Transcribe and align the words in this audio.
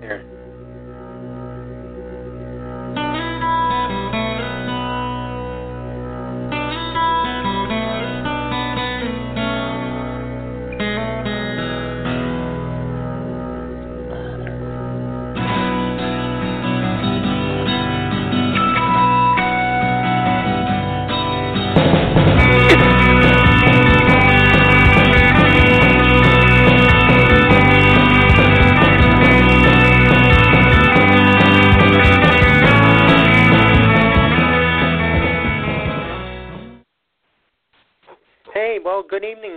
Here. 0.00 0.39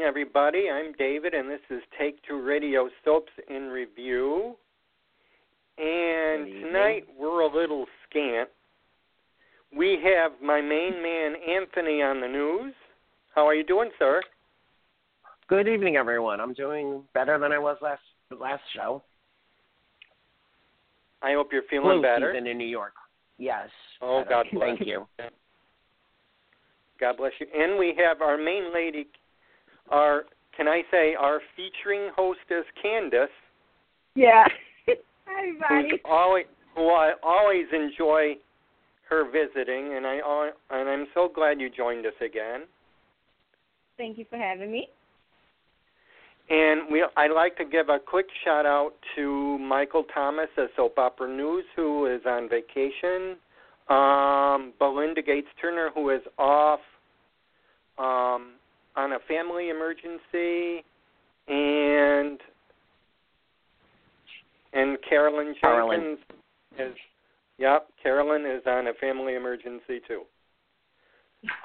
Everybody. 0.04 0.70
I'm 0.70 0.92
David, 1.00 1.34
and 1.34 1.50
this 1.50 1.62
is 1.70 1.82
Take 1.98 2.22
Two 2.28 2.42
Radio 2.42 2.90
Soaps 3.06 3.32
in 3.50 3.70
Review. 3.70 4.56
And 5.78 6.46
tonight 6.62 7.06
we're 7.18 7.40
a 7.40 7.48
little 7.48 7.86
scant. 8.10 8.50
We 9.76 9.98
have 10.04 10.34
my 10.44 10.60
main 10.60 11.02
man 11.02 11.36
Anthony 11.48 12.02
on 12.02 12.20
the 12.20 12.28
news. 12.28 12.74
How 13.34 13.48
are 13.48 13.56
you 13.56 13.64
doing, 13.64 13.92
sir? 13.98 14.22
Good 15.48 15.70
evening, 15.70 15.96
everyone. 15.96 16.42
I'm 16.42 16.54
doing 16.54 17.04
better 17.14 17.40
than 17.40 17.54
I 17.54 17.60
was 17.60 17.78
last 17.82 18.02
last 18.38 18.64
show. 18.76 19.02
I 21.22 21.32
hope 21.32 21.50
you're 21.54 21.64
feeling 21.70 22.00
Flu 22.00 22.02
better. 22.02 22.34
season 22.34 22.48
in 22.48 22.58
New 22.58 22.68
York. 22.68 22.94
Yes. 23.38 23.70
Oh, 24.02 24.24
better. 24.24 24.30
God 24.30 24.46
bless. 24.52 24.78
Thank 24.78 24.88
you. 24.88 25.08
God 27.00 27.18
bless 27.18 27.32
you. 27.40 27.48
And 27.56 27.80
we 27.80 27.96
have 28.06 28.22
our 28.22 28.38
main 28.38 28.74
lady, 28.74 29.08
our 29.94 30.24
can 30.58 30.68
I 30.68 30.82
say 30.92 31.16
our 31.16 31.40
featuring 31.56 32.12
hostess 32.16 32.66
Candice, 32.84 33.28
Yeah. 34.16 34.46
Hi, 35.26 35.84
always 36.06 36.46
who 36.76 36.90
I 36.90 37.14
always 37.24 37.66
enjoy 37.72 38.36
her 39.10 39.26
visiting, 39.32 39.96
and 39.96 40.06
I 40.06 40.50
and 40.72 40.90
I'm 40.90 41.08
so 41.14 41.30
glad 41.34 41.62
you 41.62 41.70
joined 41.70 42.06
us 42.06 42.14
again. 42.20 42.64
Thank 43.98 44.18
you 44.18 44.26
for 44.30 44.38
having 44.38 44.72
me. 44.72 44.90
And 46.50 46.92
we 46.92 47.06
I'd 47.16 47.32
like 47.32 47.56
to 47.58 47.66
give 47.66 47.90
a 47.90 48.00
quick 48.00 48.26
shout 48.44 48.66
out 48.66 48.94
to 49.16 49.58
Michael 49.60 50.04
Thomas 50.14 50.50
of 50.58 50.68
Soap 50.76 50.98
Opera 50.98 51.30
News, 51.30 51.64
who 51.76 52.08
is 52.08 52.22
on 52.28 52.50
vacation. 52.50 53.38
Um, 53.90 54.74
Belynda 54.80 55.26
Gates 55.26 55.48
Turner, 55.62 55.90
who 55.94 56.10
is 56.10 56.22
off 56.38 56.80
um, 57.98 58.54
on 58.96 59.14
a 59.14 59.20
family 59.28 59.70
emergency, 59.70 60.84
and 61.48 62.40
and 64.74 64.98
Carolyn 65.08 65.56
Carolyn. 65.60 66.18
Jenkins 66.78 66.92
is 66.94 66.96
yep, 67.58 67.88
Carolyn 68.02 68.46
is 68.46 68.62
on 68.66 68.88
a 68.88 68.94
family 68.96 69.36
emergency 69.36 70.02
too. 70.08 70.24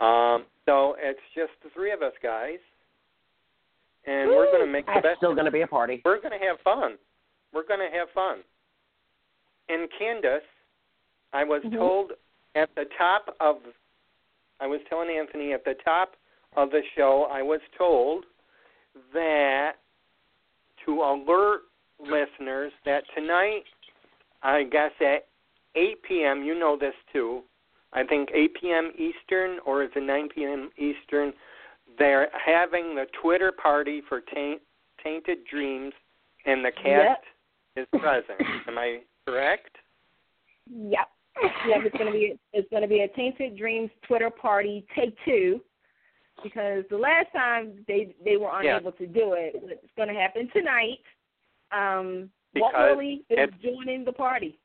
Um, 0.04 0.44
so 0.66 0.96
it's 0.98 1.20
just 1.34 1.52
the 1.62 1.70
three 1.70 1.92
of 1.92 2.02
us 2.02 2.12
guys, 2.22 2.58
and 4.06 4.28
we're 4.28 4.50
going 4.50 4.66
to 4.66 4.70
make 4.70 4.86
the 4.86 4.92
That's 4.94 5.04
best. 5.06 5.16
still 5.18 5.34
going 5.34 5.44
to 5.46 5.50
be 5.52 5.62
a 5.62 5.66
party. 5.66 6.02
We're 6.04 6.20
going 6.20 6.38
to 6.38 6.44
have 6.46 6.58
fun. 6.64 6.96
We're 7.52 7.66
going 7.66 7.80
to 7.80 7.96
have 7.96 8.08
fun. 8.14 8.38
And 9.68 9.88
Candice, 10.00 10.40
I 11.32 11.44
was 11.44 11.62
Mhm. 11.62 11.76
told 11.76 12.12
at 12.54 12.74
the 12.74 12.86
top 12.98 13.36
of, 13.40 13.58
I 14.60 14.66
was 14.66 14.80
telling 14.88 15.10
Anthony 15.10 15.52
at 15.52 15.64
the 15.64 15.74
top 15.84 16.16
of 16.56 16.70
the 16.70 16.80
show, 16.96 17.28
I 17.30 17.42
was 17.42 17.60
told 17.76 18.24
that 19.12 19.72
to 20.84 20.92
alert 20.92 21.62
listeners 22.00 22.72
that 22.84 23.02
tonight, 23.14 23.62
I 24.42 24.64
guess 24.64 24.92
at 25.00 25.26
8 25.74 26.02
p.m., 26.06 26.42
you 26.42 26.58
know 26.58 26.76
this 26.78 26.94
too, 27.12 27.42
I 27.92 28.04
think 28.04 28.30
8 28.34 28.54
p.m. 28.60 28.92
Eastern 28.94 29.58
or 29.66 29.82
is 29.82 29.90
it 29.94 30.02
9 30.02 30.28
p.m. 30.34 30.70
Eastern, 30.76 31.32
they're 31.98 32.28
having 32.44 32.94
the 32.94 33.06
Twitter 33.20 33.52
party 33.52 34.02
for 34.08 34.20
Taint, 34.20 34.60
Tainted 35.02 35.38
Dreams, 35.50 35.92
and 36.44 36.64
the 36.64 36.70
cast 36.70 37.22
is 37.76 37.86
present. 37.98 38.40
Am 38.66 38.78
I 38.78 39.00
correct? 39.26 39.76
Yep. 40.70 41.08
Yep. 41.66 41.78
It's 41.84 41.96
gonna 41.96 42.12
be 42.12 42.34
it's 42.52 42.68
gonna 42.70 42.88
be 42.88 43.00
a 43.00 43.08
Tainted 43.08 43.56
Dreams 43.56 43.90
Twitter 44.06 44.30
party 44.30 44.84
take 44.96 45.16
two, 45.24 45.60
because 46.42 46.84
the 46.90 46.98
last 46.98 47.32
time 47.32 47.84
they 47.86 48.14
they 48.24 48.36
were 48.36 48.50
Yeah. 48.62 48.76
unable 48.76 48.92
to 48.92 49.06
do 49.06 49.32
it. 49.34 49.54
It's 49.54 49.92
gonna 49.96 50.14
happen 50.14 50.48
tonight. 50.50 51.00
Um, 51.72 52.30
Walt 52.54 52.72
Because 52.72 52.96
Willie 52.96 53.24
is 53.28 53.38
it's- 53.38 53.60
joining 53.60 54.04
the 54.04 54.12
party. 54.12 54.58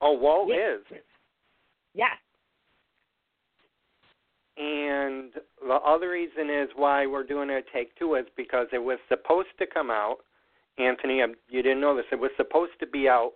Oh, 0.00 0.12
Walt 0.12 0.48
Yeah. 0.48 0.74
is. 0.74 0.84
Yeah. 1.94 2.16
And 4.56 5.32
the 5.62 5.74
other 5.74 6.10
reason 6.10 6.50
is 6.50 6.68
why 6.74 7.06
we're 7.06 7.22
doing 7.22 7.50
a 7.50 7.62
take 7.62 7.94
two 7.96 8.14
is 8.16 8.26
because 8.36 8.66
it 8.72 8.82
was 8.82 8.98
supposed 9.08 9.56
to 9.58 9.66
come 9.66 9.90
out. 9.90 10.24
Anthony, 10.78 11.22
um, 11.22 11.34
you 11.48 11.62
didn't 11.62 11.80
know 11.80 11.94
this. 11.94 12.06
It 12.10 12.18
was 12.18 12.30
supposed 12.36 12.78
to 12.80 12.86
be 12.86 13.08
out 13.08 13.34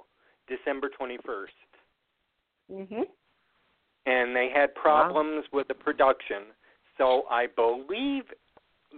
December 0.48 0.88
21st. 0.88 1.54
Mhm. 2.70 3.06
and 4.06 4.34
they 4.34 4.48
had 4.48 4.74
problems 4.74 5.44
with 5.52 5.68
the 5.68 5.74
production. 5.74 6.52
So 7.02 7.24
I 7.28 7.48
believe 7.56 8.22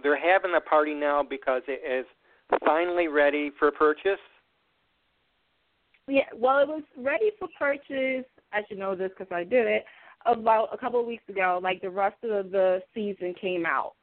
they're 0.03 0.15
having 0.15 0.51
the 0.51 0.61
party 0.61 0.93
now 0.93 1.23
because 1.27 1.63
it 1.67 1.81
is 1.83 2.05
finally 2.63 3.07
ready 3.07 3.49
for 3.57 3.71
purchase. 3.71 4.19
Yeah, 6.07 6.21
well, 6.35 6.59
it 6.59 6.67
was 6.67 6.83
ready 6.95 7.31
for 7.39 7.47
purchase. 7.57 8.25
I 8.53 8.61
should 8.67 8.77
know 8.77 8.95
this 8.95 9.09
because 9.17 9.33
I 9.33 9.43
did 9.43 9.65
it 9.65 9.85
about 10.27 10.69
a 10.71 10.77
couple 10.77 10.99
of 10.99 11.07
weeks 11.07 11.27
ago. 11.29 11.59
Like 11.63 11.81
the 11.81 11.89
rest 11.89 12.17
of 12.23 12.51
the 12.51 12.83
season 12.93 13.33
came 13.41 13.65
out, 13.65 13.93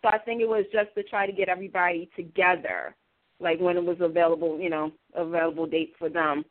so 0.00 0.08
I 0.08 0.16
think 0.16 0.40
it 0.40 0.48
was 0.48 0.64
just 0.72 0.94
to 0.94 1.02
try 1.02 1.26
to 1.26 1.32
get 1.32 1.50
everybody 1.50 2.08
together, 2.16 2.96
like 3.40 3.60
when 3.60 3.76
it 3.76 3.84
was 3.84 3.98
available, 4.00 4.58
you 4.58 4.70
know, 4.70 4.90
available 5.14 5.66
date 5.66 5.92
for 5.98 6.08
them 6.08 6.44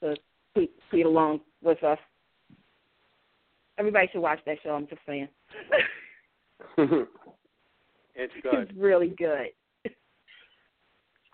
to 0.00 0.14
tweet, 0.54 0.70
tweet 0.90 1.06
along 1.06 1.40
with 1.60 1.82
us. 1.82 1.98
Everybody 3.78 4.08
should 4.12 4.20
watch 4.20 4.38
that 4.46 4.58
show. 4.62 4.70
I'm 4.70 4.86
just 4.86 5.02
saying, 5.04 5.26
It's 8.18 8.32
good. 8.42 8.54
it's 8.54 8.72
really 8.78 9.08
good. 9.08 9.48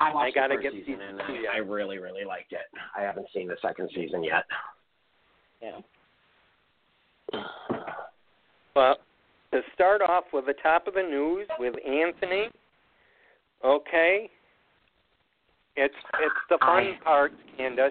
I 0.01 0.13
watched 0.13 0.37
I 0.37 0.41
gotta 0.41 0.57
the 0.57 0.63
get 0.63 0.73
first 0.73 0.85
season 0.85 1.01
and 1.01 1.19
two, 1.29 1.45
I, 1.49 1.55
I 1.55 1.59
really, 1.59 1.99
really 1.99 2.25
liked 2.25 2.53
it. 2.53 2.59
I 2.97 3.03
haven't 3.03 3.29
seen 3.33 3.47
the 3.47 3.55
second 3.63 3.89
season 3.95 4.25
yet. 4.25 4.45
Yeah. 5.63 5.79
Well, 8.75 8.97
to 9.53 9.61
start 9.75 10.03
off 10.03 10.25
with 10.33 10.47
the 10.47 10.55
top 10.61 10.89
of 10.89 10.95
the 10.95 11.03
news 11.03 11.47
with 11.59 11.75
Anthony. 11.87 12.49
Okay. 13.65 14.29
It's 15.77 15.95
it's 16.21 16.35
the 16.51 16.59
fun 16.59 16.97
I- 17.01 17.05
part, 17.05 17.33
Candice. 17.59 17.91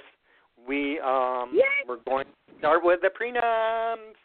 We 0.67 0.99
um 0.99 1.51
Yay. 1.53 1.61
we're 1.87 2.03
going 2.07 2.25
to 2.25 2.57
start 2.59 2.83
with 2.83 2.99
the 3.01 3.09
prenums. 3.09 4.15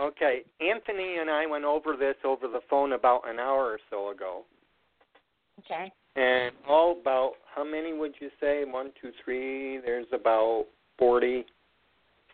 Okay, 0.00 0.40
Anthony 0.60 1.16
and 1.20 1.30
I 1.30 1.46
went 1.46 1.64
over 1.64 1.96
this 1.96 2.16
over 2.24 2.48
the 2.48 2.60
phone 2.70 2.92
about 2.92 3.28
an 3.28 3.38
hour 3.38 3.64
or 3.64 3.78
so 3.90 4.10
ago. 4.10 4.42
Okay. 5.60 5.92
And 6.16 6.52
all 6.68 6.98
about 7.00 7.32
how 7.54 7.64
many 7.64 7.92
would 7.92 8.14
you 8.20 8.30
say? 8.40 8.64
One, 8.64 8.90
two, 9.00 9.10
three. 9.24 9.78
There's 9.78 10.06
about 10.12 10.66
forty, 10.98 11.44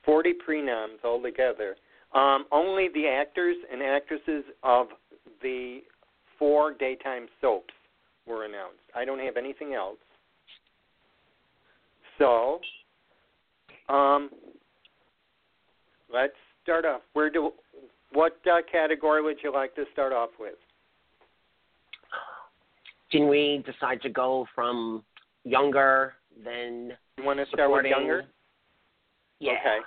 forty 0.04 0.34
prenoms 0.34 1.04
altogether. 1.04 1.76
Um, 2.14 2.46
only 2.50 2.88
the 2.94 3.06
actors 3.06 3.56
and 3.70 3.82
actresses 3.82 4.44
of 4.62 4.86
the 5.42 5.80
four 6.38 6.72
daytime 6.72 7.26
soaps 7.40 7.74
were 8.26 8.44
announced. 8.44 8.78
I 8.94 9.04
don't 9.04 9.18
have 9.18 9.36
anything 9.36 9.74
else. 9.74 9.98
So, 12.18 12.60
um, 13.88 14.30
let's 16.12 16.32
start 16.68 16.84
off. 16.84 17.00
Where 17.14 17.30
do 17.30 17.50
what 18.12 18.36
uh, 18.46 18.58
category 18.70 19.22
would 19.22 19.38
you 19.42 19.52
like 19.52 19.74
to 19.76 19.84
start 19.92 20.12
off 20.12 20.30
with? 20.38 20.54
Can 23.10 23.26
we 23.26 23.64
decide 23.64 24.02
to 24.02 24.10
go 24.10 24.46
from 24.54 25.02
younger, 25.44 26.12
then 26.44 26.92
You 27.16 27.24
want 27.24 27.38
to 27.38 27.46
start 27.46 27.70
with 27.70 27.86
younger? 27.86 28.24
Yeah. 29.40 29.52
Okay. 29.52 29.78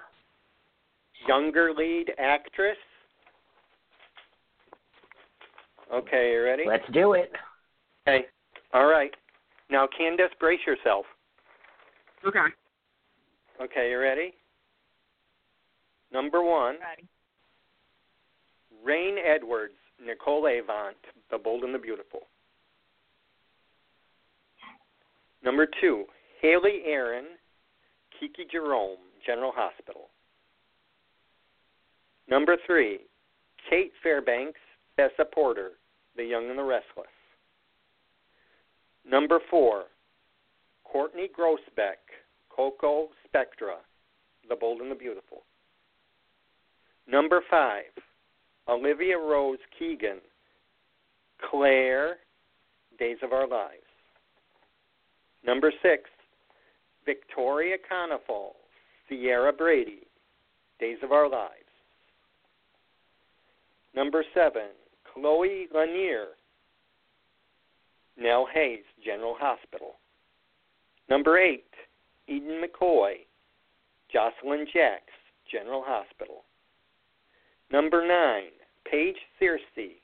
Younger 1.28 1.72
lead 1.78 2.08
actress. 2.18 2.78
Okay, 5.94 6.32
you 6.32 6.44
ready? 6.44 6.64
Let's 6.66 6.90
do 6.94 7.14
it. 7.14 7.32
Okay. 8.08 8.26
All 8.74 8.88
right. 8.88 9.12
Now, 9.70 9.88
Candice, 10.00 10.30
brace 10.40 10.62
yourself. 10.66 11.06
Okay. 12.26 12.40
Okay, 13.62 13.92
you 13.92 14.00
ready? 14.00 14.34
Number 16.12 16.44
one, 16.44 16.76
Ready. 16.80 17.08
Reign 18.84 19.16
Edwards, 19.24 19.74
Nicole 20.04 20.48
Avant, 20.48 20.98
The 21.30 21.38
Bold 21.38 21.64
and 21.64 21.74
the 21.74 21.80
Beautiful. 21.80 22.22
Number 25.44 25.68
two, 25.80 26.06
Hayley 26.42 26.82
Erin, 26.86 27.26
Kiki 28.20 28.46
Jerome, 28.52 28.98
General 29.26 29.52
Hospital. 29.56 30.10
Number 32.28 32.58
three, 32.66 33.00
Cait 33.70 33.92
Fairbanks, 34.04 34.60
Tessa 34.98 35.26
Porter, 35.34 35.72
The 36.16 36.24
Young 36.24 36.50
and 36.50 36.58
the 36.58 36.64
Restless. 36.64 37.08
Number 39.10 39.40
four, 39.50 39.86
Courtney 40.84 41.30
Grosbeck, 41.38 41.98
Coco 42.50 43.10
Spectra, 43.26 43.78
The 44.50 44.56
Bold 44.56 44.82
and 44.82 44.92
the 44.92 44.96
Beautiful. 44.96 45.44
Number 47.08 47.42
five, 47.50 47.92
Olivia 48.68 49.18
Rose 49.18 49.60
Keegan, 49.78 50.20
Claire, 51.50 52.18
Days 53.00 53.18
of 53.24 53.34
Our 53.34 53.48
Lives. 53.48 53.82
Number 55.46 55.72
six, 55.82 56.04
Victoria 57.06 57.78
Konefal, 57.92 58.52
Ciara 59.10 59.52
Brady, 59.52 60.08
Days 60.80 60.98
of 61.04 61.12
Our 61.12 61.30
Lives. 61.30 61.54
Number 63.96 64.24
seven, 64.34 64.70
Chloe 65.14 65.68
Lanier, 65.74 66.28
Nelle 68.18 68.48
Hayes, 68.54 68.84
General 69.04 69.36
Hospital. 69.40 69.96
Number 71.10 71.38
eight, 71.38 71.66
Eden 72.28 72.62
McCoy, 72.64 73.16
Josslyn 74.14 74.66
Jacks, 74.72 75.12
General 75.52 75.84
Hospital. 75.86 76.44
Number 77.72 78.06
nine, 78.06 78.52
Paige 78.90 79.16
Searcy, 79.42 79.96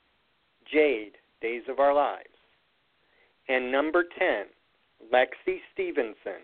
Jade, 0.72 1.14
Days 1.42 1.64
of 1.69 1.80
Our 1.80 1.94
Lives. 1.94 2.28
And 3.50 3.72
number 3.72 4.06
10, 4.18 4.46
Lexie 5.14 5.60
Stevenson, 5.74 6.44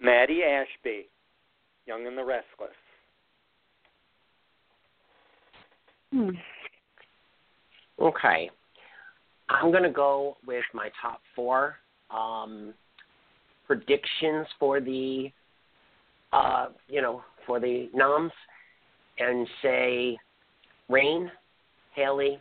Mattie 0.00 0.42
Ashby, 0.42 1.08
Young 1.86 2.06
and 2.06 2.16
the 2.16 2.24
Restless. 2.24 2.70
Hmm. 6.12 6.30
Okay. 8.00 8.50
I'm 9.48 9.70
going 9.70 9.82
to 9.82 9.90
go 9.90 10.36
with 10.46 10.64
my 10.72 10.90
top 11.00 11.20
four 11.34 11.76
um, 12.10 12.72
predictions 13.66 14.46
for 14.58 14.80
the, 14.80 15.30
uh, 16.32 16.66
you 16.88 17.02
know, 17.02 17.22
for 17.46 17.60
the 17.60 17.88
noms 17.94 18.32
and 19.20 19.46
say 19.62 20.18
Reign, 20.88 21.30
Haley, 21.94 22.38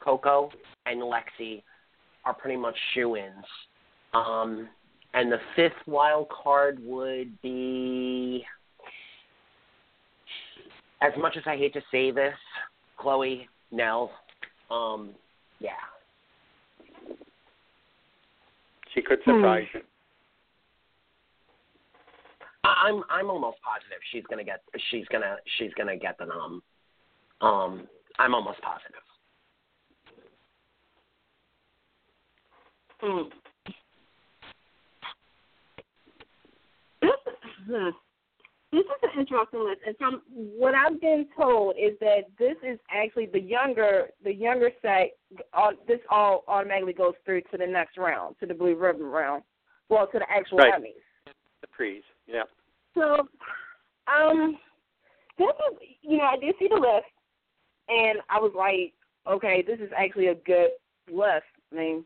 Coco, 0.00 0.50
and 0.86 1.00
Lexi 1.00 1.62
are 2.24 2.34
pretty 2.34 2.56
much 2.56 2.76
shoe 2.94 3.16
ins. 3.16 3.44
Um, 4.14 4.68
and 5.12 5.30
the 5.30 5.38
fifth 5.54 5.72
wild 5.86 6.28
card 6.28 6.78
would 6.84 7.40
be, 7.42 8.44
as 11.00 11.12
much 11.18 11.36
as 11.36 11.42
I 11.46 11.56
hate 11.56 11.72
to 11.74 11.82
say 11.90 12.10
this, 12.10 12.34
Chloe, 12.96 13.48
Nelle. 13.70 14.10
Um, 14.70 15.10
yeah. 15.60 15.70
She 18.94 19.02
could 19.02 19.18
surprise 19.24 19.66
you. 19.74 19.80
I- 22.64 22.88
I'm 22.88 23.04
I'm 23.10 23.30
almost 23.30 23.58
positive 23.62 23.98
she's 24.10 24.24
gonna 24.28 24.44
get 24.44 24.62
she's 24.90 25.06
gonna 25.08 25.36
she's 25.58 25.72
gonna 25.74 25.96
get 25.96 26.18
the 26.18 26.26
nom. 26.26 26.62
Um, 27.40 27.88
I'm 28.18 28.34
almost 28.34 28.60
positive. 28.62 29.02
Hmm. 33.00 33.28
This, 37.02 37.10
hmm. 37.66 37.88
is 38.78 38.84
an 39.02 39.20
interesting 39.20 39.64
list, 39.64 39.80
and 39.86 39.96
from 39.98 40.22
what 40.32 40.74
I've 40.74 40.98
been 41.00 41.26
told 41.36 41.76
is 41.76 41.98
that 42.00 42.22
this 42.38 42.56
is 42.66 42.78
actually 42.90 43.26
the 43.26 43.40
younger 43.40 44.08
the 44.24 44.32
younger 44.32 44.70
set. 44.80 45.16
All, 45.52 45.72
this 45.86 46.00
all 46.10 46.44
automatically 46.48 46.94
goes 46.94 47.14
through 47.26 47.42
to 47.50 47.58
the 47.58 47.66
next 47.66 47.98
round, 47.98 48.36
to 48.40 48.46
the 48.46 48.54
blue 48.54 48.74
ribbon 48.74 49.06
round, 49.06 49.42
well, 49.90 50.06
to 50.06 50.18
the 50.18 50.30
actual 50.30 50.58
Right. 50.58 50.72
Emmys. 50.72 51.32
The 51.60 51.66
Prees. 51.68 52.02
Yeah. 52.26 52.42
So, 52.94 53.28
um, 54.06 54.58
this 55.38 55.48
is 55.48 55.88
you 56.02 56.18
know 56.18 56.24
I 56.24 56.36
did 56.36 56.54
see 56.58 56.68
the 56.68 56.76
list, 56.76 57.06
and 57.88 58.18
I 58.30 58.38
was 58.38 58.52
like, 58.56 58.92
okay, 59.32 59.62
this 59.66 59.80
is 59.80 59.90
actually 59.96 60.28
a 60.28 60.34
good 60.34 60.70
list. 61.10 61.44
I 61.72 61.76
mean, 61.76 62.04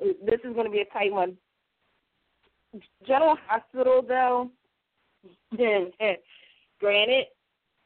this 0.00 0.40
is 0.44 0.54
going 0.54 0.66
to 0.66 0.70
be 0.70 0.80
a 0.80 0.92
tight 0.92 1.12
one. 1.12 1.36
General 3.06 3.36
Hospital, 3.46 4.04
though, 4.06 4.50
granted, 5.56 7.26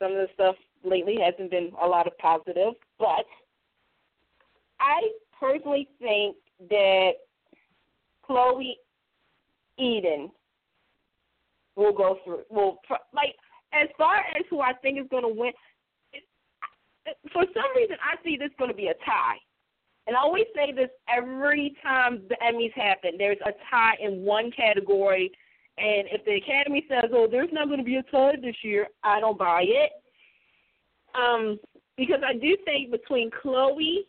some 0.01 0.13
of 0.13 0.17
the 0.17 0.29
stuff 0.35 0.57
lately 0.83 1.19
hasn't 1.23 1.51
been 1.51 1.71
a 1.81 1.87
lot 1.87 2.07
of 2.07 2.17
positive, 2.19 2.75
but 2.99 3.27
I 4.81 5.11
personally 5.39 5.89
think 6.01 6.37
that 6.71 7.13
Chloe 8.27 8.79
Eden 9.79 10.31
will 11.77 11.93
go 11.93 12.19
through. 12.25 12.43
Will 12.51 12.79
like 13.15 13.35
as 13.73 13.89
far 13.97 14.17
as 14.17 14.45
who 14.51 14.61
I 14.61 14.73
think 14.75 14.99
is 14.99 15.07
going 15.11 15.23
to 15.23 15.29
win. 15.29 15.53
It, 16.13 16.25
for 17.33 17.45
some 17.55 17.77
reason, 17.77 17.97
I 18.03 18.23
see 18.25 18.37
this 18.37 18.51
going 18.59 18.71
to 18.71 18.77
be 18.77 18.89
a 18.89 18.95
tie. 19.07 19.39
And 20.07 20.17
I 20.17 20.21
always 20.21 20.47
say 20.55 20.73
this 20.73 20.91
every 21.09 21.77
time 21.83 22.23
the 22.29 22.37
Emmys 22.43 22.73
happen. 22.73 23.13
There's 23.17 23.39
a 23.45 23.53
tie 23.71 23.95
in 24.01 24.23
one 24.23 24.51
category, 24.51 25.31
and 25.79 26.09
if 26.11 26.25
the 26.25 26.35
Academy 26.35 26.85
says, 26.89 27.11
"Oh, 27.13 27.29
there's 27.31 27.53
not 27.53 27.67
going 27.67 27.79
to 27.79 27.85
be 27.85 27.97
a 27.97 28.03
tie 28.05 28.37
this 28.41 28.57
year," 28.63 28.89
I 29.05 29.21
don't 29.21 29.39
buy 29.39 29.65
it. 29.67 29.93
Um, 31.15 31.59
because 31.97 32.21
I 32.27 32.35
do 32.35 32.57
think 32.65 32.91
between 32.91 33.31
Chloe 33.31 34.07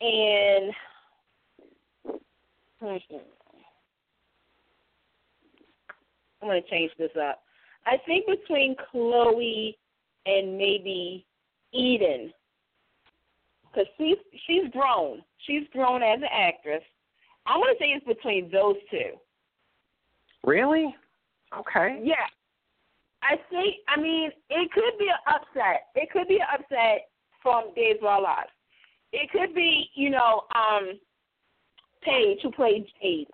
and 0.00 0.72
I'm 6.40 6.48
going 6.48 6.62
to 6.62 6.70
change 6.70 6.90
this 6.98 7.10
up. 7.20 7.42
I 7.86 7.96
think 8.06 8.26
between 8.26 8.76
Chloe 8.90 9.78
and 10.26 10.56
maybe 10.56 11.24
Eden, 11.72 12.32
because 13.72 13.86
she's 13.96 14.16
she's 14.46 14.70
grown. 14.72 15.22
She's 15.46 15.62
grown 15.72 16.02
as 16.02 16.18
an 16.18 16.28
actress. 16.32 16.82
I'm 17.46 17.60
going 17.60 17.74
to 17.74 17.78
say 17.78 17.86
it's 17.88 18.06
between 18.06 18.50
those 18.50 18.76
two. 18.90 19.12
Really? 20.44 20.94
Okay. 21.58 22.00
Yeah. 22.02 22.26
I 23.22 23.36
think, 23.50 23.76
I 23.88 24.00
mean, 24.00 24.30
it 24.48 24.72
could 24.72 24.98
be 24.98 25.08
an 25.08 25.34
upset. 25.34 25.88
It 25.94 26.10
could 26.10 26.28
be 26.28 26.36
an 26.36 26.46
upset 26.54 27.08
from 27.42 27.74
Days 27.74 27.96
of 28.00 28.06
Our 28.06 28.22
Lives. 28.22 28.50
It 29.12 29.30
could 29.30 29.54
be, 29.54 29.90
you 29.94 30.10
know, 30.10 30.44
um, 30.54 30.98
Paige, 32.02 32.38
who 32.42 32.50
played 32.50 32.86
Jade. 33.02 33.28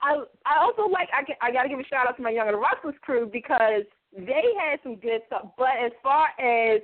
I 0.00 0.22
I 0.46 0.62
also 0.62 0.90
like 0.90 1.08
I 1.12 1.24
I 1.46 1.52
got 1.52 1.64
to 1.64 1.68
give 1.68 1.78
a 1.78 1.84
shout 1.84 2.06
out 2.08 2.16
to 2.16 2.22
my 2.22 2.30
Young 2.30 2.48
and 2.48 2.56
the 2.56 2.60
Restless 2.60 2.96
crew 3.02 3.28
because 3.32 3.82
they 4.16 4.44
had 4.58 4.78
some 4.82 4.96
good 4.96 5.20
stuff. 5.26 5.50
But 5.56 5.76
as 5.84 5.92
far 6.02 6.28
as 6.38 6.80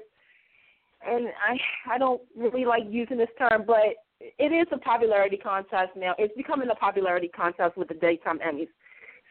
and 1.07 1.29
I 1.29 1.95
I 1.95 1.99
don't 1.99 2.23
really 2.37 2.65
like 2.65 2.85
using 2.89 3.19
this 3.19 3.29
term, 3.39 3.65
but 3.67 3.97
it 4.21 4.53
is 4.53 4.67
a 4.73 4.79
popularity 4.79 5.37
contest 5.37 5.93
now. 5.97 6.15
It's 6.19 6.35
becoming 6.37 6.69
a 6.71 6.75
popularity 6.75 7.29
contest 7.29 7.77
with 7.77 7.89
the 7.89 7.95
daytime 7.95 8.39
Emmys. 8.39 8.69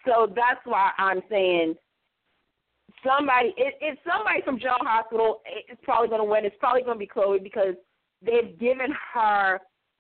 So 0.06 0.32
that's 0.36 0.60
why 0.66 0.92
I'm 0.98 1.22
saying 1.30 1.76
somebody. 3.06 3.54
It, 3.58 3.76
it's 3.82 4.00
somebody 4.06 4.42
from 4.44 4.60
General 4.60 4.80
Hospital. 4.84 5.42
It's 5.70 5.82
probably 5.84 6.10
going 6.10 6.22
to 6.22 6.30
win. 6.30 6.46
It's 6.46 6.56
probably 6.60 6.84
going 6.84 6.96
to 6.96 7.00
be 7.00 7.08
Chloe 7.08 7.40
because 7.40 7.76
they've 8.22 8.58
given 8.60 8.94
her 9.14 9.60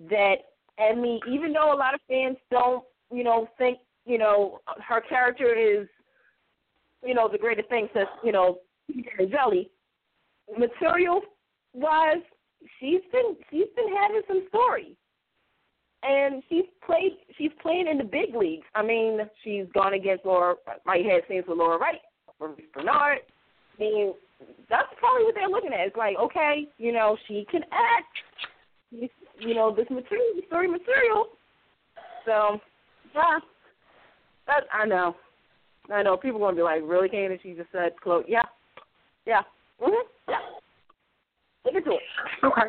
that 0.09 0.35
Emmy. 0.77 1.19
Even 1.29 1.53
though 1.53 1.73
a 1.73 1.77
lot 1.77 1.93
of 1.93 2.01
fans 2.07 2.37
don't, 2.51 2.83
you 3.13 3.23
know, 3.23 3.47
think 3.57 3.79
you 4.05 4.17
know 4.17 4.59
her 4.85 5.01
character 5.01 5.53
is, 5.55 5.87
you 7.05 7.13
know, 7.13 7.29
the 7.31 7.37
greatest 7.37 7.69
thing 7.69 7.87
since 7.93 8.09
you 8.23 8.31
know 8.31 8.59
Jelly. 9.29 9.69
Material 10.57 11.21
wise, 11.73 12.23
she's 12.79 13.01
been 13.11 13.35
she's 13.49 13.67
been 13.75 13.95
having 13.95 14.21
some 14.27 14.45
story. 14.49 14.95
And 16.05 16.43
she's 16.49 16.65
played 16.85 17.13
she's 17.37 17.51
playing 17.61 17.87
in 17.87 17.97
the 17.97 18.03
big 18.03 18.35
leagues. 18.35 18.65
I 18.75 18.83
mean, 18.83 19.19
she's 19.43 19.65
gone 19.73 19.93
against 19.93 20.25
Laura 20.25 20.55
Wright 20.85 21.05
had 21.05 21.21
scenes 21.29 21.45
with 21.47 21.57
Laura 21.57 21.77
Wright, 21.77 22.01
Maurice 22.39 22.59
Benard. 22.75 23.17
I 23.23 23.79
mean, 23.79 24.13
that's 24.69 24.89
probably 24.99 25.23
what 25.23 25.35
they're 25.35 25.47
looking 25.47 25.71
at. 25.73 25.87
It's 25.87 25.95
like, 25.95 26.17
okay, 26.19 26.67
you 26.77 26.91
know, 26.91 27.17
she 27.27 27.45
can 27.49 27.61
act. 27.71 29.09
you 29.39 29.55
know, 29.55 29.73
this 29.73 29.89
material, 29.89 30.41
story 30.47 30.67
material. 30.67 31.27
So, 32.25 32.59
yeah, 33.15 33.39
that 34.47 34.63
I 34.73 34.85
know. 34.85 35.15
I 35.93 36.01
know 36.03 36.15
people 36.17 36.41
are 36.43 36.47
gonna 36.47 36.55
be 36.57 36.63
like, 36.63 36.81
really, 36.85 37.09
Candice? 37.09 37.41
She 37.41 37.53
just 37.53 37.71
said, 37.71 37.93
"Chloe, 38.01 38.23
yeah, 38.27 38.43
yeah, 39.25 39.41
mhm, 39.81 39.91
yeah." 40.27 40.37
Look 41.65 41.75
into 41.75 41.91
it. 41.91 42.01
Okay. 42.43 42.67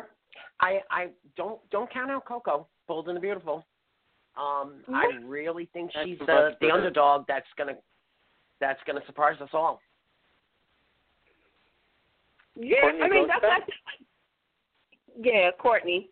I 0.59 0.79
I 0.89 1.07
don't 1.35 1.59
don't 1.69 1.91
count 1.91 2.11
out 2.11 2.25
Coco, 2.25 2.67
Bold 2.87 3.07
and 3.07 3.17
the 3.17 3.21
Beautiful. 3.21 3.65
Um, 4.37 4.83
I 4.93 5.05
really 5.25 5.69
think 5.71 5.91
That's 5.93 6.07
she's 6.07 6.19
the 6.19 6.25
the 6.25 6.49
best 6.49 6.59
the 6.59 6.67
for 6.67 6.71
her. 6.71 6.77
underdog 6.77 7.25
that's 7.27 7.47
gonna 7.57 7.75
that's 8.59 8.79
gonna 8.85 9.01
surprise 9.05 9.39
us 9.41 9.49
all. 9.53 9.81
Yeah, 12.57 12.81
Courtney 12.81 13.01
I 13.01 13.09
mean 13.09 13.27
goes 13.27 13.31
that's. 13.41 13.69
Yeah, 15.21 15.51
Courtney. 15.57 16.09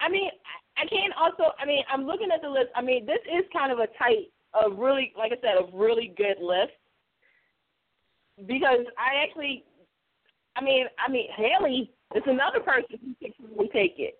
I 0.00 0.08
mean, 0.08 0.30
I 0.76 0.86
can't 0.86 1.12
also. 1.20 1.52
I 1.60 1.66
mean, 1.66 1.82
I'm 1.92 2.06
looking 2.06 2.28
at 2.34 2.42
the 2.42 2.48
list. 2.48 2.68
I 2.74 2.82
mean, 2.82 3.06
this 3.06 3.20
is 3.26 3.44
kind 3.52 3.72
of 3.72 3.78
a 3.78 3.86
tight, 3.98 4.32
a 4.54 4.70
really, 4.70 5.12
like 5.16 5.32
I 5.32 5.36
said, 5.40 5.56
a 5.60 5.76
really 5.76 6.14
good 6.16 6.36
list. 6.40 6.72
Because 8.46 8.86
I 8.98 9.22
actually, 9.22 9.64
I 10.56 10.64
mean, 10.64 10.86
I 11.04 11.10
mean, 11.10 11.26
Haley 11.36 11.90
is 12.14 12.22
another 12.26 12.60
person 12.60 12.98
who 13.00 13.14
could 13.20 13.34
really 13.56 13.68
take 13.68 13.96
it. 13.98 14.18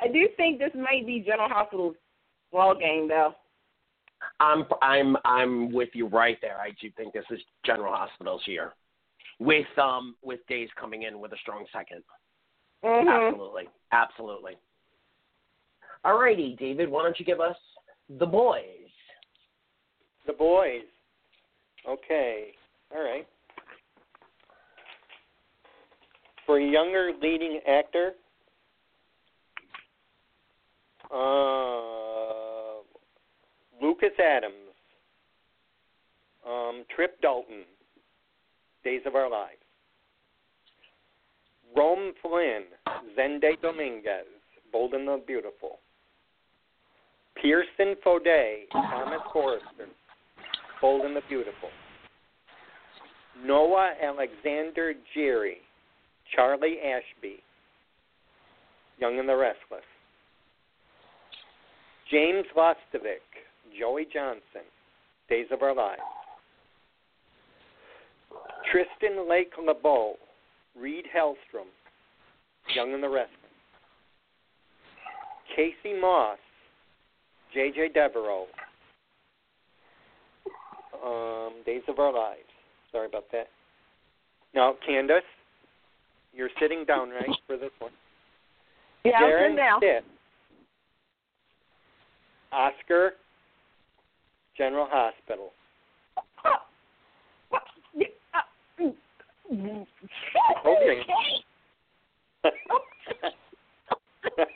I 0.00 0.08
do 0.08 0.28
think 0.36 0.58
this 0.58 0.70
might 0.74 1.06
be 1.06 1.20
General 1.20 1.48
Hospital's 1.48 1.96
ball 2.52 2.74
game, 2.74 3.08
though. 3.08 3.34
I'm 4.38 4.64
I'm 4.82 5.16
I'm 5.24 5.72
with 5.72 5.90
you 5.94 6.06
right 6.06 6.38
there. 6.42 6.58
I 6.58 6.70
do 6.80 6.90
think 6.96 7.14
this 7.14 7.24
is 7.30 7.40
General 7.64 7.94
Hospital's 7.94 8.42
year, 8.46 8.74
with 9.38 9.66
um 9.78 10.14
with 10.22 10.40
Days 10.46 10.68
coming 10.78 11.04
in 11.04 11.20
with 11.20 11.32
a 11.32 11.38
strong 11.38 11.64
2nd 11.74 12.02
Mm-hmm. 12.84 13.08
Absolutely, 13.08 13.64
absolutely. 13.92 14.52
All 16.04 16.18
righty, 16.18 16.56
David. 16.58 16.90
Why 16.90 17.02
don't 17.02 17.18
you 17.18 17.26
give 17.26 17.40
us 17.40 17.56
the 18.18 18.26
boys? 18.26 18.64
The 20.26 20.32
boys. 20.32 20.82
Okay. 21.88 22.48
All 22.94 23.02
right. 23.02 23.26
For 26.46 26.58
a 26.58 26.64
younger 26.64 27.12
leading 27.22 27.60
actor, 27.68 28.12
uh, 31.14 32.80
Lucas 33.80 34.10
Adams, 34.18 34.54
um, 36.48 36.84
Trip 36.94 37.20
Dalton, 37.20 37.64
Days 38.84 39.02
of 39.06 39.14
Our 39.14 39.30
Lives. 39.30 39.59
Rome 41.76 42.12
Flynn, 42.22 42.64
Zende 43.16 43.60
Dominguez, 43.62 44.26
Bold 44.72 44.94
and 44.94 45.06
the 45.06 45.22
Beautiful. 45.26 45.78
Pierson 47.40 47.94
Fodé, 48.04 48.68
Thomas 48.72 49.20
Forrester, 49.32 49.88
Bold 50.80 51.04
and 51.04 51.16
the 51.16 51.22
Beautiful. 51.28 51.70
Noah 53.44 53.92
Alexander 54.02 54.94
Gerry, 55.14 55.58
Charlie 56.34 56.78
Ashby, 56.80 57.36
Young 58.98 59.18
and 59.18 59.28
the 59.28 59.36
Restless. 59.36 59.84
James 62.10 62.44
Lastovic, 62.56 63.22
Joey 63.78 64.06
Johnson, 64.12 64.66
Days 65.28 65.46
of 65.50 65.62
Our 65.62 65.74
Lives. 65.74 66.00
Tristan 68.70 69.28
Lake 69.28 69.52
Leabu, 69.56 70.14
Reed 70.78 71.04
Hellstrom, 71.16 71.68
Young 72.74 72.94
and 72.94 73.02
the 73.02 73.08
Restless. 73.08 73.36
Casey 75.54 75.98
Moss, 76.00 76.38
J.J. 77.52 77.88
Devereaux, 77.88 78.46
um, 81.04 81.54
Days 81.66 81.82
of 81.88 81.98
Our 81.98 82.12
Lives. 82.12 82.40
Sorry 82.92 83.06
about 83.06 83.24
that. 83.32 83.48
Now, 84.54 84.74
Candice, 84.88 85.20
you're 86.32 86.50
sitting 86.60 86.84
down, 86.84 87.10
right, 87.10 87.28
for 87.46 87.56
this 87.56 87.70
one? 87.78 87.92
Yeah, 89.04 89.12
I'm 89.16 89.22
Garren 89.22 89.56
down. 89.56 89.80
Stitt, 89.80 90.04
Oscar, 92.52 93.12
General 94.56 94.86
Hospital. 94.90 95.52
Okay. 99.50 99.86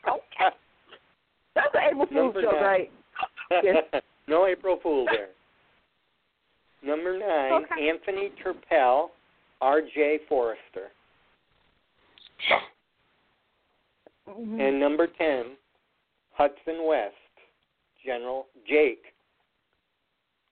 okay. 0.09 0.57
That's 1.55 1.75
an 1.75 1.81
April 1.91 2.07
Fool's 2.13 2.35
joke, 2.35 2.53
right? 2.55 2.91
Yes. 3.63 3.77
no 4.29 4.47
April 4.47 4.79
Fool 4.83 5.07
there. 5.11 5.29
Number 6.85 7.19
nine, 7.19 7.65
Okay. 7.65 7.89
Anthony 7.89 8.31
Turpel, 8.45 9.09
R.J. 9.61 10.21
Forrester. 10.29 10.91
Mm-hmm. 14.29 14.61
And 14.61 14.81
number 14.81 15.07
10, 15.07 15.57
Hudson 16.33 16.87
West, 16.87 17.15
General 18.05 18.47
Jake 18.69 19.03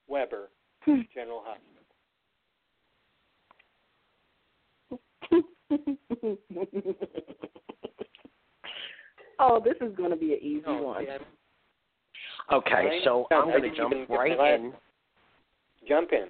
Webber, 0.09 0.49
General 0.87 1.43
Hospital. 1.45 1.72
oh, 9.39 9.61
this 9.65 9.77
is 9.81 9.95
going 9.97 10.11
to 10.11 10.17
be 10.17 10.33
an 10.35 10.39
easy 10.43 10.63
No, 10.67 10.83
one. 10.83 11.07
Okay, 12.53 13.01
so 13.05 13.27
I 13.31 13.37
I'm 13.37 13.49
going 13.49 13.63
to 13.63 13.77
jump 13.77 13.95
right 14.09 14.37
the 14.37 14.55
in. 14.55 14.73
Jump 15.89 16.11
in. 16.13 16.27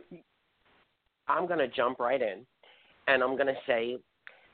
I'm 1.28 1.46
going 1.46 1.58
to 1.58 1.68
jump 1.68 1.99
right 1.99 2.20
in, 2.20 2.44
and 3.08 3.22
I'm 3.22 3.37
going 3.37 3.46
to 3.46 3.56
say, 3.66 3.96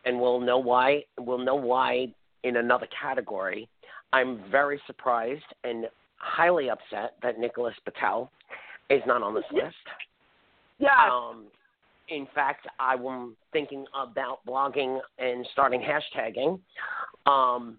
and 0.05 0.21
we'll 0.21 0.41
know 0.41 0.59
why. 0.59 1.05
We'll 1.19 1.39
know 1.39 1.57
why 1.57 2.09
in 2.45 2.57
another 2.57 2.87
category. 3.01 3.69
I'm 4.13 4.41
very 4.51 4.81
surprised 4.87 5.45
and 5.65 5.87
highly 6.17 6.71
upset 6.71 7.15
that 7.23 7.39
Nicholas 7.39 7.75
Patel 7.85 8.31
is 8.91 9.03
not 9.07 9.23
on 9.23 9.35
this 9.35 9.45
list. 9.53 9.75
Yeah. 10.79 11.09
Um, 11.11 11.47
in 12.09 12.27
fact, 12.35 12.67
I 12.79 12.95
am 12.95 13.37
thinking 13.53 13.85
about 13.95 14.39
blogging 14.47 15.01
and 15.19 15.47
starting 15.53 15.81
hashtagging. 15.81 16.59
Um, 17.27 17.79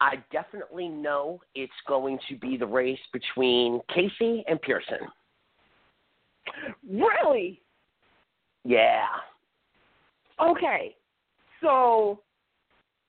I 0.00 0.16
definitely 0.30 0.88
know 0.88 1.40
it's 1.54 1.72
going 1.86 2.18
to 2.28 2.36
be 2.36 2.56
the 2.56 2.66
race 2.66 2.98
between 3.12 3.80
Casey 3.94 4.44
and 4.46 4.60
Pierson. 4.62 4.98
really? 6.88 7.60
Yeah. 8.64 9.06
Okay. 10.40 10.94
So 11.62 12.20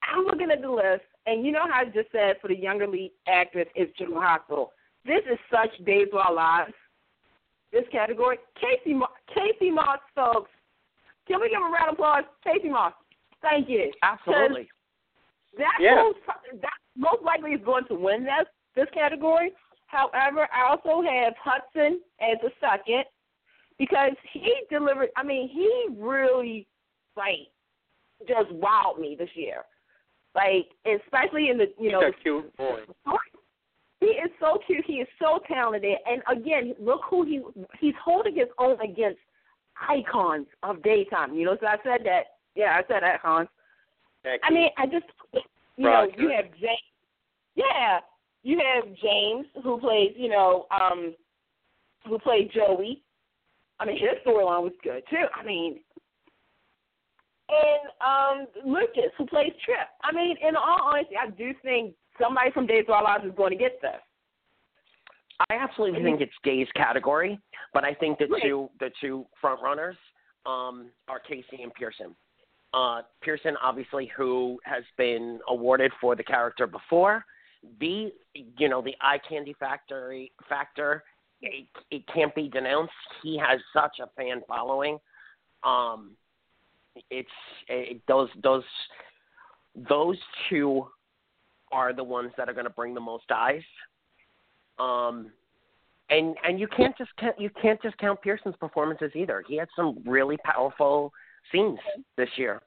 I'm 0.03 0.25
looking 0.25 0.49
at 0.51 0.61
the 0.61 0.69
list, 0.69 1.03
and 1.27 1.45
you 1.45 1.51
know 1.51 1.65
how 1.69 1.81
I 1.81 1.85
just 1.85 2.11
said 2.11 2.37
for 2.41 2.47
the 2.47 2.57
younger 2.57 2.87
lead 2.87 3.11
actress 3.27 3.67
is 3.75 3.87
General 3.97 4.21
Hospital. 4.21 4.71
This 5.05 5.21
is 5.31 5.37
such 5.51 5.85
Days 5.85 6.07
of 6.11 6.19
Our 6.19 6.33
Lives. 6.33 6.73
This 7.71 7.85
category, 7.91 8.37
Casey 8.59 8.93
Mo- 8.93 9.13
Casey 9.33 9.69
Moss, 9.69 9.99
folks. 10.15 10.49
Can 11.27 11.39
we 11.39 11.49
give 11.49 11.61
a 11.61 11.65
round 11.65 11.89
of 11.89 11.93
applause, 11.93 12.23
Casey 12.43 12.69
Moss? 12.69 12.93
Thank 13.41 13.69
you. 13.69 13.91
Absolutely. 14.01 14.69
That 15.57 15.77
Yeah. 15.79 15.95
most, 15.95 16.19
that 16.61 16.73
most 16.95 17.21
likely 17.23 17.53
is 17.53 17.61
going 17.63 17.85
to 17.85 17.95
win 17.95 18.23
this 18.23 18.47
this 18.75 18.89
category. 18.93 19.51
However, 19.87 20.47
I 20.53 20.63
also 20.69 21.01
have 21.01 21.35
Hudson 21.37 22.01
as 22.19 22.37
a 22.43 22.51
second 22.59 23.05
because 23.77 24.13
he 24.31 24.53
delivered. 24.69 25.09
I 25.15 25.23
mean, 25.23 25.47
he 25.49 25.87
really 25.91 26.67
like 27.15 27.47
just 28.27 28.49
wowed 28.49 28.99
me 28.99 29.15
this 29.15 29.29
year. 29.35 29.63
Like 30.35 30.69
especially 30.85 31.49
in 31.49 31.57
the 31.57 31.73
you 31.79 31.91
know 31.91 32.01
He's 32.05 32.13
a 32.15 32.21
cute 32.21 32.57
boy. 32.57 32.81
He 33.99 34.07
is 34.07 34.31
so 34.39 34.59
cute. 34.65 34.85
He 34.85 34.93
is 34.93 35.07
so 35.19 35.39
talented. 35.47 35.97
And 36.05 36.21
again, 36.31 36.73
look 36.79 37.01
who 37.09 37.25
he 37.25 37.41
he's 37.79 37.95
holding 38.03 38.35
his 38.35 38.47
own 38.57 38.79
against 38.81 39.19
icons 39.89 40.47
of 40.63 40.81
daytime. 40.83 41.35
You 41.35 41.45
know, 41.45 41.57
so 41.59 41.67
I 41.67 41.77
said 41.83 42.05
that. 42.05 42.23
Yeah, 42.55 42.77
I 42.77 42.81
said 42.87 43.03
that 43.03 43.15
icons. 43.15 43.49
I 44.25 44.51
mean, 44.51 44.69
I 44.77 44.85
just 44.85 45.05
you 45.77 45.85
know, 45.85 46.07
you 46.17 46.29
have 46.29 46.45
James. 46.59 46.79
Yeah, 47.55 47.99
you 48.43 48.59
have 48.59 48.85
James 48.95 49.47
who 49.63 49.79
plays, 49.79 50.13
you 50.15 50.29
know, 50.29 50.65
um, 50.71 51.15
who 52.07 52.19
played 52.19 52.51
Joey. 52.53 53.01
I 53.79 53.85
mean, 53.85 53.97
his 53.97 54.17
storyline 54.25 54.63
was 54.63 54.73
good 54.83 55.03
too. 55.09 55.25
I 55.33 55.45
mean, 55.45 55.79
and 57.49 57.89
um, 58.01 58.47
Lucas 58.65 59.11
who 59.17 59.25
plays 59.25 59.51
Trip. 59.65 59.87
I 60.03 60.11
mean, 60.13 60.35
in 60.45 60.55
all 60.55 60.79
honesty, 60.83 61.15
I 61.15 61.29
do 61.31 61.53
think 61.63 61.95
somebody 62.21 62.51
from 62.51 62.67
Days 62.67 62.85
of 62.87 62.93
Our 62.95 63.03
Lives 63.03 63.25
is 63.25 63.31
going 63.35 63.51
to 63.51 63.57
get 63.57 63.81
this. 63.81 64.01
I 65.49 65.55
absolutely 65.55 66.03
think 66.03 66.19
it's 66.19 66.33
Day's 66.43 66.67
category, 66.75 67.39
but 67.73 67.85
I 67.85 67.93
think 67.93 68.19
the 68.19 68.27
Right. 68.27 68.41
two 68.41 68.69
the 68.79 68.91
two 68.99 69.25
front 69.39 69.61
runners 69.61 69.95
um, 70.45 70.91
are 71.07 71.19
Casey 71.19 71.63
and 71.63 71.73
Pierson. 71.73 72.15
Uh, 72.73 73.01
Pierson, 73.21 73.55
obviously, 73.63 74.11
who 74.15 74.59
has 74.63 74.83
been 74.97 75.39
awarded 75.47 75.91
for 75.99 76.15
the 76.15 76.23
character 76.23 76.67
before. 76.67 77.25
B, 77.79 78.11
you 78.33 78.69
know, 78.69 78.81
the 78.81 78.95
eye 79.01 79.19
candy 79.27 79.55
factory 79.59 80.31
factor, 80.47 81.03
it, 81.41 81.65
it 81.89 82.03
can't 82.13 82.33
be 82.35 82.47
denounced. 82.47 82.93
He 83.23 83.37
has 83.37 83.59
such 83.73 83.99
a 84.01 84.07
fan 84.15 84.41
following. 84.47 84.97
Um, 85.63 86.11
it's 87.09 87.29
it, 87.67 88.01
those 88.07 88.29
those 88.43 88.63
those 89.89 90.17
two 90.49 90.87
are 91.71 91.93
the 91.93 92.03
ones 92.03 92.31
that 92.37 92.49
are 92.49 92.53
going 92.53 92.65
to 92.65 92.71
bring 92.71 92.93
the 92.93 93.01
most 93.01 93.25
eyes. 93.31 93.61
Um, 94.79 95.31
and 96.09 96.35
and 96.43 96.59
you 96.59 96.67
can't 96.67 96.97
just 96.97 97.11
you 97.37 97.49
can't 97.61 97.81
just 97.81 97.97
count 97.97 98.21
Pierson's 98.21 98.55
performances 98.59 99.11
either. 99.15 99.43
He 99.47 99.57
had 99.57 99.67
some 99.75 99.99
really 100.05 100.37
powerful 100.43 101.13
scenes 101.51 101.79
this 102.17 102.29
year. 102.35 102.61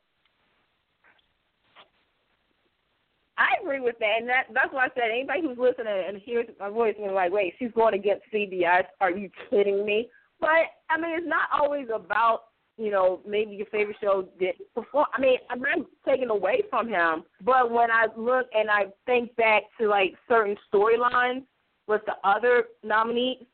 I 3.38 3.60
agree 3.62 3.80
with 3.80 3.98
that, 3.98 4.16
and 4.20 4.28
that 4.28 4.44
that's 4.54 4.72
why 4.72 4.84
I 4.84 4.88
said 4.94 5.10
anybody 5.10 5.40
who's 5.42 5.58
listening 5.58 6.04
and 6.06 6.18
hears 6.18 6.46
my 6.60 6.68
voice 6.68 6.94
and 7.02 7.14
like, 7.14 7.32
wait, 7.32 7.54
she's 7.58 7.72
going 7.74 7.94
against 7.94 8.22
CBS. 8.32 8.84
Are 9.00 9.10
you 9.10 9.30
kidding 9.50 9.84
me? 9.84 10.08
But 10.40 10.70
I 10.90 11.00
mean, 11.00 11.16
it's 11.16 11.26
not 11.26 11.48
always 11.52 11.86
about 11.92 12.44
you 12.76 12.90
know 12.90 13.20
maybe 13.26 13.54
your 13.54 13.66
favorite 13.66 13.96
show 14.00 14.26
did 14.38 14.54
perform. 14.74 15.06
I 15.14 15.20
mean, 15.20 15.38
I'm 15.50 15.60
not 15.60 15.78
taking 16.06 16.30
away 16.30 16.62
from 16.70 16.88
him, 16.88 17.24
but 17.44 17.70
when 17.70 17.90
I 17.90 18.06
look 18.16 18.46
and 18.54 18.70
I 18.70 18.86
think 19.06 19.34
back 19.36 19.64
to 19.80 19.88
like 19.88 20.14
certain 20.28 20.56
storylines 20.72 21.42
with 21.86 22.02
the 22.06 22.14
other 22.28 22.64
nominees, 22.82 23.44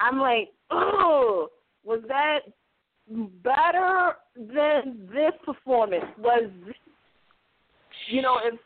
I'm 0.00 0.18
like, 0.18 0.50
oh, 0.70 1.48
was 1.84 2.00
that 2.08 2.40
better 3.42 4.16
than 4.36 5.08
this 5.12 5.32
performance? 5.44 6.04
Was 6.18 6.50
you 8.08 8.22
know 8.22 8.38
if 8.44 8.58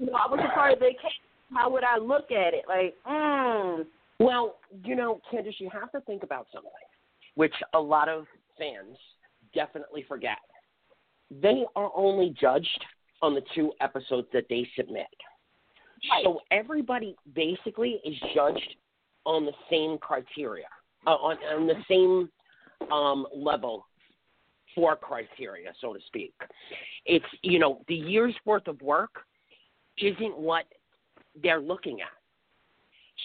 you 0.00 0.06
know, 0.06 0.12
I 0.14 0.30
was 0.30 0.40
a 0.42 0.54
part 0.54 0.72
of 0.72 0.78
the 0.78 0.86
case. 0.86 1.12
How 1.52 1.70
would 1.70 1.84
I 1.84 1.98
look 1.98 2.30
at 2.30 2.54
it? 2.54 2.64
Like, 2.66 2.94
mm. 3.06 3.84
Well, 4.18 4.56
you 4.84 4.96
know, 4.96 5.20
Candice, 5.32 5.54
you 5.58 5.68
have 5.72 5.90
to 5.92 6.00
think 6.02 6.22
about 6.22 6.46
something, 6.52 6.70
which 7.34 7.54
a 7.74 7.80
lot 7.80 8.08
of 8.08 8.26
fans 8.58 8.96
definitely 9.54 10.04
forget. 10.08 10.38
They 11.30 11.64
are 11.76 11.90
only 11.94 12.34
judged 12.40 12.84
on 13.22 13.34
the 13.34 13.42
two 13.54 13.72
episodes 13.80 14.28
that 14.32 14.44
they 14.48 14.66
submit. 14.76 15.06
Right. 16.10 16.24
So 16.24 16.40
everybody 16.50 17.14
basically 17.34 18.00
is 18.04 18.14
judged 18.34 18.76
on 19.26 19.44
the 19.44 19.52
same 19.70 19.98
criteria, 19.98 20.66
uh, 21.06 21.10
on, 21.10 21.36
on 21.54 21.66
the 21.66 21.74
same 21.88 22.30
um, 22.90 23.26
level 23.34 23.86
for 24.74 24.96
criteria, 24.96 25.72
so 25.80 25.92
to 25.92 26.00
speak. 26.06 26.32
It's, 27.04 27.24
you 27.42 27.58
know, 27.58 27.82
the 27.88 27.94
year's 27.94 28.34
worth 28.44 28.66
of 28.66 28.80
work 28.80 29.10
isn't 29.98 30.38
what 30.38 30.64
they're 31.42 31.60
looking 31.60 32.00
at. 32.00 32.08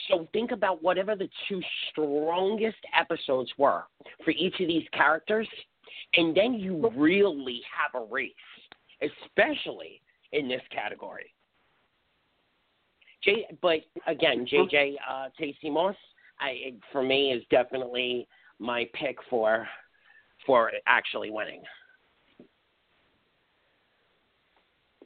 So 0.09 0.27
think 0.33 0.51
about 0.51 0.83
whatever 0.83 1.15
the 1.15 1.29
two 1.47 1.61
strongest 1.89 2.77
episodes 2.99 3.49
were 3.57 3.83
for 4.23 4.31
each 4.31 4.59
of 4.59 4.67
these 4.67 4.83
characters, 4.91 5.47
and 6.15 6.35
then 6.35 6.53
you 6.53 6.91
really 6.95 7.61
have 7.77 8.01
a 8.01 8.05
race, 8.05 8.31
especially 9.01 10.01
in 10.31 10.47
this 10.47 10.61
category. 10.71 11.33
J, 13.23 13.47
but 13.61 13.79
again, 14.07 14.45
JJ 14.45 14.95
uh, 15.09 15.29
Casey 15.37 15.69
Moss, 15.69 15.95
I, 16.39 16.73
for 16.91 17.01
me, 17.01 17.31
is 17.31 17.43
definitely 17.49 18.27
my 18.59 18.87
pick 18.93 19.17
for 19.29 19.67
for 20.45 20.71
actually 20.85 21.31
winning. 21.31 21.61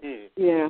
Hmm. 0.03 0.25
Yeah. 0.35 0.69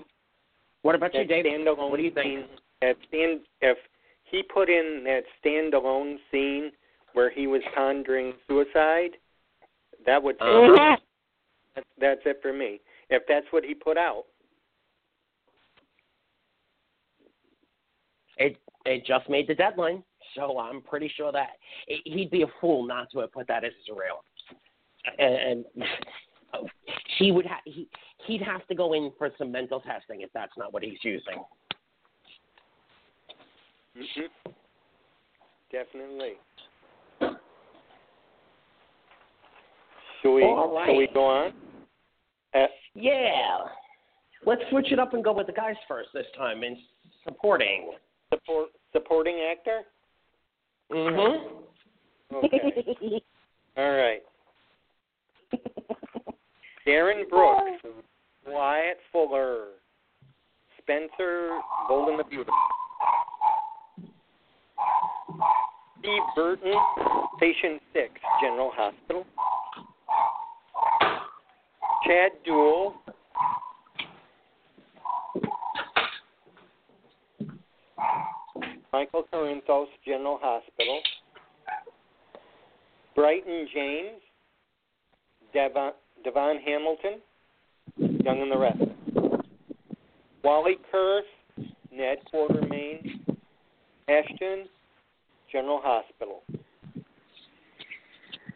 What 0.81 0.95
about 0.95 1.11
that 1.13 1.23
you, 1.23 1.27
Dave? 1.27 1.45
Standalone 1.45 1.89
what 1.89 1.97
do 1.97 2.03
you 2.03 2.11
think? 2.11 2.25
Scene, 2.25 2.57
that 2.81 2.95
stand, 3.07 3.41
if 3.61 3.77
he 4.23 4.43
put 4.43 4.69
in 4.69 5.03
that 5.05 5.23
standalone 5.43 6.15
scene 6.31 6.71
where 7.13 7.29
he 7.29 7.47
was 7.47 7.61
pondering 7.75 8.33
suicide, 8.47 9.11
that 10.05 10.21
would 10.21 10.37
take. 10.39 10.47
Uh-huh. 10.47 10.97
That's, 11.75 11.87
that's 11.99 12.21
it 12.25 12.39
for 12.41 12.53
me. 12.53 12.81
If 13.09 13.23
that's 13.27 13.45
what 13.51 13.63
he 13.63 13.73
put 13.73 13.97
out. 13.97 14.25
It 18.37 18.57
it 18.85 19.05
just 19.05 19.29
made 19.29 19.47
the 19.47 19.55
deadline, 19.55 20.03
so 20.35 20.57
I'm 20.57 20.81
pretty 20.81 21.11
sure 21.15 21.31
that 21.31 21.49
it, 21.87 22.01
he'd 22.05 22.31
be 22.31 22.43
a 22.43 22.47
fool 22.61 22.87
not 22.87 23.11
to 23.11 23.19
have 23.19 23.33
put 23.33 23.47
that 23.47 23.65
as 23.65 23.71
a 23.89 23.93
real. 23.93 24.23
And, 25.17 25.65
and 25.77 26.69
he 27.17 27.31
would 27.31 27.45
ha- 27.45 27.61
he 27.65 27.87
he'd 28.25 28.41
have 28.41 28.65
to 28.67 28.75
go 28.75 28.93
in 28.93 29.11
for 29.17 29.29
some 29.37 29.51
mental 29.51 29.81
testing 29.81 30.21
if 30.21 30.29
that's 30.33 30.53
not 30.57 30.73
what 30.73 30.83
he's 30.83 30.99
using. 31.03 31.43
Mm-hmm. 33.97 34.51
Definitely. 35.71 36.33
Should 40.21 40.33
we 40.35 40.43
All 40.43 40.73
right. 40.75 40.87
should 40.87 40.97
we 40.97 41.07
go 41.13 41.25
on? 41.25 41.53
Uh, 42.53 42.65
Yeah. 42.93 43.59
Let's 44.45 44.61
switch 44.69 44.91
it 44.91 44.99
up 44.99 45.13
and 45.13 45.23
go 45.23 45.33
with 45.33 45.47
the 45.47 45.53
guys 45.53 45.75
first 45.87 46.09
this 46.13 46.25
time 46.37 46.63
in 46.63 46.77
supporting. 47.23 47.91
support 48.33 48.69
supporting 48.93 49.39
actor. 49.51 49.81
Mhm. 50.91 51.63
Okay. 52.33 53.21
All 53.77 53.91
right. 53.95 54.21
Darin 56.85 57.27
Brooks, 57.29 57.83
Wyatt 58.47 58.97
Fuller, 59.11 59.65
Spencer 60.81 61.59
Golden 61.87 62.17
the 62.17 62.23
Beautiful, 62.23 62.53
Steve 65.99 66.21
Burton, 66.35 66.73
Patient 67.39 67.81
Six, 67.93 68.11
General 68.41 68.71
Hospital, 68.73 69.25
Chad 72.05 72.31
Duell, 72.47 72.93
Michael 78.91 79.23
Corinthos, 79.31 79.87
General 80.05 80.39
Hospital, 80.41 81.01
Bryton 83.15 83.67
James, 83.73 84.21
Devon, 85.53 85.91
Devon 86.23 86.57
Hamilton, 86.65 87.19
Young 87.97 88.41
and 88.41 88.51
the 88.51 88.57
Rest. 88.57 88.79
Wally 90.43 90.77
Kurth, 90.91 91.21
Ned 91.91 92.17
Quartermaine, 92.31 93.19
Ashton, 94.07 94.65
General 95.51 95.81
Hospital. 95.83 96.43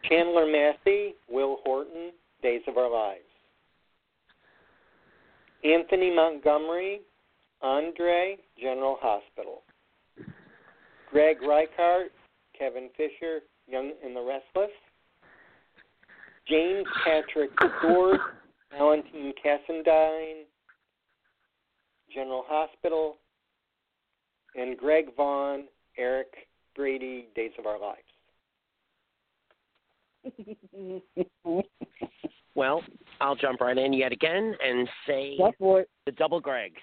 Chandler 0.09 0.45
Massey, 0.45 1.15
Will 1.29 1.57
Horton, 1.63 2.11
Days 2.41 2.61
of 2.67 2.77
Our 2.77 2.89
Lives. 2.89 3.32
Anthony 5.63 6.13
Montgomery, 6.13 7.01
Andre, 7.61 8.37
General 8.59 8.97
Hospital. 9.01 9.63
Greg 11.09 11.37
Rikaart, 11.41 12.09
Kevin 12.57 12.89
Fisher, 12.97 13.41
Young 13.67 13.93
and 14.03 14.15
the 14.15 14.21
Restless. 14.21 14.71
James 16.47 16.85
Patrick 17.05 17.51
Stewart, 17.79 18.19
Valentine 18.71 19.33
Cassadine, 19.43 20.43
General 22.13 22.43
Hospital, 22.47 23.17
and 24.55 24.77
Greg 24.77 25.15
Vaughn, 25.15 25.65
Eric 25.97 26.33
Brady, 26.75 27.27
Days 27.35 27.51
of 27.57 27.65
Our 27.65 27.79
Lives. 27.79 28.01
Well, 32.55 32.83
I'll 33.23 33.35
jump 33.35 33.61
right 33.61 33.77
in 33.77 33.93
yet 33.93 34.11
again 34.11 34.53
and 34.61 34.87
say 35.07 35.37
Go 35.37 35.85
the 36.05 36.11
double 36.11 36.41
Gregs 36.41 36.73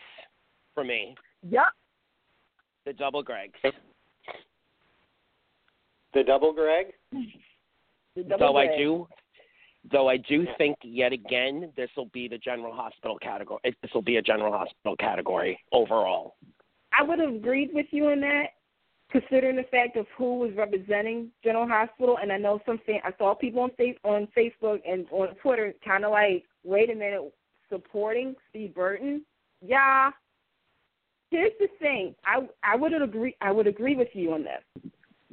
for 0.75 0.83
me. 0.83 1.15
Yep. 1.49 1.67
The 2.87 2.95
double 2.95 3.23
Gregs. 3.23 3.53
The 6.15 6.25
double 6.25 6.55
Greg? 6.55 6.87
The 8.17 8.23
double 8.23 8.39
Though 8.39 8.57
I 8.57 8.67
do, 8.77 9.07
though 9.93 10.09
I 10.09 10.17
do 10.17 10.47
think 10.57 10.79
yet 10.83 11.13
again 11.13 11.73
this 11.77 11.91
will 11.95 12.09
be 12.13 12.27
the 12.27 12.39
general 12.39 12.73
hospital 12.73 13.19
category. 13.19 13.61
This 13.65 13.91
will 13.93 14.01
be 14.03 14.17
a 14.17 14.23
general 14.23 14.53
hospital 14.53 14.97
category 14.97 15.61
overall. 15.73 16.37
I 16.99 17.03
would 17.03 17.19
have 17.19 17.35
agreed 17.35 17.71
with 17.75 17.87
you 17.91 18.07
on 18.09 18.21
that, 18.21 18.47
considering 19.11 19.57
the 19.57 19.65
fact 19.65 19.97
of 19.97 20.07
who 20.17 20.39
was 20.39 20.51
representing 20.57 21.29
General 21.43 21.67
Hospital. 21.69 22.19
And 22.21 22.33
I 22.33 22.37
know 22.39 22.61
some 22.67 22.81
fan, 22.87 23.01
I 23.05 23.11
saw 23.19 23.35
people 23.35 23.63
on 23.63 23.71
face 23.77 23.97
on 24.05 24.29
Facebook 24.37 24.81
and 24.89 25.07
on 25.11 25.35
Twitter 25.43 25.73
kind 25.85 26.05
of 26.05 26.13
like, 26.13 26.45
wait 26.65 26.91
a 26.91 26.95
minute, 26.95 27.33
supporting 27.69 28.35
Steve 28.51 28.75
Burton. 28.75 29.23
Yeah. 29.65 30.11
Here's 31.31 31.53
the 31.61 31.69
thing. 31.79 32.15
I 32.25 32.41
I 32.65 32.75
would 32.77 32.93
agree. 33.01 33.37
I 33.41 33.53
would 33.53 33.67
agree 33.69 33.95
with 33.95 34.09
you 34.15 34.33
on 34.33 34.43
this, 34.45 34.91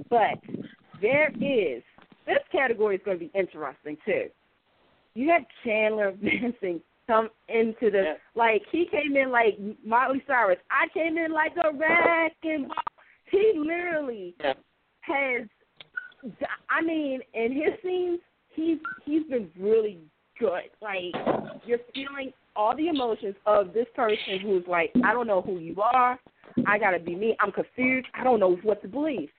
but 0.10 0.38
there 1.02 1.30
is 1.42 1.82
this 2.28 2.38
category 2.52 2.96
is 2.98 3.02
going 3.04 3.18
to 3.18 3.26
be 3.26 3.32
interesting 3.34 3.98
too. 4.06 4.26
You 5.16 5.30
have 5.32 5.42
Chandler 5.64 6.10
advancing 6.22 6.82
come 7.08 7.30
into 7.48 7.90
the 7.90 8.04
Yeah. 8.04 8.14
like 8.36 8.62
he 8.72 8.86
came 8.92 9.16
in 9.18 9.32
like 9.32 9.58
Miley 9.84 10.22
Cyrus. 10.28 10.60
I 10.70 10.88
came 10.94 11.18
in 11.18 11.32
like 11.32 11.54
a 11.58 11.72
wrecking 11.76 12.68
ball. 12.68 12.78
He 13.30 13.54
literally 13.56 14.36
Yeah. 14.40 14.54
has. 15.02 15.48
I 16.70 16.82
mean, 16.82 17.22
in 17.34 17.52
his 17.52 17.74
scenes, 17.84 18.20
he's 18.50 18.80
he's 19.06 19.24
been 19.24 19.52
really 19.58 20.00
good. 20.40 20.70
Like 20.82 21.14
you're 21.66 21.80
feeling 21.94 22.34
all 22.56 22.76
the 22.76 22.88
emotions 22.88 23.36
of 23.46 23.74
this 23.74 23.88
person 23.96 24.40
who's 24.40 24.66
like, 24.68 24.92
I 25.04 25.14
don't 25.14 25.28
know 25.28 25.42
who 25.42 25.60
you 25.60 25.80
are. 25.82 26.20
I 26.66 26.80
gotta 26.80 27.00
be 27.00 27.16
me. 27.16 27.36
I'm 27.40 27.52
confused. 27.52 28.08
I 28.14 28.24
don't 28.24 28.40
know 28.40 28.56
what 28.64 28.82
to 28.82 28.88
believe. 28.88 29.30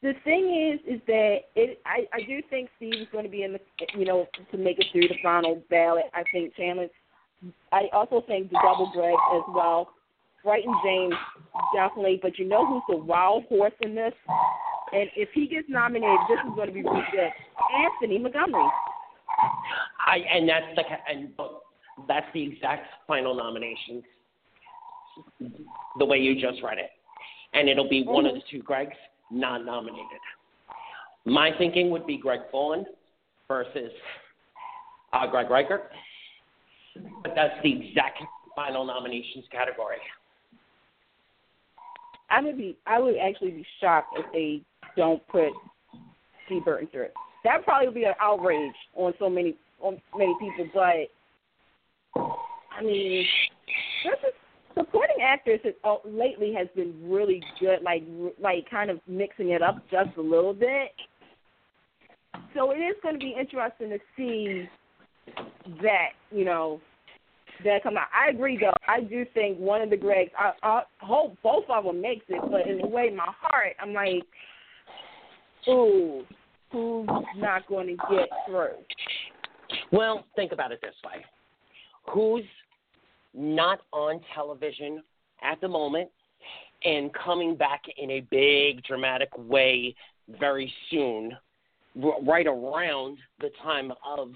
The 0.00 0.14
thing 0.24 0.72
is, 0.72 0.94
is 0.96 1.00
that 1.08 1.38
it. 1.56 1.80
I 1.84 2.06
I 2.12 2.20
do 2.20 2.40
think 2.48 2.70
Steve 2.76 2.94
is 2.94 3.08
going 3.10 3.24
to 3.24 3.30
be 3.30 3.42
in 3.42 3.52
the, 3.52 3.60
you 3.96 4.04
know, 4.04 4.26
to 4.52 4.56
make 4.56 4.78
it 4.78 4.86
through 4.92 5.08
the 5.08 5.16
final 5.22 5.60
ballot. 5.70 6.04
I 6.14 6.22
think 6.32 6.54
Chandler. 6.54 6.88
I 7.72 7.88
also 7.92 8.22
think 8.26 8.50
the 8.50 8.58
double 8.62 8.90
Greg 8.92 9.14
as 9.34 9.42
well. 9.48 9.90
Bryton 10.48 10.74
James 10.82 11.14
definitely, 11.74 12.18
but 12.22 12.38
you 12.38 12.48
know 12.48 12.66
who's 12.66 12.82
the 12.88 12.96
wild 12.96 13.44
horse 13.50 13.74
in 13.82 13.94
this? 13.94 14.14
And 14.94 15.10
if 15.14 15.28
he 15.34 15.46
gets 15.46 15.68
nominated, 15.68 16.16
this 16.26 16.38
is 16.38 16.54
going 16.56 16.68
to 16.68 16.72
be 16.72 16.82
really 16.82 17.02
good. 17.12 17.28
Anthony 17.84 18.18
Montgomery. 18.18 18.66
I 20.06 20.16
and 20.32 20.48
that's 20.48 20.64
the 20.74 20.82
and 21.06 21.28
that's 22.08 22.24
the 22.32 22.42
exact 22.42 22.86
final 23.06 23.34
nominations, 23.34 24.04
the 25.98 26.04
way 26.06 26.16
you 26.16 26.40
just 26.40 26.62
read 26.62 26.78
it, 26.78 26.92
and 27.52 27.68
it'll 27.68 27.90
be 27.90 28.04
one 28.04 28.24
of 28.24 28.34
the 28.34 28.40
two 28.50 28.62
Gregs 28.62 28.96
not 29.30 29.66
nominated. 29.66 30.06
My 31.26 31.50
thinking 31.58 31.90
would 31.90 32.06
be 32.06 32.16
Greg 32.16 32.40
Vaughn 32.50 32.86
versus 33.48 33.90
uh, 35.12 35.26
Greg 35.26 35.48
Rikaart, 35.48 35.88
but 37.22 37.34
that's 37.36 37.54
the 37.62 37.70
exact 37.70 38.22
final 38.56 38.86
nominations 38.86 39.44
category. 39.52 39.98
I 42.30 42.40
would 42.42 42.56
be. 42.56 42.76
I 42.86 42.98
would 42.98 43.16
actually 43.16 43.50
be 43.52 43.66
shocked 43.80 44.14
if 44.16 44.26
they 44.32 44.62
don't 44.96 45.26
put 45.28 45.50
Steve 46.46 46.64
Burton 46.64 46.88
through 46.90 47.04
it. 47.04 47.14
That 47.44 47.64
probably 47.64 47.88
would 47.88 47.94
be 47.94 48.04
an 48.04 48.14
outrage 48.20 48.74
on 48.94 49.12
so 49.18 49.30
many 49.30 49.54
on 49.80 50.00
many 50.16 50.34
people. 50.40 50.68
But 50.74 51.08
I 52.16 52.82
mean, 52.82 53.26
this 54.04 54.18
is 54.26 54.34
supporting 54.74 55.16
actors 55.22 55.60
has, 55.64 55.74
uh, 55.84 55.96
lately 56.04 56.52
has 56.54 56.68
been 56.76 56.94
really 57.02 57.42
good. 57.60 57.82
Like 57.82 58.02
like 58.40 58.68
kind 58.70 58.90
of 58.90 59.00
mixing 59.06 59.50
it 59.50 59.62
up 59.62 59.82
just 59.90 60.16
a 60.16 60.22
little 60.22 60.54
bit. 60.54 60.92
So 62.54 62.70
it 62.72 62.78
is 62.78 62.96
going 63.02 63.14
to 63.14 63.18
be 63.18 63.34
interesting 63.38 63.90
to 63.90 63.98
see 64.16 64.68
that 65.82 66.10
you 66.30 66.44
know 66.44 66.80
that 67.64 67.82
come 67.82 67.96
out. 67.96 68.06
I 68.14 68.30
agree 68.30 68.58
though. 68.58 68.72
I 68.86 69.00
do 69.00 69.24
think 69.34 69.58
one 69.58 69.82
of 69.82 69.90
the 69.90 69.96
Gregs. 69.96 70.30
I, 70.38 70.52
I 70.62 70.82
hope 71.00 71.36
both 71.42 71.64
of 71.68 71.84
them 71.84 72.00
makes 72.00 72.24
it, 72.28 72.40
but 72.50 72.66
in 72.66 72.80
a 72.80 72.86
way, 72.86 73.10
my 73.10 73.32
heart, 73.40 73.74
I'm 73.80 73.92
like, 73.92 74.24
ooh, 75.68 76.24
who's 76.70 77.08
not 77.36 77.66
going 77.66 77.88
to 77.88 77.96
get 78.10 78.28
through? 78.46 78.76
Well, 79.92 80.24
think 80.36 80.52
about 80.52 80.72
it 80.72 80.80
this 80.82 80.94
way: 81.04 81.24
who's 82.12 82.44
not 83.34 83.80
on 83.92 84.20
television 84.34 85.02
at 85.42 85.60
the 85.60 85.68
moment 85.68 86.10
and 86.84 87.12
coming 87.12 87.56
back 87.56 87.82
in 87.96 88.10
a 88.12 88.20
big 88.30 88.82
dramatic 88.84 89.28
way 89.36 89.94
very 90.40 90.72
soon, 90.90 91.36
right 92.22 92.46
around 92.46 93.18
the 93.40 93.50
time 93.62 93.92
of 94.06 94.30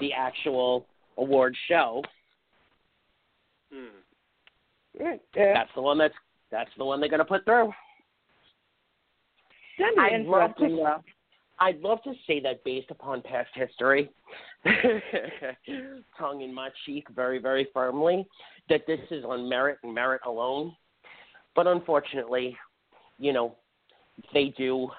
the 0.00 0.12
actual 0.12 0.86
award 1.16 1.56
show. 1.68 2.02
Hmm. 3.76 5.02
Yeah. 5.34 5.52
That's 5.54 5.70
the 5.74 5.82
one 5.82 5.98
that's 5.98 6.14
that's 6.50 6.70
the 6.78 6.84
one 6.84 7.00
they're 7.00 7.08
going 7.08 7.18
to 7.18 7.24
put 7.24 7.44
through. 7.44 7.72
I'd 9.98 10.22
love 10.26 10.56
to-. 10.58 11.02
I'd 11.58 11.80
love 11.80 12.02
to 12.04 12.12
say 12.26 12.40
that 12.40 12.62
based 12.64 12.90
upon 12.90 13.22
past 13.22 13.48
history, 13.54 14.10
tongue 16.18 16.42
in 16.42 16.52
my 16.52 16.68
cheek 16.84 17.06
very, 17.14 17.38
very 17.38 17.68
firmly, 17.72 18.26
that 18.68 18.86
this 18.86 19.00
is 19.10 19.24
on 19.24 19.48
merit 19.48 19.78
and 19.82 19.94
merit 19.94 20.20
alone. 20.26 20.74
But 21.54 21.66
unfortunately, 21.66 22.56
you 23.18 23.32
know, 23.32 23.56
they 24.34 24.52
do 24.58 24.90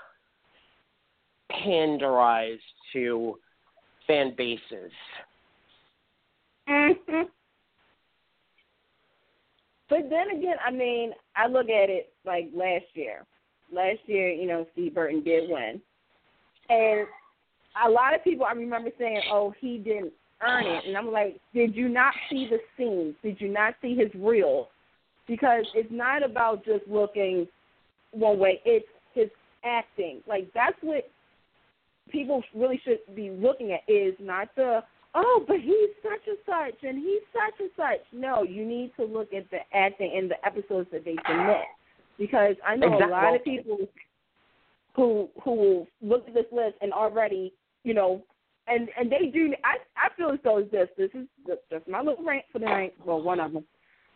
panderize 1.52 2.58
to 2.94 3.38
fan 4.08 4.34
bases. 4.36 4.92
hmm 6.68 7.22
But 9.90 10.10
then 10.10 10.38
again, 10.38 10.58
I 10.66 10.72
mean, 10.72 11.14
I 11.36 11.48
look 11.48 11.70
at 11.70 11.90
it 11.90 12.12
like 12.26 12.50
last 12.54 12.86
year. 12.94 13.26
Last 13.74 14.00
year, 14.06 14.30
you 14.30 14.48
know, 14.48 14.66
Steve 14.74 14.96
Burton 14.96 15.24
did 15.24 15.50
win. 15.50 15.82
And 16.70 17.08
a 17.86 17.90
lot 17.90 18.14
of 18.14 18.24
people 18.24 18.46
I 18.46 18.54
remember 18.54 18.90
saying, 18.98 19.22
Oh, 19.32 19.54
he 19.60 19.78
didn't 19.78 20.14
earn 20.42 20.66
it 20.66 20.86
and 20.86 20.98
I'm 20.98 21.12
like, 21.12 21.40
Did 21.54 21.76
you 21.76 21.90
not 21.90 22.14
see 22.30 22.50
the 22.50 22.60
scenes? 22.78 23.16
Did 23.24 23.40
you 23.40 23.50
not 23.50 23.76
see 23.82 23.96
his 23.96 24.10
reel? 24.16 24.68
Because 25.28 25.66
it's 25.74 25.92
not 25.92 26.24
about 26.24 26.66
just 26.66 26.88
looking 26.88 27.48
one 28.12 28.40
way, 28.40 28.62
it's 28.66 28.88
his 29.14 29.30
acting. 29.64 30.22
Like 30.28 30.50
that's 30.54 30.78
what 30.82 31.10
people 32.12 32.42
really 32.56 32.80
should 32.84 33.00
be 33.16 33.30
looking 33.30 33.74
at 33.74 33.82
is 33.88 34.14
not 34.20 34.50
the 34.56 34.82
oh, 35.18 35.44
but 35.48 35.58
he's 35.60 35.90
such 36.02 36.28
and 36.28 36.38
such 36.46 36.84
and 36.84 36.98
he's 36.98 37.22
such 37.34 37.60
and 37.60 37.70
such. 37.76 38.06
No, 38.14 38.44
you 38.44 38.66
need 38.66 38.92
to 38.98 39.06
look 39.06 39.34
at 39.34 39.50
the 39.52 39.58
acting 39.74 40.14
in 40.16 40.30
the 40.30 40.36
episodes 40.46 40.90
that 40.92 41.04
they 41.04 41.16
submit. 41.28 41.66
Because 42.18 42.56
I 42.66 42.76
know 42.76 42.98
a 42.98 43.10
lot 43.10 43.36
of 43.36 43.44
people 43.44 43.78
who 44.96 45.30
who 45.44 45.52
will 45.52 45.88
look 46.02 46.28
at 46.28 46.34
this 46.34 46.46
list 46.52 46.76
and 46.82 46.94
already, 46.94 47.54
you 47.84 47.94
know, 47.94 48.24
and 48.68 48.90
and 48.98 49.12
they 49.12 49.28
do. 49.32 49.54
I 49.64 49.78
I 49.98 50.10
feel 50.16 50.32
as 50.32 50.40
though 50.44 50.64
this. 50.72 50.90
This 50.98 51.12
is 51.14 51.28
just 51.46 51.62
just 51.72 51.88
my 51.88 52.00
little 52.00 52.24
rant 52.24 52.46
for 52.52 52.60
the 52.60 52.66
night. 52.66 52.94
Well, 53.06 53.22
one 53.22 53.40
of 53.40 53.54
them. 53.54 53.66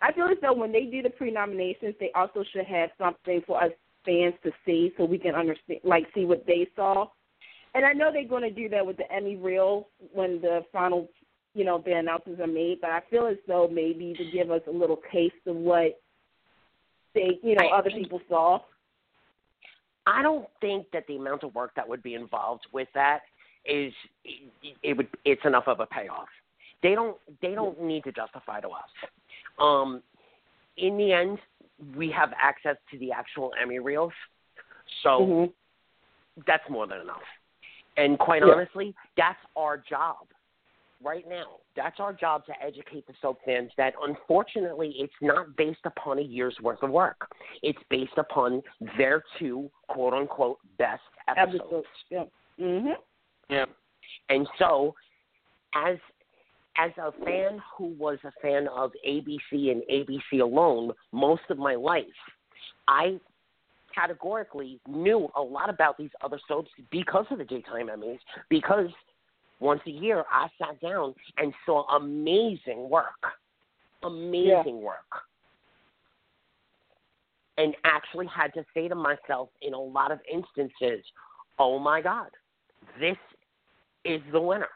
I 0.01 0.11
feel 0.13 0.25
as 0.25 0.37
though 0.41 0.53
when 0.53 0.71
they 0.71 0.85
do 0.85 1.03
the 1.03 1.11
pre-nominations, 1.11 1.93
they 1.99 2.11
also 2.15 2.43
should 2.51 2.65
have 2.65 2.89
something 2.97 3.43
for 3.45 3.63
us 3.63 3.71
fans 4.03 4.33
to 4.43 4.51
see, 4.65 4.91
so 4.97 5.05
we 5.05 5.19
can 5.19 5.35
understand, 5.35 5.79
like, 5.83 6.07
see 6.15 6.25
what 6.25 6.43
they 6.47 6.67
saw. 6.75 7.05
And 7.73 7.85
I 7.85 7.93
know 7.93 8.11
they're 8.11 8.27
going 8.27 8.43
to 8.43 8.51
do 8.51 8.67
that 8.69 8.85
with 8.85 8.97
the 8.97 9.11
Emmy 9.11 9.37
reel 9.37 9.87
when 10.13 10.41
the 10.41 10.65
final, 10.73 11.07
you 11.53 11.63
know, 11.63 11.81
the 11.83 11.93
announcements 11.93 12.41
are 12.41 12.47
made. 12.47 12.81
But 12.81 12.91
I 12.91 13.01
feel 13.09 13.27
as 13.27 13.37
though 13.47 13.69
maybe 13.71 14.13
to 14.17 14.31
give 14.31 14.51
us 14.51 14.61
a 14.67 14.71
little 14.71 14.99
taste 15.11 15.35
of 15.47 15.55
what 15.55 15.99
they, 17.13 17.39
you 17.41 17.55
know, 17.55 17.67
I- 17.67 17.77
other 17.77 17.91
people 17.91 18.21
saw. 18.27 18.59
I 20.07 20.21
don't 20.21 20.47
think 20.59 20.87
that 20.91 21.05
the 21.07 21.15
amount 21.15 21.43
of 21.43 21.53
work 21.53 21.73
that 21.75 21.87
would 21.87 22.01
be 22.01 22.15
involved 22.15 22.65
with 22.73 22.87
that 22.95 23.21
is 23.65 23.93
it, 24.25 24.75
it 24.81 24.97
would 24.97 25.07
it's 25.23 25.45
enough 25.45 25.67
of 25.67 25.79
a 25.79 25.85
payoff. 25.85 26.27
They 26.81 26.95
don't 26.95 27.15
they 27.41 27.53
don't 27.53 27.79
need 27.81 28.03
to 28.05 28.11
justify 28.11 28.59
to 28.61 28.69
us. 28.69 28.89
Um, 29.59 30.01
in 30.77 30.97
the 30.97 31.13
end, 31.13 31.37
we 31.95 32.09
have 32.11 32.33
access 32.35 32.77
to 32.89 32.97
the 32.97 33.11
actual 33.11 33.53
Emmy 33.61 33.77
reels, 33.77 34.13
so 35.03 35.19
Mhm. 35.19 35.53
that's 36.47 36.67
more 36.67 36.87
than 36.87 37.01
enough. 37.01 37.21
And 37.97 38.17
quite 38.17 38.41
Yeah. 38.41 38.53
honestly, 38.53 38.95
that's 39.15 39.39
our 39.55 39.77
job 39.77 40.27
right 41.01 41.27
now. 41.27 41.59
That's 41.75 41.99
our 41.99 42.13
job 42.13 42.45
to 42.45 42.63
educate 42.63 43.05
the 43.07 43.13
soap 43.21 43.39
fans 43.43 43.71
that 43.77 43.93
unfortunately 44.01 44.93
it's 44.97 45.13
not 45.21 45.55
based 45.55 45.85
upon 45.85 46.19
a 46.19 46.21
year's 46.21 46.59
worth 46.61 46.81
of 46.83 46.91
work. 46.91 47.27
It's 47.63 47.81
based 47.89 48.17
upon 48.17 48.61
their 48.97 49.23
two 49.39 49.69
quote 49.87 50.13
unquote 50.13 50.59
best 50.77 51.01
episodes. 51.27 51.55
Episodes. 51.61 51.87
Yeah. 52.09 52.25
Mhm. 52.59 52.97
Yeah. 53.49 53.65
And 54.29 54.47
so 54.57 54.95
as 55.73 55.97
as 56.77 56.91
a 56.97 57.11
fan 57.23 57.61
who 57.75 57.87
was 57.97 58.17
a 58.23 58.31
fan 58.41 58.67
of 58.69 58.93
ABC 59.05 59.71
and 59.71 59.83
ABC 59.89 60.39
alone 60.39 60.93
most 61.11 61.49
of 61.49 61.57
my 61.57 61.75
life, 61.75 62.05
I 62.87 63.19
categorically 63.93 64.79
knew 64.87 65.29
a 65.35 65.41
lot 65.41 65.69
about 65.69 65.97
these 65.97 66.09
other 66.21 66.39
soaps 66.47 66.69
because 66.91 67.25
of 67.31 67.37
the 67.37 67.45
daytime 67.45 67.87
Emmys, 67.87 68.19
because 68.49 68.89
once 69.59 69.81
a 69.85 69.91
year 69.91 70.23
I 70.31 70.47
sat 70.57 70.79
down 70.81 71.13
and 71.37 71.53
saw 71.65 71.85
amazing 71.95 72.89
work. 72.89 73.05
Amazing 74.03 74.81
work. 74.81 74.97
And 77.57 77.75
actually 77.83 78.27
had 78.27 78.53
to 78.55 78.65
say 78.73 78.87
to 78.87 78.95
myself 78.95 79.49
in 79.61 79.73
a 79.73 79.79
lot 79.79 80.11
of 80.11 80.19
instances, 80.31 81.05
oh 81.59 81.77
my 81.77 82.01
God, 82.01 82.29
this 82.99 83.17
is 84.03 84.21
the 84.31 84.41
winner. 84.41 84.69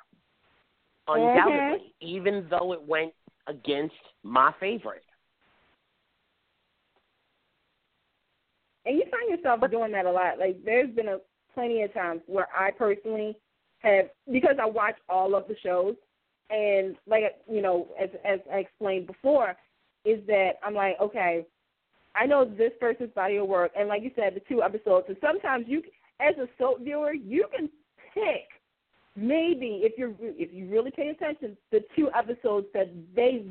Mm-hmm. 1.09 1.39
Undoubtedly, 1.39 1.93
even 2.01 2.47
though 2.49 2.73
it 2.73 2.81
went 2.81 3.13
against 3.47 3.95
my 4.23 4.53
favorite. 4.59 5.03
And 8.85 8.97
you 8.97 9.03
find 9.09 9.29
yourself 9.29 9.61
doing 9.71 9.91
that 9.93 10.05
a 10.05 10.11
lot. 10.11 10.39
Like 10.39 10.63
there's 10.63 10.93
been 10.95 11.07
a 11.07 11.17
plenty 11.53 11.81
of 11.81 11.93
times 11.93 12.21
where 12.27 12.47
I 12.55 12.71
personally 12.71 13.37
have 13.79 14.05
because 14.31 14.57
I 14.61 14.65
watch 14.65 14.95
all 15.09 15.35
of 15.35 15.47
the 15.47 15.55
shows. 15.63 15.95
and 16.49 16.95
like 17.07 17.23
you 17.49 17.61
know, 17.61 17.87
as 18.01 18.09
as 18.23 18.39
I 18.51 18.57
explained 18.57 19.07
before, 19.07 19.55
is 20.03 20.19
that 20.27 20.53
I'm 20.63 20.75
like, 20.75 20.95
okay, 21.01 21.45
I 22.15 22.25
know 22.25 22.45
this 22.45 22.71
person's 22.79 23.13
body 23.13 23.37
of 23.37 23.47
work, 23.47 23.71
and 23.77 23.87
like 23.87 24.03
you 24.03 24.11
said, 24.15 24.35
the 24.35 24.41
two 24.47 24.61
episodes. 24.61 25.07
And 25.07 25.17
sometimes 25.19 25.65
you, 25.67 25.81
as 26.19 26.35
a 26.37 26.47
soap 26.57 26.81
viewer, 26.81 27.13
you 27.13 27.45
can 27.55 27.69
pick 28.13 28.47
maybe 29.15 29.81
if 29.83 29.97
you're 29.97 30.13
if 30.19 30.53
you 30.53 30.69
really 30.69 30.91
pay 30.91 31.09
attention, 31.09 31.57
the 31.71 31.79
two 31.95 32.09
episodes 32.17 32.67
that 32.73 32.91
they 33.15 33.43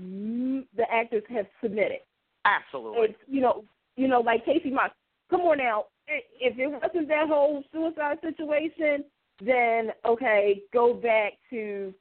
the 0.76 0.84
actors 0.90 1.22
have 1.30 1.46
submitted. 1.62 2.00
Absolutely. 2.44 3.00
It's 3.02 3.18
you 3.26 3.40
know 3.40 3.64
you 3.96 4.08
know 4.08 4.20
like 4.20 4.44
Casey 4.44 4.70
Moss. 4.70 4.90
Come 5.30 5.40
on 5.42 5.58
now, 5.58 5.84
if 6.06 6.58
it 6.58 6.66
wasn't 6.66 7.08
that 7.08 7.28
whole 7.28 7.62
suicide 7.72 8.18
situation, 8.22 9.04
then 9.44 9.90
okay, 10.06 10.62
go 10.72 10.94
back 10.94 11.32
to 11.50 11.92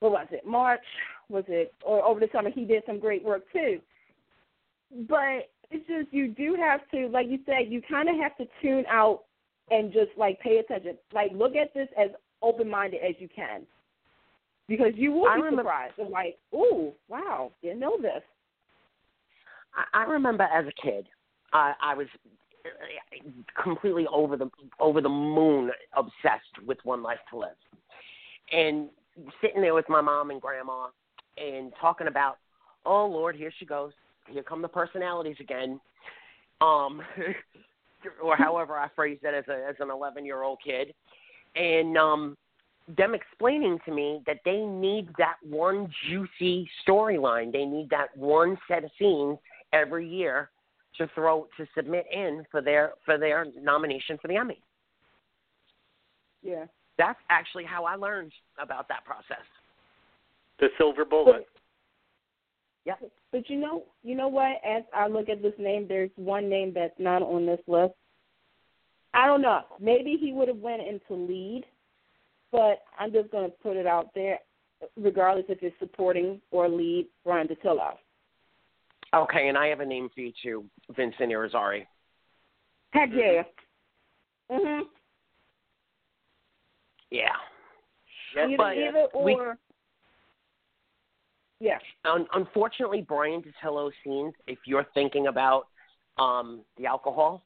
what 0.00 0.12
was 0.12 0.26
it? 0.30 0.46
March 0.46 0.80
was 1.28 1.44
it? 1.48 1.72
Or 1.84 2.04
over 2.04 2.20
the 2.20 2.28
summer 2.32 2.50
he 2.50 2.64
did 2.64 2.82
some 2.86 3.00
great 3.00 3.24
work 3.24 3.42
too. 3.52 3.80
But 5.08 5.50
it's 5.70 5.86
just 5.86 6.12
you 6.12 6.28
do 6.28 6.56
have 6.58 6.80
to, 6.92 7.08
like 7.08 7.28
you 7.28 7.38
said, 7.46 7.70
you 7.70 7.82
kind 7.88 8.08
of 8.08 8.16
have 8.16 8.36
to 8.38 8.46
tune 8.62 8.84
out 8.90 9.24
and 9.70 9.92
just 9.92 10.10
like 10.16 10.40
pay 10.40 10.58
attention. 10.58 10.96
Like 11.12 11.30
look 11.34 11.54
at 11.56 11.74
this 11.74 11.88
as 11.98 12.10
open 12.42 12.68
minded 12.68 13.00
as 13.06 13.14
you 13.18 13.28
can, 13.34 13.62
because 14.68 14.92
you 14.94 15.12
will 15.12 15.34
be 15.34 15.56
surprised 15.56 15.98
and 15.98 16.10
like, 16.10 16.38
ooh, 16.54 16.92
wow, 17.08 17.52
didn't 17.62 17.80
know 17.80 17.98
this. 18.00 18.22
I, 19.74 20.02
I 20.02 20.04
remember 20.04 20.44
as 20.44 20.66
a 20.66 20.82
kid, 20.82 21.06
I, 21.52 21.72
I 21.80 21.94
was 21.94 22.06
completely 23.62 24.06
over 24.12 24.36
the 24.36 24.50
over 24.80 25.00
the 25.00 25.08
moon 25.08 25.70
obsessed 25.96 26.66
with 26.66 26.78
One 26.84 27.02
Life 27.02 27.18
to 27.30 27.38
Live, 27.38 27.50
and 28.52 28.88
sitting 29.40 29.62
there 29.62 29.74
with 29.74 29.88
my 29.88 30.00
mom 30.00 30.30
and 30.30 30.40
grandma 30.40 30.88
and 31.36 31.72
talking 31.80 32.08
about, 32.08 32.38
oh 32.84 33.06
Lord, 33.06 33.36
here 33.36 33.52
she 33.58 33.64
goes, 33.64 33.92
here 34.28 34.42
come 34.42 34.62
the 34.62 34.68
personalities 34.68 35.36
again, 35.40 35.80
um, 36.60 37.00
or 38.22 38.36
however 38.36 38.76
I 38.76 38.88
phrased 38.94 39.22
that 39.22 39.34
as 39.34 39.44
a 39.48 39.66
as 39.68 39.76
an 39.80 39.90
11 39.90 40.24
year 40.24 40.42
old 40.42 40.58
kid, 40.64 40.94
and 41.56 41.96
um, 41.96 42.36
them 42.96 43.14
explaining 43.14 43.78
to 43.86 43.92
me 43.92 44.22
that 44.26 44.38
they 44.44 44.58
need 44.58 45.08
that 45.18 45.36
one 45.42 45.90
juicy 46.08 46.68
storyline, 46.86 47.52
they 47.52 47.64
need 47.64 47.88
that 47.90 48.16
one 48.16 48.58
set 48.68 48.84
of 48.84 48.90
scenes 48.98 49.38
every 49.72 50.08
year 50.08 50.50
to 50.98 51.08
throw 51.14 51.46
to 51.56 51.66
submit 51.74 52.06
in 52.12 52.44
for 52.50 52.60
their 52.60 52.92
for 53.04 53.18
their 53.18 53.46
nomination 53.60 54.18
for 54.20 54.28
the 54.28 54.36
Emmy. 54.36 54.60
Yeah. 56.42 56.66
That's 56.98 57.18
actually 57.30 57.64
how 57.64 57.84
I 57.84 57.94
learned 57.94 58.32
about 58.60 58.88
that 58.88 59.04
process. 59.04 59.44
The 60.58 60.68
silver 60.76 61.04
bullet. 61.04 61.46
Yeah. 62.84 62.94
But 63.30 63.48
you 63.48 63.58
know, 63.58 63.84
you 64.02 64.16
know 64.16 64.28
what? 64.28 64.56
As 64.68 64.82
I 64.94 65.06
look 65.06 65.28
at 65.28 65.42
this 65.42 65.52
name, 65.58 65.86
there's 65.88 66.10
one 66.16 66.48
name 66.48 66.72
that's 66.74 66.98
not 66.98 67.22
on 67.22 67.46
this 67.46 67.60
list. 67.66 67.94
I 69.14 69.26
don't 69.26 69.42
know. 69.42 69.62
Maybe 69.80 70.16
he 70.20 70.32
would 70.32 70.48
have 70.48 70.58
went 70.58 70.82
into 70.82 71.14
lead, 71.14 71.64
but 72.50 72.82
I'm 72.98 73.12
just 73.12 73.30
going 73.30 73.48
to 73.48 73.56
put 73.62 73.76
it 73.76 73.86
out 73.86 74.08
there, 74.14 74.38
regardless 74.96 75.46
if 75.48 75.62
it's 75.62 75.78
supporting 75.78 76.40
or 76.50 76.68
lead. 76.68 77.06
Brian 77.24 77.46
Dattilo. 77.46 77.94
Okay, 79.14 79.48
and 79.48 79.56
I 79.56 79.68
have 79.68 79.80
a 79.80 79.86
name 79.86 80.10
for 80.14 80.20
you 80.20 80.32
too, 80.42 80.64
Vincent 80.94 81.30
Irizarry. 81.32 81.86
Heck 82.90 83.10
yeah. 83.12 83.42
Mhm. 84.50 84.82
Yeah. 87.10 87.28
Yes, 88.34 88.48
either, 88.48 88.56
but 88.58 88.76
either 88.76 89.06
or. 89.14 89.24
we- 89.24 89.36
yeah. 91.60 91.78
Un- 92.04 92.28
unfortunately, 92.34 93.02
Brian 93.02 93.42
Dattilo 93.42 93.90
scenes, 94.04 94.34
if 94.46 94.58
you're 94.66 94.84
thinking 94.94 95.26
about 95.28 95.68
um, 96.18 96.64
the 96.76 96.84
alcohol, 96.86 97.42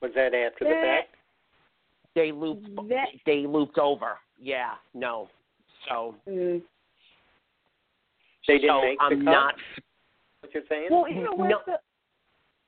Was 0.00 0.12
that 0.14 0.32
after 0.32 0.64
the 0.64 0.70
fact? 0.70 1.16
they 2.14 2.30
looped 2.32 2.88
That- 2.88 3.08
they 3.26 3.46
looped 3.46 3.78
over. 3.78 4.18
Yeah, 4.38 4.76
no. 4.94 5.28
So 5.88 6.14
Mm. 6.26 6.62
They 8.46 8.58
didn't 8.58 8.70
so 8.76 8.82
make 8.82 8.98
the 8.98 9.04
I'm 9.04 9.24
cut? 9.24 9.24
not 9.24 9.54
What 10.40 10.54
you're 10.54 10.62
saying? 10.68 10.88
Well, 10.90 11.08
you 11.08 11.24
know 11.24 11.32
what? 11.32 11.48
No. 11.48 11.58
The, 11.66 11.78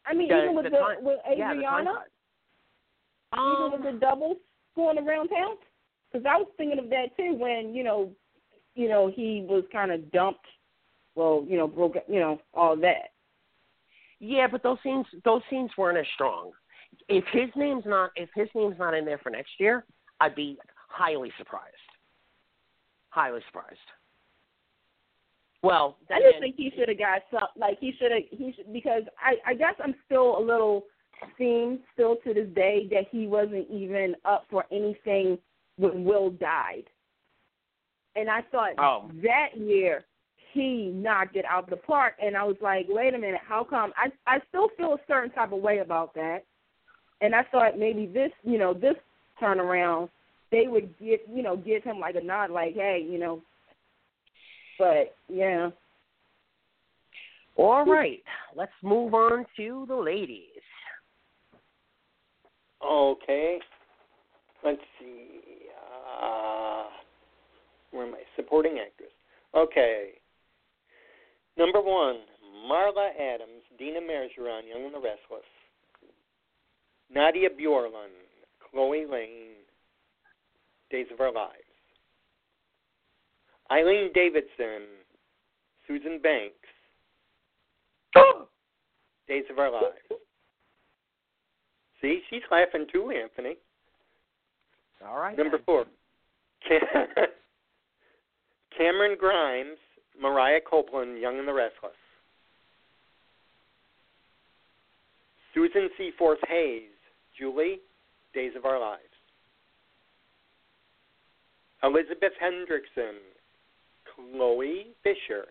I 0.07 0.15
mean, 0.15 0.29
The- 0.29 0.43
even 0.45 0.55
with 0.55 0.65
the 0.65 0.71
the, 0.71 0.79
time- 0.79 1.05
with 1.05 1.19
yeah, 1.37 1.55
the 1.55 1.61
time 1.62 1.87
Adriana, 1.87 2.05
even 3.37 3.73
with 3.73 3.83
the 3.83 3.89
Um, 3.91 3.99
doubles 3.99 4.37
going 4.75 4.99
around 4.99 5.29
town, 5.29 5.57
because 6.12 6.25
I 6.27 6.37
was 6.39 6.49
thinking 6.57 6.79
of 6.79 6.89
that 6.91 7.17
too 7.17 7.35
when 7.35 7.75
you 7.75 7.83
know, 7.85 8.11
you 8.75 8.89
know, 8.89 9.09
he 9.09 9.45
was 9.49 9.65
kind 9.73 9.91
of 9.93 10.11
dumped. 10.12 10.47
Well, 11.15 11.45
you 11.49 11.57
know, 11.57 11.67
broke, 11.67 11.97
you 12.09 12.21
know, 12.21 12.41
all 12.53 12.77
that. 12.77 13.11
Yeah, 14.21 14.47
but 14.51 14.62
those 14.62 14.79
scenes 14.83 15.07
those 15.25 15.43
scenes 15.51 15.71
weren't 15.77 15.99
as 15.99 16.07
strong. 16.15 16.53
If 17.09 17.25
his 17.33 17.51
name's 17.57 17.85
not 17.87 18.11
if 18.17 18.29
his 18.35 18.49
name's 18.55 18.79
not 18.79 18.95
in 18.95 19.05
there 19.05 19.19
for 19.19 19.31
next 19.31 19.53
year, 19.59 19.85
I'd 20.21 20.35
be 20.35 20.59
highly 20.89 21.33
surprised. 21.39 21.75
Highly 23.11 23.41
surprised. 23.47 23.79
Well, 25.62 25.97
I 26.11 26.21
just 26.21 26.38
think 26.40 26.57
he 26.57 26.71
should 26.77 26.88
have 26.88 26.99
got 26.99 27.23
some. 27.31 27.49
Like 27.57 27.79
he 27.81 27.92
should 27.99 28.12
have. 28.12 28.23
He 28.31 28.53
should 28.55 28.73
because 28.73 29.03
I 29.19 29.51
I 29.51 29.55
guess 29.55 29.75
I'm 29.83 29.95
still 30.05 30.38
a 30.38 30.40
little 30.40 30.85
steamed 31.35 31.81
still 31.95 32.16
to 32.25 32.35
this 32.35 32.49
day 32.55 32.87
that 32.90 33.05
he 33.11 33.27
wasn't 33.27 33.69
even 33.71 34.14
up 34.25 34.45
for 34.51 34.64
anything 34.71 35.38
when 35.77 36.05
Will 36.05 36.31
died. 36.31 36.85
And 38.14 38.31
I 38.31 38.42
thought 38.51 38.73
Oh. 38.79 39.11
that 39.23 39.57
year 39.57 40.05
he 40.53 40.87
knocked 40.87 41.37
it 41.37 41.45
out 41.45 41.64
of 41.64 41.71
the 41.71 41.77
park, 41.77 42.14
and 42.23 42.37
I 42.37 42.45
was 42.45 42.57
like, 42.62 42.87
wait 42.88 43.14
a 43.14 43.19
minute, 43.19 43.40
how 43.47 43.64
come? 43.64 43.92
I 43.97 44.11
I 44.27 44.40
still 44.49 44.69
feel 44.77 44.95
a 44.95 45.01
certain 45.09 45.31
type 45.31 45.53
of 45.53 45.61
way 45.61 45.79
about 45.79 46.14
that, 46.14 46.45
and 47.21 47.35
I 47.35 47.42
thought 47.45 47.79
maybe 47.79 48.07
this 48.07 48.31
you 48.42 48.59
know 48.59 48.73
this 48.73 48.97
turnaround 49.40 50.11
they 50.53 50.66
would 50.69 50.97
give 50.99 51.21
you 51.29 51.42
know 51.42 51.57
give 51.57 51.83
him 51.83 51.99
like 51.99 52.14
a 52.14 52.23
nod, 52.23 52.51
like 52.51 52.75
hey 52.75 53.07
you 53.09 53.19
know. 53.19 53.42
But 54.79 55.15
yeah. 55.29 55.71
all 57.57 57.85
right. 57.85 58.23
Let's 58.55 58.73
move 58.83 59.15
on 59.15 59.47
to 59.57 59.85
the 59.89 59.95
ladies. 59.95 60.43
Okay. 62.85 63.59
Let's 64.65 64.81
see. 64.99 65.41
Uh, 66.23 66.85
where 67.91 68.07
am 68.07 68.15
I? 68.15 68.23
Supporting 68.37 68.79
actress. 68.85 69.11
Okay. 69.55 70.11
Number 71.57 71.81
one, 71.81 72.17
Marla 72.71 73.11
Adams, 73.19 73.62
Dina 73.79 74.01
Mergeron, 74.01 74.69
Young 74.69 74.85
and 74.85 74.95
the 74.95 74.99
Restless. 74.99 75.47
Nadia 77.12 77.49
Bjorlin, 77.49 78.11
Chloe 78.71 79.07
Lane, 79.11 79.55
Days 80.91 81.07
of 81.12 81.21
Our 81.21 81.33
Lives. 81.33 81.66
Eileen 83.71 84.11
Davidson, 84.15 84.87
Susan 85.87 86.21
Banks, 86.23 86.55
oh! 88.17 88.49
Days 89.29 89.45
of 89.51 89.59
Our 89.59 89.73
Lives. 89.73 90.23
See, 92.01 92.21
she's 92.31 92.43
laughing 92.51 92.87
too, 92.93 93.11
Anthony. 93.11 93.57
All 95.07 95.19
right. 95.19 95.37
Number 95.37 95.59
then. 95.59 95.65
four, 95.65 95.85
Camryn 98.81 99.19
Grimes, 99.19 99.79
Mariah 100.21 100.61
Copeland, 100.69 101.19
Young 101.21 101.39
and 101.39 101.49
the 101.49 101.53
Restless. 101.53 101.93
Susan 105.55 105.89
Seaforth 105.97 106.39
Hayes, 106.49 106.91
Julie, 107.39 107.81
Days 108.35 108.53
of 108.57 108.65
Our 108.67 108.79
Lives. 108.79 109.03
Elizabeth 111.83 112.33
Hendrickson, 112.43 113.15
Chloe 114.17 114.89
Fisher, 115.03 115.45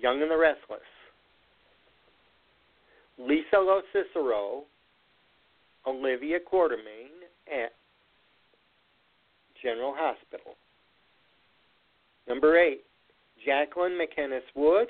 Young 0.00 0.22
and 0.22 0.30
the 0.30 0.36
Restless. 0.36 0.80
Lisa 3.18 3.58
Lo 3.58 3.80
Cicero, 3.92 4.64
Olivia 5.86 6.38
Quartermaine 6.40 7.22
at 7.46 7.72
General 9.62 9.94
Hospital. 9.96 10.54
Number 12.26 12.58
eight, 12.58 12.82
Jacqueline 13.44 13.92
MacInnes 13.92 14.42
Wood, 14.54 14.88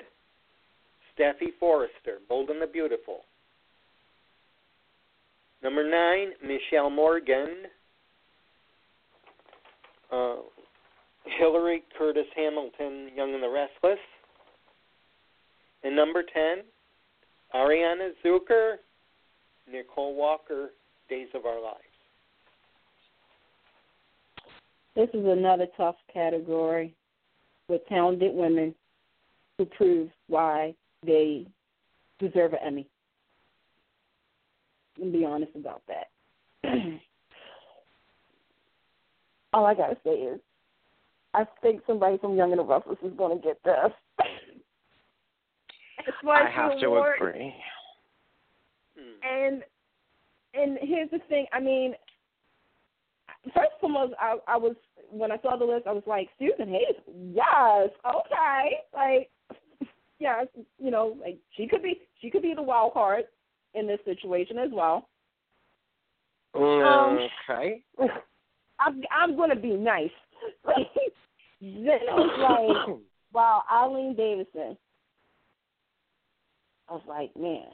Steffy 1.13 1.49
Forrester, 1.59 2.19
Bold 2.27 2.49
and 2.49 2.61
the 2.61 2.67
Beautiful. 2.67 3.21
Number 5.61 5.89
nine, 5.89 6.31
Michelle 6.43 6.89
Morgan, 6.89 7.63
uh, 10.11 10.35
Hilary 11.39 11.83
Curtis 11.97 12.25
Hamilton, 12.35 13.09
Young 13.15 13.33
and 13.33 13.43
the 13.43 13.49
Restless. 13.49 13.99
And 15.83 15.95
number 15.95 16.23
ten, 16.23 16.63
Arianne 17.53 18.11
Zucker, 18.23 18.75
Nicole 19.71 20.15
Walker, 20.15 20.71
Days 21.09 21.27
of 21.33 21.45
Our 21.45 21.61
Lives. 21.61 21.79
This 24.95 25.09
is 25.13 25.25
another 25.25 25.67
tough 25.75 25.95
category 26.11 26.95
with 27.67 27.85
talented 27.87 28.33
women 28.33 28.73
who 29.57 29.65
prove 29.65 30.09
why 30.27 30.73
they 31.05 31.45
deserve 32.19 32.53
an 32.53 32.59
Emmy. 32.65 32.87
And 35.01 35.11
be 35.11 35.25
honest 35.25 35.51
about 35.55 35.81
that. 35.87 36.07
All 39.53 39.65
I 39.65 39.73
gotta 39.73 39.97
say 40.03 40.11
is, 40.11 40.39
I 41.35 41.45
think 41.61 41.81
somebody 41.85 42.17
from 42.17 42.37
Young 42.37 42.51
and 42.51 42.59
the 42.59 42.63
Restless 42.63 42.97
is 43.03 43.11
gonna 43.17 43.37
get 43.37 43.61
this. 43.63 43.91
I 46.27 46.49
have 46.49 46.79
to 46.79 46.85
award. 46.85 47.15
agree. 47.17 47.53
And 49.29 49.63
and 50.53 50.77
here's 50.81 51.11
the 51.11 51.19
thing. 51.27 51.45
I 51.51 51.59
mean, 51.59 51.93
first 53.53 53.71
and 53.71 53.81
foremost, 53.81 54.13
I, 54.19 54.37
I 54.47 54.55
was 54.55 54.75
when 55.11 55.31
I 55.31 55.37
saw 55.41 55.57
the 55.57 55.65
list, 55.65 55.87
I 55.87 55.91
was 55.91 56.03
like, 56.07 56.29
Susan 56.39 56.69
Hayes, 56.69 56.95
yes, 57.33 57.89
okay, 58.05 58.77
like, 58.93 59.29
yes, 60.19 60.47
you 60.79 60.91
know, 60.91 61.17
like 61.19 61.37
she 61.57 61.67
could 61.67 61.83
be 61.83 61.99
she 62.21 62.29
could 62.29 62.43
be 62.43 62.53
the 62.55 62.63
wild 62.63 62.93
card 62.93 63.25
in 63.73 63.87
this 63.87 63.99
situation 64.05 64.57
as 64.57 64.69
well. 64.71 65.09
Um, 66.55 67.27
Okay. 67.49 67.83
I'm 68.79 69.01
I'm 69.11 69.35
gonna 69.35 69.55
be 69.55 69.71
nice. 69.75 70.09
I 71.61 72.15
was 72.15 72.85
like, 72.87 72.97
wow, 73.33 73.63
Eileen 73.71 74.15
Davidson. 74.15 74.77
I 76.89 76.93
was 76.93 77.01
like, 77.07 77.35
man, 77.35 77.65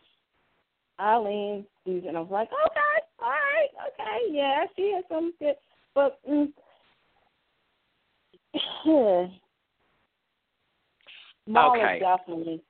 Eileen 1.00 1.66
Susan. 1.86 2.16
I 2.16 2.20
was 2.22 2.32
like, 2.32 2.48
okay, 2.48 3.06
all 3.22 3.30
right, 3.30 3.70
okay, 3.94 4.20
yeah, 4.34 4.66
she 4.76 4.94
has 4.96 5.04
some 5.10 5.34
good, 5.40 5.56
but 5.94 6.20
mm, 6.30 6.52
Marla 11.50 11.76
Okay. 11.78 12.00
definitely, 12.00 12.62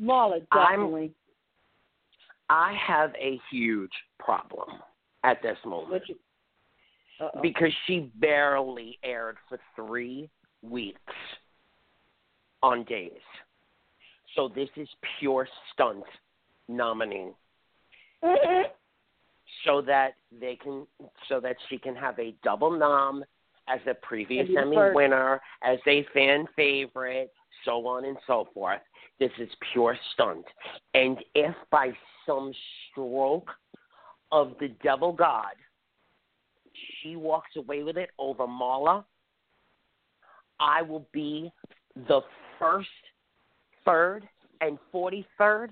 Marla 0.00 0.40
I'm- 0.52 0.70
definitely. 0.70 1.12
I 2.50 2.74
have 2.74 3.14
a 3.18 3.40
huge 3.50 3.90
problem 4.18 4.68
at 5.24 5.40
this 5.42 5.56
moment 5.64 5.90
What 5.92 6.08
you, 6.10 6.16
uh-oh. 7.24 7.40
because 7.42 7.72
she 7.86 8.10
barely 8.16 8.98
aired 9.02 9.36
for 9.48 9.58
three 9.76 10.28
weeks 10.62 10.98
on 12.62 12.84
days. 12.84 13.12
So 14.34 14.48
this 14.48 14.68
is 14.76 14.88
pure 15.18 15.46
stunt 15.72 16.04
nominee. 16.68 17.32
Mhm. 18.22 18.64
so 19.64 19.80
that 19.82 20.14
they 20.32 20.56
can 20.56 20.86
so 21.28 21.40
that 21.40 21.56
she 21.68 21.78
can 21.78 21.94
have 21.94 22.18
a 22.18 22.34
double 22.42 22.70
nom 22.70 23.24
as 23.68 23.80
a 23.86 23.94
previous 23.94 24.48
Emmy 24.56 24.76
first. 24.76 24.94
winner, 24.94 25.40
as 25.62 25.78
a 25.86 26.04
fan 26.12 26.46
favorite, 26.56 27.32
so 27.64 27.86
on 27.86 28.04
and 28.04 28.16
so 28.26 28.48
forth. 28.52 28.80
This 29.18 29.30
is 29.38 29.48
pure 29.72 29.96
stunt. 30.12 30.44
And 30.92 31.18
if 31.34 31.54
by 31.70 31.92
some 32.26 32.52
stroke 32.90 33.50
of 34.32 34.54
the 34.58 34.68
devil 34.82 35.12
god 35.12 35.54
she 37.02 37.16
walks 37.16 37.56
away 37.56 37.82
with 37.82 37.96
it 37.96 38.10
over 38.18 38.46
Marla, 38.46 39.04
I 40.60 40.82
will 40.82 41.06
be 41.12 41.52
the 42.08 42.20
first, 42.58 42.88
third, 43.84 44.28
and 44.60 44.78
forty 44.92 45.26
third 45.38 45.70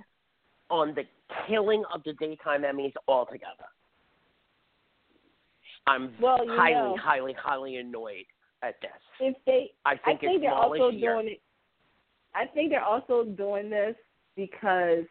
on 0.71 0.95
the 0.95 1.05
killing 1.47 1.85
of 1.95 2.03
the 2.05 2.13
daytime 2.15 2.63
Emmys 2.63 2.93
altogether. 3.09 3.67
I'm 5.87 6.13
Well, 6.21 6.39
highly, 6.49 6.73
know. 6.73 6.97
highly, 7.01 7.33
highly 7.35 7.77
annoyed 7.77 8.25
at 8.63 8.81
this. 8.81 8.91
If 9.21 9.37
they 9.47 9.73
I 9.85 9.93
I 9.93 9.97
think, 9.97 10.21
think 10.21 10.33
it's 10.35 10.43
they're 10.43 10.55
also 10.55 10.91
year. 10.91 11.15
doing 11.15 11.33
it. 11.35 11.41
I 12.35 12.47
think 12.47 12.71
they're 12.71 12.85
also 12.85 13.25
doing 13.25 13.69
this 13.69 13.95
because, 14.37 15.05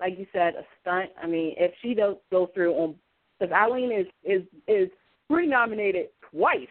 like 0.00 0.18
you 0.18 0.26
said, 0.32 0.54
a 0.54 0.64
stunt. 0.80 1.10
I 1.22 1.26
mean, 1.26 1.54
if 1.58 1.72
she 1.82 1.94
does 1.94 2.16
go 2.30 2.46
through 2.54 2.72
on, 2.74 2.94
because 3.38 3.52
Eileen 3.52 3.92
is 3.92 4.06
is 4.24 4.42
is 4.66 4.88
pre-nominated 5.30 6.08
twice. 6.30 6.68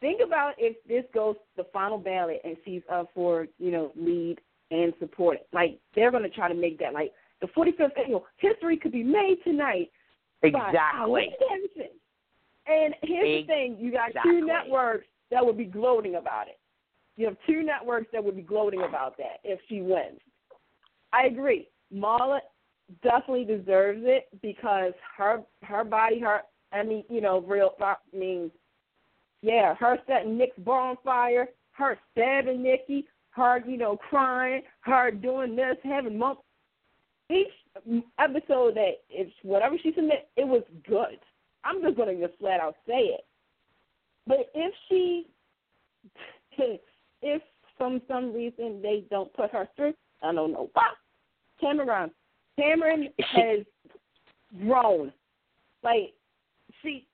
Think 0.00 0.20
about 0.24 0.54
if 0.58 0.76
this 0.86 1.04
goes 1.14 1.36
to 1.36 1.62
the 1.62 1.68
final 1.72 1.98
ballot 1.98 2.40
and 2.44 2.56
she's 2.64 2.82
up 2.92 3.10
for 3.14 3.46
you 3.58 3.70
know 3.70 3.92
lead 3.96 4.38
and 4.70 4.92
support. 4.98 5.38
Like 5.52 5.78
they're 5.94 6.10
going 6.10 6.22
to 6.22 6.30
try 6.30 6.48
to 6.48 6.54
make 6.54 6.78
that 6.80 6.92
like 6.92 7.12
the 7.40 7.48
45th 7.48 7.98
annual 8.02 8.26
history 8.38 8.76
could 8.76 8.92
be 8.92 9.02
made 9.02 9.36
tonight 9.44 9.90
Exactly. 10.42 11.30
And 12.66 12.94
here's 13.02 13.42
the 13.42 13.46
thing: 13.46 13.76
you 13.78 13.92
got 13.92 14.10
two 14.22 14.44
networks 14.44 15.06
that 15.30 15.44
would 15.44 15.56
be 15.56 15.64
gloating 15.64 16.16
about 16.16 16.48
it. 16.48 16.58
You 17.16 17.26
have 17.26 17.36
two 17.46 17.62
networks 17.62 18.08
that 18.12 18.22
would 18.22 18.36
be 18.36 18.42
gloating 18.42 18.82
about 18.82 19.16
that 19.18 19.38
if 19.44 19.60
she 19.68 19.80
wins. 19.80 20.20
I 21.12 21.26
agree. 21.26 21.68
Marla 21.94 22.40
definitely 23.02 23.44
deserves 23.44 24.02
it 24.02 24.28
because 24.42 24.92
her 25.16 25.42
her 25.62 25.84
body, 25.84 26.20
her 26.20 26.40
I 26.72 26.82
mean, 26.82 27.04
you 27.08 27.20
know, 27.20 27.40
real 27.40 27.70
I 27.80 27.94
mean, 28.12 28.50
yeah, 29.42 29.74
her 29.76 29.98
setting 30.06 30.36
Nick's 30.36 30.58
bar 30.58 30.90
on 30.90 30.96
fire, 31.04 31.48
her 31.72 31.98
stabbing 32.12 32.62
Nikki, 32.62 33.06
her 33.30 33.62
you 33.66 33.76
know 33.76 33.96
crying, 33.96 34.62
her 34.80 35.10
doing 35.10 35.56
this, 35.56 35.76
having 35.84 36.18
mump. 36.18 36.40
Each 37.30 37.48
episode 38.18 38.76
that 38.76 38.92
it's 39.10 39.32
whatever 39.42 39.76
she 39.82 39.92
submit, 39.94 40.28
it 40.36 40.46
was 40.46 40.62
good. 40.88 41.18
I'm 41.64 41.82
just 41.82 41.96
gonna 41.96 42.14
just 42.14 42.38
flat 42.38 42.60
out 42.60 42.76
say 42.86 43.00
it. 43.00 43.24
But 44.26 44.50
if 44.54 44.74
she, 44.88 45.26
if 47.22 47.42
from 47.76 48.00
some 48.08 48.32
reason 48.32 48.80
they 48.82 49.04
don't 49.10 49.32
put 49.34 49.50
her 49.50 49.68
through, 49.76 49.94
I 50.22 50.32
don't 50.32 50.52
know 50.52 50.70
why. 50.72 50.92
Camryn, 51.62 52.10
Camryn 52.58 53.12
has 53.18 53.60
grown. 54.66 55.12
Like 55.82 56.14
she, 56.86 57.06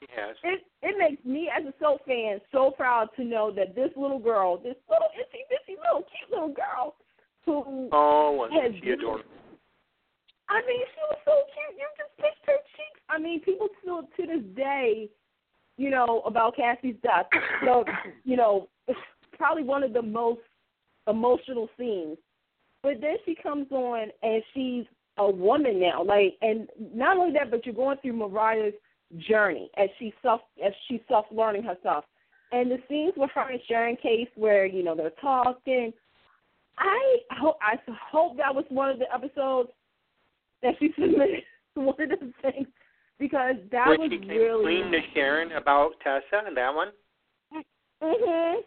Yes. 0.00 0.36
it 0.44 0.64
it 0.82 0.96
makes 0.96 1.24
me 1.24 1.50
as 1.54 1.64
a 1.66 1.74
soap 1.80 2.06
fan 2.06 2.40
so 2.52 2.70
proud 2.70 3.08
to 3.16 3.24
know 3.24 3.50
that 3.52 3.74
this 3.74 3.90
little 3.96 4.18
girl, 4.20 4.56
this 4.56 4.76
little 4.88 5.08
itsy 5.18 5.42
bitsy 5.50 5.76
little 5.76 6.06
cute 6.08 6.30
little 6.30 6.54
girl, 6.54 6.94
who 7.44 7.88
Oh, 7.92 8.48
has 8.52 8.72
she 8.82 8.90
adorable? 8.90 9.24
I 10.48 10.60
mean, 10.66 10.80
she 10.94 11.00
was 11.10 11.18
so 11.24 11.32
cute. 11.52 11.78
You 11.78 11.86
just 11.98 12.16
picked 12.16 12.46
her 12.46 12.56
cheeks. 12.76 13.00
I 13.10 13.18
mean, 13.18 13.40
people 13.40 13.68
still 13.82 14.02
to 14.02 14.26
this 14.26 14.44
day, 14.56 15.10
you 15.76 15.90
know, 15.90 16.22
about 16.24 16.56
Cassie's 16.56 16.96
death. 17.02 17.26
So, 17.64 17.84
you 18.24 18.36
know, 18.36 18.68
it's 18.86 18.98
probably 19.36 19.64
one 19.64 19.82
of 19.82 19.92
the 19.92 20.02
most 20.02 20.40
emotional 21.06 21.68
scenes. 21.78 22.16
But 22.82 23.00
then 23.00 23.16
she 23.26 23.34
comes 23.34 23.66
on 23.72 24.08
and 24.22 24.42
she's 24.54 24.84
a 25.18 25.28
woman 25.30 25.80
now. 25.80 26.02
Like, 26.04 26.36
and 26.40 26.68
not 26.94 27.16
only 27.16 27.32
that, 27.34 27.50
but 27.50 27.66
you're 27.66 27.74
going 27.74 27.98
through 27.98 28.12
Mariah's 28.14 28.74
journey 29.16 29.70
as 29.76 29.88
she 29.98 30.12
self 30.22 30.40
as 30.64 30.72
she's 30.86 31.00
self 31.08 31.26
learning 31.30 31.62
herself. 31.62 32.04
And 32.50 32.70
the 32.70 32.78
scenes 32.88 33.12
with 33.16 33.30
her 33.34 33.50
and 33.50 33.60
Sharon 33.68 33.96
Case 33.96 34.28
where 34.34 34.66
you 34.66 34.82
know 34.82 34.94
they're 34.94 35.10
talking. 35.20 35.92
I 36.78 37.16
hope 37.32 37.56
I 37.60 37.76
hope 38.10 38.36
that 38.36 38.54
was 38.54 38.64
one 38.68 38.90
of 38.90 38.98
the 38.98 39.12
episodes 39.12 39.70
that 40.62 40.74
she 40.78 40.92
submitted 40.98 41.42
one 41.74 42.00
of 42.00 42.20
the 42.20 42.32
things 42.42 42.68
because 43.18 43.56
that 43.72 43.86
was 43.86 44.10
she 44.10 44.28
really 44.28 44.64
clean 44.64 44.92
to 44.92 44.98
Sharon 45.14 45.52
about 45.52 45.92
Tessa 46.02 46.46
and 46.46 46.56
that 46.56 46.74
one? 46.74 46.88
Mm 47.54 47.62
Mhm. 48.00 48.62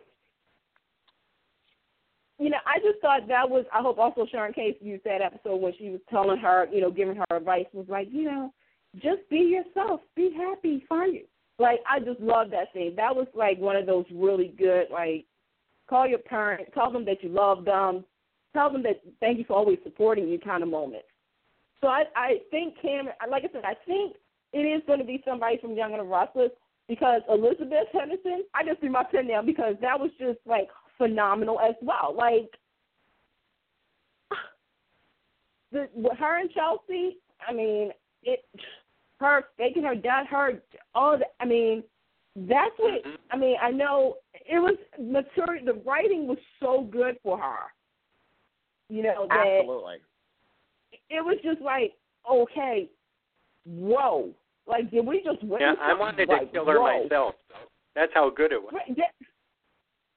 You 2.37 2.49
know, 2.49 2.57
I 2.65 2.79
just 2.79 2.99
thought 3.01 3.27
that 3.27 3.47
was. 3.49 3.65
I 3.71 3.81
hope 3.81 3.99
also 3.99 4.25
Sharon 4.25 4.51
Case 4.51 4.75
used 4.81 5.03
that 5.03 5.21
episode 5.21 5.57
when 5.57 5.73
she 5.77 5.89
was 5.89 6.01
telling 6.09 6.39
her, 6.39 6.67
you 6.71 6.81
know, 6.81 6.89
giving 6.89 7.15
her 7.15 7.37
advice 7.37 7.67
was 7.71 7.85
like, 7.87 8.07
you 8.11 8.23
know, 8.23 8.51
just 8.95 9.21
be 9.29 9.37
yourself, 9.37 10.01
be 10.15 10.33
happy, 10.35 10.83
find 10.89 11.13
you. 11.13 11.25
Like 11.59 11.79
I 11.89 11.99
just 11.99 12.19
love 12.19 12.49
that 12.51 12.67
scene. 12.73 12.95
That 12.95 13.15
was 13.15 13.27
like 13.35 13.59
one 13.59 13.75
of 13.75 13.85
those 13.85 14.05
really 14.11 14.53
good, 14.57 14.87
like, 14.91 15.25
call 15.89 16.07
your 16.07 16.19
parent, 16.19 16.69
tell 16.73 16.91
them 16.91 17.05
that 17.05 17.23
you 17.23 17.29
love 17.29 17.65
them, 17.65 18.03
tell 18.53 18.71
them 18.71 18.83
that 18.83 19.01
thank 19.19 19.37
you 19.37 19.45
for 19.45 19.55
always 19.55 19.77
supporting 19.83 20.27
you 20.27 20.39
kind 20.39 20.63
of 20.63 20.69
moments. 20.69 21.07
So 21.79 21.87
I 21.87 22.03
I 22.15 22.37
think 22.49 22.75
Cam, 22.81 23.05
like 23.29 23.43
I 23.43 23.53
said, 23.53 23.63
I 23.63 23.75
think 23.85 24.15
it 24.53 24.59
is 24.59 24.81
going 24.87 24.99
to 24.99 25.05
be 25.05 25.21
somebody 25.25 25.57
from 25.59 25.75
Young 25.75 25.91
and 25.93 26.01
the 26.01 26.05
Restless 26.05 26.51
because 26.87 27.21
Elizabeth 27.29 27.87
Hendrickson, 27.93 28.41
I 28.53 28.63
just 28.65 28.79
threw 28.79 28.89
my 28.89 29.03
pen 29.03 29.27
down 29.27 29.45
because 29.45 29.75
that 29.81 29.99
was 29.99 30.11
just 30.19 30.39
like 30.45 30.69
phenomenal 30.97 31.59
as 31.59 31.75
well. 31.81 32.13
Like 32.17 32.49
the 35.71 35.87
her 36.17 36.39
and 36.39 36.51
Chelsea, 36.51 37.17
I 37.47 37.53
mean, 37.53 37.91
it 38.23 38.43
her 39.21 39.45
faking 39.57 39.83
her 39.83 39.95
dad, 39.95 40.27
her 40.27 40.61
all 40.93 41.17
the 41.17 41.25
I 41.39 41.45
mean, 41.45 41.83
that's 42.35 42.77
what 42.77 43.03
Mhm. 43.03 43.17
I 43.31 43.37
mean, 43.37 43.57
I 43.61 43.71
know 43.71 44.17
it 44.33 44.59
was 44.59 44.77
mature 44.99 45.59
the 45.63 45.73
writing 45.85 46.27
was 46.27 46.39
so 46.59 46.81
good 46.81 47.19
for 47.21 47.37
her. 47.37 47.71
You 48.89 49.03
know, 49.03 49.27
that 49.27 49.47
Absolutely. 49.47 50.01
it 51.09 51.23
was 51.23 51.37
just 51.41 51.61
like, 51.61 51.93
okay, 52.29 52.89
whoa. 53.65 54.33
Like, 54.67 54.91
did 54.91 55.05
we 55.05 55.23
just 55.23 55.41
witness? 55.43 55.77
Yeah, 55.79 55.87
I 55.87 55.93
wanted 55.93 56.29
to 56.29 56.45
kill 56.47 56.65
her 56.65 56.79
whoa. 56.79 57.03
myself. 57.03 57.35
That's 57.95 58.13
how 58.13 58.29
good 58.29 58.51
it 58.51 58.61
was. 58.61 58.73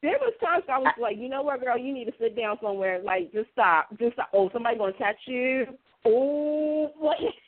There 0.02 0.18
was 0.20 0.34
times 0.38 0.64
I 0.68 0.78
was 0.78 0.92
like, 0.98 1.16
you 1.16 1.30
know 1.30 1.42
what, 1.42 1.60
girl, 1.60 1.78
you 1.78 1.92
need 1.92 2.04
to 2.04 2.12
sit 2.18 2.36
down 2.36 2.58
somewhere. 2.60 3.00
Like, 3.02 3.32
just 3.32 3.50
stop. 3.52 3.88
Just 3.98 4.12
stop. 4.12 4.28
Oh, 4.34 4.50
somebody 4.52 4.76
gonna 4.76 4.92
catch 4.92 5.16
you. 5.26 5.66
Oh, 6.04 6.92
what? 6.98 7.16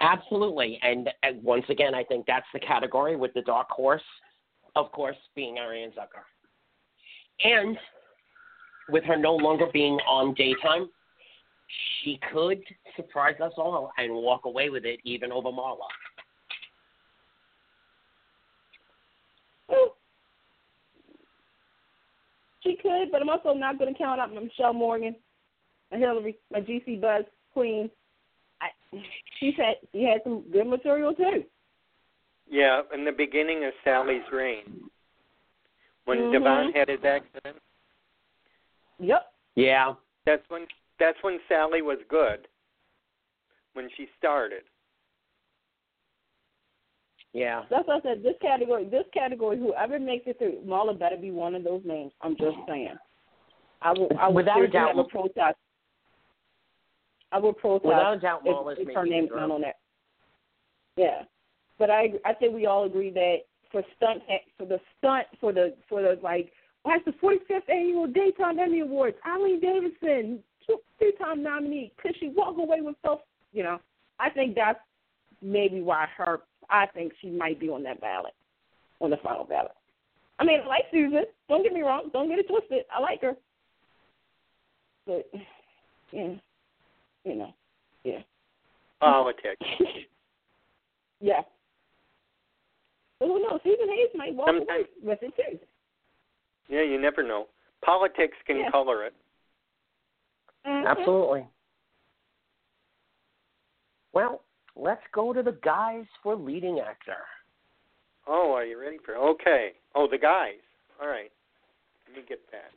Absolutely. 0.00 0.78
And 0.82 1.08
uh, 1.08 1.28
once 1.42 1.64
again, 1.68 1.94
I 1.94 2.04
think 2.04 2.26
that's 2.26 2.46
the 2.52 2.60
category 2.60 3.16
with 3.16 3.32
the 3.34 3.42
dark 3.42 3.70
horse, 3.70 4.02
of 4.74 4.92
course, 4.92 5.16
being 5.34 5.56
Arianne 5.56 5.94
Zucker. 5.94 6.24
And 7.42 7.76
with 8.88 9.04
her 9.04 9.16
no 9.16 9.34
longer 9.34 9.66
being 9.72 9.98
on 10.08 10.34
daytime, 10.34 10.88
she 12.02 12.20
could 12.32 12.62
surprise 12.94 13.36
us 13.42 13.52
all 13.56 13.90
and 13.98 14.12
walk 14.12 14.44
away 14.44 14.70
with 14.70 14.84
it 14.84 15.00
even 15.04 15.32
over 15.32 15.48
Marla. 15.48 15.88
Oh. 19.70 19.94
She 22.62 22.76
could, 22.80 23.10
but 23.10 23.22
I'm 23.22 23.28
also 23.28 23.52
not 23.52 23.78
going 23.78 23.92
to 23.92 23.98
count 23.98 24.20
out 24.20 24.32
Mishael 24.32 24.72
Morgan, 24.72 25.16
and 25.90 26.00
Hilary, 26.00 26.36
my 26.52 26.60
GC 26.60 27.00
Buzz 27.00 27.24
queen. 27.52 27.90
I, 28.92 29.02
she's 29.38 29.54
had 29.56 29.76
she 29.92 30.02
had 30.04 30.20
some 30.24 30.42
good 30.52 30.66
material 30.66 31.12
too. 31.14 31.44
Yeah, 32.48 32.82
in 32.94 33.04
the 33.04 33.12
beginning 33.12 33.64
of 33.64 33.72
Sally's 33.84 34.22
reign, 34.32 34.88
when 36.04 36.18
Mhm. 36.18 36.32
Devon 36.32 36.72
had 36.72 36.88
his 36.88 37.04
accident, 37.04 37.56
Yep. 39.00 39.32
Yeah. 39.56 39.94
that's 40.24 40.48
when 40.48 40.66
that's 40.98 41.18
when 41.22 41.40
Sally 41.48 41.82
was 41.82 41.98
good. 42.08 42.46
When 43.74 43.90
she 43.96 44.08
started. 44.18 44.62
Yeah. 47.32 47.64
That's 47.68 47.86
what 47.86 47.98
I 47.98 48.08
said. 48.08 48.22
This 48.22 48.36
category, 48.40 48.84
this 48.88 49.04
category, 49.12 49.58
whoever 49.58 49.98
makes 49.98 50.26
it 50.26 50.38
through, 50.38 50.62
Marla 50.66 50.98
better 50.98 51.18
be 51.18 51.30
one 51.30 51.54
of 51.54 51.64
those 51.64 51.82
names. 51.84 52.12
I'm 52.22 52.34
just 52.36 52.56
saying. 52.66 52.96
I 53.82 53.92
will. 53.92 54.08
I 54.18 54.28
will 54.28 54.34
Without 54.36 54.62
a 54.62 54.68
doubt. 54.68 54.88
have 54.88 54.98
a 54.98 55.04
protest. 55.04 55.58
I 57.36 57.38
will 57.38 57.52
protest 57.52 57.86
Without 57.86 58.16
a 58.16 58.18
doubt, 58.18 58.42
if, 58.44 58.88
if 58.88 58.94
her 58.94 59.04
name's 59.04 59.28
not 59.34 59.50
on 59.50 59.60
that. 59.60 59.76
Yeah, 60.96 61.22
but 61.78 61.90
I 61.90 62.14
I 62.24 62.32
think 62.32 62.54
we 62.54 62.64
all 62.64 62.84
agree 62.84 63.10
that 63.10 63.36
for 63.70 63.82
stunt 63.96 64.22
for 64.56 64.64
the 64.64 64.80
stunt 64.96 65.26
for 65.38 65.52
the 65.52 65.74
for 65.86 66.00
the 66.00 66.18
like 66.22 66.50
oh, 66.86 66.90
why 66.90 66.98
the 67.04 67.12
45th 67.12 67.68
annual 67.68 68.06
Daytime 68.06 68.58
Emmy 68.58 68.80
Awards, 68.80 69.16
Eileen 69.26 69.60
Davidson, 69.60 70.42
two 70.66 70.78
three-time 70.98 71.42
nominee, 71.42 71.92
could 72.00 72.14
she 72.18 72.28
walk 72.28 72.56
away 72.56 72.80
with 72.80 72.96
self? 73.02 73.20
You 73.52 73.64
know, 73.64 73.78
I 74.18 74.30
think 74.30 74.54
that's 74.54 74.78
maybe 75.42 75.82
why 75.82 76.06
her. 76.16 76.40
I 76.70 76.86
think 76.86 77.12
she 77.20 77.28
might 77.28 77.60
be 77.60 77.68
on 77.68 77.82
that 77.82 78.00
ballot, 78.00 78.32
on 79.00 79.10
the 79.10 79.18
final 79.18 79.44
ballot. 79.44 79.72
I 80.38 80.44
mean, 80.44 80.60
I 80.64 80.66
like 80.66 80.84
Susan. 80.90 81.24
Don't 81.48 81.62
get 81.62 81.72
me 81.72 81.82
wrong. 81.82 82.08
Don't 82.12 82.28
get 82.28 82.38
it 82.38 82.48
twisted. 82.48 82.84
I 82.90 83.00
like 83.00 83.20
her, 83.20 83.34
but 85.06 85.30
yeah, 86.12 86.34
you 87.26 87.34
know, 87.34 87.52
yeah. 88.04 88.20
Politics. 89.00 89.60
yeah. 91.20 91.42
But 93.20 93.26
who 93.26 93.42
knows? 93.42 93.60
Stephen 93.60 93.88
Hayes 93.88 94.10
might 94.14 94.34
walk 94.34 94.48
away 94.48 94.58
Sometimes- 94.60 94.86
with 95.02 95.18
it 95.22 95.32
too. 95.36 95.58
Yeah, 96.68 96.82
you 96.82 96.98
never 97.00 97.22
know. 97.22 97.46
Politics 97.84 98.36
can 98.46 98.58
Yeah. 98.58 98.70
color 98.70 99.04
it. 99.04 99.14
Mhm. 100.66 100.86
Absolutely. 100.86 101.46
Well, 104.12 104.42
let's 104.74 105.02
go 105.12 105.32
to 105.32 105.42
the 105.42 105.52
guys 105.62 106.06
for 106.22 106.34
leading 106.34 106.80
actor. 106.80 107.24
Oh, 108.26 108.52
are 108.52 108.64
you 108.64 108.80
ready 108.80 108.98
for? 108.98 109.14
Okay. 109.16 109.74
Oh, 109.94 110.08
the 110.08 110.18
guys. 110.18 110.58
All 111.00 111.06
right. 111.06 111.30
Let 112.08 112.16
me 112.16 112.22
get 112.28 112.40
that. 112.50 112.72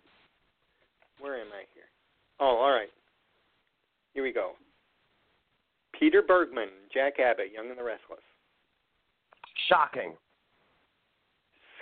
Where 1.20 1.40
am 1.42 1.48
I 1.54 1.64
here? 1.74 1.90
Oh, 2.40 2.58
all 2.58 2.72
right. 2.72 2.92
Here 4.14 4.24
we 4.24 4.32
go. 4.34 4.54
Peter 5.98 6.22
Bergman, 6.22 6.70
Jack 6.94 7.20
Abbott, 7.20 7.52
Young 7.54 7.70
and 7.70 7.78
the 7.78 7.84
Restless. 7.84 8.20
Shocking. 9.68 10.14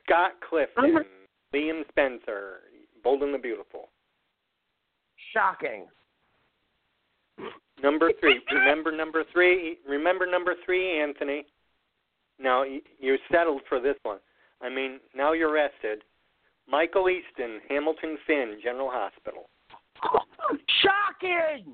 Scott 0.04 0.32
Clifton, 0.48 0.96
Uh-huh. 0.98 1.04
Liam 1.54 1.88
Spencer, 1.90 2.62
Bold 3.04 3.24
and 3.24 3.34
the 3.34 3.38
Beautiful. 3.38 3.90
Shocking. 5.34 5.86
Number 7.84 8.12
three. 8.20 8.42
remember 8.52 8.92
number 8.92 9.24
three. 9.32 9.78
Remember 9.88 10.26
number 10.26 10.56
three, 10.66 11.00
Anthony. 11.00 11.46
Now 12.40 12.64
you're 13.00 13.18
settled 13.32 13.62
for 13.70 13.80
this 13.80 13.96
one. 14.04 14.18
I 14.62 14.70
mean, 14.70 15.00
now 15.16 15.34
you're 15.34 15.52
rested. 15.54 16.04
Michael 16.68 17.10
Easton, 17.10 17.60
Hamilton 17.70 18.18
Finn, 18.26 18.58
General 18.64 18.90
Hospital. 18.92 19.50
Shocking. 20.82 21.74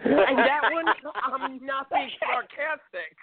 And 0.00 0.38
that 0.38 0.62
one, 0.72 0.84
I'm 1.24 1.64
not 1.64 1.90
being 1.90 2.10
sarcastic. 2.20 3.16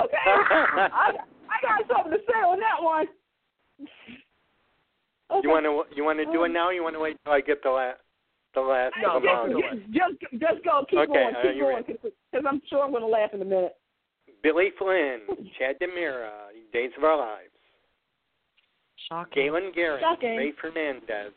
Okay. 0.00 0.16
I, 0.26 1.12
I 1.50 1.56
got 1.62 1.88
something 1.88 2.12
to 2.12 2.18
say 2.18 2.38
on 2.38 2.60
that 2.60 2.82
one. 2.82 3.06
Okay. 5.30 5.40
you 5.42 5.50
want 5.50 5.64
to 5.64 5.96
you 5.96 6.04
want 6.04 6.18
to 6.18 6.26
do 6.26 6.44
it 6.44 6.48
now? 6.50 6.68
Or 6.68 6.72
you 6.72 6.82
want 6.82 6.94
to 6.94 7.00
wait 7.00 7.16
till 7.24 7.32
I 7.32 7.40
get 7.40 7.62
the 7.62 7.70
last 7.70 7.98
the 8.54 8.60
last 8.60 8.94
No, 9.02 9.16
of 9.16 9.22
them 9.22 9.30
go 9.30 9.36
out 9.36 9.46
of 9.46 9.52
the 9.52 9.58
do 9.58 9.62
way? 9.62 9.82
just, 9.92 10.20
just, 10.20 10.32
just 10.42 10.64
go. 10.64 10.84
Keep 10.90 10.98
Okay, 11.00 11.12
going. 11.12 11.34
are 11.34 11.42
Keep 11.42 11.54
you 11.56 11.62
going. 11.62 11.76
ready? 11.76 11.92
Because 12.02 12.46
I'm 12.48 12.60
sure 12.68 12.82
I'm 12.84 12.90
going 12.90 13.02
to 13.02 13.08
laugh 13.08 13.30
in 13.32 13.42
a 13.42 13.44
minute. 13.44 13.76
Billy 14.42 14.70
Flynn, 14.78 15.20
Chad 15.58 15.76
DiMera, 15.80 16.30
Days 16.72 16.90
of 16.96 17.04
Our 17.04 17.16
Lives. 17.18 17.49
Shocking. 19.08 19.42
Galen 19.42 19.72
Gering, 19.74 20.00
Shocking. 20.00 20.36
Rafe 20.36 20.54
Hernandez, 20.60 21.32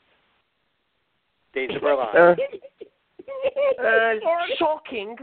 Days 1.53 1.69
of 1.75 1.83
Our 1.83 1.97
Lives. 1.97 2.39
Uh, 3.79 3.83
uh, 3.83 4.13
shocking. 4.57 5.15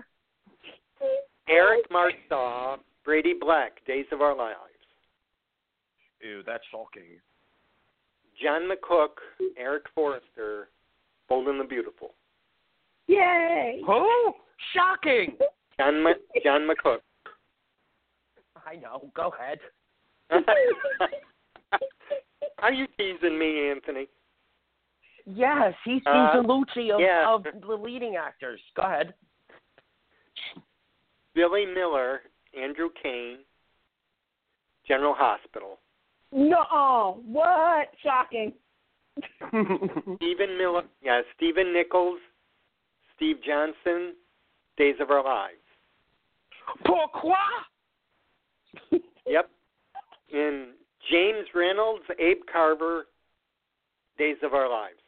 Eric 1.48 1.88
Martsolf, 1.90 2.78
Brady 3.04 3.34
Black, 3.38 3.84
Days 3.86 4.06
of 4.12 4.20
Our 4.20 4.36
Lives. 4.36 4.56
Ew, 6.22 6.42
that's 6.46 6.64
shocking. 6.70 7.18
John 8.40 8.62
McCook, 8.62 9.18
Eric 9.58 9.84
Forrester, 9.94 10.68
Bold 11.28 11.48
and 11.48 11.60
the 11.60 11.64
Beautiful. 11.64 12.14
Yay! 13.06 13.82
Who? 13.86 14.32
Shocking. 14.74 15.36
John 15.78 16.02
Ma- 16.02 16.12
John 16.44 16.68
McCook. 16.68 17.00
I 18.66 18.76
know. 18.76 19.10
Go 19.14 19.32
ahead. 19.38 19.58
Are 22.62 22.72
you 22.72 22.86
teasing 22.98 23.38
me, 23.38 23.70
Anthony? 23.70 24.08
Yes, 25.26 25.74
he's 25.84 26.02
Uh, 26.06 26.42
Lucci 26.42 26.90
of, 26.92 27.00
yeah. 27.00 27.26
of 27.28 27.44
the 27.44 27.74
leading 27.74 28.16
actors. 28.16 28.60
Go 28.74 28.82
ahead. 28.82 29.14
Billy 31.34 31.66
Miller, 31.66 32.22
Andrew 32.58 32.90
Cain, 33.02 33.38
General 34.86 35.14
Hospital. 35.14 35.78
No, 36.32 37.22
what? 37.26 37.88
Shocking. 38.02 38.52
Stephen 40.16 40.56
Miller, 40.56 40.82
yeah, 41.02 41.22
Stephen 41.36 41.72
Nichols, 41.72 42.18
Steve 43.16 43.36
Johnson, 43.44 44.14
Days 44.76 44.96
of 45.00 45.10
Our 45.10 45.22
Lives. 45.22 45.56
Pourquoi? 46.84 47.34
Yep. 49.26 49.50
And 50.32 50.68
James 51.10 51.46
Reynolds, 51.54 52.04
Abe 52.18 52.40
Carver, 52.50 53.06
Days 54.18 54.36
of 54.42 54.54
Our 54.54 54.68
Lives. 54.68 54.98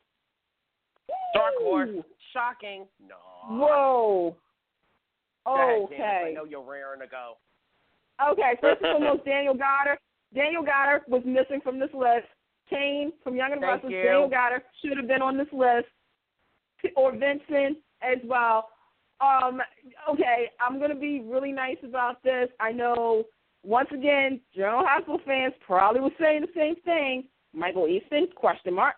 Dark 1.35 1.53
Horse. 1.61 1.91
Shocking. 2.33 2.87
No. 3.07 3.17
Whoa. 3.49 4.37
Go 5.45 5.55
ahead, 5.55 5.99
Candice. 5.99 6.31
I 6.31 6.33
know 6.33 6.45
you're 6.45 6.63
raring 6.63 7.01
to 7.01 7.07
go. 7.07 7.37
Okay. 8.31 8.53
First 8.61 8.83
and 8.83 8.99
foremost, 8.99 9.25
Daniel 9.25 9.55
Goddard. 9.55 9.99
Daniel 10.35 10.63
Goddard 10.63 11.03
was 11.09 11.23
missing 11.27 11.61
from 11.63 11.79
this 11.79 11.91
list. 11.93 12.27
Cane 12.71 13.13
from 13.23 13.37
Young 13.37 13.53
and 13.53 13.63
the 13.63 13.67
Restless. 13.67 13.93
you. 13.93 14.03
Daniel 14.03 14.29
Goddard 14.29 14.63
should 14.83 14.97
have 14.97 15.09
been 15.09 15.21
on 15.21 15.37
this 15.37 15.49
list, 15.53 15.89
or 16.97 17.13
Vincent 17.13 17.79
as 18.03 18.19
well. 18.25 18.69
Um, 19.21 19.61
okay, 20.11 20.51
I'm 20.61 20.81
gonna 20.81 20.95
be 20.95 21.21
really 21.21 21.53
nice 21.53 21.77
about 21.85 22.23
this. 22.23 22.49
I 22.61 22.73
know 22.73 23.25
once 23.65 23.89
again, 23.93 24.41
General 24.55 24.85
Hospital 24.87 25.21
fans 25.25 25.55
probably 25.65 26.01
were 26.01 26.11
saying 26.21 26.43
the 26.43 26.49
same 26.55 26.77
thing. 26.85 27.25
Michael 27.55 27.87
Easton? 27.87 28.29
Question 28.35 28.75
mark. 28.75 28.97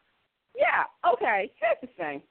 Yeah. 0.57 0.85
Okay. 1.13 1.51
Here's 1.61 1.79
the 1.83 1.89
thing. 2.03 2.23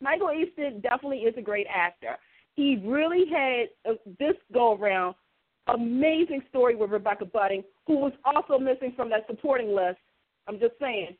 Michael 0.00 0.30
Easton 0.32 0.80
definitely 0.80 1.18
is 1.18 1.34
a 1.36 1.42
great 1.42 1.66
actor. 1.74 2.16
He 2.54 2.80
really 2.84 3.24
had 3.30 3.68
uh, 3.88 3.94
this 4.18 4.34
go 4.52 4.76
around 4.76 5.14
amazing 5.66 6.40
story 6.48 6.74
with 6.74 6.90
Rebecca 6.90 7.24
Budig, 7.24 7.64
who 7.86 7.96
was 7.98 8.12
also 8.24 8.58
missing 8.58 8.92
from 8.96 9.10
that 9.10 9.26
supporting 9.28 9.74
list. 9.74 9.98
I'm 10.48 10.58
just 10.58 10.74
saying. 10.80 11.16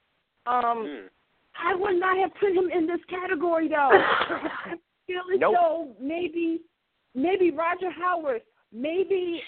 Um, 0.46 0.86
Hmm. 0.86 1.06
I 1.62 1.74
would 1.74 1.98
not 2.00 2.16
have 2.16 2.30
put 2.40 2.52
him 2.52 2.70
in 2.70 2.86
this 2.86 3.00
category 3.08 3.68
though. 3.68 3.90
I 3.92 4.74
feel 5.06 5.22
as 5.34 5.40
Nope. 5.40 5.54
though 5.54 5.96
maybe 6.00 6.60
maybe 7.14 7.50
Roger 7.50 7.90
Howarth, 7.90 8.42
maybe 8.72 9.42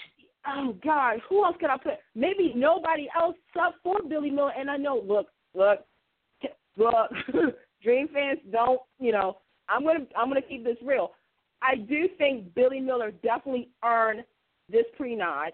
oh 0.47 0.75
God, 0.83 1.19
who 1.29 1.43
else 1.45 1.55
could 1.59 1.69
I 1.69 1.77
put? 1.77 1.93
Maybe 2.15 2.53
nobody 2.55 3.07
else 3.19 3.35
sub 3.53 3.73
for 3.83 3.97
Billy 4.07 4.29
Miller. 4.29 4.51
And 4.57 4.69
I 4.69 4.77
know, 4.77 5.01
look, 5.05 5.27
look, 5.53 5.79
look, 6.77 7.11
Dream 7.83 8.07
fans 8.13 8.39
don't, 8.51 8.79
you 8.99 9.11
know, 9.11 9.37
I'm 9.69 9.83
gonna 9.83 10.05
I'm 10.17 10.29
gonna 10.29 10.41
keep 10.41 10.63
this 10.63 10.77
real. 10.83 11.11
I 11.61 11.75
do 11.75 12.07
think 12.17 12.53
Billy 12.55 12.79
Miller 12.79 13.11
definitely 13.11 13.69
earned 13.83 14.23
this 14.69 14.85
pre 14.97 15.15
nod 15.15 15.51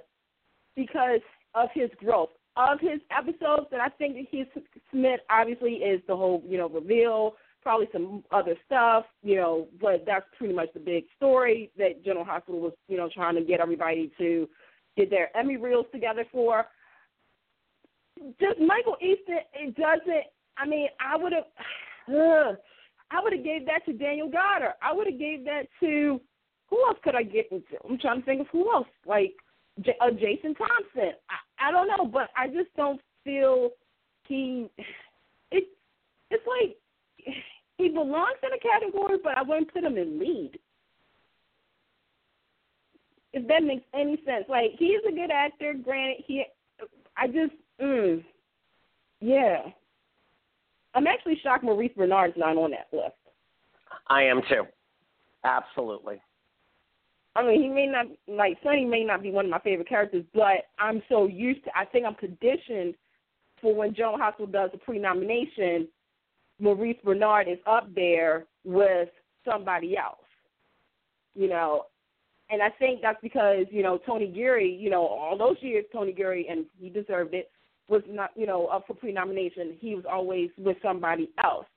because 0.76 1.22
of 1.56 1.70
his 1.74 1.90
growth. 1.98 2.30
Of 2.58 2.80
his 2.82 3.00
episodes 3.16 3.68
that 3.72 3.80
I 3.80 3.90
think 3.90 4.16
that 4.16 4.26
he's 4.30 4.46
Smith 4.92 5.22
obviously 5.30 5.76
is 5.76 6.02
the 6.08 6.16
whole, 6.16 6.44
you 6.46 6.58
know, 6.58 6.68
reveal, 6.68 7.36
probably 7.62 7.88
some 7.92 8.24
other 8.32 8.56
stuff, 8.66 9.06
you 9.22 9.36
know, 9.36 9.68
but 9.82 10.04
that's 10.06 10.26
pretty 10.38 10.54
much 10.54 10.70
the 10.74 10.80
big 10.80 11.06
story 11.16 11.72
that 11.78 12.04
General 12.04 12.26
Hospital 12.26 12.60
was, 12.60 12.74
you 12.88 12.98
know, 12.98 13.10
trying 13.14 13.36
to 13.36 13.42
get 13.42 13.60
everybody 13.60 14.12
to 14.18 14.50
get 14.98 15.10
their 15.10 15.36
Emmy 15.38 15.58
reels 15.58 15.86
together 15.92 16.26
for. 16.32 16.66
Just 18.40 18.60
Michael 18.60 18.98
Easton, 19.02 19.40
it 19.54 19.76
doesn't 19.76 20.26
I 20.60 20.66
mean, 20.68 20.88
I 21.00 21.18
would 21.18 21.32
have 21.34 22.58
I 23.12 23.24
would 23.24 23.34
have 23.34 23.44
gave 23.44 23.66
that 23.66 23.86
to 23.86 23.94
Daniel 23.94 24.30
Goddard. 24.30 24.76
I 24.82 24.94
would 24.94 25.08
have 25.08 25.20
gave 25.20 25.46
that 25.46 25.64
to 25.80 26.20
who 26.70 26.86
else 26.86 26.98
could 27.04 27.16
I 27.16 27.24
get 27.24 27.52
into? 27.52 27.78
I'm 27.90 27.98
trying 27.98 28.20
to 28.20 28.26
think 28.26 28.42
of 28.42 28.48
who 28.52 28.72
else. 28.72 28.88
Like 29.06 29.34
J- 29.82 29.96
uh, 30.02 30.12
Jason 30.12 30.54
Thompson. 30.56 31.14
I, 31.30 31.70
I 31.70 31.72
don't 31.72 31.88
know, 31.88 32.06
but 32.06 32.30
I 32.38 32.48
just 32.48 32.76
don't 32.76 33.02
feel 33.24 33.72
he. 34.28 34.70
It 35.52 35.68
it's 36.30 36.44
like 36.46 36.78
he 37.78 37.90
belongs 37.90 38.38
in 38.44 38.54
a 38.54 38.60
category, 38.60 39.18
but 39.24 39.38
I 39.38 39.42
wouldn't 39.42 39.74
put 39.74 39.84
him 39.84 39.98
in 39.98 40.20
lead. 40.20 40.60
If 43.34 43.48
that 43.48 43.64
makes 43.64 43.84
any 43.94 44.18
sense, 44.26 44.46
like 44.50 44.72
he's 44.78 45.02
a 45.08 45.12
good 45.12 45.32
actor. 45.32 45.74
Granted, 45.84 46.24
he. 46.26 46.46
I 47.18 47.28
just. 47.28 47.54
Mm, 47.82 48.24
yeah. 49.22 49.58
I'm 50.96 51.08
actually 51.08 51.40
shocked 51.44 51.64
Maurice 51.64 51.92
Benard's 51.98 52.38
not 52.38 52.58
on 52.58 52.72
that 52.72 52.88
list. 52.92 53.14
I 54.08 54.24
am 54.24 54.42
too. 54.50 54.64
Absolutely. 55.44 56.22
I 57.36 57.44
mean, 57.44 57.62
he 57.62 57.70
may 57.70 57.86
not 57.86 58.08
like 58.28 58.58
Sonny 58.64 58.86
may 58.86 59.04
not 59.04 59.22
be 59.22 59.32
one 59.32 59.46
of 59.46 59.52
my 59.52 59.60
favorite 59.60 59.88
characters, 59.88 60.26
but 60.34 60.66
I'm 60.80 61.02
so 61.08 61.28
used 61.28 61.64
to. 61.66 61.72
I 61.76 61.86
think 61.86 62.06
I'm 62.06 62.16
conditioned 62.16 62.96
for 63.62 63.74
when 63.76 63.94
General 63.94 64.18
Hospital 64.18 64.48
does 64.48 64.72
a 64.74 64.78
pre-nomination, 64.78 65.88
Maurice 66.60 66.98
Benard 67.06 67.52
is 67.52 67.60
up 67.68 67.94
there 67.94 68.46
with 68.64 69.10
somebody 69.46 69.98
else. 69.98 70.18
You 71.36 71.50
know, 71.50 71.86
and 72.50 72.62
I 72.62 72.70
think 72.70 73.02
that's 73.02 73.20
because 73.22 73.66
you 73.70 73.84
know 73.84 74.00
Tony 74.06 74.28
Geary, 74.28 74.76
you 74.80 74.90
know, 74.90 75.06
all 75.06 75.38
those 75.38 75.58
years 75.62 75.86
Tony 75.94 76.12
Geary, 76.12 76.48
and 76.50 76.66
he 76.80 76.90
deserved 76.90 77.34
it, 77.34 77.52
was 77.88 78.02
not 78.10 78.32
you 78.36 78.48
know 78.48 78.66
up 78.68 78.88
for 78.88 78.96
pre-nomination. 78.96 79.78
He 79.80 79.96
was 79.96 80.06
always 80.10 80.50
with 80.58 80.78
somebody 80.82 81.30
else, 81.44 81.68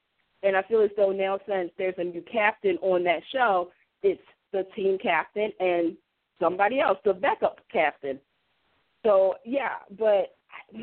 and 0.42 0.56
I 0.56 0.62
feel 0.62 0.80
as 0.80 0.90
though 0.96 1.12
now 1.12 1.38
since 1.46 1.70
there's 1.76 1.94
a 1.98 2.04
new 2.04 2.24
captain 2.30 2.78
on 2.80 3.04
that 3.04 3.20
show, 3.32 3.70
it's 4.02 4.22
the 4.52 4.66
team 4.74 4.98
captain 5.02 5.52
and 5.60 5.96
somebody 6.40 6.80
else, 6.80 6.98
the 7.04 7.12
backup 7.12 7.60
captain. 7.70 8.18
So 9.04 9.34
yeah, 9.44 9.78
but 9.98 10.34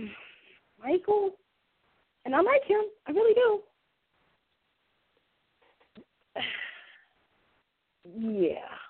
Michael, 0.83 1.31
and 2.25 2.35
I 2.35 2.41
like 2.41 2.63
him, 2.65 2.81
I 3.07 3.11
really 3.11 3.33
do. 3.33 3.59
yeah. 8.47 8.88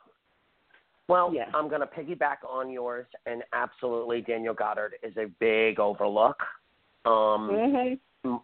Well, 1.10 1.34
Yeah. 1.34 1.50
I'm 1.56 1.68
going 1.68 1.82
to 1.82 1.88
piggyback 1.88 2.38
on 2.48 2.70
yours, 2.70 3.08
and 3.26 3.44
absolutely, 3.52 4.22
Daniel 4.22 4.54
Goddard 4.54 4.94
is 5.02 5.18
a 5.18 5.26
big 5.40 5.80
overlook. 5.80 6.42
Um, 7.04 7.50
Mhm. 7.50 8.42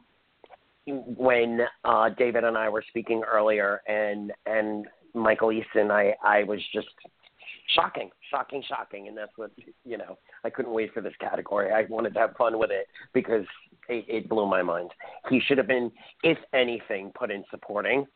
when 0.87 1.67
uh, 1.83 2.09
David 2.09 2.43
and 2.43 2.57
I 2.57 2.67
were 2.69 2.81
speaking 2.81 3.23
earlier, 3.23 3.81
and 3.87 4.33
and 4.47 4.87
Michael 5.13 5.51
Easton, 5.51 5.91
I 5.91 6.15
I 6.23 6.43
was 6.43 6.59
just 6.73 6.87
shocking, 7.67 8.11
shocking, 8.29 8.63
shocking, 8.63 9.07
and 9.07 9.15
that's 9.17 9.37
what 9.37 9.51
you 9.83 9.97
know. 9.97 10.17
I 10.43 10.49
couldn't 10.49 10.73
wait 10.73 10.91
for 10.91 11.01
this 11.01 11.15
category. 11.17 11.71
I 11.71 11.83
wanted 11.83 12.13
to 12.15 12.19
have 12.19 12.35
fun 12.35 12.57
with 12.57 12.71
it 12.71 12.87
because 13.13 13.45
it, 13.89 14.05
it 14.07 14.29
blew 14.29 14.47
my 14.47 14.63
mind. 14.63 14.91
He 15.29 15.39
should 15.41 15.59
have 15.59 15.67
been, 15.67 15.91
if 16.23 16.37
anything, 16.53 17.11
put 17.11 17.29
in 17.29 17.43
supporting. 17.51 18.07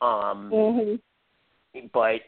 Um, 0.00 0.50
Mhm. 0.50 1.00
but 1.92 2.22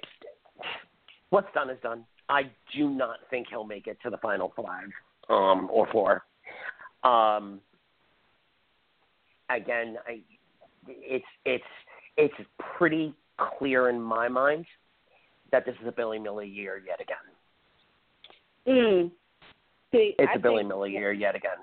what's 1.33 1.53
done 1.55 1.71
is 1.71 1.79
done. 1.83 2.05
I 2.29 2.43
do 2.77 2.89
not 2.91 3.17
think 3.31 3.49
he'll 3.51 3.65
make 3.65 3.87
it 3.87 3.99
to 4.05 4.11
the 4.11 4.19
final 4.19 4.53
five 4.57 4.89
um, 5.29 5.69
or 5.73 5.89
four. 5.91 6.23
Um, 7.03 7.59
again, 9.51 9.97
I, 10.07 10.21
it's 10.87 11.25
it's 11.45 11.65
it's 12.17 12.35
pretty 12.77 13.15
clear 13.59 13.89
in 13.89 14.01
my 14.01 14.29
mind 14.29 14.67
that 15.51 15.65
this 15.67 15.75
is 15.83 15.89
a 15.89 15.93
Billy 15.93 16.19
Miller 16.19 16.45
year 16.45 16.83
yet 16.87 17.01
again. 17.01 17.17
Mm. 18.69 19.11
See, 19.91 20.15
It's 20.19 20.31
I 20.33 20.37
a 20.37 20.39
Billy 20.39 20.59
think- 20.59 20.69
Miller 20.69 20.87
year 20.87 21.13
yet 21.13 21.35
again. 21.35 21.59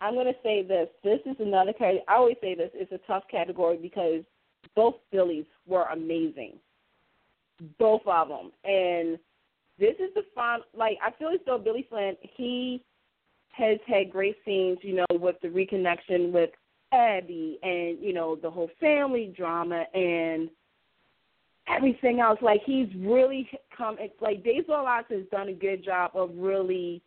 I'm 0.00 0.14
going 0.14 0.26
to 0.26 0.34
say 0.42 0.64
this. 0.64 0.88
This 1.04 1.20
is 1.26 1.36
another 1.38 1.72
category. 1.72 2.02
I 2.08 2.14
always 2.16 2.36
say 2.40 2.56
this. 2.56 2.70
It's 2.74 2.90
a 2.90 2.98
tough 3.06 3.22
category 3.30 3.78
because 3.80 4.22
both 4.74 4.96
Billies 5.12 5.44
were 5.64 5.84
amazing. 5.84 6.54
Both 7.78 8.02
of 8.06 8.28
them. 8.28 8.52
And 8.64 9.18
this 9.78 9.94
is 9.98 10.14
the 10.14 10.22
fun. 10.34 10.60
Like, 10.74 10.98
I 11.04 11.10
feel 11.18 11.28
as 11.28 11.40
though 11.46 11.58
Billy 11.58 11.86
Flynn, 11.88 12.16
he 12.36 12.82
has 13.50 13.78
had 13.86 14.10
great 14.10 14.36
scenes, 14.44 14.78
you 14.82 14.94
know, 14.94 15.06
with 15.10 15.36
the 15.42 15.48
reconnection 15.48 16.32
with 16.32 16.50
Abby 16.92 17.58
and, 17.62 17.98
you 18.00 18.12
know, 18.12 18.36
the 18.36 18.50
whole 18.50 18.70
family 18.80 19.32
drama 19.36 19.84
and 19.94 20.48
everything 21.68 22.20
else. 22.20 22.38
Like, 22.42 22.60
he's 22.64 22.88
really 22.96 23.48
come, 23.76 23.96
it's 23.98 24.20
like 24.20 24.44
Days 24.44 24.64
of 24.68 24.86
has 24.86 25.26
done 25.30 25.48
a 25.48 25.52
good 25.52 25.84
job 25.84 26.12
of 26.14 26.30
really 26.36 27.02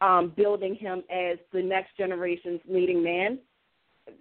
um, 0.00 0.32
building 0.36 0.74
him 0.74 1.02
as 1.10 1.38
the 1.52 1.62
next 1.62 1.96
generation's 1.96 2.60
leading 2.68 3.02
man, 3.02 3.38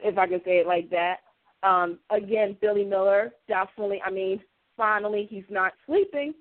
if 0.03 0.17
I 0.17 0.27
can 0.27 0.41
say 0.43 0.59
it 0.59 0.67
like 0.67 0.89
that. 0.89 1.17
Um, 1.63 1.99
again, 2.09 2.57
Billy 2.61 2.83
Miller, 2.83 3.33
definitely. 3.47 4.01
I 4.05 4.09
mean, 4.09 4.39
finally, 4.77 5.27
he's 5.29 5.43
not 5.49 5.73
sleeping. 5.85 6.33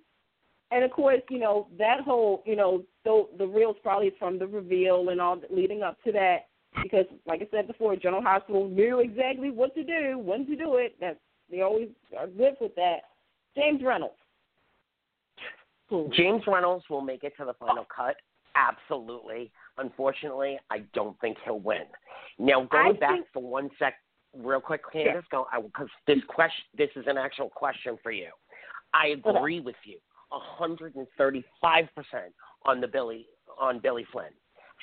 And 0.71 0.85
of 0.85 0.91
course, 0.91 1.21
you 1.31 1.39
know 1.39 1.69
that 1.79 2.01
whole, 2.01 2.43
you 2.45 2.57
know, 2.57 2.83
the 3.05 3.27
the 3.39 3.47
reels 3.47 3.77
probably 3.83 4.13
from 4.19 4.39
the 4.39 4.47
reveal 4.47 5.09
and 5.11 5.21
all 5.21 5.41
leading 5.51 5.83
up 5.83 5.97
to 6.05 6.13
that, 6.13 6.47
because 6.83 7.07
like 7.25 7.41
I 7.41 7.49
said 7.51 7.67
before, 7.67 7.97
General 7.97 8.23
Hospital 8.23 8.69
knew 8.69 9.01
exactly 9.01 9.51
what 9.51 9.75
to 9.77 9.85
do, 9.85 10.19
when 10.19 10.47
to 10.47 10.57
do 10.57 10.77
it. 10.77 10.97
That 11.01 11.19
they 11.51 11.61
always 11.63 11.89
are 12.19 12.27
good 12.27 12.55
with 12.61 12.75
that. 12.75 12.99
James 13.57 13.81
Reynolds. 13.83 14.17
Hmm. 15.89 16.11
James 16.13 16.43
Reynolds 16.49 16.85
will 16.91 17.01
make 17.01 17.23
it 17.23 17.35
to 17.39 17.45
the 17.45 17.55
final 17.55 17.87
cut. 17.95 18.17
Absolutely. 18.57 19.53
Unfortunately, 19.79 20.59
I 20.71 20.79
don't 20.95 21.19
think 21.21 21.37
he'll 21.45 21.61
win. 21.61 21.83
Now, 22.39 22.65
going 22.65 22.97
I 22.97 22.99
back 22.99 23.11
think- 23.13 23.27
for 23.33 23.43
one 23.43 23.71
sec, 23.79 23.95
real 24.39 24.61
quick, 24.61 24.83
Candice, 24.93 25.23
go 25.31 25.47
because 25.63 25.89
this 26.07 26.19
question, 26.29 26.65
this 26.77 26.91
is 26.97 27.05
an 27.07 27.19
actual 27.19 27.49
question 27.49 27.99
for 28.03 28.11
you. 28.11 28.29
I 28.95 29.09
agree 29.09 29.61
with 29.61 29.77
you, 29.85 29.99
hundred 30.31 30.95
and 30.97 31.07
thirty-five 31.19 31.87
percent 31.95 32.33
on 32.65 32.81
the 32.81 32.89
Billy 32.89 33.27
on 33.59 33.79
Billy 33.79 34.05
Flynn. 34.13 34.33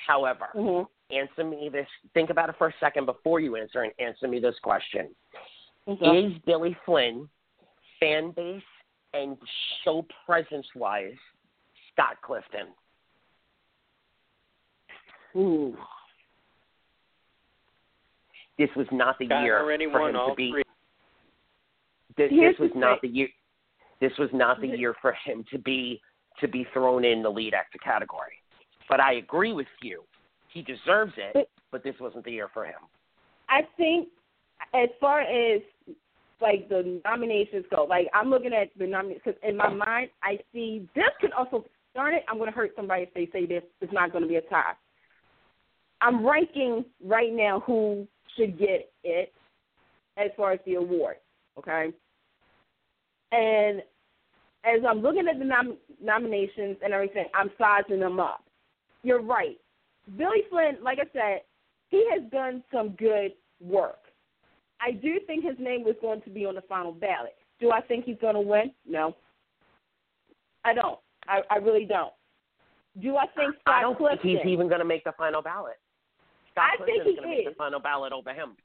However, 0.06 0.48
Mhm. 0.54 0.88
answer 1.10 1.44
me 1.44 1.68
this. 1.68 1.88
Think 2.12 2.30
about 2.30 2.48
it 2.48 2.56
for 2.56 2.68
a 2.68 2.72
second 2.78 3.06
before 3.06 3.40
you 3.40 3.56
answer, 3.56 3.82
and 3.82 3.92
answer 3.98 4.28
me 4.28 4.38
this 4.40 4.58
question: 4.60 5.14
Okay. 5.86 6.24
Is 6.24 6.38
Billy 6.40 6.74
Flynn 6.84 7.28
fan 8.00 8.30
base 8.32 8.62
and 9.12 9.38
show 9.82 10.02
presence 10.26 10.66
wise 10.74 11.16
Scott 11.92 12.20
Clifton? 12.22 12.74
Ooh. 15.36 15.76
This 18.58 18.70
was 18.76 18.86
not 18.92 19.18
the 19.18 19.26
Scott 19.26 19.42
year 19.44 19.58
already 19.60 19.86
for 19.90 20.08
him 20.08 20.16
all 20.16 20.30
to 20.30 20.34
be. 20.34 20.50
three. 20.52 20.62
This, 22.16 22.30
this 22.30 22.58
was 22.58 22.70
the 22.72 22.78
not 22.78 23.00
the 23.02 23.08
year. 23.08 23.28
This 24.00 24.12
was 24.18 24.28
not 24.32 24.60
the 24.60 24.68
year 24.68 24.94
for 25.00 25.12
him 25.24 25.44
to 25.50 25.58
be 25.58 26.00
to 26.40 26.48
be 26.48 26.66
thrown 26.72 27.04
in 27.04 27.22
the 27.22 27.30
lead 27.30 27.54
actor 27.54 27.78
category. 27.78 28.34
But 28.88 29.00
I 29.00 29.14
agree 29.14 29.52
with 29.52 29.66
you. 29.82 30.02
He 30.52 30.62
deserves 30.62 31.12
it, 31.16 31.32
But- 31.34 31.48
but 31.70 31.82
this 31.82 31.98
wasn't 32.00 32.24
the 32.24 32.32
year 32.32 32.48
for 32.48 32.64
him. 32.64 32.80
I 33.48 33.62
think 33.76 34.08
as 34.72 34.88
far 35.00 35.20
as 35.22 35.60
like 36.40 36.68
the 36.68 37.00
nominations 37.04 37.64
go, 37.74 37.84
like 37.84 38.08
I'm 38.14 38.30
looking 38.30 38.52
at 38.52 38.70
the 38.78 38.86
nominations 38.86 39.22
because 39.24 39.40
in 39.42 39.56
my 39.56 39.68
mind 39.68 40.10
I 40.22 40.38
see 40.52 40.88
this 40.94 41.10
could 41.20 41.32
also 41.32 41.64
darn 41.94 42.14
it. 42.14 42.24
I'm 42.28 42.38
going 42.38 42.50
to 42.50 42.56
hurt 42.56 42.72
somebody 42.76 43.02
if 43.02 43.14
they 43.14 43.26
say 43.32 43.46
this. 43.46 43.62
It's 43.80 43.92
not 43.92 44.12
going 44.12 44.22
to 44.22 44.28
be 44.28 44.36
a 44.36 44.42
tie. 44.42 44.74
I'm 46.00 46.24
ranking 46.26 46.84
right 47.02 47.32
now 47.32 47.60
who 47.60 48.06
should 48.36 48.58
get 48.58 48.90
it, 49.02 49.32
as 50.16 50.30
far 50.36 50.52
as 50.52 50.60
the 50.66 50.74
award. 50.74 51.16
Okay, 51.58 51.92
and 53.32 53.82
as 54.64 54.80
I'm 54.88 55.00
looking 55.00 55.28
at 55.28 55.38
the 55.38 55.44
nom- 55.44 55.76
nominations 56.02 56.76
and 56.82 56.92
everything, 56.92 57.26
I'm 57.34 57.50
sizing 57.58 58.00
them 58.00 58.18
up. 58.18 58.44
You're 59.02 59.22
right. 59.22 59.58
Billy 60.16 60.42
Flynn, 60.50 60.78
like 60.82 60.98
I 60.98 61.06
said, 61.12 61.42
he 61.88 62.06
has 62.10 62.22
done 62.30 62.62
some 62.72 62.90
good 62.90 63.32
work. 63.60 63.98
I 64.80 64.92
do 64.92 65.18
think 65.26 65.44
his 65.44 65.56
name 65.58 65.84
was 65.84 65.94
going 66.00 66.22
to 66.22 66.30
be 66.30 66.44
on 66.46 66.54
the 66.54 66.62
final 66.62 66.92
ballot. 66.92 67.36
Do 67.60 67.70
I 67.70 67.80
think 67.80 68.04
he's 68.04 68.16
going 68.20 68.34
to 68.34 68.40
win? 68.40 68.72
No. 68.86 69.16
I 70.64 70.74
don't. 70.74 70.98
I, 71.26 71.40
I 71.50 71.56
really 71.56 71.84
don't. 71.84 72.12
Do 73.00 73.16
I 73.16 73.26
think 73.36 73.54
Scott 73.60 73.74
I 73.74 73.80
don't 73.82 73.96
Clifton? 73.96 74.18
think 74.22 74.40
he's 74.40 74.50
even 74.50 74.68
going 74.68 74.80
to 74.80 74.84
make 74.84 75.04
the 75.04 75.12
final 75.16 75.42
ballot. 75.42 75.78
Scott 76.54 76.78
I 76.80 76.84
he 76.86 77.02
going 77.02 77.16
to 77.16 77.22
make 77.22 77.38
is. 77.40 77.52
the 77.52 77.54
final 77.56 77.80
ballot 77.80 78.12
over 78.12 78.30
him. 78.30 78.56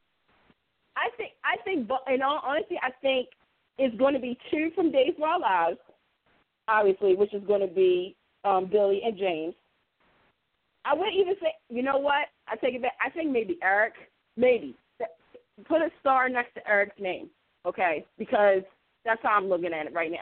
I 0.95 1.09
think 1.17 1.31
I 1.43 1.61
think 1.63 1.87
but 1.87 2.01
in 2.13 2.21
all 2.21 2.41
honesty, 2.45 2.75
I 2.81 2.91
think 3.01 3.29
it's 3.77 3.97
going 3.97 4.13
to 4.13 4.19
be 4.19 4.37
two 4.51 4.69
from 4.75 4.91
Days 4.91 5.13
of 5.17 5.23
Our 5.23 5.39
Lives, 5.39 5.79
obviously, 6.67 7.15
which 7.15 7.33
is 7.33 7.43
going 7.47 7.61
to 7.61 7.73
be 7.73 8.15
um, 8.43 8.67
Billy 8.71 9.01
and 9.03 9.17
James. 9.17 9.55
I 10.85 10.93
wouldn't 10.93 11.15
even 11.15 11.35
say, 11.41 11.53
you 11.69 11.83
know 11.83 11.97
what? 11.97 12.27
I 12.47 12.55
take 12.55 12.75
it 12.75 12.81
back. 12.81 12.93
I 13.05 13.09
think 13.09 13.31
maybe 13.31 13.57
Eric, 13.61 13.93
maybe 14.37 14.75
put 15.67 15.81
a 15.81 15.89
star 15.99 16.29
next 16.29 16.53
to 16.55 16.67
Eric's 16.67 16.99
name, 16.99 17.29
okay? 17.65 18.05
Because 18.17 18.61
that's 19.05 19.21
how 19.23 19.37
I'm 19.37 19.49
looking 19.49 19.73
at 19.73 19.87
it 19.87 19.93
right 19.93 20.11
now. 20.11 20.17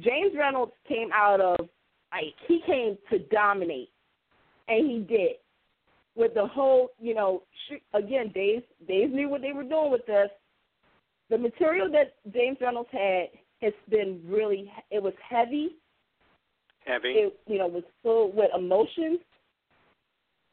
James 0.00 0.32
Reynolds 0.36 0.72
came 0.88 1.10
out 1.14 1.40
of 1.40 1.68
like 2.12 2.34
he 2.46 2.60
came 2.66 2.96
to 3.10 3.18
dominate, 3.30 3.90
and 4.68 4.90
he 4.90 4.98
did 5.00 5.36
with 6.16 6.34
the 6.34 6.46
whole, 6.46 6.90
you 7.00 7.14
know, 7.14 7.42
sh- 7.68 7.82
again, 7.92 8.30
Dave, 8.34 8.62
Dave 8.86 9.10
knew 9.10 9.28
what 9.28 9.40
they 9.42 9.52
were 9.52 9.64
doing 9.64 9.90
with 9.90 10.06
this. 10.06 10.28
The 11.30 11.38
material 11.38 11.90
that 11.92 12.14
James 12.32 12.58
Reynolds 12.60 12.88
had 12.92 13.28
has 13.62 13.72
been 13.88 14.20
really, 14.26 14.70
it 14.90 15.02
was 15.02 15.14
heavy. 15.28 15.76
Heavy. 16.84 17.08
It, 17.08 17.40
you 17.46 17.58
know, 17.58 17.66
was 17.66 17.82
filled 18.02 18.36
with 18.36 18.50
emotions. 18.56 19.18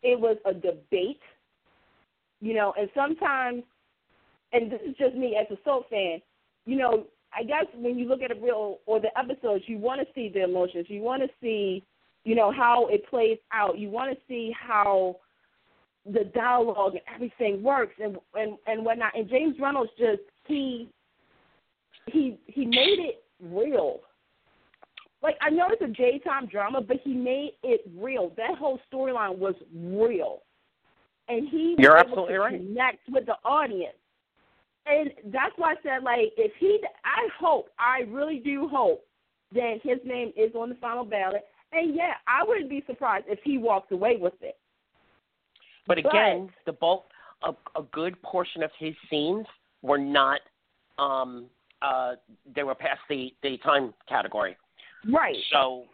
It 0.01 0.19
was 0.19 0.37
a 0.45 0.53
debate, 0.53 1.19
you 2.39 2.55
know, 2.55 2.73
and 2.79 2.89
sometimes, 2.95 3.63
and 4.51 4.71
this 4.71 4.81
is 4.87 4.95
just 4.97 5.15
me 5.15 5.37
as 5.39 5.45
a 5.55 5.59
soap 5.63 5.89
fan, 5.89 6.21
you 6.65 6.77
know, 6.77 7.05
I 7.33 7.43
guess 7.43 7.65
when 7.75 7.97
you 7.97 8.07
look 8.07 8.21
at 8.21 8.31
a 8.31 8.39
real 8.39 8.79
or 8.85 8.99
the 8.99 9.17
episodes, 9.17 9.63
you 9.67 9.77
want 9.77 10.01
to 10.01 10.07
see 10.13 10.29
the 10.33 10.43
emotions. 10.43 10.87
You 10.89 11.01
want 11.01 11.21
to 11.21 11.29
see, 11.41 11.83
you 12.23 12.35
know, 12.35 12.51
how 12.51 12.87
it 12.87 13.07
plays 13.09 13.37
out. 13.53 13.77
You 13.77 13.89
want 13.89 14.11
to 14.11 14.17
see 14.27 14.53
how 14.59 15.17
the 16.05 16.25
dialogue 16.33 16.93
and 16.93 17.01
everything 17.13 17.61
works 17.61 17.93
and 18.01 18.17
and 18.33 18.57
and 18.67 18.83
whatnot. 18.83 19.17
And 19.17 19.29
James 19.29 19.55
Reynolds 19.59 19.91
just 19.97 20.21
he 20.45 20.89
he 22.07 22.37
he 22.47 22.65
made 22.65 22.99
it 22.99 23.23
real. 23.41 23.99
Like 25.21 25.35
I 25.41 25.49
know 25.49 25.67
it's 25.69 25.81
a 25.81 25.87
J 25.87 26.19
time 26.19 26.47
drama, 26.47 26.81
but 26.81 26.97
he 27.03 27.13
made 27.13 27.51
it 27.63 27.81
real. 27.97 28.31
That 28.37 28.57
whole 28.57 28.79
storyline 28.91 29.37
was 29.37 29.55
real, 29.75 30.41
and 31.27 31.47
he 31.47 31.75
You're 31.77 31.97
absolutely 31.97 32.35
right. 32.35 32.59
connect 32.59 33.07
with 33.09 33.25
the 33.25 33.35
audience. 33.45 33.95
And 34.87 35.11
that's 35.25 35.53
why 35.57 35.73
I 35.73 35.75
said, 35.83 36.03
like, 36.03 36.33
if 36.37 36.51
he, 36.59 36.79
I 37.05 37.27
hope, 37.39 37.69
I 37.77 37.99
really 38.09 38.39
do 38.39 38.67
hope 38.67 39.05
that 39.53 39.75
his 39.83 39.99
name 40.03 40.31
is 40.35 40.55
on 40.55 40.69
the 40.69 40.75
final 40.75 41.05
ballot. 41.05 41.43
And 41.71 41.95
yeah, 41.95 42.13
I 42.27 42.43
wouldn't 42.43 42.69
be 42.69 42.83
surprised 42.87 43.25
if 43.27 43.39
he 43.43 43.57
walks 43.57 43.91
away 43.91 44.17
with 44.19 44.33
it. 44.41 44.57
But 45.87 45.99
But- 46.03 46.09
again, 46.13 46.49
the 46.65 46.73
bulk, 46.73 47.05
a, 47.43 47.53
a 47.75 47.83
good 47.91 48.21
portion 48.21 48.61
of 48.63 48.71
his 48.77 48.93
scenes 49.09 49.45
were 49.81 49.97
not. 49.97 50.39
Um, 50.99 51.49
uh, 51.81 52.15
they 52.55 52.63
were 52.63 52.75
past 52.75 52.99
the 53.09 53.33
the 53.41 53.57
time 53.59 53.93
category. 54.07 54.55
Right. 55.09 55.35
So, 55.51 55.85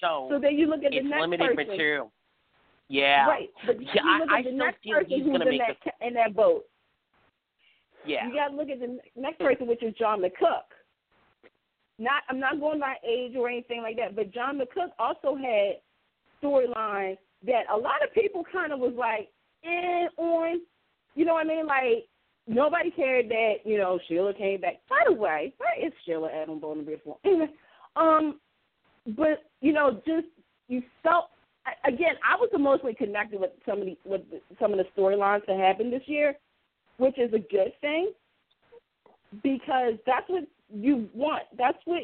so, 0.00 0.26
So 0.30 0.38
then 0.40 0.56
you 0.58 0.66
look 0.66 0.82
at 0.82 0.90
the 0.90 0.96
it's 0.98 1.06
next 1.08 1.20
limited 1.20 1.54
person. 1.56 1.68
material. 1.70 2.12
Yeah. 2.88 3.26
Right. 3.28 3.48
But 3.64 3.80
you 3.80 3.86
Yeah, 3.94 4.02
I- 4.04 4.18
look 4.18 4.30
I 4.30 4.38
at 4.38 4.44
the 4.44 4.50
still 4.50 4.58
next 4.58 4.82
feel 4.82 4.94
person 4.94 5.08
he's 5.10 5.24
who's 5.26 5.40
in 5.40 5.58
that 5.58 5.80
ca- 5.84 6.06
in 6.06 6.14
that 6.14 6.34
boat. 6.34 6.64
Yeah. 8.04 8.26
You 8.26 8.34
got 8.34 8.48
to 8.48 8.56
look 8.56 8.68
at 8.68 8.80
the 8.80 8.98
next 9.14 9.38
person, 9.38 9.68
which 9.68 9.82
is 9.84 9.94
John 9.94 10.20
McCook. 10.20 10.66
Not, 12.00 12.24
I'm 12.28 12.40
not 12.40 12.58
going 12.58 12.80
by 12.80 12.96
age 13.06 13.36
or 13.36 13.48
anything 13.48 13.80
like 13.82 13.94
that, 13.98 14.16
but 14.16 14.32
John 14.32 14.58
McCook 14.58 14.90
also 14.98 15.36
had 15.36 15.76
storylines 16.42 17.18
that 17.46 17.62
a 17.72 17.76
lot 17.76 18.02
of 18.02 18.14
people 18.14 18.44
kind 18.50 18.72
of 18.72 18.78
was 18.78 18.94
like, 18.96 19.28
eh, 19.64 20.06
on. 20.16 20.60
You 21.14 21.24
know 21.24 21.34
what 21.34 21.46
I 21.46 21.48
mean? 21.48 21.66
Like 21.66 22.08
nobody 22.46 22.90
cared 22.90 23.28
that 23.28 23.54
you 23.64 23.78
know 23.78 23.98
Sheila 24.08 24.34
came 24.34 24.60
back. 24.60 24.80
By 24.88 25.02
the 25.06 25.12
way, 25.12 25.52
where 25.58 25.86
is 25.86 25.92
Sheila 26.04 26.30
Adam 26.30 26.58
Bowden 26.58 26.84
before? 26.84 27.18
Anyway, 27.24 27.50
um, 27.96 28.40
but 29.16 29.44
you 29.60 29.72
know, 29.72 30.00
just 30.06 30.26
you 30.68 30.82
felt 31.02 31.26
again. 31.86 32.14
I 32.28 32.36
was 32.36 32.50
emotionally 32.54 32.94
connected 32.94 33.40
with 33.40 33.50
some 33.66 33.80
of 33.80 33.86
the 33.86 33.96
with 34.04 34.22
some 34.60 34.72
of 34.72 34.78
the 34.78 34.86
storylines 34.96 35.46
that 35.46 35.58
happened 35.58 35.92
this 35.92 36.02
year, 36.06 36.34
which 36.98 37.18
is 37.18 37.32
a 37.34 37.38
good 37.38 37.72
thing 37.80 38.12
because 39.42 39.94
that's 40.06 40.28
what 40.28 40.44
you 40.72 41.08
want. 41.14 41.44
That's 41.56 41.78
what 41.84 42.02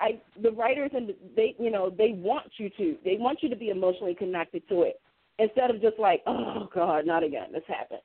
I 0.00 0.20
the 0.42 0.50
writers 0.50 0.90
and 0.94 1.12
they 1.36 1.54
you 1.58 1.70
know 1.70 1.90
they 1.90 2.12
want 2.12 2.46
you 2.56 2.70
to 2.70 2.96
they 3.04 3.16
want 3.18 3.42
you 3.42 3.48
to 3.50 3.56
be 3.56 3.68
emotionally 3.68 4.14
connected 4.14 4.66
to 4.68 4.82
it 4.82 5.00
instead 5.38 5.70
of 5.70 5.80
just 5.80 5.98
like 5.98 6.22
oh 6.26 6.68
god 6.74 7.06
not 7.06 7.22
again 7.22 7.52
this 7.52 7.62
happened. 7.68 8.00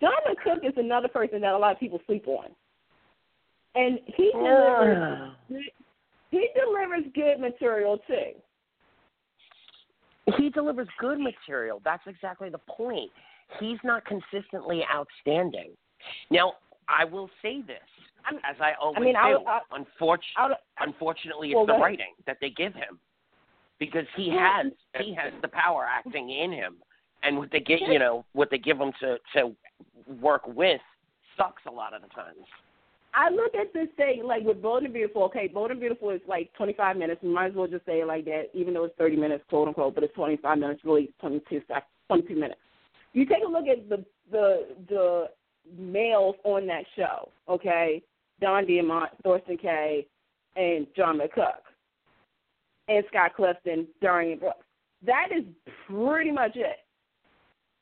John 0.00 0.12
Cook 0.42 0.60
is 0.64 0.72
another 0.76 1.08
person 1.08 1.40
that 1.42 1.52
a 1.52 1.58
lot 1.58 1.72
of 1.72 1.80
people 1.80 2.00
sleep 2.06 2.26
on, 2.26 2.46
and 3.74 3.98
he 4.06 4.30
ah. 4.34 5.34
delivers 5.48 5.64
he 6.30 6.48
delivers 6.54 7.04
good 7.14 7.40
material 7.40 7.98
too. 8.06 8.32
he 10.38 10.50
delivers 10.50 10.88
good 10.98 11.18
material. 11.18 11.82
That's 11.84 12.02
exactly 12.06 12.50
the 12.50 12.58
point. 12.58 13.10
He's 13.58 13.78
not 13.82 14.04
consistently 14.04 14.84
outstanding. 14.94 15.72
Now, 16.30 16.52
I 16.88 17.04
will 17.04 17.28
say 17.42 17.62
this, 17.62 17.78
I'm- 18.30 18.40
as 18.44 18.60
I 18.60 18.72
always 18.74 19.00
mean, 19.00 19.16
I- 19.16 19.32
do. 19.32 19.44
I- 19.46 19.60
Unfortunately, 19.72 20.34
Out 20.36 20.50
of, 20.52 20.58
unfortunately, 20.78 21.48
it's 21.50 21.56
Well, 21.56 21.66
the 21.66 21.72
go 21.74 21.80
writing 21.80 22.14
that 22.26 22.38
they 22.40 22.50
give 22.50 22.74
him, 22.74 22.98
because 23.78 24.06
he 24.16 24.28
has 24.30 24.72
he 24.98 25.14
has 25.14 25.32
the 25.42 25.48
power 25.48 25.86
acting 25.86 26.30
in 26.30 26.52
him, 26.52 26.82
and 27.22 27.38
what 27.38 27.50
they 27.50 27.60
get, 27.60 27.80
you 27.82 27.98
know, 27.98 28.24
what 28.32 28.50
they 28.50 28.58
give 28.58 28.80
him 28.80 28.92
to 29.00 29.18
to 29.34 29.54
work 30.20 30.46
with 30.46 30.80
sucks 31.36 31.64
a 31.66 31.70
lot 31.70 31.94
of 31.94 32.02
the 32.02 32.08
times. 32.08 32.46
I 33.12 33.28
look 33.28 33.54
at 33.56 33.72
this 33.72 33.88
thing 33.96 34.24
like 34.24 34.44
with 34.44 34.62
Bold 34.62 34.84
and 34.84 34.92
Beautiful. 34.92 35.24
Okay, 35.24 35.48
Bold 35.48 35.70
and 35.72 35.80
Beautiful 35.80 36.10
is 36.10 36.20
like 36.28 36.52
25 36.54 36.96
minutes. 36.96 37.22
We 37.22 37.30
might 37.30 37.46
as 37.46 37.54
well 37.54 37.66
just 37.66 37.84
say 37.84 38.00
it 38.00 38.06
like 38.06 38.24
that, 38.26 38.50
even 38.54 38.72
though 38.72 38.84
it's 38.84 38.96
30 38.96 39.16
minutes, 39.16 39.44
quote 39.48 39.66
unquote, 39.66 39.94
but 39.94 40.04
it's 40.04 40.14
25 40.14 40.58
minutes. 40.58 40.84
Really, 40.84 41.12
22 41.20 41.62
sec, 41.66 41.86
22 42.08 42.34
minutes. 42.36 42.60
You 43.12 43.26
take 43.26 43.42
a 43.44 43.48
look 43.48 43.66
at 43.66 43.88
the 43.88 44.04
the 44.30 44.76
the 44.88 45.30
males 45.76 46.36
on 46.44 46.66
that 46.66 46.84
show. 46.96 47.30
Okay, 47.48 48.02
Don 48.40 48.66
Diamont, 48.66 49.08
Thorsten 49.22 49.56
Kaye, 49.56 50.06
and 50.56 50.86
John 50.96 51.18
McCook, 51.18 51.62
and 52.88 53.04
Scott 53.08 53.34
Clifton, 53.36 53.86
Darin 54.00 54.38
Brooks. 54.38 54.64
That 55.06 55.28
is 55.36 55.44
pretty 55.86 56.30
much 56.30 56.56
it. 56.56 56.78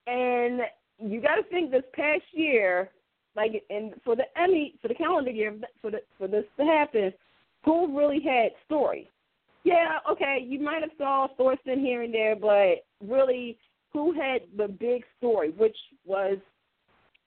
And 0.06 0.62
you 0.98 1.20
got 1.20 1.36
to 1.36 1.42
think 1.44 1.70
this 1.70 1.82
past 1.94 2.22
year 2.32 2.90
like 3.38 3.62
and 3.70 3.94
for 4.04 4.16
the 4.16 4.24
Emmy 4.36 4.74
for 4.82 4.88
the 4.88 4.94
calendar 4.94 5.30
year 5.30 5.54
for 5.80 5.90
the 5.90 5.98
for 6.18 6.28
this 6.28 6.44
to 6.59 6.64
happen, 6.64 7.12
who 7.64 7.96
really 7.96 8.20
had 8.20 8.50
story? 8.66 9.09
Yeah, 9.64 9.98
okay, 10.11 10.38
you 10.46 10.61
might 10.61 10.82
have 10.82 10.90
saw 10.98 11.28
Thorsten 11.36 11.80
here 11.80 12.02
and 12.02 12.12
there, 12.12 12.36
but 12.36 12.84
really, 13.04 13.59
who 13.92 14.12
had 14.12 14.42
the 14.56 14.68
big 14.68 15.04
story, 15.18 15.50
which 15.50 15.76
was 16.06 16.38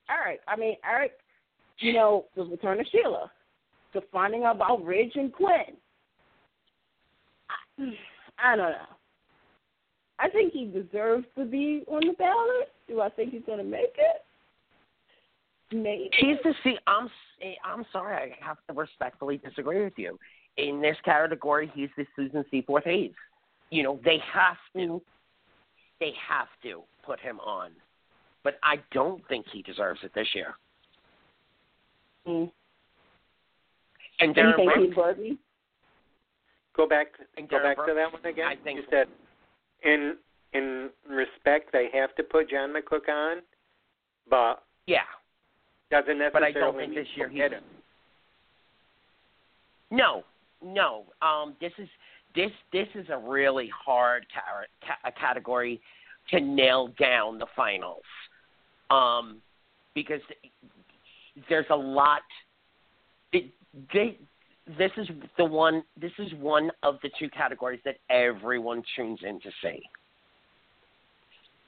Eric. 0.10 0.40
I 0.48 0.56
mean, 0.56 0.76
Eric, 0.84 1.14
you 1.82 1.94
know, 1.94 2.26
the 2.36 2.44
return 2.44 2.80
of 2.80 2.86
Sheila, 2.92 3.32
the 3.94 4.02
finding 4.12 4.44
out 4.44 4.56
about 4.56 4.86
Ridge 4.86 5.14
and 5.16 5.34
Quinn. 5.34 5.76
I, 7.50 7.92
I 8.38 8.56
don't 8.56 8.72
know. 8.72 8.96
I 10.20 10.30
think 10.30 10.54
he 10.54 10.66
deserves 10.66 11.26
to 11.38 11.46
be 11.46 11.84
on 11.88 12.06
the 12.06 12.14
ballot. 12.14 12.72
Do 12.88 13.02
I 13.02 13.10
think 13.10 13.32
he's 13.32 13.42
going 13.46 13.58
to 13.58 13.64
make 13.64 13.96
it? 13.98 14.24
Maybe. 15.74 16.10
He's 16.18 16.38
the 16.44 16.54
see. 16.64 16.78
I'm 16.86 17.06
s- 17.06 17.12
eh, 17.42 17.54
I'm 17.64 17.86
sorry. 17.92 18.16
I 18.40 18.46
have 18.46 18.58
to 18.68 18.74
respectfully 18.74 19.38
disagree 19.38 19.84
with 19.84 19.94
you. 19.98 20.20
In 20.58 20.82
this 20.82 20.98
category, 21.04 21.72
he's 21.74 21.90
the 21.98 22.06
Susan 22.16 22.44
Seaforth 22.52 22.84
Hayes. 22.84 23.14
You 23.70 23.84
know, 23.84 24.00
they 24.04 24.20
have 24.34 24.58
to, 24.76 25.02
they 26.00 26.12
have 26.28 26.50
to 26.64 26.84
put 27.06 27.20
him 27.22 27.40
on, 27.40 27.72
but 28.44 28.60
I 28.62 28.80
don't 28.92 29.26
think 29.30 29.46
he 29.52 29.62
deserves 29.62 30.02
it 30.04 30.12
this 30.14 30.28
year. 30.36 30.56
Mm. 32.28 32.52
And 34.20 34.36
Do 34.36 34.42
you 34.42 34.48
Darin 34.48 34.56
think 34.56 34.94
Brooks, 34.94 35.20
he's? 35.22 35.38
Go 36.76 36.88
back. 36.88 37.08
And 37.38 37.50
Go 37.50 37.58
Darin 37.58 37.76
back 37.76 37.88
to 37.88 37.94
that 37.94 38.14
one 38.14 38.26
again. 38.26 38.48
I 38.48 38.56
think 38.64 38.80
you 38.80 38.86
said 38.90 39.08
in 39.84 40.16
in 40.54 40.90
respect 41.10 41.72
they 41.72 41.90
have 41.94 42.14
to 42.16 42.24
put 42.24 42.50
John 42.50 42.74
McCook 42.74 43.10
on, 43.10 43.38
but 44.30 44.64
yeah, 44.86 45.00
doesn't 45.90 46.18
necessarily 46.20 46.32
but 46.34 46.44
I 46.44 46.52
don't 46.52 46.78
think 46.78 46.94
this 46.94 47.08
year 47.16 47.28
forget 47.28 47.52
he's. 47.52 47.62
No, 49.90 50.24
no. 50.64 51.06
Um, 51.22 51.56
this 51.60 51.74
is 51.78 51.90
this 52.36 52.52
this 52.72 52.88
is 52.96 53.08
a 53.10 53.18
really 53.18 53.70
hard 53.86 54.26
ca- 54.34 54.88
ca- 55.04 55.12
category 55.20 55.82
to 56.30 56.40
nail 56.40 56.90
down 57.00 57.40
the 57.40 57.48
finals, 57.56 58.04
um, 58.90 59.42
because 59.96 60.22
there's 61.50 61.66
a 61.70 61.76
lot. 61.76 62.22
It, 63.34 63.46
they, 63.94 64.18
this 64.78 64.92
is 64.98 65.08
the 65.38 65.46
one. 65.46 65.84
This 66.00 66.12
is 66.20 66.34
one 66.36 66.72
of 66.84 66.98
the 67.04 67.10
two 67.20 67.30
categories 67.30 67.80
that 67.86 67.98
everyone 68.10 68.84
tunes 68.96 69.20
in 69.24 69.40
to 69.42 69.50
see. 69.62 69.82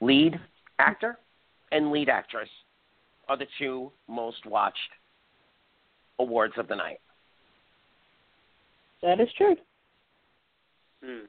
Lead 0.01 0.39
actor 0.79 1.17
and 1.71 1.91
lead 1.91 2.09
actress 2.09 2.49
are 3.29 3.37
the 3.37 3.47
two 3.57 3.91
most 4.07 4.45
watched 4.45 4.77
awards 6.19 6.53
of 6.57 6.67
the 6.67 6.75
night. 6.75 6.99
That 9.01 9.19
is 9.19 9.27
true. 9.37 9.55
Hmm. 11.03 11.25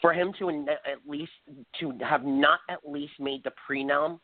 For 0.00 0.12
him 0.12 0.32
to 0.38 0.48
at 0.68 1.08
least 1.08 1.32
to 1.80 1.92
have 2.06 2.24
not 2.24 2.60
at 2.68 2.78
least 2.88 3.14
made 3.18 3.42
the 3.44 3.52
prenom 3.68 4.20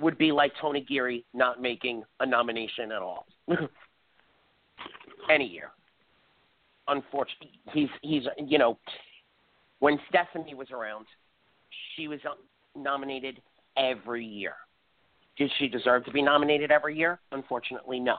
would 0.00 0.18
be 0.18 0.32
like 0.32 0.52
Tony 0.60 0.80
Geary 0.80 1.24
not 1.34 1.60
making 1.60 2.02
a 2.20 2.26
nomination 2.26 2.92
at 2.92 3.02
all. 3.02 3.26
Any 5.30 5.46
year. 5.46 5.70
Unfortunately, 6.88 7.50
he's 7.72 7.88
he's 8.02 8.24
you 8.38 8.58
know 8.58 8.78
when 9.78 9.98
Stephanie 10.08 10.54
was 10.54 10.70
around, 10.70 11.06
she 11.94 12.08
was 12.08 12.18
uh, 12.24 12.34
nominated 12.76 13.40
every 13.76 14.24
year. 14.24 14.54
Did 15.36 15.50
she 15.58 15.68
deserve 15.68 16.04
to 16.04 16.12
be 16.12 16.22
nominated 16.22 16.70
every 16.70 16.96
year? 16.96 17.20
Unfortunately, 17.30 17.98
no. 17.98 18.16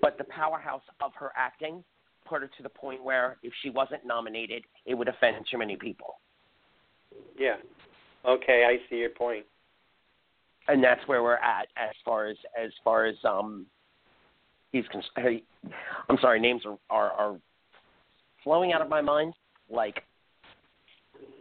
But 0.00 0.18
the 0.18 0.24
powerhouse 0.24 0.82
of 1.00 1.12
her 1.14 1.30
acting 1.36 1.84
put 2.24 2.42
her 2.42 2.48
to 2.56 2.62
the 2.62 2.68
point 2.68 3.04
where 3.04 3.36
if 3.42 3.52
she 3.62 3.70
wasn't 3.70 4.04
nominated, 4.04 4.64
it 4.86 4.94
would 4.94 5.08
offend 5.08 5.36
too 5.50 5.58
many 5.58 5.76
people. 5.76 6.14
Yeah. 7.38 7.56
Okay, 8.24 8.64
I 8.68 8.88
see 8.88 8.96
your 8.96 9.10
point. 9.10 9.44
And 10.68 10.82
that's 10.82 11.00
where 11.06 11.22
we're 11.22 11.34
at 11.34 11.68
as 11.76 11.94
far 12.04 12.26
as 12.26 12.36
as 12.62 12.70
far 12.84 13.04
as 13.06 13.16
um 13.24 13.66
he's 14.70 14.84
cons- 14.92 15.40
I'm 16.08 16.18
sorry, 16.20 16.40
names 16.40 16.62
are, 16.64 16.78
are 16.90 17.10
are 17.10 17.36
flowing 18.44 18.72
out 18.72 18.80
of 18.80 18.88
my 18.88 19.00
mind 19.00 19.34
like 19.70 20.02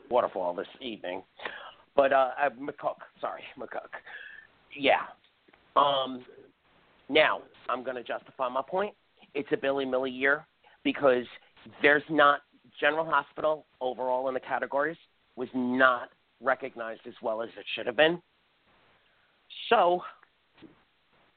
waterfall 0.10 0.54
this 0.54 0.68
evening. 0.82 1.24
But 1.96 2.14
uh, 2.14 2.32
uh 2.42 2.50
McCook, 2.60 2.98
sorry, 3.20 3.44
McCook. 3.60 3.90
Yeah. 4.78 5.02
Um 5.76 6.26
now, 7.12 7.42
I'm 7.68 7.84
going 7.84 7.98
to 7.98 8.04
justify 8.04 8.48
my 8.48 8.62
point. 8.68 8.94
It's 9.34 9.50
a 9.52 9.58
Billy 9.58 9.84
Miller 9.84 10.08
year 10.08 10.46
because 10.84 11.26
there's 11.82 12.04
not 12.10 12.40
General 12.80 13.06
Hospital 13.06 13.66
overall 13.82 14.30
in 14.30 14.34
the 14.34 14.40
categories 14.40 14.98
was 15.36 15.50
not 15.54 16.10
recognized 16.42 17.02
as 17.08 17.14
well 17.22 17.42
as 17.42 17.50
it 17.58 17.66
should 17.76 17.86
have 17.86 17.98
been. 17.98 18.22
So, 19.72 20.04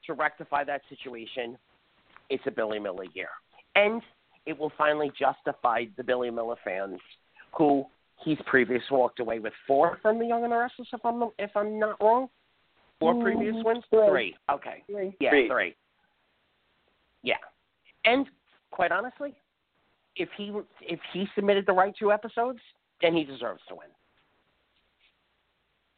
to 0.05 0.13
rectify 0.13 0.65
that 0.65 0.81
situation, 0.89 1.57
it's 2.29 2.43
a 2.45 2.51
Billy 2.51 2.79
Miller 2.79 3.05
year. 3.13 3.29
And 3.75 4.01
it 4.45 4.57
will 4.59 4.73
finally 4.77 5.09
justify 5.17 5.85
the 5.95 6.03
Billy 6.03 6.29
Miller 6.29 6.57
fans 6.63 6.99
who 7.57 7.85
he's 8.23 8.37
previously 8.45 8.85
walked 8.91 9.21
away 9.21 9.39
with 9.39 9.53
four 9.65 9.97
from 10.01 10.19
the 10.19 10.25
Young 10.25 10.43
and 10.43 10.51
the 10.51 10.57
Restless, 10.57 10.89
if 10.91 11.03
I'm 11.05 11.23
if 11.39 11.51
I'm 11.55 11.79
not 11.79 12.01
wrong. 12.01 12.29
4 12.99 13.21
previous 13.21 13.55
Mhm. 13.55 13.63
wins, 13.65 13.85
Three. 13.89 14.07
three. 14.07 14.37
Okay, 14.49 14.83
Three. 14.87 15.13
yeah, 15.19 15.29
Three. 15.29 15.47
three. 15.49 15.75
Yeah, 17.23 17.37
and 18.05 18.29
quite 18.71 18.91
honestly, 18.91 19.33
if 20.15 20.29
he 20.33 20.53
if 20.81 20.99
he 21.11 21.27
submitted 21.35 21.65
the 21.65 21.73
right 21.73 21.93
two 21.95 22.11
episodes, 22.11 22.59
then 23.01 23.13
he 23.15 23.23
deserves 23.25 23.61
to 23.67 23.75
win. 23.75 23.89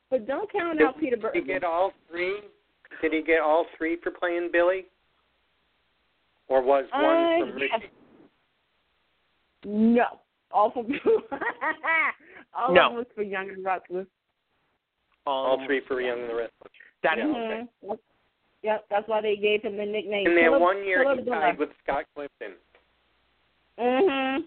But 0.09 0.25
don't 0.27 0.51
count 0.51 0.77
Did 0.79 0.87
out 0.87 0.99
Peter 0.99 1.17
Bergman. 1.17 1.33
Did 1.33 1.47
he 1.47 1.53
get 1.53 1.63
all 1.63 1.91
three? 2.09 2.39
Did 3.01 3.13
he 3.13 3.21
get 3.21 3.41
all 3.41 3.65
three 3.77 3.97
for 4.01 4.11
playing 4.11 4.49
Billy? 4.51 4.85
Or 6.47 6.61
was 6.61 6.85
one 6.93 7.03
Uh, 7.03 7.39
from 7.39 7.59
yes. 7.59 7.69
Richie? 7.73 7.91
No. 9.65 10.05
All 10.51 10.71
from 10.71 10.87
all 12.55 12.73
No. 12.73 12.85
of 12.85 12.89
them 12.91 12.95
was 12.95 13.05
for 13.15 13.23
Young 13.23 13.49
and 13.49 13.65
Restless. 13.65 14.07
All 15.25 15.59
Um, 15.59 15.65
three 15.67 15.81
for 15.87 15.99
Young 15.99 16.21
and 16.21 16.29
the 16.29 16.35
Rest. 16.35 16.53
That 17.03 17.17
Yeah, 17.17 17.27
is 17.27 17.67
okay. 17.83 18.01
Yep, 18.63 18.85
that's 18.89 19.07
why 19.07 19.21
they 19.21 19.35
gave 19.35 19.61
him 19.61 19.75
the 19.77 19.85
nickname. 19.85 20.25
And 20.25 20.37
that 20.37 20.41
Philip- 20.45 20.61
one 20.61 20.83
year, 20.85 21.03
Philip 21.03 21.19
he 21.19 21.25
Diller. 21.25 21.39
tied 21.39 21.57
with 21.59 21.69
Scott 21.83 22.05
Clifton 22.15 22.53
Mhm. 23.77 24.45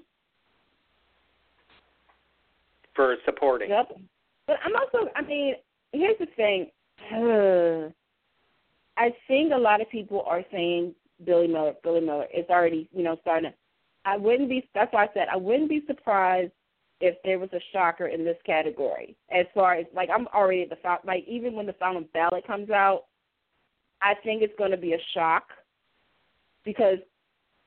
for 2.95 3.17
supporting. 3.25 3.69
Yep. 3.71 3.93
But 4.51 4.59
I'm 4.65 4.75
also, 4.75 5.09
I 5.15 5.23
mean, 5.23 5.55
here's 5.93 6.19
the 6.19 6.27
thing. 6.35 6.73
I 8.99 9.15
think 9.29 9.53
a 9.53 9.57
lot 9.57 9.81
of 9.81 9.89
people 9.89 10.25
are 10.27 10.43
saying 10.51 10.93
Billy 11.25 11.47
Miller, 11.47 11.75
Billy 11.85 12.01
Miller. 12.01 12.27
It's 12.33 12.51
already, 12.51 12.89
you 12.93 13.05
know, 13.05 13.17
starting. 13.21 13.53
I 14.05 14.17
wouldn't 14.17 14.49
be. 14.49 14.69
That's 14.75 14.93
why 14.93 15.05
I 15.05 15.09
said 15.15 15.29
I 15.33 15.37
wouldn't 15.37 15.69
be 15.69 15.85
surprised 15.87 16.51
if 17.01 17.15
there 17.23 17.39
was 17.39 17.49
a 17.53 17.61
shocker 17.73 18.09
in 18.09 18.25
this 18.25 18.39
category. 18.45 19.17
As 19.31 19.47
far 19.55 19.75
as 19.75 19.87
like, 19.95 20.09
I'm 20.13 20.27
already 20.35 20.63
at 20.63 20.71
the. 20.71 20.99
Like, 21.07 21.25
even 21.29 21.55
when 21.55 21.67
the 21.67 21.75
final 21.75 22.03
ballot 22.13 22.45
comes 22.45 22.71
out, 22.71 23.05
I 24.03 24.15
think 24.25 24.43
it's 24.43 24.59
going 24.59 24.73
to 24.73 24.77
be 24.77 24.95
a 24.95 25.01
shock 25.15 25.45
because 26.65 26.99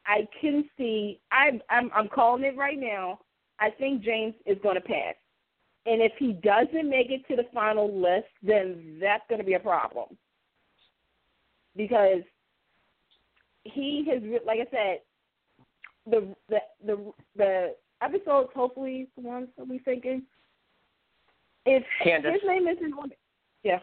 I 0.06 0.28
can 0.42 0.66
see. 0.78 1.22
I'm 1.32 1.62
I'm 1.70 1.90
I'm 1.96 2.10
calling 2.10 2.44
it 2.44 2.58
right 2.58 2.78
now. 2.78 3.20
I 3.62 3.70
think 3.70 4.04
James 4.04 4.34
is 4.46 4.58
going 4.62 4.76
to 4.76 4.82
pass. 4.82 5.16
And 5.86 6.02
if 6.02 6.14
he 6.18 6.34
doesn't 6.34 6.90
make 6.90 7.10
it 7.10 7.28
to 7.28 7.36
the 7.36 7.46
final 7.54 7.94
list, 8.02 8.30
then 8.42 8.98
that's 9.02 9.24
going 9.28 9.40
to 9.40 9.46
be 9.46 9.56
a 9.56 9.60
problem. 9.60 10.18
Because 11.76 12.22
he 13.64 14.08
has, 14.10 14.22
like 14.46 14.60
I 14.60 14.72
said, 14.72 15.00
the 16.06 16.36
the 16.50 16.60
the 16.86 17.14
the 17.36 17.76
episodes 18.02 18.50
hopefully 18.54 19.08
the 19.16 19.24
ones 19.24 19.48
that 19.58 19.68
we 19.68 19.80
thinking. 19.80 20.24
If 21.66 21.84
Candice. 22.06 22.34
his 22.34 22.42
name 22.46 22.68
isn't 22.68 22.94
on, 22.94 23.10
yeah, 23.64 23.80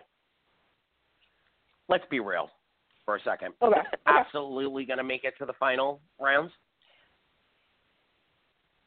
let's 1.89 2.05
be 2.11 2.21
real 2.21 2.51
for 3.05 3.17
a 3.17 3.23
second. 3.23 3.55
Okay. 3.63 3.81
Absolutely 4.07 4.85
going 4.85 4.99
to 4.99 5.05
make 5.05 5.25
it 5.25 5.35
to 5.39 5.47
the 5.47 5.55
final 5.55 6.01
rounds 6.21 6.53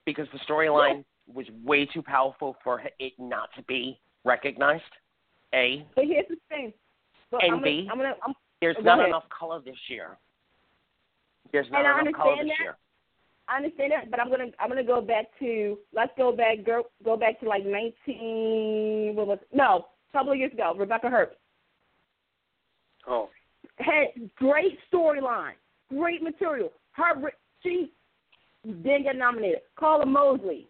because 0.06 0.28
the 0.32 0.40
storyline 0.40 1.04
was 1.28 1.46
way 1.64 1.86
too 1.86 2.02
powerful 2.02 2.56
for 2.64 2.82
it 3.00 3.14
not 3.18 3.50
to 3.56 3.64
be 3.64 4.00
recognized. 4.26 4.84
A, 5.54 5.86
but 5.96 6.06
here's 6.06 6.28
the 6.30 6.38
thing. 6.50 6.74
But 7.32 7.44
And 7.44 7.54
I'm 7.56 7.64
B? 7.64 7.88
gonna, 7.88 7.92
I'm 7.92 7.98
gonna, 7.98 8.16
I'm, 8.28 8.34
there's 8.62 8.76
Go 8.78 8.82
not 8.84 8.98
ahead. 9.00 9.10
enough 9.10 9.26
color 9.30 9.62
this 9.64 9.76
year. 9.88 10.18
There's 11.52 11.68
not 11.72 11.80
And 11.80 11.88
I 11.88 12.02
enough 12.02 12.14
color 12.16 12.32
understand 12.32 12.50
this 12.50 12.56
that. 12.58 12.64
year. 12.64 12.78
I 13.48 13.58
understand 13.58 13.92
that, 13.92 14.10
but 14.12 14.20
I'm 14.20 14.30
gonna 14.30 14.48
I'm 14.60 14.70
gonna 14.70 14.84
go 14.84 15.02
back 15.02 15.26
to 15.40 15.78
let's 15.94 16.12
go 16.18 16.32
back 16.36 16.66
go 16.66 16.84
go 17.04 17.18
back 17.18 17.40
to 17.42 17.48
like 17.50 17.66
19 17.66 19.16
what 19.16 19.28
was 19.28 19.40
no 19.52 19.86
a 20.14 20.18
couple 20.18 20.32
of 20.32 20.38
years 20.40 20.54
ago 20.54 20.74
Rebecca 20.78 21.08
Herbst 21.08 21.36
Oh, 23.06 23.30
had 23.80 24.30
great 24.38 24.78
storyline, 24.92 25.54
great 25.90 26.24
material. 26.24 26.72
Her 26.94 27.34
she 27.62 27.92
didn't 28.66 29.04
get 29.04 29.18
nominated. 29.18 29.60
Karla 29.78 30.06
Mosley 30.06 30.70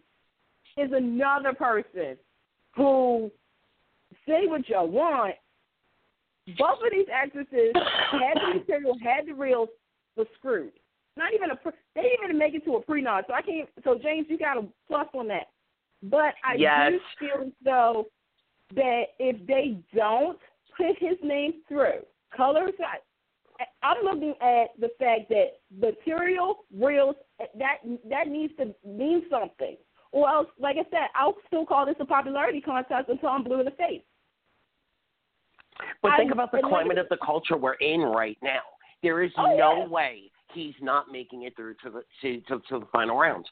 is 0.76 0.90
another 0.92 1.52
person 1.52 2.16
who 2.76 3.30
say 4.26 4.46
what 4.46 4.68
you 4.68 4.82
want. 4.82 5.34
Both 6.58 6.80
of 6.84 6.92
these 6.92 7.06
actresses 7.12 7.72
had 8.10 8.36
the 8.36 8.58
material, 8.58 8.96
had 9.02 9.26
the 9.26 9.32
reels, 9.32 9.68
was 10.16 10.26
screwed. 10.38 10.72
Not 11.16 11.32
even 11.32 11.50
a 11.50 11.56
pre- 11.56 11.72
they 11.94 12.02
didn't 12.02 12.24
even 12.24 12.38
make 12.38 12.54
it 12.54 12.64
to 12.64 12.74
a 12.74 12.82
pre-nod. 12.82 13.24
So 13.28 13.34
I 13.34 13.42
can't. 13.42 13.68
So 13.84 13.98
James, 14.02 14.26
you 14.28 14.36
got 14.36 14.58
a 14.58 14.66
plus 14.88 15.06
on 15.14 15.28
that. 15.28 15.48
But 16.02 16.34
I 16.44 16.56
Yes. 16.56 16.92
do 16.92 17.00
feel 17.18 17.46
as 17.46 17.52
though 17.64 18.06
that 18.74 19.04
if 19.18 19.46
they 19.46 19.78
don't 19.94 20.38
put 20.76 20.98
his 20.98 21.16
name 21.22 21.62
through, 21.68 22.00
colors. 22.36 22.74
I, 22.80 22.98
I'm 23.82 24.04
looking 24.04 24.34
at 24.40 24.78
the 24.78 24.90
fact 24.98 25.28
that 25.30 25.60
material, 25.78 26.64
reels, 26.76 27.14
that 27.38 27.76
that 28.08 28.28
needs 28.28 28.52
to 28.56 28.74
mean 28.84 29.22
something. 29.30 29.76
Or 30.14 30.28
else, 30.28 30.46
like 30.60 30.76
I 30.76 30.84
said, 30.92 31.08
I'll 31.16 31.34
still 31.48 31.66
call 31.66 31.84
this 31.84 31.96
a 31.98 32.04
popularity 32.04 32.60
contest 32.60 33.08
until 33.08 33.30
I'm 33.30 33.42
blue 33.42 33.58
in 33.58 33.64
the 33.64 33.72
face. 33.72 34.00
But 36.02 36.12
I- 36.12 36.16
think 36.18 36.30
about 36.30 36.52
the 36.52 36.60
climate 36.62 36.98
of 36.98 37.08
the 37.08 37.16
culture 37.16 37.56
we're 37.56 37.72
in 37.74 38.00
right 38.00 38.38
now. 38.40 38.60
There 39.02 39.22
is 39.24 39.32
Oh, 39.36 39.56
no 39.56 39.76
yeah. 39.78 39.86
way 39.88 40.30
he's 40.52 40.74
not 40.80 41.10
making 41.10 41.42
it 41.42 41.56
through 41.56 41.74
to 41.82 41.90
the 41.90 42.04
to, 42.22 42.40
to, 42.42 42.60
to 42.68 42.78
the 42.78 42.86
final 42.92 43.18
round. 43.18 43.50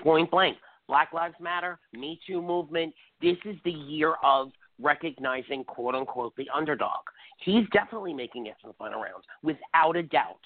Point 0.00 0.30
blank. 0.30 0.56
Black 0.86 1.12
Lives 1.12 1.34
Matter, 1.40 1.80
Me 1.92 2.18
Too 2.26 2.40
movement. 2.40 2.94
This 3.20 3.36
is 3.44 3.56
the 3.64 3.72
year 3.72 4.14
of 4.22 4.52
recognizing 4.78 5.64
quote 5.64 5.96
unquote 5.96 6.34
the 6.36 6.48
underdog. 6.54 7.00
He's 7.40 7.68
definitely 7.72 8.14
making 8.14 8.46
it 8.46 8.54
to 8.60 8.68
the 8.68 8.72
final 8.74 9.02
rounds 9.02 9.26
without 9.42 9.96
a 9.96 10.02
doubt. 10.04 10.40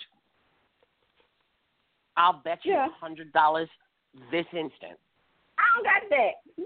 I'll 2.17 2.41
bet 2.43 2.65
you 2.65 2.73
a 2.73 2.77
Yeah. 2.77 2.89
hundred 2.99 3.33
dollars 3.35 3.69
this 4.31 4.47
instant. 4.55 4.99
I 5.63 5.67
don't 5.75 5.85
got 5.85 6.03
that. 6.11 6.43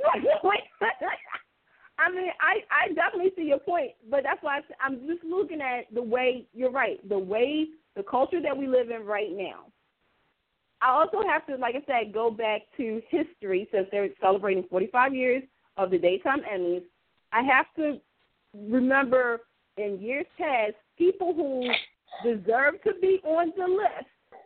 I 1.99 2.11
mean, 2.11 2.30
I 2.40 2.61
I 2.70 2.92
definitely 2.92 3.32
see 3.36 3.44
your 3.44 3.59
point, 3.59 3.92
but 4.11 4.22
that's 4.22 4.42
why 4.42 4.59
I, 4.59 4.61
I'm 4.84 5.07
just 5.07 5.24
looking 5.24 5.61
at 5.61 5.92
the 5.94 6.03
way 6.03 6.47
you're 6.53 6.70
right, 6.70 7.07
the 7.09 7.18
way 7.18 7.66
the 7.94 8.03
culture 8.03 8.40
that 8.42 8.57
we 8.57 8.66
live 8.66 8.90
in 8.90 9.07
right 9.07 9.30
now. 9.32 9.66
I 10.82 10.90
also 10.90 11.26
have 11.26 11.47
to, 11.47 11.57
like 11.57 11.74
I 11.74 11.82
said, 11.86 12.12
go 12.12 12.30
back 12.30 12.62
to 12.76 13.01
history 13.09 13.66
since 13.72 13.88
they're 13.90 14.11
celebrating 14.20 14.64
45 14.68 15.14
years 15.14 15.42
of 15.78 15.90
the 15.90 15.99
daytime 15.99 16.40
Emmys. 16.53 16.82
I 17.32 17.42
have 17.42 17.66
to 17.76 17.99
remember 18.55 19.40
in 19.78 19.99
years 20.01 20.26
past 20.36 20.74
people 20.99 21.32
who 21.34 21.66
deserve 22.22 22.82
to 22.84 22.92
be 23.01 23.20
on 23.24 23.53
the 23.57 23.66
list, 23.66 24.42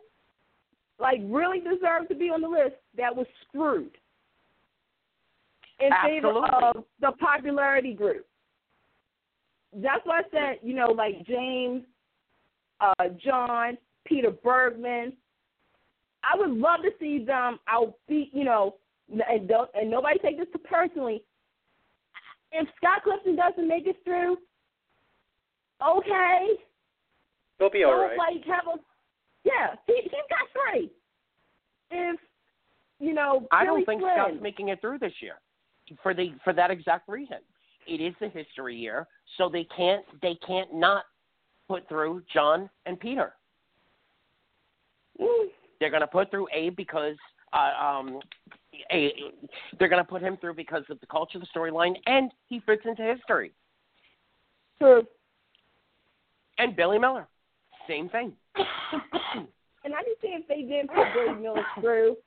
like 0.99 1.19
really 1.25 1.59
deserve 1.59 2.07
to 2.07 2.15
be 2.15 2.29
on 2.29 2.41
the 2.41 2.47
list, 2.47 2.75
that 2.95 3.13
was 3.13 3.27
screwed 3.47 3.91
in 5.81 5.91
favor 6.05 6.45
of 6.63 6.83
the 6.99 7.11
popularity 7.19 7.93
group. 7.93 8.25
That's 9.73 10.01
why 10.05 10.19
I 10.19 10.23
said, 10.31 10.59
you 10.61 10.75
know, 10.75 10.91
like 10.91 11.25
James, 11.25 11.83
uh, 12.79 13.05
John, 13.23 13.77
Peter 14.05 14.31
Bergman. 14.31 15.13
I 16.23 16.37
would 16.37 16.51
love 16.51 16.81
to 16.83 16.91
see 16.99 17.23
them 17.23 17.59
outbeat, 17.73 18.29
you 18.33 18.43
know, 18.43 18.75
and 19.09 19.47
don't 19.47 19.69
and 19.73 19.89
nobody 19.89 20.19
take 20.19 20.37
this 20.37 20.47
personally. 20.69 21.23
If 22.51 22.67
Scott 22.77 23.03
Clifton 23.03 23.35
doesn't 23.35 23.67
make 23.67 23.87
it 23.87 23.95
through, 24.03 24.37
okay, 25.81 26.47
He'll 27.57 27.69
be 27.69 27.83
all 27.83 27.91
don't 27.91 28.01
right. 28.01 28.17
like 28.17 28.45
have 28.45 28.67
a 28.67 28.77
yeah, 29.43 29.75
he 29.87 30.01
he's 30.03 30.11
got 30.11 30.73
three. 30.73 30.91
If 31.89 32.19
you 32.99 33.13
know, 33.13 33.47
I 33.51 33.65
Billy 33.65 33.77
don't 33.77 33.85
think 33.85 34.01
Flynn, 34.01 34.13
Scott's 34.15 34.41
making 34.41 34.67
it 34.69 34.81
through 34.81 34.99
this 34.99 35.13
year 35.21 35.35
for 36.01 36.13
the 36.13 36.33
for 36.43 36.53
that 36.53 36.71
exact 36.71 37.07
reason. 37.09 37.37
It 37.87 38.01
is 38.01 38.13
the 38.19 38.29
history 38.29 38.75
year, 38.75 39.07
so 39.37 39.49
they 39.49 39.65
can't 39.75 40.03
they 40.21 40.37
can't 40.45 40.73
not 40.73 41.05
put 41.67 41.87
through 41.87 42.23
John 42.33 42.69
and 42.85 42.99
Peter. 42.99 43.33
Mm, 45.19 45.47
They're 45.79 45.89
going 45.89 46.01
to 46.01 46.07
put 46.07 46.29
through 46.31 46.47
Abe 46.53 46.75
because 46.75 47.15
uh, 47.53 47.71
um, 47.83 48.19
a, 48.91 49.13
they're 49.77 49.89
going 49.89 50.03
to 50.03 50.07
put 50.07 50.21
him 50.21 50.37
through 50.37 50.53
because 50.53 50.83
of 50.89 50.99
the 50.99 51.05
culture, 51.07 51.39
the 51.39 51.47
storyline, 51.55 51.95
and 52.05 52.31
he 52.47 52.59
fits 52.61 52.83
into 52.85 53.03
history. 53.03 53.51
true. 54.79 55.03
And 56.57 56.75
Billy 56.75 56.99
Miller, 56.99 57.27
same 57.87 58.09
thing. 58.09 58.33
And 59.83 59.95
I 59.95 60.03
just 60.03 60.21
think 60.21 60.41
if 60.41 60.47
they 60.47 60.61
didn't 60.61 60.89
put 60.89 61.07
Billy 61.13 61.41
Miller 61.41 61.65
through 61.79 62.17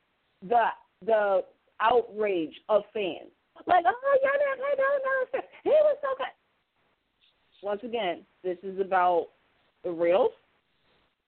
the 0.43 0.67
the 1.07 1.45
outrage 1.81 2.55
of 2.69 2.83
fans, 2.93 3.31
like, 3.67 3.85
oh, 3.87 4.19
you're 4.23 4.33
not 4.33 4.59
no, 4.59 5.41
no, 5.41 5.41
he 5.63 5.71
was 5.71 5.97
so 6.03 6.09
good. 6.19 6.27
Once 7.63 7.81
again, 7.83 8.23
this 8.43 8.59
is 8.63 8.79
about 8.81 9.29
the 9.85 9.91
real, 9.91 10.31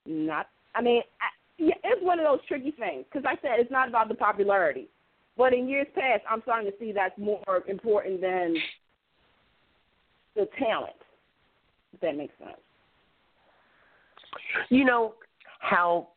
not. 0.04 0.48
I 0.74 0.82
mean, 0.82 1.02
I, 1.20 1.62
yeah, 1.62 1.74
it's 1.84 2.04
one 2.04 2.18
of 2.18 2.26
those 2.26 2.40
tricky 2.46 2.72
things 2.72 3.04
because 3.10 3.24
I 3.26 3.36
said 3.40 3.58
it's 3.58 3.70
not 3.70 3.88
about 3.88 4.08
the 4.08 4.14
popularity, 4.14 4.88
but 5.36 5.54
in 5.54 5.68
years 5.68 5.86
past, 5.94 6.22
I'm 6.30 6.42
starting 6.42 6.70
to 6.70 6.76
see 6.78 6.92
that's 6.92 7.16
more 7.18 7.62
important 7.66 8.20
than 8.20 8.56
the 10.34 10.48
talent. 10.58 10.96
If 11.94 12.00
that 12.00 12.16
makes 12.16 12.34
sense. 12.38 12.58
You 14.68 14.84
know 14.84 15.14
how 15.60 16.08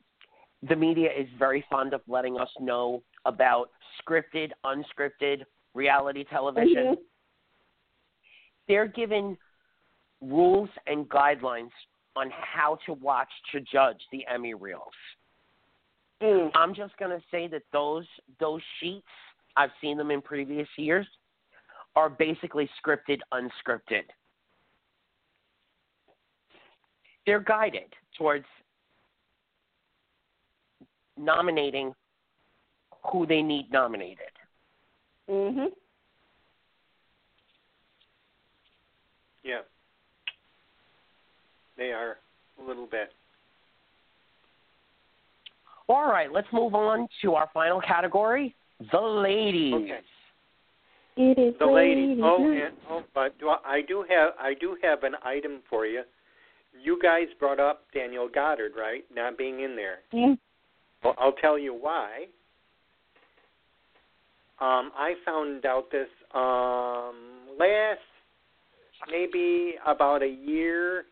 the 0.68 0.76
media 0.76 1.10
is 1.18 1.28
very 1.38 1.64
fond 1.70 1.94
of 1.94 2.02
letting 2.08 2.38
us 2.38 2.50
know 2.60 3.02
about 3.26 3.70
scripted, 4.02 4.52
unscripted 4.66 5.44
reality 5.74 6.24
television. 6.24 6.96
Mhm. 6.96 7.06
They're 8.68 8.88
given 8.88 9.38
rules 10.22 10.70
and 10.88 11.08
guidelines 11.10 11.72
on 12.16 12.30
how 12.32 12.76
to 12.86 12.94
watch 12.94 13.32
to 13.52 13.62
judge 13.62 14.02
the 14.12 14.26
Emmy 14.28 14.54
reels. 14.54 14.94
Mm. 16.22 16.52
I'm 16.54 16.74
just 16.74 16.96
going 16.98 17.18
to 17.18 17.26
say 17.32 17.48
that 17.48 17.64
those 17.72 18.06
those 18.40 18.62
sheets, 18.80 19.08
I've 19.56 19.72
seen 19.80 19.98
them 19.98 20.12
in 20.12 20.22
previous 20.22 20.68
years, 20.78 21.08
are 21.96 22.10
basically 22.10 22.70
scripted, 22.82 23.20
unscripted. 23.34 24.04
They're 27.26 27.40
guided 27.40 27.94
towards 28.18 28.46
nominating 31.18 31.94
who 33.12 33.26
they 33.26 33.42
need 33.42 33.72
nominated. 33.72 34.32
Mhm. 35.30 35.68
Yeah. 39.44 39.62
They 41.78 41.92
are 41.92 42.18
a 42.60 42.68
little 42.68 42.88
bit. 42.88 43.14
All 45.88 46.08
right, 46.08 46.32
let's 46.32 46.48
move 46.52 46.76
on 46.76 47.08
to 47.22 47.36
our 47.36 47.50
final 47.54 47.82
category, 47.82 48.54
the 48.92 49.00
ladies. 49.00 49.74
Okay. 49.74 50.00
It 51.18 51.38
is 51.40 51.58
The 51.58 51.66
ladies. 51.66 52.20
ladies' 52.20 52.24
Oh, 52.24 52.52
and, 52.52 52.78
oh, 52.90 53.04
but 53.14 53.38
do 53.40 53.50
I, 53.50 53.58
I 53.66 53.82
do 53.82 54.06
have 54.08 54.34
I 54.40 54.54
do 54.54 54.78
have 54.82 55.04
an 55.04 55.16
item 55.24 55.62
for 55.70 55.86
you. 55.86 56.04
You 56.82 57.00
guys 57.02 57.28
brought 57.40 57.60
up 57.60 57.86
Daniel 57.94 58.30
Goddard, 58.30 58.74
right? 58.78 59.04
Not 59.14 59.38
being 59.38 59.62
in 59.62 59.76
there. 59.76 60.00
Mm. 60.14 60.38
Well, 61.04 61.16
I'll 61.18 61.34
tell 61.34 61.58
you 61.58 61.74
why. 61.74 62.28
Um, 64.62 64.92
I 64.96 65.14
found 65.26 65.66
out 65.66 65.90
this 65.92 66.08
um, 66.34 67.16
last 67.58 68.00
maybe 69.10 69.76
about 69.86 70.22
a 70.22 70.28
year 70.28 71.06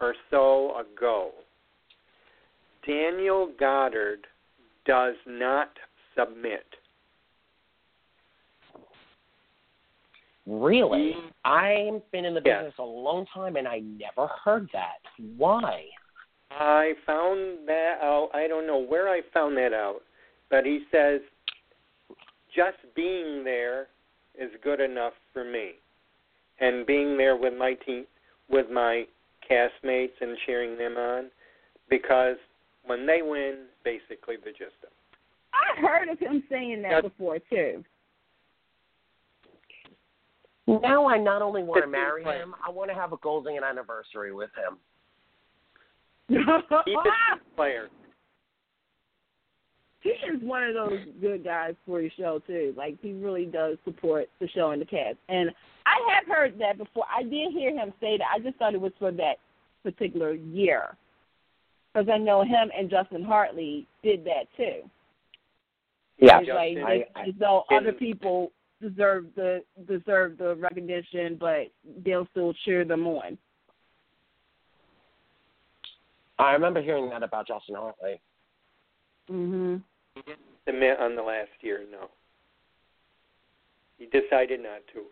or 0.00 0.14
so 0.30 0.76
ago. 0.78 1.30
Daniel 2.86 3.50
Goddard 3.58 4.26
does 4.86 5.14
not 5.26 5.70
submit. 6.16 6.64
Really? 10.46 11.14
I've 11.44 12.02
been 12.12 12.26
in 12.26 12.34
the 12.34 12.40
business 12.40 12.74
a 12.78 12.82
long 12.82 13.24
time 13.32 13.56
and 13.56 13.66
I 13.66 13.80
never 13.80 14.28
heard 14.44 14.68
that. 14.72 15.00
Why? 15.36 15.84
I 16.50 16.92
found 17.06 17.66
that 17.66 17.98
out. 18.02 18.28
I 18.34 18.46
don't 18.46 18.66
know 18.66 18.78
where 18.78 19.08
I 19.08 19.22
found 19.32 19.56
that 19.56 19.72
out, 19.72 20.00
but 20.50 20.66
he 20.66 20.84
says 20.92 21.20
just 22.54 22.78
being 22.94 23.44
there 23.44 23.88
is 24.38 24.50
good 24.62 24.80
enough 24.80 25.12
for 25.32 25.44
me, 25.44 25.72
and 26.60 26.86
being 26.86 27.16
there 27.16 27.36
with 27.36 27.54
my 27.54 27.74
team, 27.86 28.04
with 28.48 28.70
my 28.70 29.04
castmates, 29.50 30.12
and 30.20 30.36
cheering 30.46 30.76
them 30.78 30.96
on, 30.96 31.30
because 31.90 32.36
when 32.86 33.06
they 33.06 33.20
win, 33.22 33.64
basically 33.84 34.36
the 34.36 34.50
gist 34.50 34.74
of. 34.82 34.88
it. 34.88 34.92
I 35.52 35.80
heard 35.80 36.08
of 36.08 36.18
him 36.18 36.42
saying 36.50 36.82
that 36.82 36.90
Yeah. 36.90 37.00
before 37.02 37.38
too. 37.50 37.84
Now 40.66 41.06
I 41.06 41.18
not 41.18 41.42
only 41.42 41.62
want 41.62 41.82
to 41.82 41.86
marry 41.86 42.24
him, 42.24 42.54
I 42.66 42.70
want 42.70 42.90
to 42.90 42.94
have 42.94 43.12
a 43.12 43.18
golden 43.18 43.62
anniversary 43.62 44.32
with 44.32 44.50
him. 44.56 44.78
He's 46.28 46.38
a 46.96 47.54
player. 47.54 47.90
Is 50.34 50.42
one 50.42 50.62
of 50.64 50.74
those 50.74 50.98
good 51.20 51.44
guys 51.44 51.74
for 51.86 52.00
your 52.00 52.10
show 52.16 52.40
too. 52.46 52.74
Like 52.76 52.96
he 53.00 53.12
really 53.12 53.46
does 53.46 53.78
support 53.84 54.28
the 54.40 54.48
show 54.48 54.70
and 54.72 54.82
the 54.82 54.86
cast. 54.86 55.16
And 55.28 55.50
I 55.86 56.14
have 56.14 56.26
heard 56.26 56.58
that 56.58 56.78
before. 56.78 57.04
I 57.14 57.22
did 57.22 57.52
hear 57.52 57.70
him 57.70 57.92
say 58.00 58.18
that. 58.18 58.26
I 58.34 58.38
just 58.38 58.56
thought 58.58 58.74
it 58.74 58.80
was 58.80 58.92
for 58.98 59.12
that 59.12 59.36
particular 59.82 60.32
year, 60.32 60.96
because 61.92 62.08
I 62.12 62.18
know 62.18 62.42
him 62.42 62.70
and 62.76 62.90
Justin 62.90 63.22
Hartley 63.22 63.86
did 64.02 64.24
that 64.24 64.44
too. 64.56 64.88
Yeah, 66.18 66.40
It's 66.40 66.48
like 66.48 66.74
Justin- 66.76 67.00
it's 67.16 67.28
as 67.28 67.34
though 67.38 67.64
in- 67.70 67.76
other 67.76 67.92
people 67.92 68.50
deserve 68.80 69.26
the 69.34 69.62
deserve 69.86 70.38
the 70.38 70.54
recognition, 70.56 71.36
but 71.36 71.68
they'll 72.04 72.26
still 72.32 72.52
cheer 72.64 72.84
them 72.84 73.06
on. 73.06 73.38
I 76.38 76.52
remember 76.52 76.82
hearing 76.82 77.08
that 77.10 77.22
about 77.22 77.46
Justin 77.46 77.76
Hartley. 77.76 78.20
Mm 79.30 79.50
Mhm. 79.50 79.82
Submit 80.66 80.98
on 81.00 81.16
the 81.16 81.22
last 81.22 81.50
year, 81.60 81.82
no. 81.90 82.08
He 83.98 84.06
decided 84.06 84.62
not 84.62 84.80
to. 84.92 85.02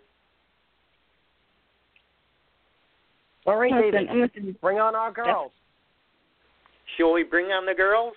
All 3.46 3.56
right, 3.56 3.72
David, 3.72 4.08
I'm 4.08 4.56
bring 4.60 4.78
on 4.78 4.94
our 4.94 5.10
girls. 5.10 5.50
Shall 6.96 7.12
we 7.12 7.24
bring 7.24 7.46
on 7.46 7.66
the 7.66 7.74
girls? 7.74 8.14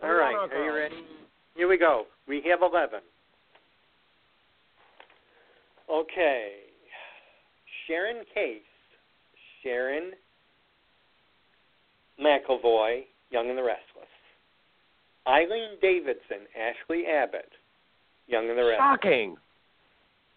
Bring 0.00 0.12
All 0.12 0.18
on 0.18 0.48
right, 0.48 0.52
are 0.52 0.64
you 0.64 0.74
ready? 0.74 1.04
Here 1.54 1.68
we 1.68 1.76
go. 1.76 2.06
We 2.26 2.42
have 2.48 2.60
11. 2.62 3.00
Okay. 5.90 6.52
Sharon 7.86 8.24
Case, 8.32 8.62
Sharon 9.62 10.12
McElvoy, 12.22 13.04
Young 13.30 13.48
and 13.48 13.58
the 13.58 13.62
Restless. 13.62 14.06
Eileen 15.26 15.78
Davidson, 15.82 16.46
Ashley 16.56 17.04
Abbott, 17.06 17.50
Young 18.26 18.48
and 18.48 18.58
the 18.58 18.64
Restless. 18.64 18.78
Shocking. 18.78 19.36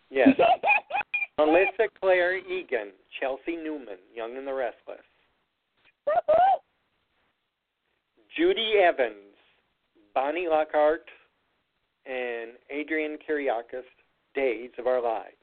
Yes. 0.09 0.29
Melissa 1.37 1.89
Claire 1.99 2.37
Egan, 2.37 2.91
Chelsea 3.19 3.55
Newman, 3.55 3.97
Young 4.15 4.37
and 4.37 4.47
the 4.47 4.53
Restless. 4.53 4.99
Judy 8.37 8.73
Evans, 8.83 9.35
Bonnie 10.13 10.47
Lockhart, 10.49 11.05
and 12.05 12.51
Adrienne 12.71 13.17
Kiriakis, 13.27 13.83
Days 14.35 14.71
of 14.77 14.87
Our 14.87 15.01
Lives. 15.01 15.35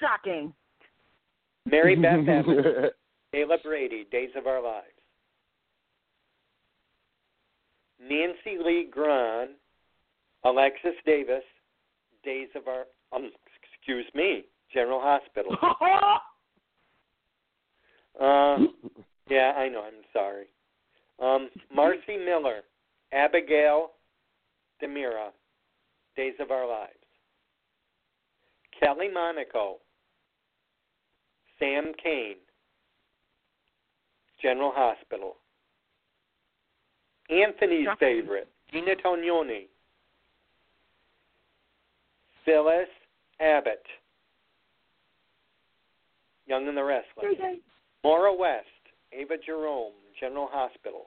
Shocking. 0.00 0.52
Mary 1.66 1.96
Beth 1.96 2.28
Evans, 2.28 2.92
Kayla 3.34 3.62
Brady, 3.62 4.06
Days 4.10 4.30
of 4.36 4.46
Our 4.46 4.62
Lives. 4.62 4.86
Nancy 8.08 8.62
Lee 8.62 8.88
Grahn, 8.90 9.48
Alexis 10.44 10.94
Davis, 11.06 11.42
Days 12.24 12.48
of 12.54 12.68
Our 12.68 12.84
um, 13.14 13.30
excuse 13.78 14.06
me, 14.14 14.44
General 14.72 15.00
Hospital. 15.00 15.56
Uh, 18.20 18.58
yeah, 19.28 19.54
I 19.56 19.68
know. 19.68 19.82
I'm 19.82 20.04
sorry. 20.12 20.46
Um, 21.20 21.50
Marcy 21.74 22.16
Miller, 22.16 22.60
Abigail 23.12 23.90
DiMera, 24.80 25.30
Days 26.16 26.34
of 26.38 26.52
Our 26.52 26.68
Lives. 26.68 26.92
Kelly 28.78 29.08
Monaco, 29.12 29.78
Sam 31.58 31.92
Kane, 32.02 32.36
General 34.40 34.72
Hospital. 34.74 35.36
Anthony's 37.30 37.84
Shocking. 37.84 37.98
favorite, 38.22 38.48
Gina 38.72 38.94
Tognoni. 39.04 39.66
Phyllis 42.44 42.88
Abbott, 43.40 43.82
Young 46.46 46.68
and 46.68 46.76
the 46.76 46.84
Restless. 46.84 47.24
Maura 48.02 48.34
West, 48.34 48.66
Ava 49.12 49.36
Jerome, 49.44 49.92
General 50.20 50.48
Hospital. 50.52 51.06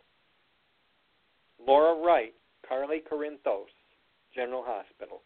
Laura 1.66 2.04
Wright, 2.04 2.34
Carly 2.68 3.02
Corinthos, 3.12 3.68
General 4.34 4.64
Hospital. 4.66 5.22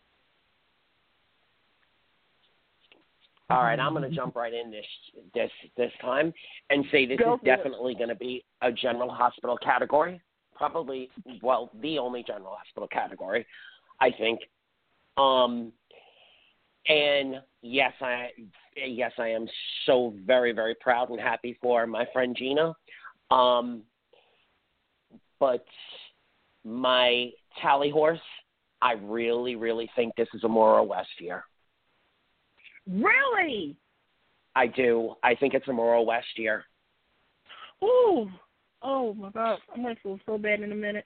All 3.50 3.64
right, 3.64 3.80
I'm 3.80 3.94
going 3.94 4.10
to 4.10 4.16
jump 4.16 4.36
right 4.36 4.54
in 4.54 4.72
this 4.72 4.86
this 5.34 5.52
this 5.76 5.92
time 6.02 6.34
and 6.70 6.86
say 6.92 7.06
this 7.06 7.18
Go 7.20 7.34
is 7.36 7.40
for 7.42 7.46
it. 7.46 7.56
definitely 7.58 7.96
going 7.96 8.10
to 8.10 8.16
be 8.16 8.44
a 8.62 8.72
general 8.72 9.10
hospital 9.10 9.58
category. 9.58 10.22
Probably, 10.56 11.10
well, 11.42 11.72
the 11.82 11.98
only 11.98 12.24
general 12.24 12.56
hospital 12.56 12.88
category, 12.88 13.46
I 14.00 14.12
think. 14.12 14.40
Um, 15.18 15.72
and 16.88 17.42
yes, 17.62 17.94
I 18.02 18.30
yes 18.76 19.12
I 19.20 19.28
am 19.28 19.48
so 19.86 20.14
very 20.26 20.52
very 20.52 20.76
proud 20.76 21.10
and 21.10 21.20
happy 21.20 21.58
for 21.62 21.86
my 21.86 22.06
friend 22.12 22.36
Gina. 22.36 22.74
Um, 23.30 23.84
but 25.40 25.66
my 26.64 27.30
tally 27.62 27.90
horse, 27.90 28.20
I 28.82 28.94
really 28.94 29.56
really 29.56 29.90
think 29.96 30.16
this 30.16 30.28
is 30.34 30.44
a 30.44 30.48
Maura 30.48 30.84
West 30.84 31.10
year. 31.20 31.44
Really? 32.88 33.76
I 34.56 34.68
do. 34.68 35.16
I 35.24 35.36
think 35.36 35.54
it's 35.54 35.68
a 35.68 35.74
Maura 35.74 36.02
West 36.02 36.28
year. 36.36 36.66
Ooh. 37.84 38.30
Oh 38.82 39.14
my 39.14 39.30
God. 39.30 39.60
I'm 39.74 39.84
gonna 39.84 39.96
feel 40.02 40.20
so 40.26 40.38
bad 40.38 40.62
in 40.62 40.72
a 40.72 40.76
minute. 40.76 41.06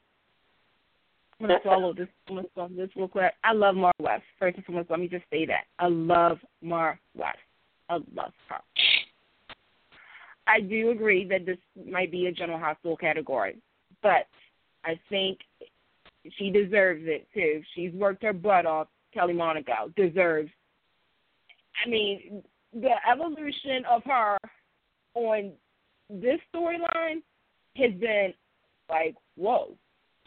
I'm 1.39 1.47
gonna 1.47 1.59
swallow 1.63 1.93
this. 1.93 2.07
I'm 2.27 2.35
gonna 2.35 2.47
swallow 2.53 2.69
this 2.75 2.89
real 2.95 3.07
quick. 3.07 3.33
I 3.43 3.53
love 3.53 3.75
Maura 3.75 3.93
West. 3.99 4.23
First 4.39 4.57
and 4.57 4.65
foremost, 4.65 4.89
let 4.89 4.99
me 4.99 5.07
just 5.07 5.25
say 5.29 5.45
that 5.45 5.65
I 5.79 5.87
love 5.87 6.37
Maura 6.61 6.97
West. 7.15 7.37
I 7.89 7.95
love 7.95 8.33
her. 8.49 8.61
I 10.47 10.59
do 10.59 10.91
agree 10.91 11.27
that 11.29 11.45
this 11.45 11.57
might 11.89 12.11
be 12.11 12.27
a 12.27 12.31
general 12.31 12.59
hospital 12.59 12.95
category, 12.95 13.57
but 14.03 14.27
I 14.83 14.99
think 15.09 15.39
she 16.37 16.51
deserves 16.51 17.01
it 17.05 17.27
too. 17.33 17.61
She's 17.73 17.91
worked 17.93 18.23
her 18.23 18.33
butt 18.33 18.65
off. 18.65 18.87
Kelly 19.13 19.33
Monaco 19.33 19.91
deserves. 19.95 20.49
I 21.83 21.89
mean, 21.89 22.43
the 22.73 22.91
evolution 23.09 23.83
of 23.89 24.03
her 24.03 24.37
on 25.15 25.51
this 26.09 26.39
storyline 26.53 27.21
has 27.75 27.93
been 27.93 28.33
like, 28.89 29.15
whoa, 29.35 29.75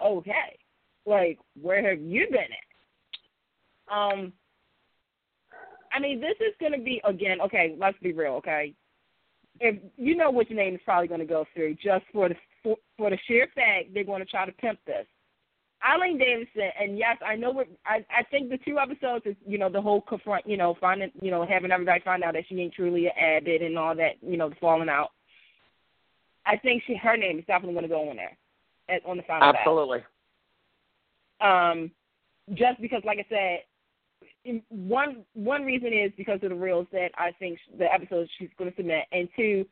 okay, 0.04 0.58
like 1.06 1.38
where 1.60 1.88
have 1.88 2.00
you 2.00 2.26
been 2.30 2.40
at? 2.40 3.94
Um, 3.94 4.32
I 5.92 6.00
mean, 6.00 6.20
this 6.20 6.36
is 6.40 6.54
going 6.60 6.72
to 6.72 6.78
be 6.78 7.00
again. 7.04 7.40
Okay, 7.40 7.74
let's 7.78 7.98
be 8.02 8.12
real. 8.12 8.34
Okay, 8.34 8.74
if 9.60 9.76
you 9.96 10.16
know 10.16 10.30
what 10.30 10.50
your 10.50 10.58
name 10.58 10.74
is 10.74 10.80
probably 10.84 11.08
going 11.08 11.20
to 11.20 11.26
go 11.26 11.44
through, 11.54 11.74
just 11.74 12.04
for 12.12 12.28
the 12.28 12.34
for, 12.62 12.76
for 12.96 13.10
the 13.10 13.18
sheer 13.26 13.48
fact 13.54 13.94
they're 13.94 14.04
going 14.04 14.20
to 14.20 14.30
try 14.30 14.46
to 14.46 14.52
pimp 14.52 14.78
this. 14.86 15.06
Eileen 15.86 16.18
Davidson, 16.18 16.70
and 16.80 16.98
yes, 16.98 17.16
I 17.24 17.36
know 17.36 17.50
what 17.50 17.68
I 17.86 18.04
I 18.10 18.24
think 18.30 18.50
the 18.50 18.58
two 18.58 18.78
episodes 18.78 19.26
is 19.26 19.36
you 19.46 19.58
know 19.58 19.70
the 19.70 19.80
whole 19.80 20.00
confront 20.00 20.46
you 20.46 20.56
know 20.56 20.76
finding 20.80 21.10
you 21.20 21.30
know 21.30 21.46
having 21.46 21.70
everybody 21.70 22.00
find 22.04 22.24
out 22.24 22.34
that 22.34 22.44
she 22.48 22.60
ain't 22.60 22.74
truly 22.74 23.06
an 23.06 23.12
Abbott 23.18 23.62
and 23.62 23.78
all 23.78 23.94
that 23.94 24.16
you 24.20 24.36
know 24.36 24.48
the 24.48 24.56
falling 24.60 24.88
out. 24.88 25.10
I 26.48 26.56
think 26.56 26.82
she 26.86 26.96
her 26.96 27.16
name 27.16 27.38
is 27.38 27.44
definitely 27.46 27.74
going 27.74 27.84
to 27.84 27.88
go 27.88 28.08
on 28.08 28.16
there, 28.16 28.36
at, 28.88 29.04
on 29.04 29.18
the 29.18 29.22
final 29.24 29.52
batch. 29.52 29.60
Absolutely. 29.60 30.02
Um, 31.40 31.90
just 32.54 32.80
because, 32.80 33.02
like 33.04 33.18
I 33.18 33.26
said, 33.28 33.58
in- 34.44 34.62
one 34.70 35.24
one 35.34 35.62
reason 35.64 35.92
is 35.92 36.10
because 36.16 36.40
of 36.42 36.48
the 36.48 36.56
reels 36.56 36.86
that 36.92 37.10
I 37.18 37.32
think 37.38 37.58
the 37.78 37.92
episodes 37.92 38.30
she's 38.38 38.48
going 38.56 38.70
to 38.70 38.76
submit, 38.76 39.04
and 39.12 39.28
two, 39.36 39.66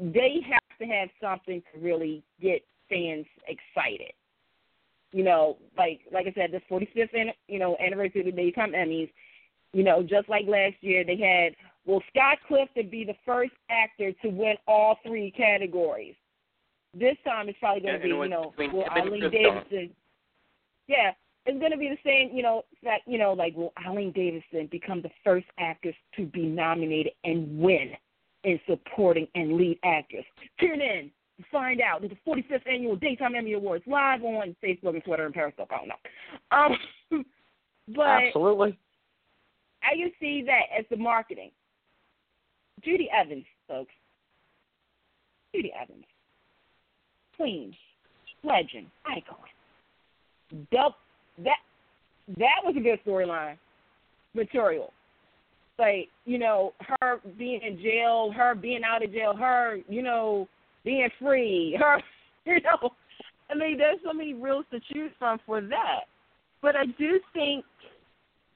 they 0.00 0.40
have 0.50 0.78
to 0.78 0.86
have 0.86 1.10
something 1.20 1.62
to 1.72 1.80
really 1.80 2.22
get 2.40 2.64
fans 2.88 3.26
excited. 3.46 4.12
You 5.12 5.22
know, 5.22 5.58
like 5.76 6.00
like 6.10 6.26
I 6.26 6.32
said, 6.32 6.50
this 6.50 6.62
45th 6.70 7.30
you 7.46 7.58
know 7.58 7.76
anniversary 7.78 8.20
of 8.20 8.26
the 8.26 8.32
daytime 8.32 8.72
Emmys. 8.72 9.10
You 9.74 9.84
know, 9.84 10.02
just 10.02 10.30
like 10.30 10.46
last 10.46 10.76
year, 10.80 11.04
they 11.04 11.18
had 11.18 11.54
will 11.86 12.02
Scott 12.10 12.38
Clifton 12.46 12.90
be 12.90 13.04
the 13.04 13.14
first 13.24 13.52
actor 13.70 14.12
to 14.22 14.28
win 14.28 14.56
all 14.66 14.98
three 15.06 15.30
categories. 15.30 16.14
This 16.92 17.16
time 17.24 17.48
it's 17.48 17.58
probably 17.58 17.82
going 17.82 17.94
And 17.94 18.02
to 18.02 18.08
be, 18.08 18.14
you 18.14 18.28
know, 18.28 18.50
between 18.50 18.72
will 18.72 18.84
him 18.84 18.90
Eileen 18.92 19.20
Christoph. 19.20 19.32
Davidson. 19.32 19.90
Yeah, 20.88 21.12
it's 21.44 21.58
going 21.58 21.72
to 21.72 21.78
be 21.78 21.88
the 21.88 21.98
same, 22.04 22.36
you 22.36 22.42
know, 22.42 22.64
that 22.82 23.00
you 23.06 23.18
know, 23.18 23.32
like 23.32 23.54
will 23.56 23.72
Eileen 23.86 24.12
Davidson 24.12 24.68
become 24.70 25.02
the 25.02 25.10
first 25.24 25.46
actress 25.58 25.94
to 26.16 26.26
be 26.26 26.42
nominated 26.42 27.12
and 27.24 27.58
win 27.58 27.92
in 28.44 28.60
supporting 28.68 29.28
and 29.34 29.56
lead 29.56 29.78
actress? 29.84 30.24
Tune 30.58 30.80
in 30.80 31.10
to 31.38 31.44
find 31.52 31.80
out 31.80 32.02
at 32.02 32.10
the 32.10 32.16
45th 32.26 32.66
annual 32.66 32.96
Daytime 32.96 33.34
Emmy 33.34 33.52
Awards 33.52 33.84
live 33.86 34.22
on 34.22 34.56
Facebook 34.64 34.94
and 34.94 35.04
Twitter 35.04 35.26
and 35.26 35.34
Periscope. 35.34 35.70
I 35.70 35.76
don't 35.76 35.88
know, 35.88 37.16
um, 37.18 37.24
but 37.94 38.22
Absolutely. 38.24 38.78
I 39.82 39.94
can 39.96 40.12
see 40.18 40.42
that 40.46 40.62
as 40.76 40.84
the 40.90 40.96
marketing. 40.96 41.50
Judy 42.84 43.08
Evans, 43.16 43.44
folks. 43.68 43.92
Judy 45.54 45.72
Evans. 45.80 46.04
Queen. 47.36 47.74
Legend. 48.42 48.86
Icon. 49.04 49.36
Dub, 50.72 50.92
that 51.38 51.58
that 52.38 52.60
was 52.64 52.74
a 52.76 52.80
good 52.80 52.98
storyline 53.04 53.56
material. 54.34 54.92
Like, 55.78 56.08
you 56.24 56.38
know, 56.38 56.72
her 57.00 57.20
being 57.38 57.60
in 57.62 57.78
jail, 57.82 58.32
her 58.34 58.54
being 58.54 58.82
out 58.84 59.04
of 59.04 59.12
jail, 59.12 59.36
her, 59.36 59.78
you 59.88 60.02
know, 60.02 60.48
being 60.84 61.08
free, 61.20 61.76
her 61.80 62.00
you 62.44 62.60
know 62.60 62.90
I 63.50 63.54
mean 63.54 63.78
there's 63.78 63.98
so 64.04 64.12
many 64.12 64.34
reels 64.34 64.64
to 64.70 64.80
choose 64.92 65.10
from 65.18 65.40
for 65.44 65.60
that. 65.60 66.00
But 66.62 66.76
I 66.76 66.86
do 66.98 67.20
think 67.32 67.64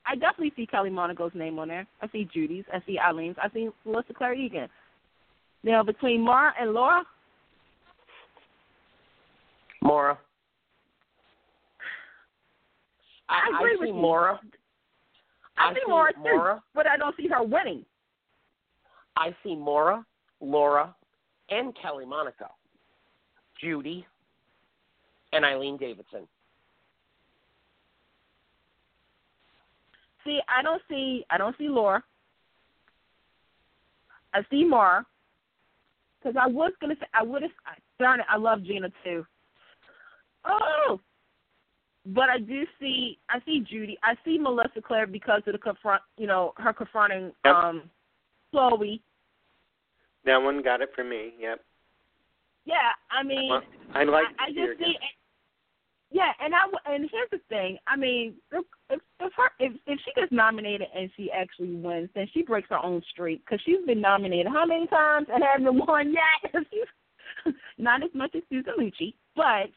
I 0.07 0.15
definitely 0.15 0.53
see 0.57 0.67
Kelly 0.67 0.91
Monaco's 0.91 1.33
name 1.35 1.59
on 1.59 1.69
there. 1.69 1.87
I 2.01 2.09
see 2.09 2.29
Judy's. 2.33 2.65
I 2.73 2.83
see 2.87 2.99
Eileen's. 2.99 3.37
I 3.43 3.49
see 3.51 3.69
Melissa 3.85 4.15
Claire 4.15 4.35
Egan. 4.35 4.69
Now 5.63 5.83
between 5.83 6.23
Maura 6.23 6.53
and 6.59 6.73
Laura, 6.73 7.05
Maura. 9.83 10.19
I 13.29 13.49
agree 13.57 13.75
see 13.75 13.81
with 13.81 13.89
you. 13.89 13.95
Maura. 13.95 14.41
I, 15.57 15.71
I 15.71 15.75
see 15.75 15.81
see 15.85 15.91
Laura 15.91 16.13
too, 16.13 16.21
Maura. 16.21 16.63
but 16.75 16.87
I 16.87 16.97
don't 16.97 17.17
see 17.17 17.29
her 17.29 17.43
winning. 17.43 17.85
I 19.17 19.35
see 19.45 19.55
Maura, 19.55 20.05
Laura, 20.41 20.95
and 21.51 21.77
Kelly 21.81 22.07
Monaco, 22.07 22.47
Judy, 23.61 24.07
and 25.33 25.45
Eileen 25.45 25.77
Davidson. 25.77 26.27
See, 30.25 30.41
I 30.49 30.63
don't 30.63 30.83
see 30.89 31.25
I 31.31 31.39
don't 31.39 31.57
see 31.57 31.69
Laura. 31.69 32.03
I 34.35 34.41
see 34.51 34.65
Mar. 34.65 35.05
Because 36.19 36.37
I 36.41 36.47
was 36.47 36.73
gonna 36.81 36.95
say 37.01 37.07
I 37.15 37.23
would 37.23 37.43
have. 37.43 37.51
Darn 37.99 38.21
it, 38.21 38.27
I 38.29 38.37
love 38.37 38.63
Gina 38.65 38.89
too. 39.05 39.27
Oh, 40.45 41.01
but 42.07 42.29
I 42.31 42.39
do 42.39 42.65
see 42.79 43.19
I 43.29 43.41
see 43.45 43.61
Judy. 43.61 43.99
I 44.03 44.15
see 44.25 44.39
Melissa 44.39 44.81
Claire 44.87 45.07
because 45.07 45.43
of 45.47 45.53
the 45.53 45.59
confront. 45.59 46.03
You 46.17 46.27
know 46.27 46.53
her 46.57 46.73
confronting 46.73 47.33
Yep. 47.45 47.55
um 47.55 47.83
Chloe. 48.51 49.03
That 50.25 50.37
one 50.37 50.63
got 50.63 50.83
it 50.83 50.91
for 50.95 51.05
me. 51.05 51.33
Yep. 51.39 51.61
Yeah, 52.67 52.77
I 53.11 53.23
mean. 53.23 53.49
Well, 53.51 53.63
I 53.95 54.05
like 54.05 54.27
I, 54.39 54.45
I 54.45 54.49
to 54.49 54.55
see 54.55 54.61
her 54.61 54.75
just 54.75 54.87
see. 54.87 54.97
Yeah, 56.11 56.33
and 56.43 56.55
I 56.55 56.61
w- 56.63 56.79
and 56.87 57.09
here's 57.11 57.31
the 57.31 57.41
thing. 57.49 57.79
I 57.87 57.97
mean, 57.97 58.35
if 58.91 59.01
if 59.21 59.33
her, 59.37 59.51
if 59.59 59.73
if 59.87 60.01
she 60.05 60.13
gets 60.21 60.33
nominated 60.33 60.89
and 60.95 61.11
she 61.17 61.31
actually 61.31 61.75
wins, 61.75 62.11
then 62.15 62.27
she 62.33 62.43
breaks 62.43 62.69
her 62.71 62.85
own 62.85 63.03
streak 63.11 63.45
because 63.45 63.61
she's 63.65 63.85
been 63.87 64.01
nominated 64.01 64.47
how 64.47 64.67
many 64.67 64.87
times 64.87 65.27
and 65.33 65.43
hasn't 65.43 65.87
won 65.87 66.13
yet? 66.13 66.65
Not 67.79 68.03
as 68.03 68.11
much 68.15 68.35
as 68.35 68.43
Susan 68.49 68.75
Lucci, 68.79 69.15
but 69.35 69.71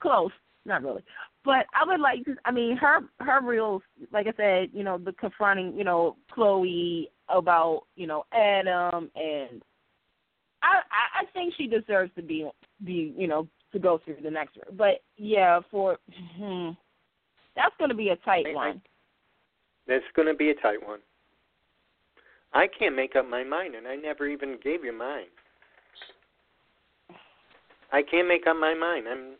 close. 0.00 0.32
Not 0.64 0.82
really. 0.82 1.02
But 1.44 1.66
I 1.74 1.86
would 1.86 2.00
like 2.00 2.24
to. 2.24 2.36
I 2.44 2.50
mean, 2.50 2.76
her 2.76 3.00
her 3.20 3.40
reels, 3.42 3.82
like 4.12 4.26
I 4.26 4.32
said, 4.36 4.70
you 4.72 4.84
know, 4.84 4.98
the 4.98 5.12
confronting, 5.12 5.76
you 5.76 5.84
know, 5.84 6.16
Chloe 6.32 7.10
about 7.28 7.82
you 7.96 8.06
know 8.06 8.24
Adam 8.32 9.10
and 9.14 9.62
I, 10.62 10.80
I 10.90 11.22
I 11.22 11.24
think 11.32 11.54
she 11.56 11.66
deserves 11.66 12.10
to 12.16 12.22
be 12.22 12.48
be 12.84 13.14
you 13.16 13.26
know 13.26 13.48
to 13.72 13.78
go 13.78 14.00
through 14.04 14.16
the 14.22 14.30
next 14.30 14.56
round. 14.56 14.76
But 14.76 15.02
yeah, 15.16 15.60
for 15.70 15.98
hmm, 16.36 16.70
that's 17.58 17.74
going 17.78 17.90
to 17.90 17.96
be 17.96 18.10
a 18.10 18.16
tight 18.16 18.46
I- 18.46 18.50
I- 18.50 18.54
one. 18.54 18.82
That's 19.86 20.04
going 20.14 20.28
to 20.28 20.34
be 20.34 20.50
a 20.50 20.54
tight 20.54 20.86
one. 20.86 21.00
I 22.52 22.66
can't 22.78 22.94
make 22.94 23.16
up 23.16 23.28
my 23.28 23.42
mind, 23.42 23.74
and 23.74 23.86
I 23.86 23.96
never 23.96 24.26
even 24.26 24.58
gave 24.62 24.84
you 24.84 24.92
mine. 24.92 25.26
I 27.90 28.02
can't 28.02 28.28
make 28.28 28.46
up 28.46 28.56
my 28.56 28.74
mind. 28.74 29.06
I'm 29.08 29.32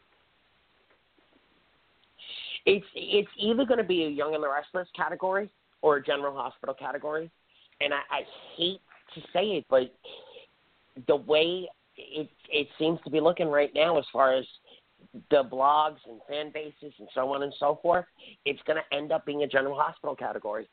It's 2.67 2.87
it's 2.95 3.29
either 3.39 3.65
going 3.65 3.79
to 3.79 3.85
be 3.85 4.05
a 4.05 4.09
Young 4.09 4.35
and 4.35 4.43
the 4.43 4.51
Restless 4.51 4.89
category 4.97 5.51
or 5.83 5.97
a 5.97 6.03
General 6.03 6.35
Hospital 6.35 6.75
category, 6.75 7.31
and 7.81 7.95
I, 7.95 8.01
I 8.11 8.21
hate 8.57 8.81
to 9.15 9.21
say 9.33 9.57
it, 9.59 9.67
but 9.71 9.95
the 11.07 11.17
way 11.17 11.69
it 11.97 12.29
it 12.51 12.69
seems 12.79 12.99
to 13.05 13.11
be 13.11 13.21
looking 13.21 13.49
right 13.49 13.71
now, 13.75 13.99
as 13.99 14.05
far 14.13 14.35
as 14.35 14.45
the 15.31 15.43
blogs 15.45 15.99
and 16.09 16.21
fan 16.29 16.51
bases 16.53 16.93
and 16.99 17.09
so 17.15 17.33
on 17.35 17.43
and 17.43 17.53
so 17.59 17.79
forth, 17.83 18.05
it's 18.45 18.61
going 18.67 18.79
to 18.79 18.97
end 18.97 19.11
up 19.13 19.25
being 19.25 19.43
a 19.43 19.47
General 19.47 19.79
Hospital 19.79 20.15
category. 20.15 20.69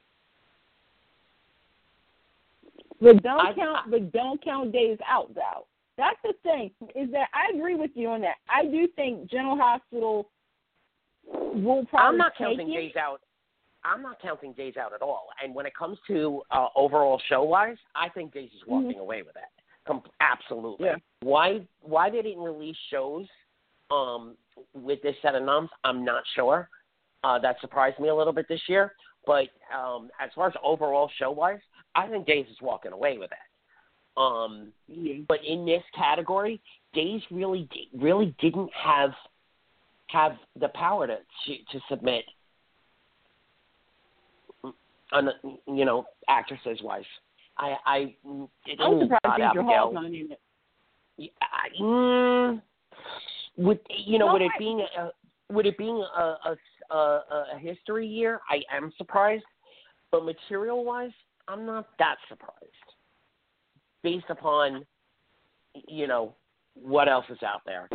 But 3.02 3.24
don't 3.24 3.40
I- 3.48 3.54
count. 3.54 3.92
But 3.92 4.12
don't 4.12 4.44
count 4.44 4.72
days 4.72 4.98
out 5.08 5.34
though. 5.34 5.66
That's 5.98 6.18
the 6.24 6.34
thing. 6.44 6.72
Is 6.94 7.10
that 7.12 7.28
I 7.34 7.56
agree 7.58 7.76
with 7.76 7.92
you 7.94 8.10
on 8.10 8.22
that. 8.22 8.36
I 8.50 8.66
do 8.66 8.88
think 8.96 9.30
General 9.30 9.58
Hospital 9.58 10.30
will 11.26 11.86
probably 11.86 12.08
I'm 12.10 12.18
not 12.18 12.34
counting 12.38 12.70
it. 12.72 12.76
days 12.76 12.96
out. 13.00 13.22
I'm 13.86 14.02
not 14.02 14.20
counting 14.22 14.52
days 14.54 14.76
out 14.78 14.94
at 14.94 15.02
all. 15.02 15.28
And 15.44 15.54
when 15.54 15.66
it 15.66 15.74
comes 15.78 15.98
to 16.08 16.42
uh, 16.52 16.68
overall 16.76 17.22
show 17.30 17.44
wise, 17.44 17.78
I 17.96 18.10
think 18.10 18.34
Days 18.34 18.50
is 18.56 18.62
walking 18.68 18.98
away 19.00 19.22
with 19.22 19.36
that. 19.36 19.52
Com- 19.88 20.02
absolutely. 20.22 20.88
Yeah. 20.88 20.96
Why 21.22 21.62
why 21.82 22.10
they 22.10 22.22
didn't 22.24 22.42
release 22.44 22.76
shows 22.92 23.28
um, 23.92 24.36
with 24.74 25.02
this 25.02 25.16
set 25.22 25.36
of 25.36 25.44
noms, 25.44 25.70
I'm 25.84 26.04
not 26.04 26.24
sure. 26.36 26.70
Uh, 27.24 27.40
that 27.40 27.60
surprised 27.62 28.00
me 28.00 28.10
a 28.10 28.16
little 28.16 28.34
bit 28.34 28.48
this 28.48 28.62
year. 28.68 28.94
But 29.26 29.48
um, 29.76 30.10
as 30.20 30.30
far 30.36 30.48
as 30.48 30.54
overall 30.64 31.10
show 31.18 31.32
wise, 31.32 31.60
I 31.96 32.08
think 32.08 32.28
Days 32.28 32.46
is 32.52 32.58
walking 32.62 32.92
away 32.92 33.18
with 33.18 33.32
that. 33.32 34.22
Um, 34.22 34.72
Yeah. 34.88 35.24
but 35.28 35.40
in 35.44 35.66
this 35.66 35.84
category, 35.96 36.62
Days 36.94 37.22
really 37.30 37.68
really 37.94 38.34
didn't 38.40 38.72
have 38.74 39.12
have 40.08 40.38
the 40.58 40.70
power 40.70 41.08
to 41.08 41.18
to, 41.18 41.58
to 41.72 41.80
submit 41.90 42.24
on 45.12 45.30
you 45.68 45.86
know 45.86 46.06
actresses 46.30 46.82
wise. 46.82 47.04
I 47.58 47.76
I 47.86 48.16
it, 48.66 48.80
I'm 48.80 49.00
surprised 49.00 49.42
Abigail. 49.42 49.64
Hall's 49.64 49.94
not 49.94 50.06
in 50.06 50.32
it. 50.32 50.40
I, 51.42 51.82
mm, 51.82 52.62
with 53.58 53.80
you 53.90 54.20
know 54.20 54.28
No, 54.28 54.34
with 54.34 54.44
it 54.44 54.52
being 54.60 54.86
a 54.98 55.10
with 55.54 55.66
it 55.66 55.78
being 55.78 56.04
a 56.18 56.22
a, 56.22 56.96
a 56.96 57.24
a 57.56 57.60
history 57.60 58.08
year, 58.08 58.40
I 58.50 58.62
am 58.76 58.92
surprised. 58.98 59.44
But 60.12 60.26
material 60.26 60.84
wise, 60.86 61.12
I'm 61.48 61.66
not 61.66 61.90
that 62.00 62.16
surprised. 62.30 62.54
Based 64.04 64.26
upon 64.30 64.86
you 65.88 66.08
know 66.08 66.36
what 66.74 67.08
else 67.08 67.26
is 67.30 67.42
out 67.44 67.62
there, 67.66 67.90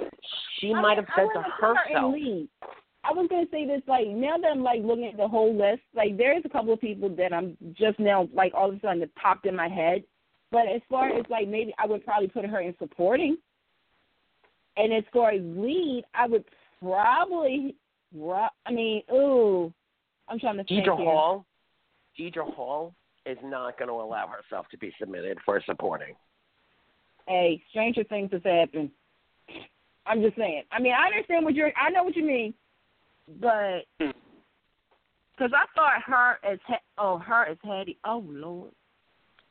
she 0.59 0.73
I 0.73 0.81
might 0.81 0.97
mean, 0.97 1.07
have 1.07 1.07
said 1.17 1.29
to 1.35 1.39
wouldn't 1.39 1.55
put 1.61 1.65
her 1.65 1.75
in 1.89 1.95
herself. 1.95 2.15
I 3.03 3.13
was 3.13 3.29
gonna 3.31 3.47
say 3.51 3.67
this 3.67 3.83
like 3.87 4.09
now 4.09 4.37
that 4.37 4.49
I'm 4.49 4.63
like 4.63 4.83
looking 4.83 5.07
at 5.07 5.17
the 5.17 5.29
whole 5.29 5.57
list, 5.57 5.83
like 5.95 6.17
there's 6.17 6.43
a 6.45 6.49
couple 6.49 6.73
of 6.73 6.81
people 6.81 7.09
that 7.17 7.33
I'm 7.33 7.57
just 7.73 7.99
now 7.99 8.29
like 8.35 8.53
all 8.55 8.69
of 8.69 8.77
a 8.77 8.81
sudden 8.81 9.03
it 9.03 9.15
popped 9.15 9.47
in 9.47 9.57
my 9.57 9.69
head. 9.69 10.03
But 10.53 10.67
as 10.67 10.83
far 10.91 11.09
as 11.09 11.25
like 11.31 11.49
maybe 11.49 11.75
I 11.79 11.87
would 11.87 12.05
probably 12.05 12.29
put 12.29 12.45
her 12.45 12.61
in 12.61 12.75
supporting. 12.79 13.39
And 14.81 14.95
as 14.95 15.05
far 15.13 15.31
as 15.33 15.41
lead, 15.43 16.05
I 16.15 16.27
would 16.27 16.45
probably 16.81 17.75
I 18.67 18.73
mean, 18.73 19.03
ooh. 19.13 19.73
I'm 20.29 20.39
trying 20.39 20.57
to 20.57 20.65
think 20.65 20.87
Deidre 20.87 20.97
here. 20.97 21.07
Hall, 21.07 21.45
Deidre 22.19 22.55
Hall 22.55 22.95
is 23.27 23.39
not 23.45 23.79
going 23.79 23.89
to 23.89 23.95
allow 23.95 24.27
herself 24.27 24.67
to 24.71 24.79
be 24.79 24.93
submitted 24.99 25.39
for 25.45 25.61
supporting. 25.67 26.15
Hey, 27.29 27.63
stranger 27.71 28.05
things 28.05 28.31
have 28.33 28.45
happened. 28.45 28.91
I'm 30.07 30.23
just 30.23 30.37
saying. 30.37 30.63
I 30.73 30.81
mean, 30.81 30.93
I 30.93 31.07
understand 31.07 31.45
what 31.45 31.55
you're. 31.55 31.73
I 31.77 31.91
know 31.91 32.03
what 32.05 32.17
you 32.17 32.25
mean, 32.25 32.55
but 33.41 33.83
Hmm. 34.01 34.11
because 35.33 35.53
I 35.55 35.67
thought 35.75 36.03
her 36.03 36.39
as 36.43 36.59
oh 36.97 37.19
her 37.19 37.45
as 37.45 37.59
Hattie. 37.63 37.99
Oh 38.05 38.25
Lord, 38.27 38.73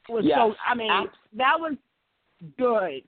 was 0.09 0.25
Yes. 0.25 0.37
so. 0.37 0.55
I 0.65 0.75
mean, 0.75 1.09
that 1.33 1.59
was 1.59 1.75
good. 2.57 3.03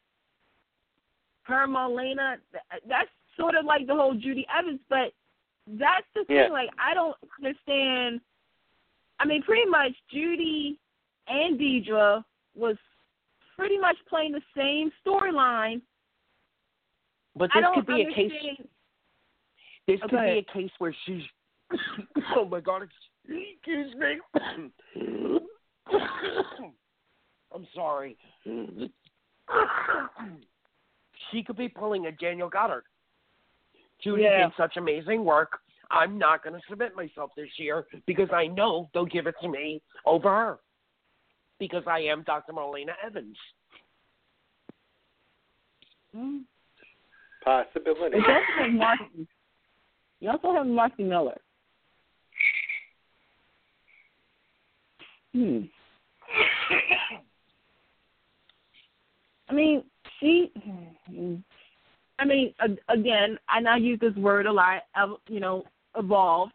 Her 1.43 1.67
Marlena. 1.67 2.37
th- 2.51 2.63
uh, 2.71 2.77
That's 2.87 3.09
sort 3.37 3.55
of 3.55 3.65
like 3.65 3.87
the 3.87 3.95
whole 3.95 4.13
Judy 4.13 4.45
Evans, 4.57 4.79
but 4.89 5.13
that's 5.67 6.05
the 6.15 6.23
thing. 6.25 6.35
Yeah. 6.37 6.47
Like, 6.47 6.69
I 6.79 6.93
don't 6.93 7.15
understand. 7.39 8.21
I 9.19 9.25
mean, 9.25 9.41
pretty 9.43 9.69
much 9.69 9.91
Judy 10.11 10.79
and 11.27 11.59
Deidre 11.59 12.23
was 12.55 12.77
pretty 13.57 13.77
much 13.77 13.97
playing 14.09 14.31
the 14.31 14.41
same 14.55 14.91
storyline. 15.05 15.81
But 17.35 17.49
this 17.53 17.63
could 17.75 17.85
be 17.85 18.01
a 18.01 18.13
case. 18.13 18.31
This 19.87 19.99
Oh, 20.03 20.07
could 20.07 20.19
be 20.19 20.39
a 20.39 20.43
case 20.53 20.71
where 20.79 20.95
she's. 21.05 21.23
oh 22.35 22.45
my 22.45 22.59
God! 22.59 22.87
Excuse 23.27 23.95
me. 23.95 24.19
I'm 27.53 27.67
sorry. 27.73 28.17
She 31.31 31.43
could 31.43 31.57
be 31.57 31.67
pulling 31.69 32.05
a 32.07 32.11
Daniel 32.11 32.49
Goddard. 32.49 32.83
Judy 34.03 34.23
Yeah. 34.23 34.47
did 34.47 34.55
such 34.57 34.77
amazing 34.77 35.23
work. 35.23 35.59
I'm 35.89 36.17
not 36.17 36.43
going 36.43 36.59
to 36.59 36.61
submit 36.69 36.95
myself 36.95 37.31
this 37.35 37.49
year 37.57 37.85
because 38.05 38.31
I 38.31 38.47
know 38.47 38.89
they'll 38.93 39.05
give 39.05 39.27
it 39.27 39.35
to 39.41 39.47
me 39.49 39.81
over 40.05 40.29
her 40.29 40.59
because 41.59 41.83
I 41.85 41.99
am 41.99 42.23
Dr. 42.23 42.53
Marlena 42.53 42.93
Evans. 43.03 43.37
Mm. 46.15 46.43
possibility. 47.43 48.17
You 48.17 48.23
also 48.23 48.43
have 48.57 48.71
Marcy. 48.73 49.27
You 50.19 50.29
also 50.29 50.53
have 50.53 50.67
Marcy 50.67 51.03
Miller. 51.03 51.39
Hmm. 55.33 55.59
I 59.49 59.53
mean, 59.53 59.83
she. 60.21 60.51
Mm-hmm. 60.57 61.35
I 62.19 62.25
mean, 62.25 62.53
again, 62.87 63.37
I 63.49 63.59
now 63.59 63.75
use 63.75 63.99
this 63.99 64.15
word 64.15 64.45
a 64.45 64.51
lot. 64.51 64.83
You 65.27 65.39
know, 65.39 65.63
evolved. 65.97 66.53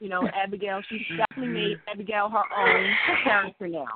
You 0.00 0.08
know, 0.08 0.26
Abigail. 0.34 0.80
She's 0.88 1.00
mm-hmm. 1.02 1.18
definitely 1.18 1.54
made 1.54 1.76
Abigail 1.92 2.28
her 2.30 2.42
own 2.58 2.90
character 3.22 3.68
now. 3.68 3.86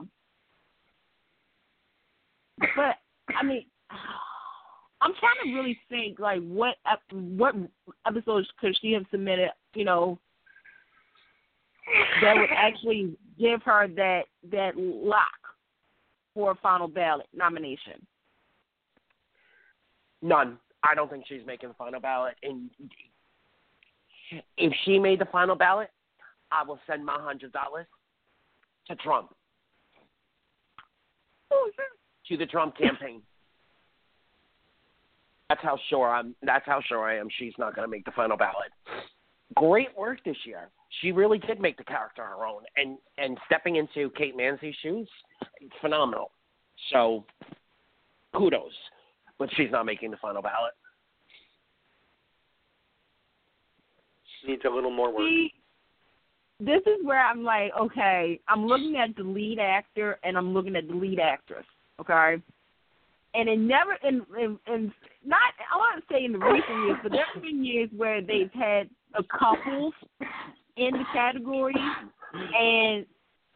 But 2.59 2.97
I 3.37 3.43
mean, 3.43 3.65
I'm 5.01 5.13
trying 5.21 5.35
to 5.45 5.55
really 5.55 5.79
think 5.89 6.19
like 6.19 6.41
what 6.43 6.77
ep- 6.91 7.13
what 7.13 7.55
episodes 8.07 8.49
could 8.61 8.77
she 8.81 8.93
have 8.93 9.05
submitted, 9.11 9.51
you 9.75 9.85
know, 9.85 10.19
that 12.23 12.37
would 12.37 12.51
actually 12.51 13.17
give 13.39 13.63
her 13.63 13.89
that 13.89 14.23
that 14.51 14.77
lock 14.77 15.29
for 16.35 16.53
a 16.53 16.57
final 16.57 16.89
ballot 16.89 17.27
nomination. 17.35 18.07
None. 20.27 20.59
I 20.83 20.97
don't 20.97 21.09
think 21.09 21.25
she's 21.29 21.47
making 21.47 21.69
the 21.69 21.75
final 21.77 22.01
ballot. 22.01 22.35
And 22.43 22.69
if 24.57 24.73
she 24.85 24.99
made 24.99 25.21
the 25.21 25.27
final 25.27 25.55
ballot, 25.55 25.89
I 26.51 26.65
will 26.65 26.81
send 26.85 27.05
my 27.05 27.21
hundred 27.21 27.53
dollars 27.53 27.87
to 28.89 28.97
Trump. 28.97 29.33
Oh, 31.53 31.71
to 32.29 32.37
the 32.37 32.47
Trump 32.47 32.77
campaign. 32.77 33.23
That's 35.49 35.63
how 35.63 35.79
sure 35.89 36.11
I'm. 36.11 36.35
That's 36.43 36.67
how 36.67 36.81
sure 36.89 37.05
I 37.05 37.19
am. 37.19 37.29
She's 37.39 37.55
not 37.57 37.77
going 37.77 37.87
to 37.87 37.91
make 37.91 38.05
the 38.05 38.11
final 38.11 38.37
ballot. 38.37 38.73
Great 39.55 39.97
work 39.97 40.19
this 40.25 40.37
year. 40.45 40.71
She 41.03 41.13
really 41.13 41.39
did 41.39 41.61
make 41.61 41.77
the 41.77 41.85
character 41.85 42.25
her 42.25 42.45
own, 42.45 42.63
and 42.77 42.99
and 43.17 43.39
stepping 43.47 43.77
into 43.77 44.11
Kate 44.17 44.37
Mansi's 44.37 44.75
shoes, 44.83 45.09
phenomenal. 45.81 46.33
So, 46.93 47.25
kudos. 48.35 48.73
But 49.39 49.51
she's 49.57 49.71
not 49.71 49.85
making 49.85 50.11
the 50.11 50.17
final 50.17 50.43
ballot. 50.43 50.73
Needs 54.47 54.63
a 54.65 54.71
little 54.71 54.93
more 54.93 55.13
work. 55.13 55.27
See, 55.29 55.53
this 56.61 56.81
is 56.83 57.05
where 57.05 57.21
I'm 57.21 57.43
like, 57.43 57.73
okay, 57.79 58.41
I'm 58.49 58.67
looking 58.67 58.97
at 58.97 59.15
the 59.17 59.25
lead 59.25 59.59
actor 59.59 60.19
and 60.23 60.39
I'm 60.39 60.55
looking 60.55 60.77
at 60.77 60.89
the 60.89 60.95
lead 60.95 61.19
actress, 61.19 61.67
okay? 62.01 62.41
And 63.35 63.49
it 63.49 63.59
never, 63.59 63.99
in, 64.05 64.23
in, 64.39 64.59
in 64.73 64.93
not, 65.25 65.41
I 65.71 65.77
want 65.77 66.03
to 66.03 66.15
say 66.15 66.25
in 66.25 66.33
the 66.33 66.39
recent 66.39 66.87
years, 66.87 66.97
but 67.03 67.13
there 67.13 67.25
have 67.35 67.43
been 67.43 67.65
years 67.65 67.91
where 67.95 68.23
they've 68.23 68.53
had 68.55 68.89
a 69.15 69.23
couple 69.39 69.93
in 70.77 70.93
the 70.93 71.05
category, 71.13 71.75
and 72.33 73.05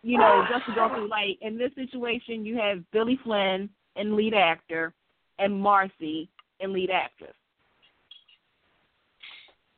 you 0.02 0.19
know, 0.19 0.44
just 0.51 0.66
to 0.66 0.74
go 0.74 0.89
through, 0.89 1.09
like 1.09 1.39
in 1.40 1.57
this 1.57 1.70
situation, 1.74 2.44
you 2.44 2.57
have 2.59 2.82
Billy 2.90 3.19
Flynn 3.23 3.70
and 3.97 4.16
lead 4.16 4.35
actor, 4.35 4.93
and 5.40 5.58
Marcy 5.60 6.28
and 6.60 6.72
lead 6.72 6.90
actress. 6.90 7.34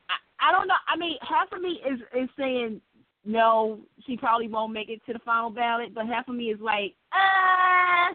I, 0.09 0.49
I 0.49 0.51
don't 0.51 0.67
know. 0.67 0.75
I 0.87 0.97
mean, 0.97 1.17
half 1.21 1.51
of 1.51 1.61
me 1.61 1.81
is 1.89 1.99
is 2.15 2.29
saying 2.37 2.81
no, 3.25 3.79
she 4.05 4.17
probably 4.17 4.47
won't 4.47 4.73
make 4.73 4.89
it 4.89 5.01
to 5.05 5.13
the 5.13 5.19
final 5.19 5.49
ballot, 5.49 5.93
but 5.95 6.05
half 6.05 6.27
of 6.27 6.35
me 6.35 6.45
is 6.45 6.59
like, 6.59 6.93
ah. 7.13 8.13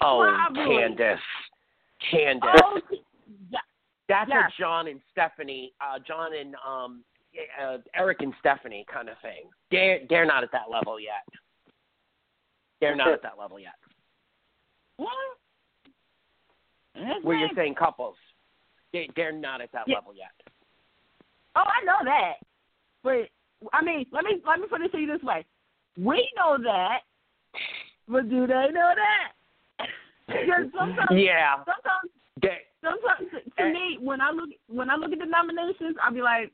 Oh, 0.00 0.50
Probably. 0.52 0.76
Candace, 0.76 1.18
Candace. 2.10 2.50
Oh, 2.62 2.80
yeah, 3.50 3.58
That's 4.08 4.28
Yes. 4.28 4.52
a 4.56 4.60
John 4.60 4.86
and 4.88 5.00
Stephanie, 5.10 5.72
uh, 5.80 5.98
John 5.98 6.34
and 6.34 6.54
um, 6.64 7.02
uh, 7.60 7.78
Eric 7.94 8.20
and 8.20 8.34
Stephanie 8.38 8.84
kind 8.92 9.08
of 9.08 9.16
thing. 9.22 9.50
They're 9.70 10.00
they're 10.08 10.26
not 10.26 10.44
at 10.44 10.52
that 10.52 10.70
level 10.70 11.00
yet. 11.00 11.26
They're 12.80 12.94
not 12.94 13.08
at 13.08 13.22
that 13.22 13.38
level 13.38 13.58
yet. 13.58 13.72
What? 14.96 15.10
That's 16.94 17.22
Where 17.24 17.36
you're 17.36 17.50
saying 17.54 17.74
couples, 17.74 18.16
they 18.92 19.08
they're 19.16 19.32
not 19.32 19.60
at 19.60 19.72
that 19.72 19.86
Yeah. 19.86 19.96
level 19.96 20.14
yet. 20.14 20.30
Oh, 21.54 21.64
I 21.64 21.84
know 21.84 21.98
that. 22.04 22.34
But 23.02 23.28
I 23.72 23.82
mean, 23.82 24.06
let 24.12 24.24
me 24.24 24.42
let 24.46 24.60
me 24.60 24.66
put 24.68 24.80
it 24.80 24.92
to 24.92 24.98
you 24.98 25.06
this 25.06 25.22
way: 25.22 25.44
we 25.96 26.28
know 26.36 26.58
that, 26.62 27.00
but 28.08 28.28
do 28.28 28.46
they 28.46 28.68
know 28.72 28.92
that? 28.94 29.88
Because 30.26 30.66
sometimes, 30.78 31.10
Yeah, 31.12 31.56
sometimes, 31.64 32.10
they, 32.40 32.58
sometimes, 32.82 33.30
to 33.58 33.62
Eh. 33.62 33.72
me, 33.72 33.98
when 34.00 34.20
I 34.20 34.30
look 34.30 34.50
when 34.68 34.90
I 34.90 34.96
look 34.96 35.12
at 35.12 35.18
the 35.18 35.26
nominations, 35.26 35.96
I'll 36.02 36.12
be 36.12 36.22
like, 36.22 36.52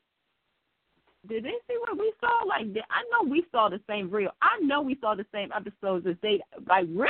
did 1.27 1.43
they 1.43 1.55
see 1.67 1.77
what 1.79 1.97
we 1.97 2.13
saw? 2.19 2.45
Like, 2.45 2.67
I 2.89 3.03
know 3.11 3.29
we 3.29 3.45
saw 3.51 3.69
the 3.69 3.79
same 3.87 4.09
reel. 4.11 4.31
I 4.41 4.59
know 4.61 4.81
we 4.81 4.97
saw 4.99 5.15
the 5.15 5.25
same 5.33 5.51
episodes 5.55 6.05
as 6.07 6.15
they. 6.21 6.41
Like, 6.67 6.85
really? 6.89 7.09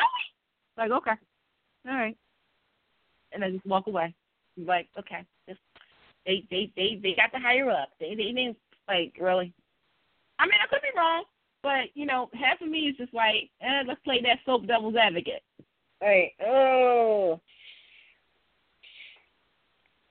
Like, 0.77 0.91
okay, 0.91 1.11
all 1.87 1.93
right, 1.93 2.17
and 3.31 3.43
I 3.43 3.51
just 3.51 3.65
walk 3.65 3.87
away. 3.87 4.13
Like, 4.57 4.87
okay, 4.97 5.25
just 5.47 5.59
they 6.25 6.45
they 6.49 6.71
they 6.75 6.99
they 7.01 7.15
got 7.15 7.31
the 7.31 7.39
higher 7.39 7.69
up. 7.69 7.89
They 7.99 8.15
they 8.15 8.31
didn't 8.31 8.57
like 8.87 9.13
really. 9.19 9.53
I 10.39 10.45
mean, 10.45 10.55
I 10.63 10.67
could 10.67 10.81
be 10.81 10.97
wrong, 10.97 11.23
but 11.61 11.95
you 11.95 12.05
know, 12.05 12.29
half 12.33 12.61
of 12.61 12.69
me 12.69 12.79
is 12.79 12.97
just 12.97 13.13
like, 13.13 13.49
eh, 13.61 13.83
let's 13.87 14.01
play 14.03 14.21
that 14.23 14.39
soap 14.45 14.67
devil's 14.67 14.95
advocate. 14.95 15.43
Hey, 16.01 16.33
oh, 16.45 17.39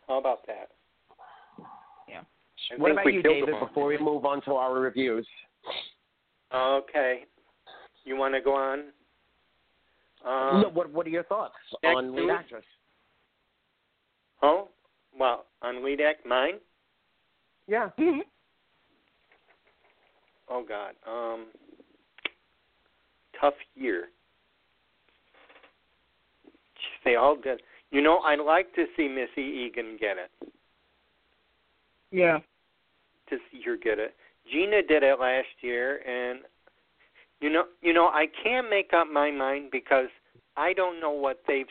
How 0.09 0.19
about 0.19 0.47
that? 0.47 0.69
Yeah. 2.09 2.23
I 2.73 2.81
what 2.81 2.93
about 2.93 3.13
you, 3.13 3.23
David? 3.23 3.55
Before 3.61 3.87
we 3.89 3.99
move 3.99 4.25
on 4.25 4.41
to 4.43 4.53
our 4.53 4.75
reviews, 4.75 5.27
Okay. 6.55 7.25
You 8.05 8.17
want 8.17 8.35
to 8.35 8.41
go 8.41 8.55
on? 8.55 8.85
Um, 10.27 10.75
what 10.75 10.91
what 10.93 11.07
are 11.07 11.11
your 11.11 11.25
thoughts 11.25 11.55
on 11.85 12.15
lead 12.15 12.31
actress? 12.31 12.65
Oh, 14.43 14.69
well, 15.19 15.47
on 15.63 15.85
lead 15.85 16.01
act, 16.01 16.27
mine? 16.27 16.55
Yeah. 17.67 17.91
Mhm. 17.99 18.21
Oh, 20.49 20.63
God. 20.69 20.95
Um, 21.07 21.47
tough 23.41 23.55
year. 23.75 24.09
They 27.07 27.15
all 27.17 27.37
did. 27.37 27.63
You 27.91 28.03
know, 28.03 28.19
I'd 28.19 28.39
like 28.39 28.75
to 28.75 28.85
see 28.97 29.09
Missy 29.09 29.41
Egan 29.41 29.97
get 29.99 30.17
it. 30.19 30.53
yeah. 32.11 32.39
to 33.31 33.39
see 33.51 33.63
her 33.65 33.77
get 33.79 33.99
it. 33.99 34.15
Gina 34.51 34.83
did 34.83 35.03
it 35.03 35.19
last 35.19 35.47
year, 35.63 36.01
and 36.07 36.41
you 37.43 37.51
know, 37.51 37.65
you 37.83 37.93
know, 37.93 38.07
I 38.07 38.27
can't 38.43 38.71
make 38.71 38.93
up 38.95 39.09
my 39.13 39.31
mind 39.31 39.71
because 39.73 40.09
I 40.57 40.73
don't 40.73 41.01
know 41.01 41.11
what 41.11 41.41
they've 41.47 41.67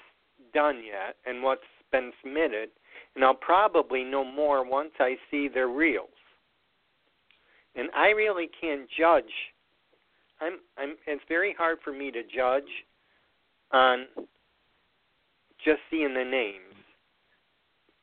done 0.53 0.84
yet 0.85 1.15
and 1.26 1.41
what's 1.41 1.61
been 1.93 2.11
submitted, 2.22 2.69
and 3.15 3.23
I'll 3.23 3.34
probably 3.34 4.03
know 4.03 4.26
more 4.26 4.68
once 4.68 4.91
I 4.99 5.15
see 5.31 5.48
their 5.48 5.69
reels. 5.69 6.10
And 7.76 7.89
I 7.95 8.10
really 8.10 8.49
can't 8.60 8.88
judge. 8.99 9.31
I'm, 10.41 10.60
I'm. 10.77 10.95
It's 11.07 11.23
very 11.30 11.56
hard 11.57 11.77
for 11.81 11.93
me 11.93 12.11
to 12.11 12.22
judge 12.23 12.69
on 13.72 14.07
just 15.64 15.80
seeing 15.89 16.14
the 16.14 16.26
names, 16.26 16.76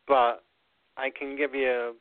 but 0.07 0.43
I 0.97 1.11
can 1.11 1.37
give 1.37 1.55
you 1.55 1.97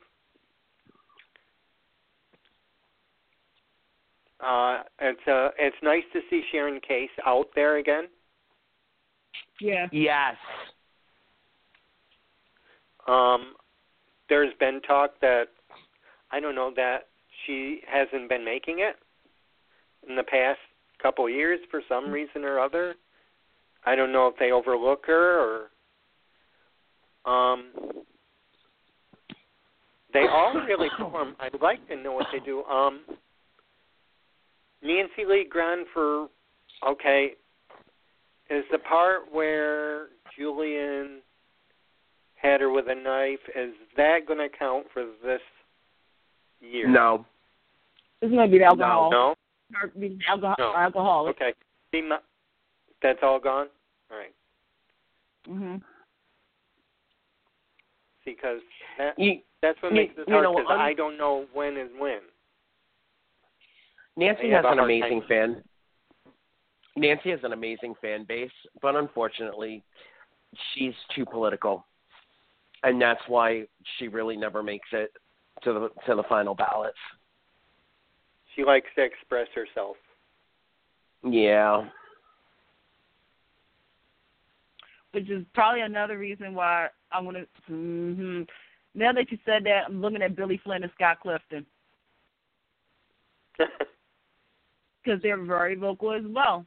Uh, 4.40 4.82
it's 5.00 5.26
uh, 5.26 5.50
it's 5.58 5.76
nice 5.82 6.04
to 6.12 6.20
see 6.30 6.42
Sharon 6.52 6.80
Case 6.86 7.10
out 7.26 7.46
there 7.54 7.78
again. 7.78 8.04
Yeah. 9.60 9.86
Yes. 9.92 10.36
Um, 13.06 13.54
there's 14.28 14.52
been 14.60 14.80
talk 14.86 15.12
that 15.20 15.46
I 16.30 16.40
don't 16.40 16.54
know 16.54 16.72
that 16.76 17.08
she 17.46 17.80
hasn't 17.86 18.28
been 18.28 18.44
making 18.44 18.80
it 18.80 18.96
in 20.08 20.16
the 20.16 20.22
past 20.22 20.58
couple 21.02 21.26
of 21.26 21.32
years 21.32 21.60
for 21.70 21.80
some 21.88 22.10
reason 22.10 22.44
or 22.44 22.60
other. 22.60 22.94
I 23.86 23.94
don't 23.94 24.12
know 24.12 24.26
if 24.26 24.34
they 24.38 24.50
overlook 24.50 25.04
her 25.06 25.68
or 27.24 27.30
um 27.30 27.70
they 30.12 30.26
all 30.30 30.54
really 30.66 30.88
perform. 30.96 31.36
I'd 31.40 31.60
like 31.60 31.86
to 31.88 31.96
know 31.96 32.12
what 32.12 32.26
they 32.32 32.40
do. 32.40 32.64
Um 32.64 33.00
Nancy 34.82 35.24
Lee 35.26 35.46
Grahn 35.48 35.84
for 35.92 36.28
okay 36.86 37.32
is 38.50 38.64
the 38.70 38.78
part 38.78 39.32
where 39.32 40.06
Julian 40.36 41.20
had 42.36 42.60
her 42.60 42.70
with 42.70 42.86
a 42.88 42.94
knife 42.94 43.40
is 43.56 43.74
that 43.96 44.20
going 44.26 44.38
to 44.38 44.48
count 44.56 44.86
for 44.92 45.04
this 45.24 45.40
year? 46.60 46.88
No. 46.88 47.26
It's 48.22 48.32
gonna 48.32 48.48
be 48.48 48.58
the 48.58 48.64
alcohol. 48.64 49.10
No. 49.10 49.34
Or 49.82 49.88
be 49.88 50.08
the 50.08 50.18
alcohol. 50.28 50.56
No. 50.58 50.74
Alcoholic. 50.74 51.36
Okay. 51.36 51.52
See, 51.92 52.02
my, 52.02 52.18
that's 53.02 53.18
all 53.22 53.38
gone. 53.38 53.68
All 54.10 54.18
right. 54.18 54.34
Mhm. 55.48 55.82
See, 58.24 58.32
because 58.34 58.60
that 58.98 59.18
You, 59.18 59.40
that's 59.62 59.80
what 59.82 59.92
you- 59.92 60.00
makes 60.00 60.16
this 60.16 60.26
hard 60.28 60.42
know, 60.42 60.56
because 60.56 60.76
I 60.78 60.94
don't 60.94 61.16
know 61.16 61.46
when 61.52 61.76
is 61.76 61.90
when. 61.98 62.20
Nancy 64.18 64.50
has 64.50 64.64
an 64.66 64.80
amazing 64.80 65.20
time. 65.20 65.28
fan. 65.28 65.64
Nancy 66.96 67.30
has 67.30 67.38
an 67.44 67.52
amazing 67.52 67.94
fan 68.02 68.24
base, 68.26 68.50
but 68.82 68.96
unfortunately, 68.96 69.84
she's 70.74 70.94
too 71.14 71.24
political, 71.24 71.86
and 72.82 73.00
that's 73.00 73.20
why 73.28 73.64
she 73.96 74.08
really 74.08 74.36
never 74.36 74.60
makes 74.60 74.88
it 74.90 75.12
to 75.62 75.72
the 75.72 75.88
to 76.06 76.16
the 76.16 76.24
final 76.28 76.56
ballots. 76.56 76.98
She 78.56 78.64
likes 78.64 78.88
to 78.96 79.04
express 79.04 79.46
herself. 79.54 79.96
Yeah. 81.22 81.84
Which 85.12 85.30
is 85.30 85.44
probably 85.54 85.82
another 85.82 86.18
reason 86.18 86.54
why 86.54 86.88
I 87.12 87.20
want 87.20 87.36
to. 87.36 87.46
hmm 87.68 88.42
Now 88.96 89.12
that 89.12 89.30
you 89.30 89.38
said 89.46 89.64
that, 89.64 89.84
I'm 89.86 90.00
looking 90.00 90.22
at 90.22 90.34
Billy 90.34 90.60
Flynn 90.64 90.82
and 90.82 90.92
Scott 90.96 91.20
Clifton 91.20 91.64
because 95.08 95.22
they're 95.22 95.42
very 95.42 95.74
vocal 95.74 96.12
as 96.12 96.22
well. 96.26 96.66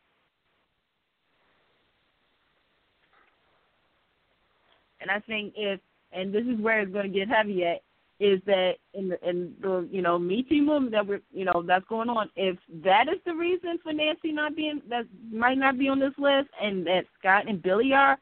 And 4.99 5.09
I 5.09 5.19
think 5.19 5.53
if, 5.55 5.79
and 6.11 6.33
this 6.33 6.43
is 6.43 6.59
where 6.59 6.81
it's 6.81 6.91
going 6.91 7.11
to 7.11 7.19
get 7.19 7.27
heavy 7.27 7.65
at, 7.65 7.81
is 8.19 8.39
that 8.45 8.73
in 8.93 9.09
the 9.09 9.27
in 9.27 9.55
the 9.61 9.87
you 9.91 10.03
know 10.03 10.19
Me 10.19 10.43
Too 10.43 10.61
movement 10.61 10.91
that 10.91 11.07
we're 11.07 11.21
you 11.33 11.43
know 11.43 11.63
that's 11.65 11.85
going 11.87 12.07
on. 12.07 12.29
If 12.35 12.55
that 12.83 13.07
is 13.07 13.19
the 13.25 13.33
reason 13.33 13.79
for 13.81 13.93
Nancy 13.93 14.31
not 14.31 14.55
being 14.55 14.79
that 14.89 15.05
might 15.31 15.57
not 15.57 15.79
be 15.79 15.87
on 15.87 15.99
this 15.99 16.13
list, 16.19 16.49
and 16.61 16.85
that 16.85 17.05
Scott 17.17 17.49
and 17.49 17.63
Billy 17.63 17.93
are, 17.93 18.19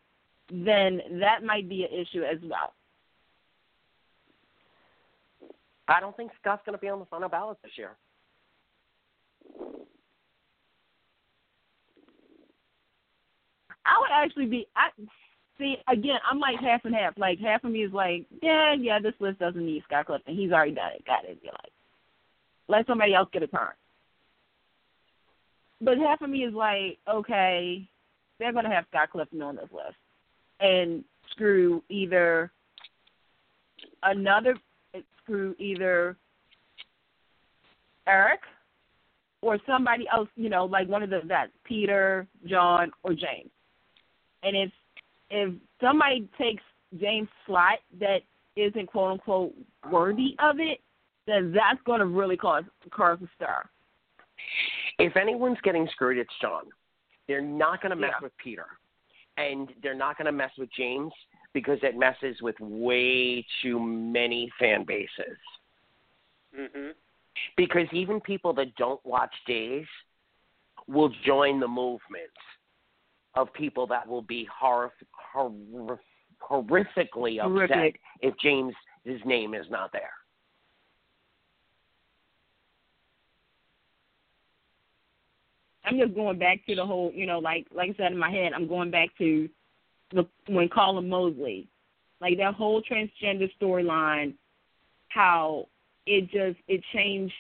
then 0.49 1.01
that 1.19 1.43
might 1.43 1.67
be 1.67 1.83
an 1.83 1.91
issue 1.91 2.23
as 2.23 2.37
well. 2.43 2.73
I 5.89 5.99
don't 5.99 6.15
think 6.15 6.31
Scott's 6.39 6.61
going 6.65 6.77
to 6.77 6.81
be 6.81 6.87
on 6.87 6.99
the 6.99 7.05
final 7.05 7.27
ballot 7.27 7.57
this 7.61 7.73
year. 7.75 7.97
I 13.90 13.99
would 13.99 14.11
actually 14.11 14.45
be. 14.45 14.68
I 14.76 14.90
see 15.57 15.78
again. 15.88 16.20
I'm 16.30 16.40
like 16.40 16.60
half 16.60 16.86
and 16.86 16.95
half. 16.95 17.18
Like 17.18 17.40
half 17.40 17.64
of 17.64 17.72
me 17.72 17.84
is 17.84 17.94
like, 17.94 18.26
yeah, 18.41 18.76
yeah, 18.80 18.99
this 18.99 19.14
list 19.20 19.40
doesn't 19.40 19.66
need 19.66 19.84
Scott 19.84 20.06
Clifton. 20.06 20.36
He's 20.36 20.52
already 20.52 20.74
done 20.74 20.91
it. 20.95 21.06
Got 21.06 21.26
it. 21.26 21.40
You're 21.41 21.53
like, 21.53 21.72
let 22.68 22.88
somebody 22.88 23.14
else 23.14 23.30
get 23.34 23.44
a 23.44 23.48
turn. 23.48 23.70
But 25.82 25.98
half 25.98 26.22
of 26.22 26.30
me 26.30 26.44
is 26.44 26.53
like, 26.53 26.98
okay, 27.07 27.88
they're 28.38 28.53
gonna 28.53 28.74
have 28.74 28.86
Scott 28.90 29.11
Clifton 29.11 29.41
on 29.41 29.56
this 29.56 29.70
list, 29.72 29.98
and 30.60 31.03
screw 31.32 31.82
either 31.90 32.52
another 34.03 34.56
screw 35.22 35.56
either 35.60 36.18
Eric 38.07 38.41
or 39.41 39.57
somebody 39.66 40.06
else, 40.11 40.28
you 40.36 40.49
know, 40.49 40.66
like 40.66 40.88
one 40.88 41.03
of 41.03 41.10
the 41.10 41.22
vets, 41.26 41.52
Peter, 41.64 42.28
John, 42.45 42.91
or 43.03 43.14
James. 43.14 43.49
And 44.44 44.56
if 44.56 44.72
if 45.30 45.53
somebody 45.82 46.28
takes 46.38 46.64
James' 46.99 47.28
slot 47.45 47.80
that 47.99 48.22
isn't 48.56 48.88
quote 48.88 49.11
unquote 49.11 49.53
worthy 49.91 50.36
of 50.40 50.60
it, 50.60 50.80
then 51.28 51.52
that's 51.52 51.82
going 51.86 51.99
to 51.99 52.06
really 52.06 52.38
cause 52.38 52.64
cause 52.91 53.20
a 53.22 53.28
stir. 53.36 53.64
If 54.98 55.16
anyone's 55.16 55.60
getting 55.64 55.88
screwed, 55.91 56.18
it's 56.18 56.34
John. 56.41 56.64
They're 57.28 57.41
not 57.41 57.82
going 57.82 57.91
to 57.91 57.95
mess 57.95 58.11
Yeah. 58.20 58.24
with 58.24 58.38
Peter, 58.38 58.66
and 59.38 59.70
they're 59.84 59.94
not 59.94 60.18
going 60.18 60.26
to 60.26 60.32
mess 60.32 60.52
with 60.57 60.70
James 60.72 61.14
because 61.53 61.78
it 61.84 61.98
messes 61.98 62.41
with 62.41 62.60
way 62.60 63.45
too 63.61 63.80
many 63.80 64.49
fan 64.60 64.84
bases. 64.84 65.38
Mhm. 66.56 66.95
Because 67.56 67.88
even 67.94 68.20
people 68.20 68.53
that 68.53 68.76
don't 68.76 69.03
watch 69.06 69.34
Days 69.45 69.88
will 70.88 71.10
join 71.10 71.60
the 71.60 71.68
movement 71.68 72.32
of 73.35 73.53
people 73.53 73.88
that 73.88 74.07
will 74.07 74.22
be 74.22 74.47
horrif- 74.61 74.89
hor- 75.11 75.99
horrifically 76.41 77.39
upset 77.39 77.69
Horrific. 77.69 77.99
if 78.22 78.34
James' 78.41 78.73
his 79.03 79.19
name 79.26 79.53
is 79.53 79.65
not 79.69 79.91
there. 79.91 80.11
I'm 85.85 85.97
just 85.97 86.14
going 86.14 86.38
back 86.38 86.65
to 86.68 86.76
the 86.76 86.85
whole, 86.85 87.11
you 87.14 87.26
know, 87.26 87.39
like 87.39 87.65
like 87.73 87.91
I 87.91 87.93
said 87.97 88.11
in 88.11 88.18
my 88.18 88.30
head, 88.30 88.53
I'm 88.53 88.68
going 88.68 88.91
back 88.91 89.10
to 89.18 89.49
the 90.11 90.27
when 90.47 90.69
Karla 90.69 91.01
Mosley, 91.01 91.68
like 92.22 92.38
that 92.38 92.53
whole 92.53 92.81
transgender 92.81 93.49
storyline, 93.60 94.34
how 95.07 95.68
it 96.06 96.30
just 96.30 96.57
it 96.68 96.81
changed 96.93 97.34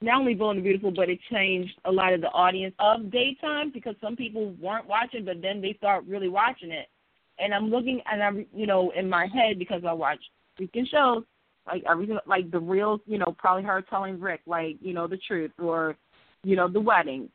not 0.00 0.20
only 0.20 0.34
Bold 0.34 0.56
and 0.56 0.64
Beautiful, 0.64 0.90
but 0.90 1.10
it 1.10 1.18
changed 1.30 1.72
a 1.84 1.92
lot 1.92 2.12
of 2.12 2.20
the 2.20 2.28
audience 2.28 2.74
of 2.78 3.10
daytime 3.10 3.70
because 3.72 3.94
some 4.00 4.16
people 4.16 4.54
weren't 4.60 4.86
watching, 4.86 5.24
but 5.24 5.42
then 5.42 5.60
they 5.60 5.74
start 5.74 6.04
really 6.06 6.28
watching 6.28 6.70
it. 6.70 6.88
And 7.38 7.54
I'm 7.54 7.70
looking, 7.70 8.00
and 8.10 8.22
I'm 8.22 8.46
you 8.54 8.66
know 8.66 8.90
in 8.90 9.08
my 9.08 9.26
head 9.26 9.58
because 9.58 9.82
I 9.86 9.92
watch 9.92 10.20
freaking 10.58 10.88
shows 10.90 11.24
like 11.66 11.82
everything, 11.88 12.18
like 12.26 12.50
the 12.50 12.58
real, 12.58 13.00
you 13.06 13.18
know, 13.18 13.34
probably 13.38 13.62
her 13.64 13.82
telling 13.82 14.18
Rick 14.20 14.40
like 14.46 14.76
you 14.80 14.92
know 14.92 15.06
the 15.06 15.18
truth 15.18 15.52
or 15.58 15.96
you 16.42 16.56
know 16.56 16.68
the 16.68 16.80
wedding, 16.80 17.28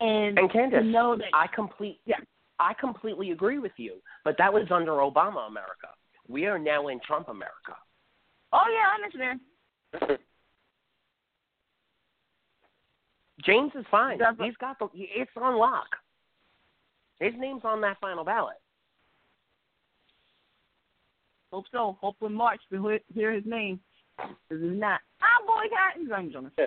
and, 0.00 0.38
And 0.38 0.50
Candace, 0.50 0.80
to 0.80 0.86
know 0.86 1.16
that 1.16 1.28
I 1.32 1.46
complete 1.54 2.00
Yeah. 2.06 2.16
I 2.58 2.72
completely 2.74 3.32
agree 3.32 3.58
with 3.58 3.72
you, 3.76 3.94
but 4.24 4.36
that 4.38 4.52
was 4.52 4.66
under 4.70 4.92
Obama 4.92 5.48
America. 5.48 5.88
We 6.28 6.46
are 6.46 6.58
now 6.58 6.88
in 6.88 7.00
Trump 7.06 7.28
America. 7.28 7.76
oh 8.52 8.64
yeah, 8.70 8.86
I 8.90 8.94
understand. 8.94 10.18
James 13.44 13.72
is 13.74 13.84
fine. 13.90 14.18
That's 14.18 14.38
what- 14.38 14.46
He's 14.46 14.56
got 14.56 14.78
the 14.78 14.88
it's 14.94 15.30
on 15.36 15.56
lock. 15.56 15.88
His 17.20 17.34
name's 17.36 17.64
on 17.64 17.80
that 17.82 17.98
final 18.00 18.24
ballot. 18.24 18.56
Hope 21.52 21.66
so. 21.70 21.96
Hope 22.00 22.16
in 22.22 22.32
March 22.32 22.60
we 22.70 22.78
hear- 22.78 23.00
hear 23.12 23.32
his 23.32 23.46
name. 23.46 23.80
This 24.48 24.60
is 24.60 24.78
not. 24.78 25.00
I'm 25.20 25.46
boycotting. 25.46 26.12
I'm 26.12 26.30
Jonas. 26.32 26.52
Yeah. 26.58 26.66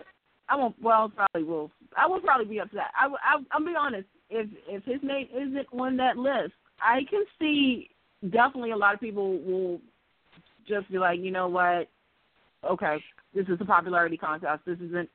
I 0.50 0.56
won't. 0.56 0.82
Well, 0.82 1.10
probably 1.10 1.44
will. 1.44 1.72
I 1.96 2.08
will 2.08 2.22
probably 2.22 2.46
be 2.46 2.60
upset. 2.60 2.92
I, 3.00 3.08
will- 3.08 3.20
I, 3.24 3.44
I'll 3.52 3.66
be 3.66 3.76
honest. 3.76 4.08
If 4.30 4.50
if 4.68 4.84
his 4.84 5.02
name 5.04 5.28
isn't 5.34 5.68
on 5.74 5.98
that 5.98 6.18
list, 6.18 6.54
I 6.82 7.04
can 7.10 7.26
see 7.40 7.90
definitely 8.30 8.72
a 8.72 8.78
lot 8.78 8.94
of 8.94 9.00
people 9.00 9.40
will 9.40 9.82
just 10.68 10.90
be 10.92 10.98
like, 11.00 11.20
you 11.20 11.32
know 11.32 11.48
what? 11.48 11.90
Okay, 12.64 13.02
this 13.34 13.48
is 13.48 13.60
a 13.62 13.66
popularity 13.66 14.18
contest. 14.18 14.64
This 14.66 14.80
isn't. 14.80 15.10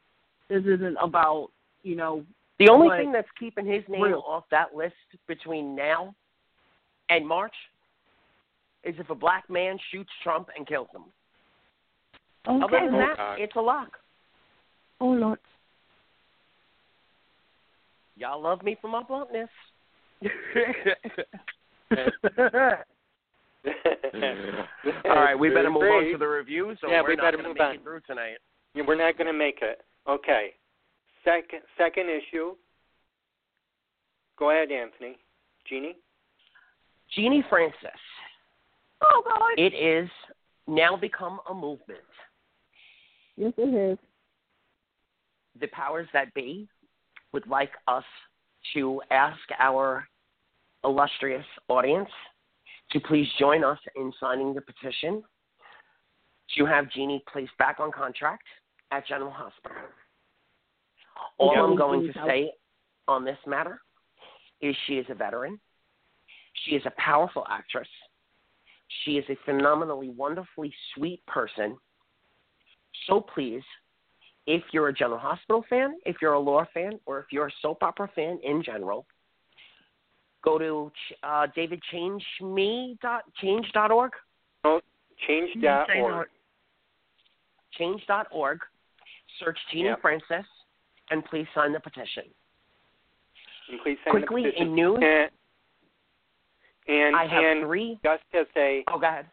This 0.48 0.64
isn't 0.64 0.96
about 1.00 1.48
you 1.82 1.96
know. 1.96 2.24
The 2.58 2.68
only 2.68 2.88
Right. 2.88 3.00
thing 3.00 3.12
that's 3.12 3.30
keeping 3.38 3.66
his 3.66 3.82
name 3.88 4.02
Real. 4.02 4.22
off 4.26 4.44
that 4.50 4.74
list 4.74 4.94
between 5.26 5.74
now 5.74 6.14
and 7.08 7.26
March 7.26 7.54
is 8.84 8.94
if 8.98 9.10
a 9.10 9.14
black 9.14 9.48
man 9.50 9.78
shoots 9.90 10.12
Trump 10.22 10.48
and 10.56 10.66
kills 10.66 10.88
him. 10.94 11.04
Other 12.46 12.80
than 12.80 12.94
Oh, 12.94 12.98
that, 12.98 13.16
God. 13.16 13.40
it's 13.40 13.56
a 13.56 13.60
lock. 13.60 13.98
Oh 15.00 15.08
Lord. 15.08 15.38
Y'all 18.16 18.40
love 18.40 18.62
me 18.62 18.76
for 18.80 18.88
my 18.88 19.02
bluntness. 19.02 19.48
All 25.04 25.14
right, 25.14 25.34
we 25.38 25.48
better 25.50 25.70
move 25.70 25.82
on 25.82 26.12
to 26.12 26.18
the 26.18 26.26
reviews, 26.26 26.78
or 26.82 26.90
Yeah, 26.90 27.02
we're 27.02 27.10
we 27.10 27.16
not 27.16 27.22
better 27.24 27.38
move 27.38 27.54
make 27.54 27.60
on. 27.62 27.74
it 27.76 27.82
through 27.82 28.00
tonight. 28.06 28.38
Yeah, 28.74 28.84
We're 28.86 28.94
not 28.96 29.16
going 29.16 29.26
to 29.26 29.32
make 29.32 29.58
it. 29.62 29.80
Okay. 30.08 30.54
Second 31.24 31.60
second 31.78 32.08
issue. 32.08 32.54
Go 34.38 34.50
ahead, 34.50 34.70
Anthony. 34.70 35.16
Genie. 35.68 35.96
Genie 37.14 37.44
Francis. 37.48 38.00
Oh 39.02 39.22
God. 39.24 39.62
It 39.62 39.74
is 39.74 40.08
now 40.66 40.96
become 40.96 41.40
a 41.48 41.54
movement. 41.54 42.00
Yes, 43.36 43.52
it 43.56 43.92
is. 43.92 43.98
The 45.60 45.68
powers 45.68 46.08
that 46.12 46.32
be 46.34 46.68
would 47.32 47.46
like 47.46 47.72
us 47.88 48.04
to 48.74 49.00
ask 49.10 49.38
our 49.58 50.06
illustrious 50.84 51.44
audience 51.68 52.08
to 52.90 53.00
please 53.00 53.28
join 53.38 53.64
us 53.64 53.78
in 53.96 54.12
signing 54.20 54.54
the 54.54 54.60
petition 54.60 55.22
to 56.56 56.66
have 56.66 56.90
Genie 56.90 57.22
placed 57.32 57.56
back 57.58 57.80
on 57.80 57.90
contract 57.90 58.44
at 58.92 59.06
General 59.06 59.30
Hospital. 59.30 59.78
All 61.38 61.52
Yeah. 61.54 61.62
I'm 61.62 61.76
going 61.76 62.06
to 62.06 62.12
say 62.26 62.52
on 63.08 63.24
this 63.24 63.38
matter 63.46 63.80
is 64.60 64.76
she 64.86 64.98
is 64.98 65.06
a 65.08 65.14
veteran. 65.14 65.58
She 66.64 66.76
is 66.76 66.82
a 66.86 66.92
powerful 66.98 67.44
actress. 67.48 67.88
She 69.02 69.12
is 69.12 69.24
a 69.30 69.36
phenomenally, 69.44 70.10
wonderfully 70.10 70.72
sweet 70.94 71.24
person. 71.26 71.78
So 73.06 73.20
please, 73.20 73.62
if 74.46 74.62
you're 74.72 74.88
a 74.88 74.92
General 74.92 75.18
Hospital 75.18 75.64
fan, 75.68 75.98
if 76.04 76.16
you're 76.20 76.34
a 76.34 76.38
law 76.38 76.64
fan, 76.74 77.00
or 77.06 77.18
if 77.20 77.26
you're 77.30 77.46
a 77.46 77.52
soap 77.62 77.82
opera 77.82 78.08
fan 78.14 78.38
in 78.44 78.62
general, 78.62 79.06
go 80.44 80.58
to 80.58 80.92
uh, 81.22 81.46
davidchangeme 81.56 83.00
dot 83.00 83.22
change.org, 83.40 84.12
Change.org. 87.78 88.60
search 89.38 89.58
Genie 89.70 89.88
Yep. 89.88 90.00
Francis, 90.02 90.46
and 91.10 91.24
please 91.24 91.46
sign 91.54 91.72
the 91.72 91.80
petition. 91.80 92.24
And 93.70 93.80
please 93.82 93.98
the 94.04 94.10
Quickly 94.10 94.44
petition. 94.44 94.68
in 94.68 94.74
news, 94.74 94.98
And, 95.02 95.30
and, 96.88 97.16
I 97.16 97.26
have 97.26 97.44
and 97.44 97.60
three. 97.66 97.98
just 98.04 98.24
as 98.34 98.46
a 98.56 98.84
Oh, 98.88 98.98
go 98.98 99.06
ahead. 99.06 99.26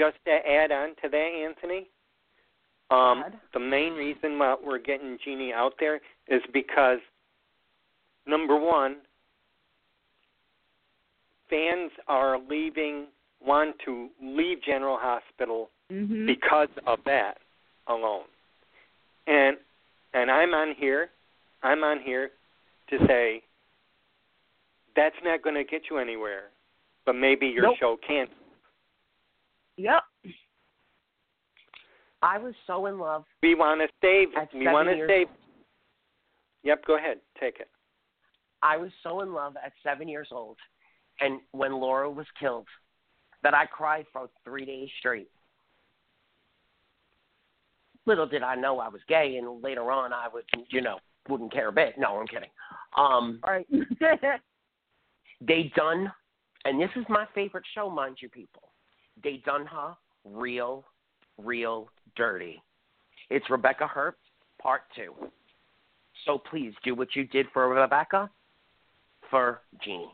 just 0.00 0.16
to 0.26 0.30
add 0.32 0.72
on 0.72 0.94
to 1.02 1.08
that, 1.08 1.16
Anthony, 1.16 1.88
um, 2.90 3.24
the 3.52 3.58
main 3.60 3.94
reason 3.94 4.38
why 4.38 4.54
we're 4.62 4.78
getting 4.78 5.18
Genie 5.24 5.52
out 5.52 5.74
there 5.78 6.00
is 6.28 6.42
because 6.52 7.00
number 8.26 8.56
one, 8.56 8.96
fans 11.48 11.92
are 12.08 12.38
leaving, 12.38 13.06
want 13.40 13.76
to 13.84 14.10
leave 14.20 14.60
General 14.62 14.96
Hospital 14.98 15.70
Mhm. 15.90 16.26
because 16.26 16.68
of 16.86 17.02
that 17.04 17.38
alone. 17.86 18.26
And 19.26 19.56
and 20.14 20.30
I'm 20.30 20.54
on 20.54 20.74
here, 20.78 21.10
I'm 21.62 21.82
on 21.84 22.00
here 22.00 22.30
to 22.90 22.98
say 23.06 23.42
that's 24.94 25.16
not 25.22 25.42
going 25.42 25.56
to 25.56 25.64
get 25.64 25.82
you 25.90 25.98
anywhere, 25.98 26.44
but 27.04 27.14
maybe 27.14 27.46
your 27.46 27.64
Nope. 27.64 27.76
show 27.78 27.98
can. 28.06 28.26
Yep. 29.76 30.02
I 32.22 32.38
was 32.38 32.54
so 32.66 32.86
in 32.86 32.98
love. 32.98 33.24
We 33.42 33.54
want 33.54 33.80
to 33.82 33.88
save. 34.02 34.28
We 34.54 34.66
want 34.66 34.88
to 34.88 35.06
save. 35.06 35.26
Yep. 36.62 36.84
Go 36.86 36.96
ahead. 36.96 37.18
Take 37.38 37.60
it. 37.60 37.68
I 38.62 38.76
was 38.78 38.90
so 39.02 39.20
in 39.20 39.32
love 39.32 39.54
at 39.62 39.72
seven 39.82 40.08
years 40.08 40.28
old, 40.32 40.56
and 41.20 41.40
when 41.52 41.72
Laura 41.74 42.10
was 42.10 42.26
killed, 42.40 42.66
that 43.42 43.54
I 43.54 43.66
cried 43.66 44.06
for 44.12 44.28
three 44.44 44.64
days 44.64 44.88
straight. 44.98 45.28
Little 48.06 48.26
did 48.26 48.42
I 48.42 48.54
know 48.54 48.78
I 48.78 48.88
was 48.88 49.00
gay, 49.08 49.36
and 49.36 49.62
later 49.62 49.90
on 49.90 50.12
I 50.12 50.28
would, 50.32 50.44
you 50.70 50.80
know, 50.80 50.98
wouldn't 51.28 51.52
care 51.52 51.68
a 51.68 51.72
bit. 51.72 51.94
No, 51.98 52.16
I'm 52.16 52.26
kidding. 52.26 52.50
Um, 52.96 53.40
Right. 53.44 53.66
they 55.40 55.72
done, 55.74 56.12
and 56.64 56.80
this 56.80 56.90
is 56.96 57.04
my 57.08 57.26
favorite 57.34 57.64
show, 57.74 57.90
mind 57.90 58.18
you, 58.20 58.28
people. 58.28 58.62
They 59.22 59.42
done 59.44 59.66
her 59.66 59.94
real, 60.24 60.84
real 61.36 61.88
dirty. 62.16 62.62
It's 63.28 63.48
Rebecca 63.50 63.90
Herbst, 63.92 64.14
part 64.62 64.82
two. 64.94 65.12
So 66.24 66.38
please 66.38 66.72
do 66.84 66.94
what 66.94 67.14
you 67.14 67.24
did 67.24 67.46
for 67.52 67.68
Rebecca, 67.68 68.30
for 69.30 69.60
Genie. 69.84 70.10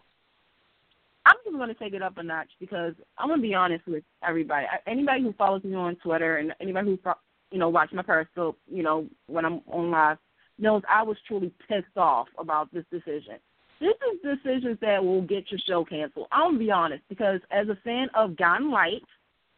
I'm 1.24 1.36
just 1.44 1.56
going 1.56 1.69
to 1.69 1.74
take 1.74 1.93
it 1.93 2.02
up 2.02 2.19
a 2.19 2.23
notch 2.23 2.48
because 2.59 2.94
I'm 3.16 3.28
going 3.28 3.40
to 3.40 3.47
be 3.47 3.55
honest 3.55 3.86
with 3.86 4.02
everybody. 4.27 4.66
Anybody 4.86 5.23
who 5.23 5.32
follows 5.35 5.62
me 5.62 5.74
on 5.74 5.94
Twitter 5.97 6.39
and 6.39 6.52
anybody 6.60 6.90
who 6.90 6.98
fo- 7.05 7.14
you 7.52 7.58
know 7.58 7.68
watch 7.68 7.90
my 7.92 8.02
Periscope, 8.02 8.58
you 8.66 8.82
know 8.82 9.06
when 9.26 9.44
I'm 9.44 9.60
on 9.70 9.90
live, 9.90 10.18
knows 10.58 10.82
I 10.90 11.02
was 11.02 11.16
truly 11.28 11.52
pissed 11.68 11.96
off 11.96 12.26
about 12.38 12.72
this 12.72 12.84
decision. 12.90 13.36
This 13.80 13.94
is 14.12 14.38
decisions 14.38 14.78
that 14.80 15.04
will 15.04 15.22
get 15.22 15.50
your 15.50 15.60
show 15.66 15.84
canceled. 15.84 16.28
I'm 16.32 16.52
gonna 16.52 16.58
be 16.58 16.70
honest 16.70 17.02
because 17.08 17.40
as 17.50 17.68
a 17.68 17.78
fan 17.84 18.08
of 18.14 18.36
Guiding 18.36 18.70
Light, 18.70 19.02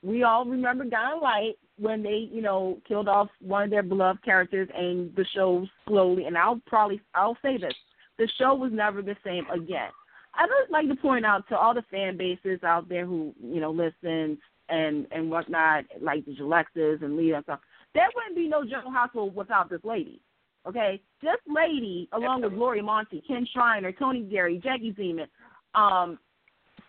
we 0.03 0.23
all 0.23 0.45
remember 0.45 0.85
Guiding 0.85 1.21
Light 1.21 1.55
when 1.79 2.03
they 2.03 2.29
you 2.33 2.43
know 2.43 2.79
killed 2.87 3.09
off 3.09 3.29
one 3.41 3.65
of 3.65 3.71
their 3.71 3.83
beloved 3.83 4.25
characters 4.25 4.69
and 4.77 5.15
the 5.15 5.25
show 5.35 5.67
slowly. 5.87 6.25
And 6.25 6.37
I'll 6.37 6.61
probably 6.67 7.01
I'll 7.15 7.39
say 7.43 7.59
this: 7.59 7.75
the 8.19 8.29
show 8.39 8.55
was 8.55 8.73
never 8.73 9.03
the 9.03 9.17
same 9.25 9.47
again. 9.51 9.91
I 10.37 10.47
would 10.47 10.71
like 10.71 10.89
to 10.89 10.97
point 10.97 11.25
out 11.25 11.49
to 11.49 11.57
all 11.57 11.75
the 11.75 11.85
fan 11.91 12.17
bases 12.17 12.63
out 12.65 12.89
there 12.89 13.07
who 13.07 13.35
you 13.43 13.61
know 13.61 13.71
listen 13.71 14.39
and 14.69 15.07
and 15.11 15.31
whatnot, 15.31 15.85
like 16.01 16.25
the 16.25 16.37
Alexis 16.41 17.01
and 17.03 17.17
Leah 17.17 17.37
and 17.37 17.45
stuff. 17.45 17.61
There 17.95 18.09
wouldn't 18.15 18.37
be 18.37 18.49
no 18.49 18.65
General 18.65 18.91
Hospital 18.91 19.31
without 19.31 19.71
this 19.71 19.81
lady. 19.85 20.21
Okay, 20.67 21.01
this 21.23 21.37
lady, 21.47 22.09
along 22.13 22.43
with 22.43 22.55
Gloria 22.55 22.83
Monty, 22.83 23.23
Kin 23.27 23.47
Shriner, 23.53 23.93
Tony 23.93 24.23
Geary, 24.23 24.61
Jackie 24.65 24.95
Zeman, 24.99 25.29
um, 25.75 26.19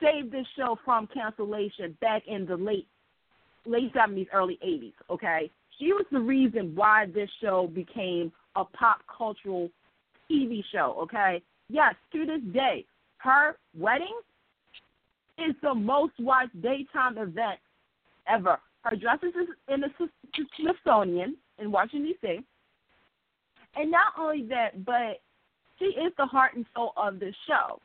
saved 0.02 0.32
this 0.32 0.46
show 0.58 0.78
from 0.86 1.08
cancellation 1.14 1.98
back 2.00 2.24
in 2.28 2.46
the 2.46 2.56
late 2.56 2.88
late 3.66 3.92
seventies, 3.94 4.28
early 4.34 4.58
eighties. 4.62 4.94
Okay, 5.10 5.52
she 5.78 5.88
was 5.88 6.06
the 6.12 6.20
reason 6.20 6.74
why 6.74 7.06
this 7.14 7.30
show 7.42 7.68
became 7.68 8.32
a 8.56 8.64
pop 8.64 9.02
cultural 9.16 9.70
TV 10.32 10.64
show. 10.72 10.96
Okay, 11.02 11.42
yes, 11.70 11.96
to 12.14 12.26
this 12.26 12.42
day, 12.54 12.86
her 13.18 13.58
wedding 13.78 14.18
is 15.38 15.54
the 15.62 15.74
most 15.74 16.14
watched 16.20 16.60
daytime 16.62 17.18
event 17.18 17.60
ever. 18.28 18.58
Her 18.86 18.96
dress 18.96 19.18
is 19.24 19.34
in 19.68 19.82
the 19.82 19.90
Smithsonian 20.58 21.36
in 21.58 21.72
Washington 21.72 22.14
D.C. 22.22 22.40
And 23.76 23.92
not 23.92 24.14
only 24.18 24.46
that, 24.50 24.86
but 24.86 25.22
she 25.80 25.86
is 25.86 26.14
the 26.18 26.26
heart 26.26 26.56
and 26.56 26.66
soul 26.76 26.94
of 26.96 27.20
this 27.20 27.36
show. 27.48 27.80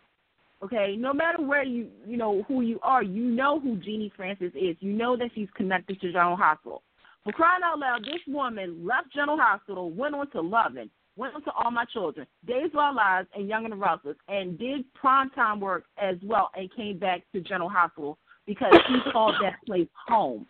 Okay, 0.62 0.94
no 0.98 1.14
matter 1.14 1.42
where 1.42 1.62
you 1.62 1.88
you 2.06 2.18
know 2.18 2.42
who 2.46 2.60
you 2.60 2.78
are, 2.82 3.02
you 3.02 3.24
know 3.24 3.58
who 3.58 3.78
Genie 3.78 4.12
Francis 4.14 4.52
is. 4.54 4.76
You 4.80 4.92
know 4.92 5.16
that 5.16 5.30
she's 5.34 5.48
connected 5.54 5.98
to 6.02 6.12
General 6.12 6.36
Hospital. 6.36 6.82
For 7.24 7.32
crying 7.32 7.62
out 7.64 7.78
loud, 7.78 8.04
this 8.04 8.20
woman 8.28 8.86
left 8.86 9.12
General 9.14 9.38
Hospital, 9.38 9.90
went 9.90 10.14
on 10.14 10.30
to 10.32 10.40
Loving, 10.42 10.90
went 11.16 11.34
on 11.34 11.42
to 11.44 11.50
All 11.52 11.70
My 11.70 11.86
Children, 11.86 12.26
Days 12.46 12.70
of 12.72 12.78
Our 12.78 12.94
Lives, 12.94 13.28
and 13.34 13.48
Young 13.48 13.64
and 13.64 13.72
the 13.72 13.76
Restless, 13.76 14.16
and 14.28 14.58
did 14.58 14.84
primetime 15.02 15.60
work 15.60 15.84
as 15.96 16.16
well, 16.22 16.50
and 16.54 16.74
came 16.74 16.98
back 16.98 17.22
to 17.32 17.40
General 17.40 17.70
Hospital 17.70 18.18
because 18.46 18.74
she 18.86 19.10
called 19.12 19.36
that 19.42 19.54
place 19.66 19.88
home. 20.08 20.46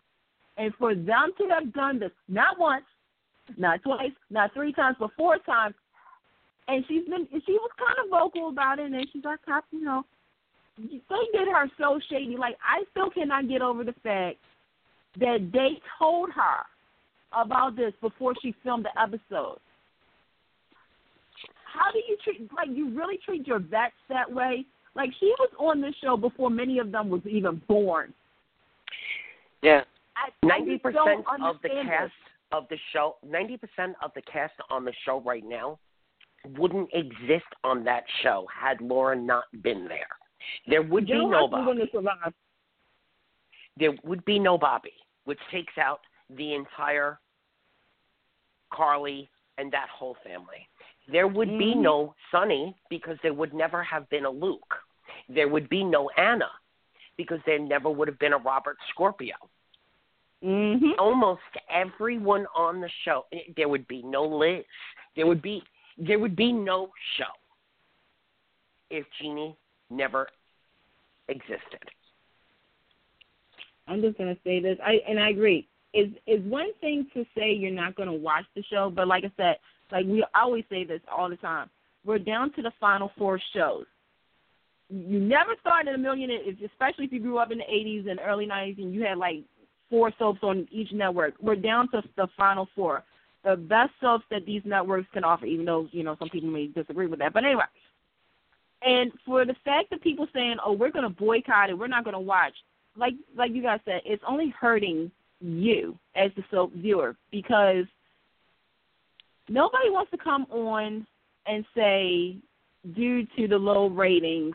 And 0.61 0.75
for 0.79 0.95
them 0.95 1.33
to 1.39 1.49
have 1.49 1.73
done 1.73 1.99
this 1.99 2.11
not 2.29 2.59
once, 2.59 2.85
not 3.57 3.83
twice, 3.83 4.13
not 4.29 4.53
three 4.53 4.75
times, 4.75 4.97
but 5.01 5.09
four 5.17 5.39
times, 5.39 5.75
and 6.69 6.85
she's 6.87 7.09
been 7.09 7.27
she 7.47 7.53
was 7.53 7.71
kind 7.79 7.97
of 8.05 8.11
vocal 8.11 8.51
about 8.51 8.79
it, 8.79 8.93
and 8.93 9.07
she's 9.11 9.25
like, 9.25 9.39
you 9.73 9.83
know, 9.83 10.05
they 10.77 11.39
did 11.39 11.49
her 11.49 11.67
so 11.79 11.99
shady. 12.11 12.37
Like 12.37 12.59
I 12.63 12.85
still 12.91 13.09
cannot 13.09 13.49
get 13.49 13.63
over 13.63 13.85
the 13.85 13.95
fact 14.03 14.37
that 15.19 15.49
they 15.51 15.81
told 15.99 16.29
her 16.31 17.41
about 17.43 17.75
this 17.75 17.95
before 18.03 18.35
she 18.43 18.55
filmed 18.63 18.85
the 18.85 19.01
episode. 19.01 19.59
How 21.73 21.91
do 21.91 22.01
you 22.07 22.19
treat 22.23 22.53
like 22.55 22.69
you 22.71 22.95
really 22.95 23.19
treat 23.25 23.47
your 23.47 23.61
vets 23.61 23.95
that 24.11 24.31
way? 24.31 24.67
Like 24.95 25.09
she 25.21 25.33
was 25.39 25.51
on 25.59 25.81
this 25.81 25.95
show 26.05 26.19
before 26.19 26.51
many 26.51 26.81
of 26.81 26.93
them 26.93 27.09
was 27.09 27.23
even 27.25 27.63
born. 27.67 28.13
Yeah. 29.63 29.85
Ninety 30.45 30.79
percent 30.79 31.25
of 31.43 31.57
the 31.63 31.69
cast 31.69 32.13
of 32.53 32.67
the 32.69 32.77
show, 32.93 33.17
ninety 33.25 33.57
percent 33.57 33.97
of 34.03 34.13
the 34.15 34.23
cast 34.23 34.55
on 34.71 34.85
the 34.85 34.93
show 35.05 35.21
right 35.21 35.45
now, 35.45 35.79
wouldn't 36.59 36.89
exist 36.93 37.47
on 37.65 37.85
that 37.85 38.05
show 38.23 38.47
had 38.53 38.81
Laura 38.81 39.17
not 39.17 39.45
been 39.63 39.87
there. 39.89 40.09
There 40.67 40.83
would 40.83 41.07
be 41.07 41.13
General 41.13 41.31
no 41.31 41.49
Bobby. 41.49 41.67
wouldn't 41.67 41.81
have 41.81 41.91
survived. 41.93 42.35
There 43.77 43.93
would 44.05 44.25
be 44.25 44.39
no 44.39 44.59
Bobby, 44.59 44.93
which 45.25 45.39
takes 45.51 45.77
out 45.79 46.01
the 46.31 46.55
entire 46.55 47.19
Carly 48.73 49.29
and 49.59 49.71
that 49.73 49.89
whole 49.89 50.17
family. 50.25 50.69
There 51.09 51.27
would 51.29 51.49
be 51.59 51.75
Mhm. 51.75 51.83
no 51.83 52.15
Sonny 52.31 52.77
because 52.89 53.19
there 53.23 53.35
would 53.35 53.53
never 53.53 53.83
have 53.83 54.09
been 54.11 54.25
a 54.25 54.31
Luke. 54.31 54.83
There 55.29 55.49
would 55.49 55.69
be 55.69 55.83
no 55.85 56.09
Anna 56.11 56.51
because 57.17 57.43
there 57.45 57.59
never 57.59 57.91
would 57.91 58.09
have 58.09 58.19
been 58.19 58.33
a 58.33 58.39
Robert 58.39 58.79
Scorpio. 58.91 59.35
Mhm. 60.43 60.99
almost 60.99 61.43
everyone 61.69 62.47
on 62.55 62.81
the 62.81 62.89
show 63.05 63.27
there 63.57 63.69
would 63.69 63.87
be 63.89 64.03
no 64.03 64.25
Liz. 64.25 64.65
There 65.15 65.27
would 65.27 65.43
be 65.43 65.63
there 65.99 66.19
would 66.19 66.35
be 66.35 66.51
no 66.51 66.91
show 67.17 67.33
if 68.89 69.05
Genie 69.21 69.55
never 69.91 70.29
existed. 71.29 71.91
I'm 73.87 74.01
just 74.01 74.17
gonna 74.17 74.37
say 74.45 74.61
this. 74.61 74.79
I 74.85 75.01
and 75.07 75.21
I 75.21 75.29
agree. 75.29 75.69
Is 75.93 76.09
is 76.27 76.43
one 76.45 76.73
thing 76.81 77.07
to 77.13 77.25
say 77.37 77.53
you're 77.53 77.71
not 77.71 77.97
gonna 77.97 78.15
watch 78.15 78.45
the 78.55 78.63
show, 78.63 78.89
but 78.89 79.09
like 79.09 79.25
I 79.25 79.33
said, 79.37 79.59
like 79.93 80.07
we 80.07 80.25
always 80.35 80.65
say 80.71 80.85
this 80.85 81.03
all 81.11 81.29
the 81.29 81.37
time. 81.37 81.69
We're 82.05 82.19
down 82.19 82.53
to 82.55 82.63
the 82.63 82.73
final 82.81 83.13
four 83.19 83.39
shows. 83.53 83.85
You 84.89 85.21
never 85.21 85.55
in 85.83 85.89
a 85.89 85.99
million, 85.99 86.31
especially 86.65 87.05
if 87.05 87.13
you 87.13 87.21
grew 87.21 87.39
up 87.39 87.53
in 87.53 87.59
the 87.59 87.65
'80s 87.65 88.09
and 88.09 88.21
early 88.25 88.47
'90s, 88.47 88.79
and 88.79 88.95
you 88.95 89.03
had 89.03 89.19
like 89.19 89.45
four 89.91 90.13
soaps 90.19 90.41
on 90.43 90.67
each 90.71 90.93
network. 90.93 91.35
We're 91.41 91.57
down 91.57 91.91
to 91.91 92.03
the 92.17 92.29
final 92.37 92.69
four, 92.75 93.05
the 93.45 93.57
best 93.57 93.91
soaps 94.01 94.25
that 94.31 94.47
these 94.47 94.63
networks 94.65 95.09
can 95.13 95.25
offer. 95.25 95.47
Even 95.47 95.67
though 95.67 95.89
you 95.93 96.05
know 96.05 96.17
some 96.19 96.31
people 96.31 96.49
may 96.51 96.69
disagree 96.69 97.07
with 97.07 97.19
that, 97.19 97.33
but 97.33 97.45
anyway. 97.45 97.65
And 98.83 99.13
for 99.27 99.45
the 99.45 99.55
fact 99.63 99.91
that 99.91 100.03
people 100.03 100.27
saying, 100.33 100.57
"Oh, 100.65 100.73
we're 100.73 100.91
going 100.91 101.03
to 101.03 101.11
boycott 101.11 101.69
it, 101.69 101.79
we're 101.79 101.87
not 101.89 102.05
going 102.05 102.15
to 102.15 102.21
watch," 102.21 102.55
like 102.97 103.15
like 103.37 103.53
you 103.53 103.63
guys 103.63 103.81
said, 103.85 104.01
it's 104.07 104.23
only 104.27 104.55
hurting 104.59 105.11
you 105.41 105.99
as 106.15 106.31
the 106.37 106.45
soap 106.51 106.73
viewer 106.75 107.17
because 107.31 107.85
nobody 109.49 109.91
wants 109.91 110.11
to 110.13 110.19
come 110.19 110.47
on 110.51 111.07
and 111.47 111.65
say, 111.75 112.37
due 112.95 113.27
to 113.37 113.49
the 113.49 113.57
low 113.57 113.89
ratings, 113.89 114.55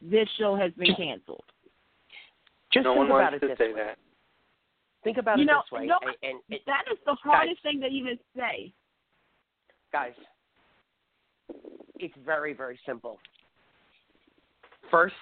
this 0.00 0.28
show 0.38 0.56
has 0.56 0.72
been 0.72 0.94
canceled. 0.96 1.44
Just 2.72 2.84
no 2.84 2.92
think 2.92 2.98
one 2.98 3.06
about 3.06 3.32
wants 3.32 3.36
it 3.36 3.40
to 3.40 3.48
this 3.48 3.58
say 3.58 3.72
way. 3.72 3.80
that. 3.80 3.98
Think 5.06 5.18
about 5.18 5.38
You 5.38 5.44
it 5.44 5.46
know- 5.46 5.62
this 5.62 5.70
way. 5.70 5.86
know- 5.86 6.00
and, 6.02 6.16
and 6.24 6.40
it, 6.50 6.62
That 6.66 6.82
is 6.90 6.98
the 7.06 7.14
hardest 7.14 7.62
thing 7.62 7.80
to 7.80 7.86
even 7.86 8.18
say. 8.36 8.72
guys, 9.92 10.14
it's 12.00 12.16
very, 12.24 12.52
very 12.52 12.76
simple. 12.84 13.20
First, 14.90 15.14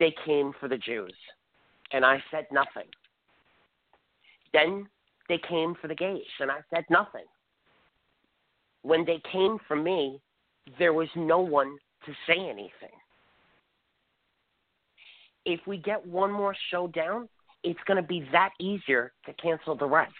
they 0.00 0.10
came 0.24 0.52
for 0.58 0.66
the 0.66 0.76
Jews, 0.76 1.14
and 1.92 2.04
I 2.04 2.20
said 2.32 2.48
nothing. 2.50 2.88
Then 4.52 4.88
they 5.28 5.38
came 5.38 5.76
for 5.76 5.86
the 5.86 5.94
gays, 5.94 6.26
and 6.40 6.50
I 6.50 6.58
said 6.74 6.84
nothing. 6.90 7.26
When 8.82 9.04
they 9.04 9.20
came 9.30 9.58
for 9.68 9.76
me, 9.76 10.20
there 10.80 10.92
was 10.94 11.08
no 11.14 11.38
one 11.38 11.78
to 12.06 12.12
say 12.26 12.40
anything. 12.40 12.96
If 15.44 15.64
we 15.68 15.78
get 15.78 16.04
one 16.04 16.32
more 16.32 16.56
show 16.70 16.88
down, 16.88 17.28
it's 17.62 17.80
going 17.86 17.96
to 17.96 18.06
be 18.06 18.26
that 18.32 18.50
easier 18.58 19.12
to 19.26 19.32
cancel 19.34 19.74
the 19.74 19.86
rest, 19.86 20.12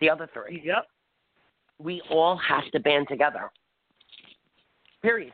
the 0.00 0.08
other 0.10 0.28
three 0.32 0.62
Yep. 0.64 0.86
we 1.78 2.02
all 2.10 2.36
have 2.36 2.70
to 2.72 2.80
band 2.80 3.06
together. 3.08 3.50
Period. 5.02 5.32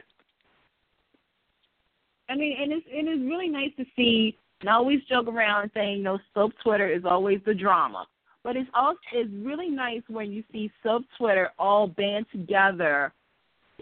I 2.28 2.36
mean, 2.36 2.56
and 2.60 2.72
it's 2.72 2.86
it 2.88 3.08
is 3.08 3.20
really 3.26 3.48
nice 3.48 3.70
to 3.76 3.84
see. 3.96 4.36
And 4.60 4.70
I 4.70 4.74
always 4.74 5.00
joke 5.08 5.26
around 5.26 5.70
saying, 5.74 5.98
you 5.98 6.02
know, 6.04 6.18
soap 6.34 6.52
Twitter 6.62 6.88
is 6.88 7.02
always 7.04 7.40
the 7.44 7.54
drama, 7.54 8.06
But 8.44 8.56
it's 8.56 8.70
also 8.74 8.98
it's 9.12 9.30
really 9.44 9.68
nice 9.68 10.02
when 10.08 10.32
you 10.32 10.44
see 10.52 10.70
sub 10.82 11.02
Twitter 11.18 11.50
all 11.58 11.88
band 11.88 12.26
together. 12.32 13.12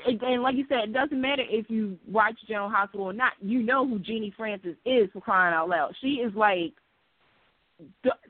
And, 0.07 0.20
and 0.23 0.43
like 0.43 0.55
you 0.57 0.65
said, 0.69 0.89
it 0.89 0.93
doesn't 0.93 1.20
matter 1.20 1.43
if 1.47 1.69
you 1.69 1.98
watch 2.11 2.35
General 2.48 2.70
Hospital 2.70 3.07
or 3.07 3.12
not. 3.12 3.32
You 3.40 3.62
know 3.62 3.86
who 3.86 3.98
Genie 3.98 4.32
Francis 4.36 4.77
is 4.86 5.11
for 5.12 5.20
crying 5.20 5.55
out 5.55 5.69
loud. 5.69 5.94
She 6.01 6.15
is 6.15 6.35
like, 6.35 6.73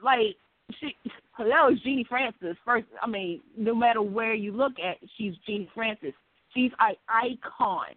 like 0.03 0.37
she. 0.81 0.95
Hello, 1.33 1.75
Genie 1.83 2.07
Francis. 2.09 2.57
First, 2.65 2.87
I 3.03 3.09
mean, 3.09 3.41
no 3.57 3.75
matter 3.75 4.03
where 4.03 4.35
you 4.35 4.53
look 4.53 4.73
at, 4.85 4.97
she's 5.17 5.35
Genie 5.47 5.71
Francis. 5.75 6.13
She's 6.55 6.71
an 6.81 6.95
icon. 7.09 7.95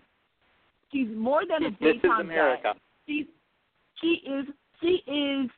She's 0.91 1.07
more 1.15 1.41
than 1.47 1.65
a 1.65 1.69
this 1.71 2.01
daytime 2.01 2.21
America. 2.21 2.73
She's 3.07 3.25
she 4.01 4.21
is 4.25 4.45
she 4.81 5.01
is 5.11 5.49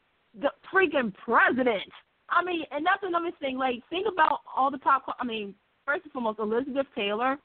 the 0.42 0.50
freaking 0.74 1.14
president. 1.24 1.92
I 2.30 2.44
mean, 2.44 2.64
and 2.72 2.86
that's 2.86 3.04
another 3.04 3.32
thing. 3.40 3.58
Like, 3.58 3.76
think 3.90 4.08
about 4.12 4.40
all 4.56 4.72
the 4.72 4.80
pop. 4.80 5.04
I 5.20 5.24
mean, 5.24 5.54
first 5.86 6.04
and 6.04 6.14
foremost, 6.14 6.40
Elizabeth 6.40 6.88
Taylor 6.96 7.38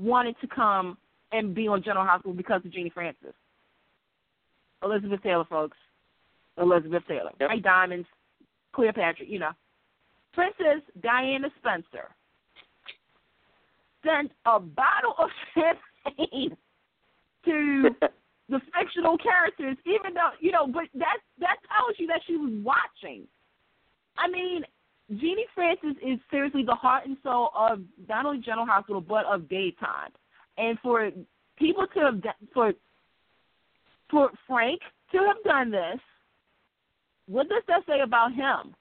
wanted 0.00 0.36
to 0.40 0.46
come 0.46 0.96
and 1.32 1.54
be 1.54 1.68
on 1.68 1.82
General 1.82 2.06
Hospital 2.06 2.32
because 2.32 2.62
of 2.64 2.72
Genie 2.72 2.90
Francis. 2.90 3.34
Elizabeth 4.82 5.22
Taylor, 5.22 5.44
folks. 5.44 5.76
Elizabeth 6.60 7.02
Taylor. 7.08 7.30
Yep. 7.40 7.48
Right, 7.48 7.62
Diamonds, 7.62 8.06
Cleopatra, 8.72 9.26
you 9.26 9.38
know. 9.38 9.50
Princess 10.32 10.82
Diana 11.02 11.48
Spencer 11.58 12.14
sent 14.04 14.30
a 14.46 14.60
bottle 14.60 15.14
of 15.18 15.30
champagne 15.54 16.56
to 17.44 17.90
the 18.48 18.60
fictional 18.78 19.18
characters, 19.18 19.76
even 19.84 20.14
though 20.14 20.30
you 20.40 20.52
know, 20.52 20.66
but 20.66 20.84
that 20.94 21.18
that 21.38 21.56
tells 21.68 21.98
you 21.98 22.06
that 22.06 22.20
she 22.26 22.36
was 22.36 22.52
watching. 22.62 23.26
I 24.16 24.28
mean, 24.28 24.64
Genie 25.10 25.46
Francis 25.54 25.96
is 26.04 26.18
seriously 26.30 26.64
the 26.64 26.74
heart 26.74 27.06
and 27.06 27.16
soul 27.22 27.50
of 27.56 27.80
not 28.08 28.26
only 28.26 28.40
General 28.40 28.66
Hospital 28.66 29.00
but 29.00 29.24
of 29.26 29.48
daytime. 29.48 30.10
And 30.58 30.78
for 30.80 31.10
people 31.56 31.86
to 31.94 32.00
have 32.00 32.22
done, 32.22 32.34
for 32.52 32.72
for 34.10 34.30
Frank 34.46 34.80
to 35.12 35.18
have 35.18 35.42
done 35.44 35.70
this, 35.70 36.00
what 37.28 37.48
does 37.48 37.62
that 37.68 37.82
say 37.86 38.00
about 38.00 38.32
him? 38.32 38.74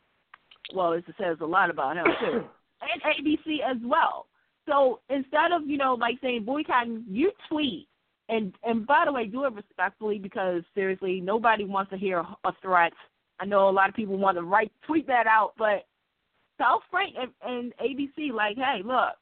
Well, 0.74 0.94
it 0.94 1.06
says 1.20 1.38
a 1.42 1.46
lot 1.46 1.70
about 1.70 1.98
him 1.98 2.06
too, 2.20 2.44
and 2.82 3.02
ABC 3.04 3.60
as 3.70 3.78
well. 3.84 4.28
So 4.68 5.00
instead 5.10 5.52
of 5.54 5.68
you 5.68 5.78
know 5.78 5.94
like 5.94 6.16
saying 6.22 6.44
boycotting, 6.44 7.06
you 7.08 7.32
tweet 7.50 7.88
and 8.30 8.54
and 8.64 8.86
by 8.86 9.04
the 9.06 9.12
way, 9.12 9.26
do 9.26 9.46
it 9.46 9.54
respectfully 9.54 10.20
because 10.20 10.64
seriously, 10.76 11.22
nobody 11.22 11.64
wants 11.64 11.92
to 11.92 11.98
hear 11.98 12.26
a 12.44 12.52
threat. 12.62 12.92
I 13.40 13.46
know 13.46 13.70
a 13.70 13.72
lot 13.72 13.90
of 13.90 13.96
people 13.96 14.18
want 14.18 14.38
to 14.38 14.44
write 14.44 14.72
tweet 14.86 15.08
that 15.08 15.28
out, 15.28 15.54
but 15.58 15.86
tell 16.58 16.82
Frank 16.90 17.16
and, 17.20 17.32
and 17.44 17.74
ABC 17.82 18.34
like, 18.34 18.58
hey, 18.58 18.82
look, 18.84 19.14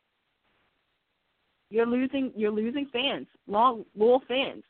you're 1.69 1.85
losing 1.85 2.31
you're 2.35 2.51
losing 2.51 2.87
fans, 2.91 3.27
long 3.47 3.85
loyal 3.95 4.23
fans. 4.27 4.63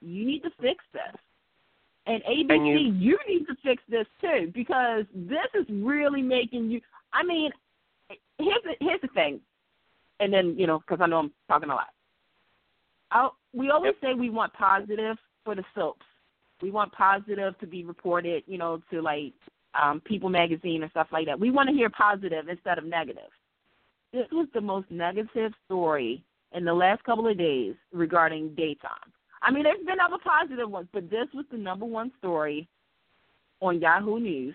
You 0.00 0.26
need 0.26 0.42
to 0.42 0.50
fix 0.60 0.84
this. 0.92 1.20
And 2.08 2.22
ABC, 2.24 2.50
And 2.54 2.66
you- 2.66 2.78
you 2.78 3.18
need 3.28 3.46
to 3.46 3.54
fix 3.56 3.82
this 3.88 4.06
too 4.20 4.50
because 4.54 5.04
this 5.14 5.46
is 5.54 5.68
really 5.68 6.22
making 6.22 6.70
you. 6.70 6.80
I 7.12 7.22
mean, 7.22 7.52
here's 8.38 8.62
the, 8.62 8.76
here's 8.80 9.00
the 9.02 9.08
thing, 9.08 9.40
and 10.18 10.32
then 10.32 10.58
you 10.58 10.66
know 10.66 10.78
because 10.78 11.00
I 11.02 11.06
know 11.06 11.18
I'm 11.18 11.32
talking 11.48 11.68
a 11.68 11.74
lot. 11.74 11.92
I, 13.10 13.28
we 13.52 13.70
always 13.70 13.94
say 14.00 14.14
we 14.14 14.30
want 14.30 14.52
positive 14.54 15.18
for 15.44 15.54
the 15.54 15.64
soaps. 15.74 16.06
We 16.62 16.70
want 16.70 16.92
positive 16.92 17.58
to 17.58 17.66
be 17.66 17.84
reported, 17.84 18.42
you 18.46 18.58
know, 18.58 18.82
to 18.90 19.00
like 19.02 19.34
um, 19.74 20.00
People 20.00 20.30
Magazine 20.30 20.82
and 20.82 20.90
stuff 20.90 21.08
like 21.12 21.26
that. 21.26 21.38
We 21.38 21.50
want 21.50 21.68
to 21.68 21.74
hear 21.74 21.90
positive 21.90 22.48
instead 22.48 22.78
of 22.78 22.84
negative. 22.84 23.30
This 24.12 24.26
was 24.32 24.48
the 24.54 24.60
most 24.62 24.90
negative 24.90 25.52
story 25.66 26.24
in 26.52 26.64
the 26.64 26.74
last 26.74 27.04
couple 27.04 27.28
of 27.28 27.36
days 27.36 27.74
regarding 27.92 28.54
daytime. 28.54 29.12
I 29.42 29.50
mean, 29.50 29.62
there's 29.64 29.84
been 29.86 30.00
other 30.00 30.18
positive 30.22 30.70
ones, 30.70 30.88
but 30.92 31.10
this 31.10 31.28
was 31.34 31.44
the 31.50 31.58
number 31.58 31.84
one 31.84 32.12
story 32.18 32.68
on 33.60 33.80
Yahoo 33.80 34.18
News. 34.18 34.54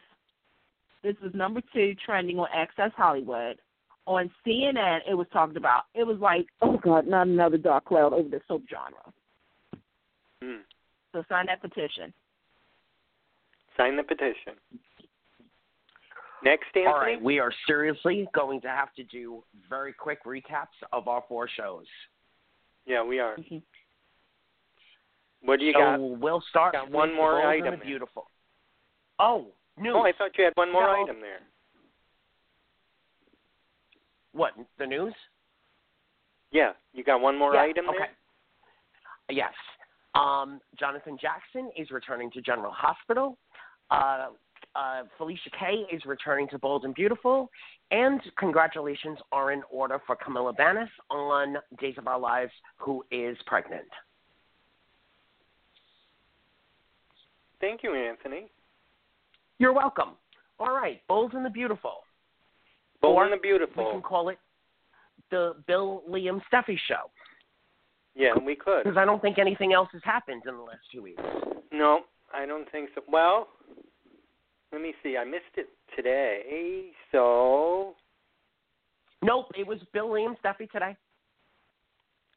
This 1.04 1.16
was 1.22 1.34
number 1.34 1.62
two 1.74 1.96
trending 2.06 2.40
on 2.40 2.48
Access 2.54 2.92
Hollywood. 2.96 3.60
On 4.06 4.30
CNN, 4.46 5.00
it 5.10 5.14
was 5.14 5.28
talked 5.32 5.56
about. 5.56 5.84
It 5.94 6.06
was 6.06 6.18
like, 6.20 6.46
oh 6.62 6.78
God, 6.78 7.08
not 7.08 7.28
another 7.28 7.58
dark 7.58 7.86
cloud 7.86 8.12
over 8.12 8.28
the 8.28 8.42
soap 8.48 8.64
genre. 8.70 9.14
Hmm. 10.42 10.62
So 11.14 11.24
sign 11.30 11.46
that 11.46 11.62
petition. 11.62 12.14
Sign 13.78 13.96
the 13.96 14.04
petition. 14.04 14.56
Next, 16.44 16.66
Anthony. 16.76 16.88
All 16.88 17.00
right, 17.00 17.22
we 17.22 17.40
are 17.40 17.52
seriously 17.66 18.28
going 18.34 18.60
to 18.62 18.68
have 18.68 18.94
to 18.96 19.04
do 19.04 19.44
very 19.70 19.94
quick 19.94 20.26
recaps 20.26 20.76
of 20.92 21.08
our 21.08 21.24
four 21.30 21.48
shows. 21.48 21.86
Yeah, 22.86 23.04
we 23.04 23.20
are. 23.20 23.38
Mhm. 23.38 23.62
What 25.44 25.60
do 25.60 25.66
you 25.66 25.74
so 25.74 25.80
got? 25.80 26.00
we'll 26.00 26.44
start 26.50 26.74
got 26.74 26.86
with 26.86 26.94
one 26.94 27.16
more 27.16 27.46
item. 27.46 27.80
Beautiful. 27.84 28.30
Oh, 29.20 29.48
news. 29.78 29.94
Oh, 29.96 30.02
I 30.02 30.12
thought 30.18 30.32
you 30.38 30.46
had 30.46 30.54
one 30.56 30.72
more 30.72 30.84
No. 30.88 31.04
item 31.04 31.20
there. 31.22 31.42
What 34.32 34.54
the 34.80 34.88
news? 34.88 35.14
Yeah, 36.52 36.72
you 36.94 37.04
got 37.04 37.22
one 37.22 37.38
more 37.38 37.54
Yeah, 37.54 37.62
item 37.62 37.90
okay. 37.90 37.98
there. 38.00 38.10
Yes. 39.30 39.54
Um, 40.16 40.62
Jonathan 40.80 41.18
Jackson 41.20 41.72
is 41.76 41.90
returning 41.92 42.32
to 42.32 42.42
General 42.42 42.72
Hospital. 42.72 43.38
Uh, 43.90 44.28
uh, 44.76 45.04
Felicia 45.18 45.50
Kay 45.60 45.86
is 45.92 46.04
returning 46.06 46.48
to 46.50 46.58
Bold 46.60 46.86
and 46.86 46.96
Beautiful. 46.96 47.50
And 47.92 48.22
congratulations 48.38 49.20
are 49.32 49.52
in 49.52 49.62
order 49.70 50.00
for 50.06 50.16
Camila 50.16 50.56
Banus 50.56 50.90
on 51.10 51.58
Days 51.80 51.96
of 51.98 52.08
Our 52.08 52.20
Lives, 52.20 52.52
who 52.78 53.04
is 53.12 53.38
pregnant. 53.46 53.88
Thank 57.64 57.82
you, 57.82 57.96
Anthony. 57.96 58.48
You're 59.58 59.72
welcome. 59.72 60.10
All 60.60 60.74
right, 60.76 61.00
Bold 61.08 61.34
and 61.34 61.46
the 61.46 61.50
Beautiful. 61.50 62.00
Bold 63.02 63.16
Or 63.16 63.24
and 63.24 63.32
the 63.32 63.38
Beautiful. 63.38 63.86
We 63.86 63.92
can 63.92 64.02
call 64.02 64.28
it 64.28 64.38
the 65.32 65.54
Bill 65.66 66.04
Liam 66.10 66.42
Steffy 66.52 66.78
Show 66.90 67.10
Yeah, 68.16 68.34
we 68.46 68.54
could. 68.58 68.84
because 68.84 68.98
I 68.98 69.06
don't 69.06 69.22
think 69.22 69.40
anything 69.40 69.72
else 69.72 69.88
has 69.94 70.02
happened 70.04 70.44
in 70.46 70.56
the 70.58 70.62
last 70.62 70.82
two 70.92 71.02
weeks. 71.04 71.24
No, 71.72 72.02
I 72.34 72.46
don't 72.46 72.70
think 72.70 72.90
so. 72.96 73.02
Well, 73.08 73.48
let 74.74 74.82
me 74.82 74.94
see. 75.02 75.16
I 75.16 75.24
missed 75.24 75.56
it 75.56 75.70
today, 75.96 76.88
so. 77.14 77.96
Nope, 79.22 79.52
it 79.58 79.66
was 79.66 79.80
Bill 79.94 80.10
Liam 80.10 80.36
Steffy 80.44 80.70
today. 80.70 80.98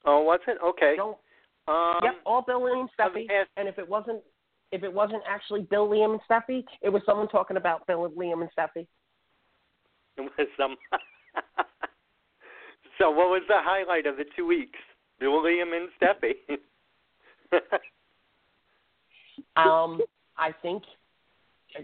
Oh, 0.04 0.20
was 0.20 0.38
it? 0.46 0.58
Okay. 0.64 0.94
Don't 0.96 1.18
Um, 1.66 1.98
yep, 2.04 2.14
all 2.24 2.42
Bill 2.42 2.60
Liam 2.60 2.88
Steffy. 2.96 3.26
past- 3.26 3.50
And 3.56 3.66
if 3.66 3.76
it 3.80 3.88
wasn't 3.88 4.22
if 4.72 4.82
it 4.82 4.92
wasn't 4.92 5.22
actually 5.28 5.62
Bill 5.62 5.88
Liam 5.88 6.12
and 6.12 6.20
Steffy, 6.28 6.64
it 6.82 6.88
was 6.88 7.02
someone 7.06 7.28
talking 7.28 7.56
about 7.56 7.86
Bill 7.86 8.10
Liam 8.10 8.40
and 8.40 8.50
Steffy. 8.56 8.86
It 10.16 10.22
was 10.22 10.48
some. 10.56 10.76
so, 12.98 13.10
what 13.10 13.28
was 13.28 13.42
the 13.48 13.58
highlight 13.58 14.06
of 14.06 14.16
the 14.16 14.24
two 14.34 14.46
weeks? 14.46 14.78
Bill, 15.20 15.42
Liam, 15.42 15.72
and 15.76 15.88
Steffy. 16.00 16.58
Um, 19.56 20.00
I 20.36 20.52
think 20.62 20.82
uh, 21.78 21.82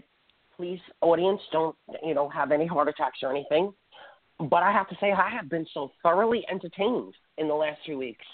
please 0.55 0.79
audience 1.01 1.41
don't 1.51 1.75
you 2.03 2.13
know 2.13 2.29
have 2.29 2.51
any 2.51 2.67
heart 2.67 2.87
attacks 2.87 3.19
or 3.23 3.31
anything. 3.31 3.73
But 4.39 4.63
I 4.63 4.71
have 4.71 4.89
to 4.89 4.95
say 4.99 5.11
I 5.11 5.29
have 5.29 5.49
been 5.49 5.65
so 5.73 5.91
thoroughly 6.01 6.45
entertained 6.49 7.13
in 7.37 7.47
the 7.47 7.53
last 7.53 7.79
two 7.85 7.97
weeks. 7.97 8.25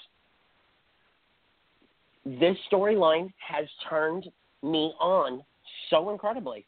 This 2.25 2.57
storyline 2.71 3.31
has 3.45 3.65
turned 3.89 4.27
me 4.63 4.93
on 4.99 5.43
so 5.89 6.09
incredibly. 6.09 6.65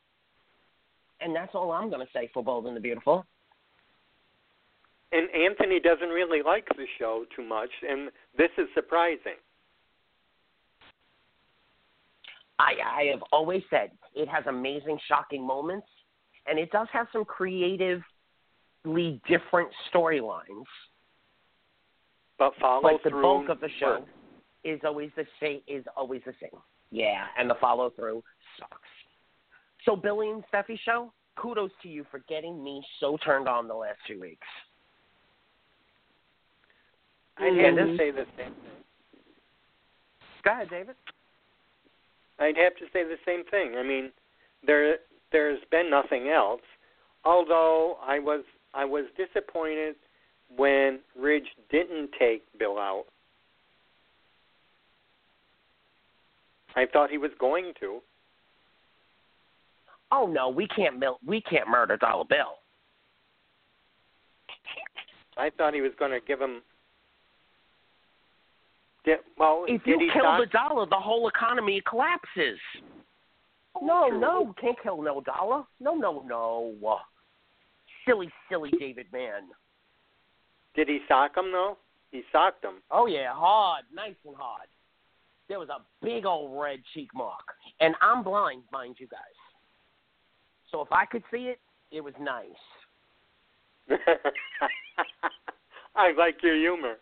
And 1.20 1.36
that's 1.36 1.54
all 1.54 1.72
I'm 1.72 1.90
going 1.90 2.06
to 2.06 2.12
say 2.14 2.30
for 2.34 2.44
Bold 2.44 2.66
and 2.66 2.76
the 2.76 2.82
Beautiful. 2.82 3.26
and 5.12 5.30
Anthony 5.32 5.80
doesn't 5.80 6.10
really 6.10 6.42
like 6.42 6.68
the 6.70 6.86
show 6.98 7.26
too 7.36 7.44
much, 7.44 7.70
and 7.88 8.10
this 8.38 8.50
is 8.58 8.68
surprising. 8.74 9.38
I, 12.60 12.74
I 13.00 13.04
have 13.12 13.24
always 13.32 13.64
said 13.70 13.92
it 14.16 14.28
has 14.30 14.44
amazing, 14.48 15.00
shocking 15.08 15.46
moments, 15.46 15.88
and 16.48 16.60
it 16.60 16.72
does 16.72 16.88
have 16.94 17.08
some 17.12 17.26
creatively 17.26 18.04
different 19.28 19.70
storylines. 19.94 20.66
But 22.38 22.54
follow 22.60 22.82
but 22.84 23.04
the 23.04 23.10
through. 23.10 23.22
bulk 23.22 23.50
of 23.50 23.60
the 23.60 23.70
show 23.80 24.00
works. 24.00 24.10
is 24.64 24.80
always 24.84 25.12
the 25.16 25.26
same. 25.40 25.62
Is 25.68 25.86
always 25.96 26.22
the 26.26 26.34
same. 26.42 26.60
Yeah, 26.92 27.26
and 27.38 27.50
the 27.50 27.56
follow 27.62 27.90
through 27.90 28.24
sucks. 28.60 28.76
So 29.86 29.96
Billy 29.96 30.30
and 30.30 30.44
Steffy 30.54 30.78
show, 30.86 31.12
kudos 31.38 31.72
to 31.84 31.90
you 31.90 32.06
for 32.12 32.20
getting 32.30 32.64
me 32.64 32.84
so 33.00 33.18
turned 33.24 33.48
on 33.48 33.68
the 33.68 33.74
last 33.74 33.98
two 34.08 34.20
weeks. 34.20 34.48
I'd 37.38 37.56
Yeah, 37.56 37.68
have 37.68 37.76
to 37.76 37.98
say 37.98 38.12
the 38.12 38.26
same 38.38 38.54
thing. 38.54 38.84
Go 40.44 40.52
ahead, 40.52 40.70
David. 40.70 40.96
I'd 42.40 42.58
have 42.58 42.76
to 42.78 42.86
say 42.94 43.04
the 43.04 43.18
same 43.26 43.44
thing. 43.46 43.76
I 43.78 43.84
mean, 43.84 44.12
there 44.66 44.98
there's 45.32 45.60
been 45.72 45.90
nothing 45.90 46.30
else. 46.30 46.62
although 47.24 47.98
I 48.04 48.20
was 48.20 48.44
I 48.74 48.86
was 48.86 49.06
disappointed 49.18 49.96
when 50.56 51.00
Ridge 51.18 51.48
didn't 51.72 52.10
take 52.20 52.44
Bill 52.60 52.78
out. 52.78 53.06
I 56.76 56.86
thought 56.92 57.10
he 57.10 57.18
was 57.18 57.32
going 57.40 57.74
to. 57.80 58.00
Oh 60.12 60.28
no, 60.28 60.50
we 60.50 60.68
can't 60.68 61.00
mil- 61.00 61.20
we 61.26 61.42
can't 61.42 61.68
murder 61.68 61.98
Dollar 61.98 62.26
Bill. 62.26 62.58
I 65.38 65.50
thought 65.58 65.74
he 65.74 65.82
was 65.82 65.92
going 65.98 66.12
to 66.12 66.20
give 66.20 66.40
him. 66.40 66.62
Did, 69.06 69.20
well, 69.38 69.66
If 69.68 69.84
did 69.84 70.00
you 70.00 70.12
kill 70.14 70.22
stop? 70.24 70.40
the 70.42 70.46
dollar, 70.48 70.86
the 70.86 70.96
whole 70.96 71.28
economy 71.28 71.82
collapses. 71.90 72.60
Oh, 73.76 73.86
no, 73.86 74.10
True. 74.10 74.20
no, 74.20 74.56
can't 74.62 74.78
kill 74.84 75.02
no 75.02 75.22
dollar. 75.22 75.64
No, 75.80 75.96
no, 75.96 76.24
no. 76.28 77.00
Silly, 78.06 78.30
silly 78.50 78.72
David 78.80 79.08
man. 79.12 79.44
Did 80.76 80.88
he 80.88 81.00
sock 81.08 81.36
him 81.38 81.52
though? 81.52 81.78
He 82.12 82.22
socked 82.32 82.64
him. 82.64 82.76
Oh 82.92 83.06
yeah, 83.08 83.34
hard, 83.34 83.86
nice 83.94 84.16
and 84.26 84.36
hard. 84.36 84.68
There 85.52 85.60
was 85.60 85.68
a 85.68 85.82
big 86.02 86.26
old 86.26 86.58
red 86.58 86.80
cheek 86.94 87.10
mark, 87.14 87.44
and 87.82 87.94
I'm 88.00 88.24
blind, 88.24 88.64
mind 88.72 88.96
you 89.00 89.08
guys. 89.08 89.20
So 90.72 90.80
if 90.82 90.88
I 90.94 91.04
could 91.04 91.24
see 91.30 91.50
it, 91.50 91.60
it 91.92 92.00
was 92.00 92.14
nice. 92.22 92.46
I 95.94 96.14
like 96.14 96.38
your 96.42 96.56
humor. 96.56 96.96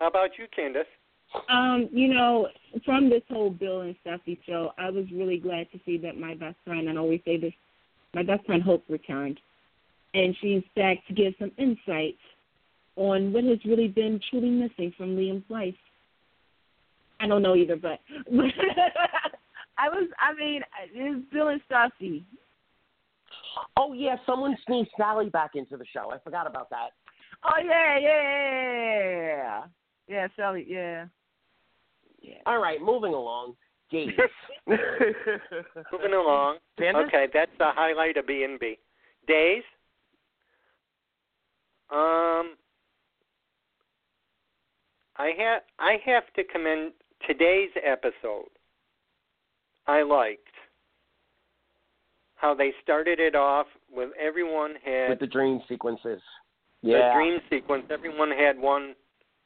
How 0.00 0.08
about 0.08 0.30
you, 0.38 0.46
Candice? 0.58 0.82
Um, 1.48 1.88
you 1.92 2.12
know, 2.12 2.48
from 2.84 3.08
this 3.08 3.22
whole 3.30 3.50
Bill 3.50 3.82
and 3.82 3.94
Steffy 4.04 4.36
show, 4.44 4.72
I 4.76 4.90
was 4.90 5.04
really 5.14 5.38
glad 5.38 5.70
to 5.70 5.78
see 5.86 5.98
that 5.98 6.18
my 6.18 6.34
best 6.34 6.56
friend, 6.64 6.88
and 6.88 6.98
I 6.98 7.00
always 7.00 7.20
say 7.24 7.36
this, 7.36 7.54
my 8.12 8.24
best 8.24 8.44
friend 8.44 8.60
Hope 8.60 8.82
returned. 8.88 9.38
And 10.14 10.34
she's 10.40 10.64
back 10.74 11.06
to 11.06 11.14
give 11.14 11.32
some 11.38 11.52
insights 11.58 12.18
on 12.96 13.32
what 13.32 13.44
has 13.44 13.64
really 13.64 13.86
been 13.86 14.20
truly 14.30 14.50
missing 14.50 14.92
from 14.98 15.14
Liam's 15.16 15.48
life. 15.48 15.76
I 17.20 17.26
don't 17.26 17.42
know 17.42 17.54
either, 17.54 17.76
but 17.76 18.00
I 19.78 19.88
was, 19.88 20.08
I 20.18 20.34
mean, 20.34 20.62
it's 20.92 21.24
Bill 21.32 21.48
and 21.48 21.60
Steffy. 21.70 22.24
Oh 23.76 23.92
yeah, 23.92 24.16
someone 24.26 24.56
sneezed 24.66 24.90
Sally 24.96 25.28
back 25.28 25.52
into 25.54 25.76
the 25.76 25.84
show. 25.92 26.10
I 26.12 26.18
forgot 26.18 26.46
about 26.46 26.70
that. 26.70 26.90
Oh, 27.44 27.62
yeah, 27.64 27.98
yeah. 27.98 28.10
Yeah, 29.20 29.62
yeah, 30.08 30.28
Sally, 30.36 30.66
yeah. 30.68 31.06
Yeah. 32.20 32.34
All 32.46 32.58
right, 32.60 32.80
moving 32.80 33.14
along. 33.14 33.54
Gaze. 33.90 34.10
Moving 34.68 36.14
along. 36.14 36.58
Candice? 36.78 37.08
Okay, 37.08 37.26
that's 37.34 37.50
the 37.58 37.72
highlight 37.74 38.16
of 38.16 38.26
B 38.26 38.44
and 38.44 38.58
B. 38.60 38.78
Days. 39.26 39.64
Um, 41.90 42.54
I 45.16 45.32
have 45.36 45.62
I 45.80 45.96
have 46.06 46.22
to 46.36 46.44
commend 46.44 46.92
today's 47.26 47.70
episode. 47.84 48.48
I 49.86 50.02
liked 50.02 50.46
how 52.36 52.54
they 52.54 52.72
started 52.82 53.20
it 53.20 53.34
off 53.34 53.66
with 53.94 54.10
everyone 54.18 54.74
had 54.84 55.10
With 55.10 55.20
the 55.20 55.26
dream 55.26 55.60
sequences. 55.68 56.20
Yeah. 56.82 57.08
the 57.08 57.14
dream 57.14 57.38
sequence. 57.50 57.84
Everyone 57.90 58.30
had 58.30 58.58
one 58.58 58.94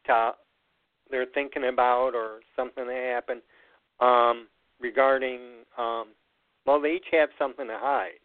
to 0.07 0.33
they're 1.11 1.27
thinking 1.35 1.65
about 1.73 2.15
or 2.15 2.41
something 2.57 2.87
that 2.87 3.13
happened 3.15 3.43
um, 4.01 4.47
regarding. 4.81 5.41
Um, 5.77 6.09
well, 6.67 6.81
they 6.81 6.95
each 6.95 7.07
have 7.13 7.29
something 7.39 7.67
to 7.67 7.77
hide, 7.79 8.21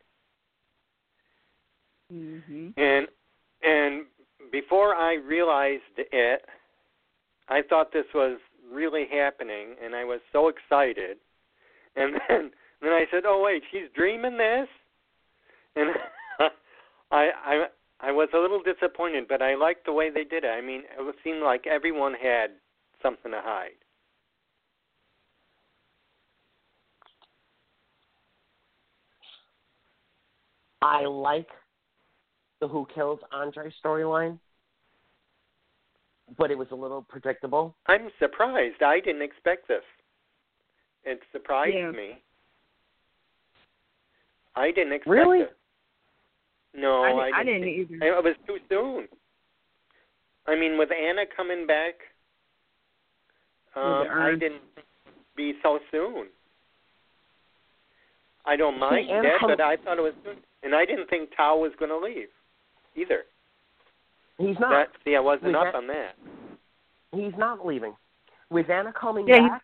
Mhm. 2.13 2.73
and 2.77 3.07
and 3.61 4.05
before 4.51 4.95
I 4.95 5.15
realized 5.15 5.81
it, 5.97 6.45
I 7.49 7.61
thought 7.63 7.91
this 7.91 8.05
was 8.13 8.39
really 8.71 9.05
happening, 9.11 9.75
and 9.83 9.95
I 9.95 10.03
was 10.03 10.19
so 10.31 10.49
excited. 10.49 11.17
And 11.95 12.15
then 12.27 12.51
then 12.81 12.91
I 12.91 13.05
said, 13.11 13.23
"Oh 13.25 13.41
wait, 13.43 13.63
she's 13.71 13.89
dreaming 13.95 14.37
this," 14.37 14.67
and 15.75 15.89
I 17.11 17.29
I 17.45 17.65
I 18.01 18.11
was 18.11 18.29
a 18.33 18.37
little 18.37 18.61
disappointed, 18.61 19.25
but 19.27 19.41
I 19.41 19.55
liked 19.55 19.85
the 19.85 19.93
way 19.93 20.09
they 20.09 20.23
did 20.23 20.43
it. 20.43 20.49
I 20.49 20.61
mean, 20.61 20.83
it 20.97 21.15
seemed 21.23 21.43
like 21.43 21.67
everyone 21.67 22.13
had 22.13 22.51
something 23.01 23.31
to 23.31 23.41
hide. 23.43 23.71
I 30.81 31.05
like 31.05 31.47
the 32.61 32.67
Who 32.67 32.87
Kills 32.93 33.19
Andre 33.33 33.71
storyline, 33.83 34.39
but 36.37 36.51
it 36.51 36.57
was 36.57 36.67
a 36.71 36.75
little 36.75 37.01
predictable. 37.01 37.75
I'm 37.87 38.09
surprised. 38.19 38.81
I 38.83 38.99
didn't 38.99 39.21
expect 39.21 39.67
this. 39.67 39.83
It 41.05 41.21
surprised 41.31 41.75
Yeah. 41.75 41.91
me. 41.91 42.21
I 44.55 44.71
didn't 44.71 44.93
expect 44.93 45.09
Really? 45.09 45.41
it. 45.41 45.55
No, 46.73 47.03
I, 47.03 47.07
I 47.07 47.13
didn't, 47.13 47.33
I 47.33 47.43
didn't. 47.43 47.61
didn't 47.61 48.03
either. 48.03 48.17
It 48.17 48.23
was 48.23 48.35
too 48.45 48.57
soon. 48.69 49.07
I 50.45 50.55
mean, 50.55 50.77
with 50.77 50.89
Anna 50.91 51.23
coming 51.35 51.65
back, 51.65 51.95
um, 53.75 54.07
I 54.11 54.35
didn't 54.39 54.61
be 55.35 55.53
so 55.63 55.79
soon. 55.91 56.27
I 58.45 58.55
don't 58.55 58.79
mind 58.79 59.09
that, 59.09 59.37
but 59.41 59.61
I 59.61 59.77
thought 59.77 59.97
it 59.97 60.01
was 60.01 60.13
soon. 60.23 60.37
And 60.63 60.75
I 60.75 60.85
didn't 60.85 61.09
think 61.09 61.29
Tao 61.35 61.57
was 61.57 61.71
going 61.79 61.89
to 61.89 61.97
leave 61.97 62.29
either. 62.95 63.23
He's 64.39 64.57
not. 64.59 64.69
That, 64.71 64.87
see, 65.03 65.15
I 65.15 65.19
wasn't 65.19 65.53
Was 65.53 65.55
up 65.55 65.73
that- 65.73 65.75
on 65.75 65.87
that. 65.87 66.15
He's 67.11 67.33
not 67.37 67.65
leaving. 67.65 67.95
With 68.49 68.69
Anna 68.69 68.93
coming 68.93 69.27
Yeah, 69.27 69.41
he- 69.41 69.49
back, 69.49 69.63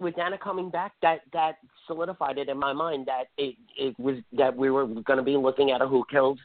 with 0.00 0.18
Anna 0.18 0.36
coming 0.38 0.70
back, 0.70 0.92
that 1.02 1.20
that 1.32 1.58
solidified 1.86 2.36
it 2.38 2.48
in 2.48 2.58
my 2.58 2.72
mind 2.72 3.06
that 3.06 3.28
it 3.38 3.56
it 3.76 3.98
was 3.98 4.16
that 4.32 4.54
we 4.56 4.70
were 4.70 4.86
going 4.86 5.18
to 5.18 5.22
be 5.22 5.36
looking 5.36 5.70
at 5.70 5.80
a 5.82 5.86
who 5.86 6.04
killed 6.10 6.38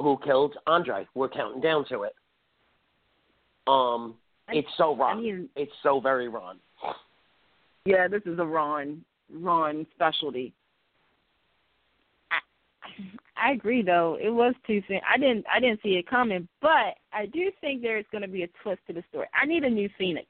who 0.00 0.18
killed 0.24 0.56
Andre. 0.66 1.06
We're 1.14 1.28
counting 1.28 1.60
down 1.60 1.84
to 1.86 2.02
it. 2.02 2.14
Um, 3.66 4.16
it's 4.48 4.68
so 4.76 5.00
I 5.02 5.14
mean, 5.14 5.48
It's 5.54 5.72
so 5.82 6.00
very 6.00 6.28
Ron. 6.28 6.58
yeah, 7.84 8.08
this 8.08 8.22
is 8.26 8.38
a 8.38 8.44
Ron 8.44 9.04
Ron 9.30 9.86
specialty. 9.94 10.52
I 12.82 12.88
I 13.36 13.52
agree 13.52 13.82
though. 13.82 14.18
It 14.20 14.30
was 14.30 14.54
too 14.66 14.82
soon. 14.88 15.00
I 15.08 15.18
didn't 15.18 15.44
I 15.52 15.60
didn't 15.60 15.80
see 15.82 15.96
it 15.96 16.06
coming, 16.06 16.46
but 16.60 16.96
I 17.12 17.26
do 17.32 17.50
think 17.60 17.82
there's 17.82 18.04
going 18.12 18.22
to 18.22 18.28
be 18.28 18.42
a 18.42 18.48
twist 18.62 18.80
to 18.86 18.92
the 18.92 19.02
story. 19.10 19.26
I 19.34 19.46
need 19.46 19.64
a 19.64 19.70
new 19.70 19.88
Phoenix. 19.98 20.28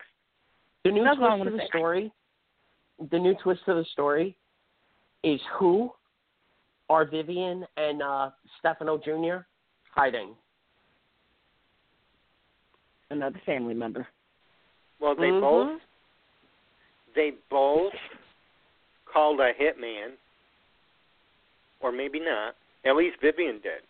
The 0.84 0.90
new 0.90 1.04
That's 1.04 1.18
twist 1.18 1.44
to 1.44 1.50
the 1.50 1.58
say. 1.58 1.66
story. 1.68 2.12
The 3.10 3.18
new 3.18 3.34
twist 3.42 3.60
to 3.66 3.74
the 3.74 3.84
story 3.92 4.36
is 5.22 5.40
who 5.58 5.92
are 6.88 7.04
Vivian 7.04 7.64
and 7.76 8.02
uh, 8.02 8.30
Stefano 8.58 8.98
Jr. 8.98 9.44
hiding. 9.94 10.34
Another 13.10 13.40
family 13.44 13.74
member. 13.74 14.06
Well, 15.00 15.14
they 15.14 15.30
Mhm. 15.30 15.40
both 15.40 15.80
they 17.14 17.32
both 17.50 17.92
called 19.04 19.40
a 19.40 19.52
hitman, 19.52 20.16
or 21.82 21.92
maybe 21.92 22.20
not. 22.20 22.54
At 22.84 22.96
least 22.96 23.16
Vivian 23.20 23.60
did. 23.62 23.82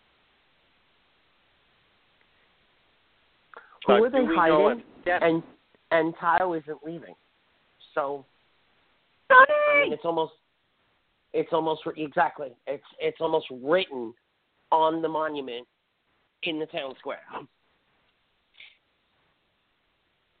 Who 3.85 3.93
But 3.93 4.01
are 4.01 4.09
they 4.09 4.19
do 4.19 4.27
know 4.27 4.35
hiding? 4.35 4.83
and 5.21 5.43
and 5.91 6.13
Tile 6.19 6.53
isn't 6.53 6.83
leaving. 6.83 7.15
So 7.93 8.25
I 9.29 9.45
mean, 9.83 9.93
it's 9.93 10.05
almost 10.05 10.33
it's 11.33 11.51
almost 11.51 11.81
exactly 11.97 12.49
it's 12.67 12.83
it's 12.99 13.17
almost 13.19 13.47
written 13.51 14.13
on 14.71 15.01
the 15.01 15.09
monument 15.09 15.67
in 16.43 16.59
the 16.59 16.65
town 16.67 16.93
square. 16.99 17.21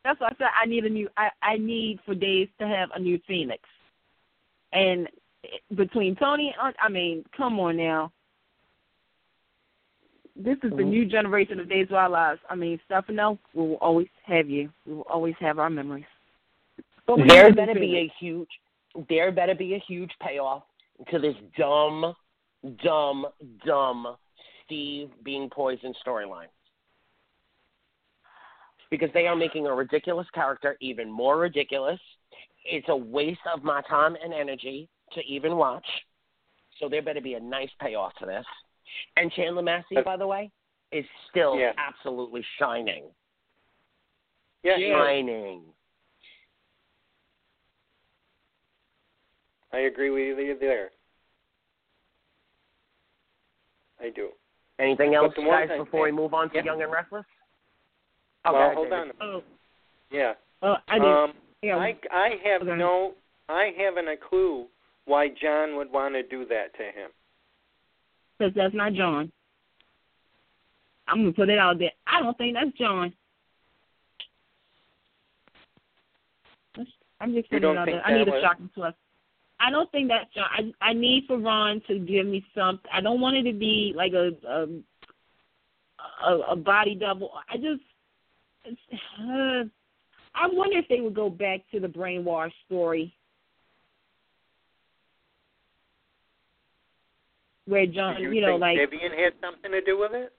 That's 0.03 0.19
why 0.19 0.27
I 0.27 0.35
said 0.37 0.47
I 0.61 0.65
need 0.65 0.85
a 0.85 0.89
new. 0.89 1.09
I 1.17 1.29
I 1.41 1.57
need 1.57 1.99
for 2.05 2.13
Days 2.13 2.49
to 2.59 2.67
have 2.67 2.89
a 2.95 2.99
new 2.99 3.19
Phoenix. 3.27 3.61
And 4.73 5.07
between 5.75 6.15
Tony, 6.15 6.55
and 6.61 6.75
I 6.81 6.89
mean, 6.89 7.25
come 7.35 7.59
on 7.59 7.77
now. 7.77 8.11
This 10.35 10.57
is 10.63 10.71
the 10.71 10.83
Mhm. 10.83 10.87
new 10.87 11.05
generation 11.05 11.59
of 11.59 11.69
Days 11.69 11.87
of 11.89 11.95
Our 11.95 12.09
Lives. 12.09 12.41
I 12.49 12.55
mean, 12.55 12.79
Stefano, 12.85 13.37
we 13.53 13.67
will 13.67 13.75
always 13.75 14.09
have 14.23 14.49
you. 14.49 14.71
We 14.85 14.95
will 14.95 15.03
always 15.03 15.35
have 15.37 15.59
our 15.59 15.69
memories. 15.69 16.05
But 17.05 17.17
we 17.17 17.27
There 17.27 17.47
need 17.47 17.55
better 17.55 17.73
be 17.75 17.97
a 17.97 18.07
Phoenix. 18.07 18.15
huge 18.17 18.59
there 19.09 19.31
better 19.31 19.55
be 19.55 19.73
a 19.73 19.79
huge 19.79 20.11
payoff 20.19 20.63
to 21.09 21.19
this 21.19 21.35
dumb, 21.57 22.15
dumb, 22.83 23.27
dumb 23.65 24.17
Steve 24.63 25.11
being 25.23 25.49
poisoned 25.49 25.95
storyline. 26.05 26.49
Because 28.89 29.11
they 29.13 29.27
are 29.27 29.35
making 29.35 29.65
a 29.65 29.73
ridiculous 29.73 30.29
character 30.31 30.77
even 30.79 31.09
more 31.09 31.37
ridiculous. 31.37 31.99
It's 32.63 32.87
a 32.89 32.95
waste 32.95 33.41
of 33.51 33.63
my 33.63 33.81
time 33.81 34.15
and 34.23 34.33
energy 34.33 34.87
to 35.15 35.21
even 35.25 35.55
watch. 35.57 35.85
So 36.79 36.89
there 36.89 37.01
better 37.01 37.21
be 37.21 37.35
a 37.35 37.39
nice 37.39 37.69
payoff 37.79 38.13
to 38.19 38.25
this. 38.25 38.45
And 39.17 39.31
Chandler 39.31 39.61
Massey, 39.61 39.97
by 40.03 40.17
the 40.17 40.27
way, 40.27 40.51
is 40.91 41.05
still 41.29 41.57
Yeah. 41.57 41.73
absolutely 41.77 42.43
shining. 42.59 43.05
Yeah, 44.63 44.77
he 44.77 44.85
is. 44.85 44.95
Shining. 44.95 45.73
I 49.71 49.79
agree 49.79 50.11
with 50.11 50.37
you 50.39 50.57
there. 50.59 50.91
I 53.99 54.09
do. 54.09 54.29
Anything 54.79 55.15
else, 55.15 55.33
the 55.35 55.41
one 55.41 55.61
guys, 55.61 55.69
thing- 55.69 55.83
before 55.83 56.03
we 56.03 56.11
move 56.11 56.33
on 56.33 56.49
to 56.49 56.55
Yeah. 56.57 56.63
Young 56.63 56.81
and 56.81 56.91
Restless? 56.91 57.25
well, 58.45 58.55
Okay, 58.55 58.75
hold 58.75 58.89
David. 58.89 59.15
on. 59.21 59.27
Oh, 59.29 59.43
Yeah. 60.11 60.35
uh, 60.61 60.77
I 60.87 60.99
did. 60.99 61.07
Um, 61.07 61.33
yeah, 61.61 61.77
I 61.77 61.97
I 62.11 62.29
have 62.43 62.63
no, 62.63 63.15
I 63.49 63.71
haven't 63.77 64.07
a 64.07 64.17
clue 64.17 64.69
why 65.05 65.29
John 65.29 65.75
would 65.75 65.91
want 65.91 66.15
to 66.15 66.23
do 66.23 66.45
that 66.45 66.73
to 66.77 66.83
him. 66.83 67.09
because 68.37 68.53
that's 68.55 68.73
not 68.73 68.93
John. 68.93 69.31
I'm 71.07 71.19
gonna 71.19 71.33
put 71.33 71.49
it 71.49 71.59
out 71.59 71.79
there. 71.79 71.91
I 72.07 72.21
don't 72.21 72.37
think 72.37 72.55
that's 72.55 72.77
John. 72.77 73.13
I'm 77.19 77.33
just 77.33 77.49
putting 77.49 77.69
it 77.69 77.77
out 77.77 77.85
there. 77.85 78.01
I 78.05 78.17
need 78.17 78.27
that 78.27 78.31
a 78.31 78.35
was- 78.35 78.43
shocking 78.43 78.69
twist. 78.75 78.97
I 79.59 79.71
don't 79.71 79.89
think 79.91 80.09
that's 80.09 80.33
John. 80.33 80.73
I 80.81 80.89
I 80.89 80.93
need 80.93 81.23
for 81.27 81.37
Ron 81.37 81.81
to 81.87 81.99
give 81.99 82.25
me 82.25 82.45
something. 82.53 82.89
I 82.91 82.99
don't 82.99 83.21
want 83.21 83.37
it 83.37 83.43
to 83.43 83.57
be 83.57 83.93
like 83.95 84.13
a 84.13 84.31
um 84.49 84.83
a, 86.25 86.51
a 86.51 86.55
body 86.55 86.95
double. 86.95 87.31
I 87.49 87.55
just 87.57 87.81
it's, 88.65 88.79
uh, 89.19 89.63
I 90.35 90.47
wonder 90.47 90.77
if 90.79 90.87
they 90.89 90.99
would 90.99 91.13
go 91.13 91.29
back 91.29 91.61
to 91.71 91.79
the 91.79 91.87
brainwash 91.87 92.51
story 92.65 93.13
where 97.65 97.85
John, 97.85 98.21
you, 98.21 98.31
you 98.31 98.41
know, 98.41 98.53
think 98.53 98.61
like 98.61 98.77
Vivian 98.77 99.11
had 99.11 99.33
something 99.41 99.71
to 99.71 99.81
do 99.81 99.97
with 99.97 100.13
it? 100.13 100.33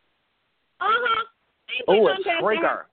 uh 0.80 0.86
huh. 0.88 1.24
Oh, 1.88 2.06
a 2.08 2.16
trigger. 2.40 2.86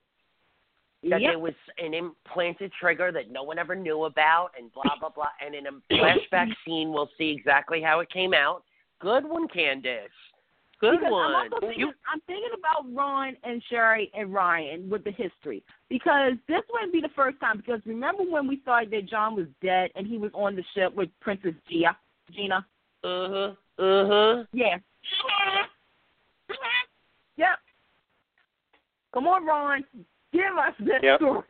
That 1.08 1.20
Yep. 1.20 1.30
there 1.32 1.38
was 1.38 1.54
an 1.78 1.94
implanted 1.94 2.70
trigger 2.78 3.10
that 3.10 3.28
no 3.30 3.42
one 3.42 3.58
ever 3.58 3.74
knew 3.74 4.04
about, 4.04 4.50
and 4.56 4.72
blah 4.72 4.96
blah 5.00 5.08
blah. 5.08 5.28
And 5.44 5.54
in 5.54 5.66
a 5.66 5.72
flashback 5.90 6.48
scene, 6.64 6.92
we'll 6.92 7.10
see 7.18 7.30
exactly 7.30 7.82
how 7.82 8.00
it 8.00 8.08
came 8.10 8.32
out. 8.32 8.62
Good 9.00 9.24
one, 9.24 9.48
Candice. 9.48 10.06
Good 10.80 10.98
because 10.98 11.12
one. 11.12 11.34
I'm 11.34 11.50
thinking, 11.60 11.80
You 11.80 11.92
I'm 12.12 12.20
thinking 12.26 12.50
about 12.56 12.92
Ron 12.94 13.36
and 13.44 13.62
Sheri 13.70 14.10
and 14.14 14.32
Ryan 14.32 14.88
with 14.88 15.04
the 15.04 15.12
history 15.12 15.62
because 15.88 16.32
this 16.48 16.62
wouldn't 16.72 16.92
be 16.92 17.00
the 17.00 17.08
first 17.14 17.38
time. 17.40 17.56
Because 17.56 17.80
remember 17.84 18.22
when 18.22 18.46
we 18.48 18.56
thought 18.64 18.90
that 18.90 19.08
John 19.08 19.34
was 19.36 19.46
dead 19.62 19.90
and 19.94 20.06
he 20.06 20.18
was 20.18 20.30
on 20.34 20.56
the 20.56 20.64
ship 20.74 20.94
with 20.94 21.08
Princess 21.20 21.54
Gia, 21.68 21.96
Gina? 22.32 22.64
uh 23.04 23.28
huh. 23.28 23.52
Uh 23.82 24.06
huh. 24.06 24.44
Yeah. 24.52 24.78
Yep. 27.36 27.48
Come 29.12 29.26
on, 29.26 29.44
Ron. 29.44 29.84
Give 30.32 30.56
us 30.56 30.74
this 30.78 31.00
Yep. 31.02 31.18
story. 31.18 31.42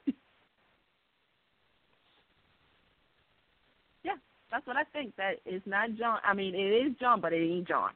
yeah, 4.02 4.14
that's 4.50 4.66
what 4.66 4.76
I 4.78 4.84
think. 4.94 5.14
That 5.16 5.40
is 5.44 5.60
not 5.66 5.94
John. 5.94 6.20
I 6.24 6.32
mean, 6.32 6.54
it 6.54 6.86
is 6.86 6.94
John, 6.98 7.20
but 7.20 7.34
it 7.34 7.44
ain't 7.44 7.68
John. 7.68 7.90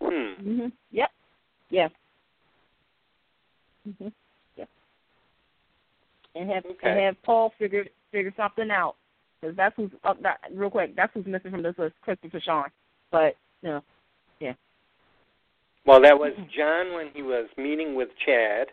Hmm. 0.00 0.08
Mhm. 0.08 0.72
Yep. 0.92 1.10
Yeah. 1.68 1.88
Mhm. 3.86 4.12
Yep. 4.56 4.68
And 6.36 6.50
have 6.50 6.64
Okay. 6.64 6.90
and 6.90 7.00
have 7.00 7.22
Paul 7.22 7.50
figure 7.58 7.84
figure 8.10 8.32
something 8.34 8.70
out 8.70 8.96
because 9.44 9.56
that's 9.56 9.76
who's 9.76 9.90
up. 10.04 10.20
That 10.22 10.38
real 10.52 10.70
quick. 10.70 10.96
That's 10.96 11.12
who's 11.12 11.26
missing 11.26 11.50
from 11.50 11.62
this 11.62 11.74
list. 11.78 11.94
Christopher 12.02 12.40
Sean. 12.40 12.64
But 13.10 13.36
you 13.62 13.70
know, 13.70 13.82
yeah. 14.40 14.54
Well, 15.86 16.00
that 16.02 16.18
was 16.18 16.32
John 16.56 16.94
when 16.94 17.08
he 17.12 17.22
was 17.22 17.46
meeting 17.58 17.94
with 17.94 18.08
Chad, 18.24 18.68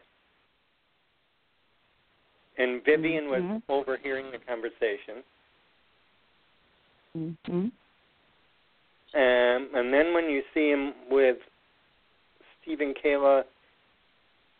and 2.57 2.83
Vivian 2.85 3.29
was 3.29 3.41
Mhm. 3.41 3.61
overhearing 3.69 4.31
the 4.31 4.39
conversation. 4.39 5.23
mm-hmm. 7.17 7.67
Um, 9.13 9.75
and 9.75 9.93
then 9.93 10.13
when 10.13 10.29
you 10.29 10.41
see 10.53 10.69
him 10.69 10.93
with 11.09 11.37
Steve 12.61 12.79
and 12.79 12.95
Kayla, 12.95 13.43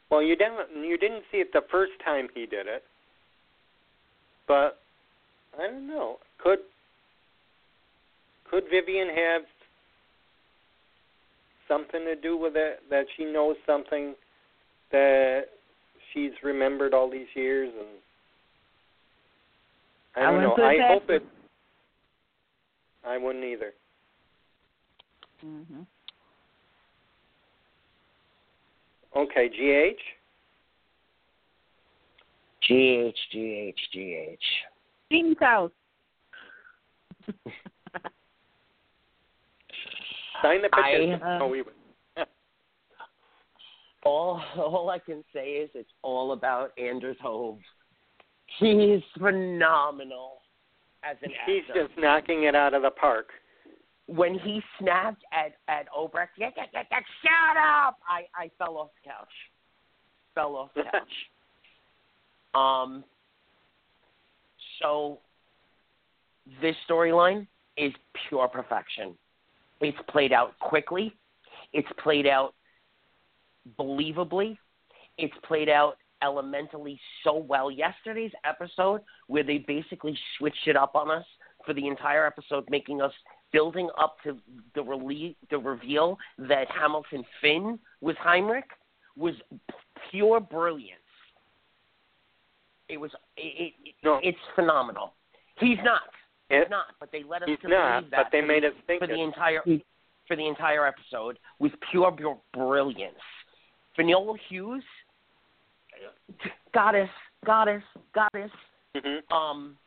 well, 0.10 0.22
you 0.22 0.36
didn't 0.36 0.76
you 0.76 0.98
didn't 0.98 1.24
see 1.32 1.38
it 1.38 1.54
the 1.54 1.62
first 1.72 1.94
time 2.04 2.28
he 2.34 2.46
did 2.46 2.68
it, 2.68 2.84
but 4.48 4.81
I 5.60 5.68
don't 5.68 5.88
know. 5.88 6.18
Could 6.38 6.60
could 8.50 8.64
Vivian 8.70 9.08
have 9.08 9.42
something 11.68 12.04
to 12.06 12.16
do 12.16 12.38
with 12.38 12.54
it? 12.56 12.80
That 12.90 13.06
she 13.16 13.26
knows 13.26 13.56
something 13.66 14.16
that 14.92 15.44
she's 16.14 16.32
remembered 16.44 16.94
all 16.94 17.10
these 17.10 17.28
years, 17.34 17.72
and 17.78 17.88
I 20.16 20.20
I 20.20 20.24
don't 20.32 20.36
wouldn't 20.36 20.58
know. 20.58 20.66
I 20.66 20.94
hope 20.94 21.10
it. 21.10 21.24
I 23.06 23.18
wouldn't 23.18 23.46
either. 23.46 23.74
Mm-hmm. 25.46 25.82
Okay, 29.18 29.50
GH. 29.50 30.00
G 32.68 32.74
H 33.08 33.18
G 33.92 34.28
H 35.12 35.24
G 35.26 35.32
H. 35.32 35.38
House. 35.40 35.72
Sign 40.42 40.62
the 40.62 40.70
I, 40.74 40.92
petition. 40.94 41.22
uh, 41.22 41.40
oh, 41.42 41.48
we. 41.48 41.64
All 44.04 44.42
all 44.58 44.90
I 44.90 44.98
can 44.98 45.24
say 45.34 45.50
is 45.52 45.70
it's 45.76 45.90
all 46.02 46.32
about 46.34 46.72
Anders 46.80 47.18
Hove. 47.22 47.60
He's 48.58 49.02
phenomenal 49.20 50.42
as 51.04 51.18
an 51.22 51.30
He's 51.46 51.62
actor. 51.70 51.88
just 51.88 52.00
knocking 52.00 52.44
it 52.46 52.56
out 52.56 52.74
of 52.74 52.82
the 52.82 52.90
park. 52.92 53.28
when 54.08 54.34
he 54.40 54.60
snapped 54.80 55.24
at 55.32 55.54
at 55.68 55.86
Obrecht, 55.96 56.30
yeah, 56.38 56.50
yeah, 56.58 56.64
yeah, 56.74 56.84
yeah, 56.90 57.00
shut 57.22 57.58
up! 57.58 57.98
I 58.10 58.26
I 58.36 58.50
fell 58.58 58.78
off 58.78 58.90
the 59.04 59.10
couch. 59.12 59.28
Fell 60.34 60.56
off 60.56 60.72
the 60.76 60.84
couch. 60.92 62.56
um. 62.56 63.04
So 64.82 65.20
this 66.62 66.76
storyline 66.90 67.48
is 67.78 67.94
pure 68.28 68.48
perfection. 68.48 69.16
It's 69.80 69.98
played 70.10 70.34
out 70.34 70.58
quickly. 70.60 71.14
It's 71.74 71.88
played 72.04 72.28
out 72.28 72.54
believably. 73.80 74.58
It's 75.18 75.34
played 75.44 75.70
out 75.70 75.98
elementally 76.24 77.00
so 77.24 77.38
well. 77.38 77.72
Yesterday's 77.72 78.32
episode, 78.46 79.02
where 79.28 79.44
they 79.44 79.60
basically 79.60 80.18
switched 80.38 80.68
it 80.68 80.76
up 80.76 80.96
on 80.96 81.10
us 81.10 81.26
for 81.66 81.74
the 81.74 81.88
entire 81.88 82.26
episode, 82.26 82.64
making 82.70 83.02
us 83.02 83.14
building 83.52 83.90
up 84.00 84.18
to 84.24 84.38
the 84.76 84.82
rele- 84.82 85.36
the 85.50 85.58
reveal 85.58 86.18
that 86.38 86.68
Hamilton 86.70 87.24
Finn 87.42 87.80
was 88.02 88.16
Heinrich, 88.20 88.70
was 89.16 89.36
pure 90.10 90.40
brilliance. 90.40 91.01
It 92.92 92.98
was 93.00 93.12
it, 93.38 93.74
it, 93.86 93.96
No. 94.04 94.20
it's 94.22 94.38
phenomenal. 94.56 95.14
He's 95.60 95.78
not. 95.84 96.02
He's 96.50 96.64
It- 96.64 96.70
not, 96.70 96.88
but 97.00 97.10
they 97.12 97.24
let 97.24 97.42
us 97.44 97.48
he's 97.50 97.60
to 97.60 97.70
not, 97.70 98.10
that 98.12 98.26
but 98.26 98.32
they 98.32 98.42
made 98.42 98.64
the, 98.64 98.68
us 98.70 98.74
think 98.86 99.00
for 99.00 99.08
the 99.08 99.14
it. 99.14 99.20
entire 99.24 99.62
for 100.28 100.36
the 100.36 100.48
entire 100.48 100.86
episode 100.86 101.40
with 101.60 101.72
pure 101.90 102.12
br- 102.12 102.40
brilliance. 102.54 103.16
Vanilla 103.96 104.36
Hughes, 104.50 104.84
goddess, 106.74 107.10
goddess, 107.46 107.84
goddess. 108.14 108.52
Mhm. 108.96 109.32
Um, 109.32 109.78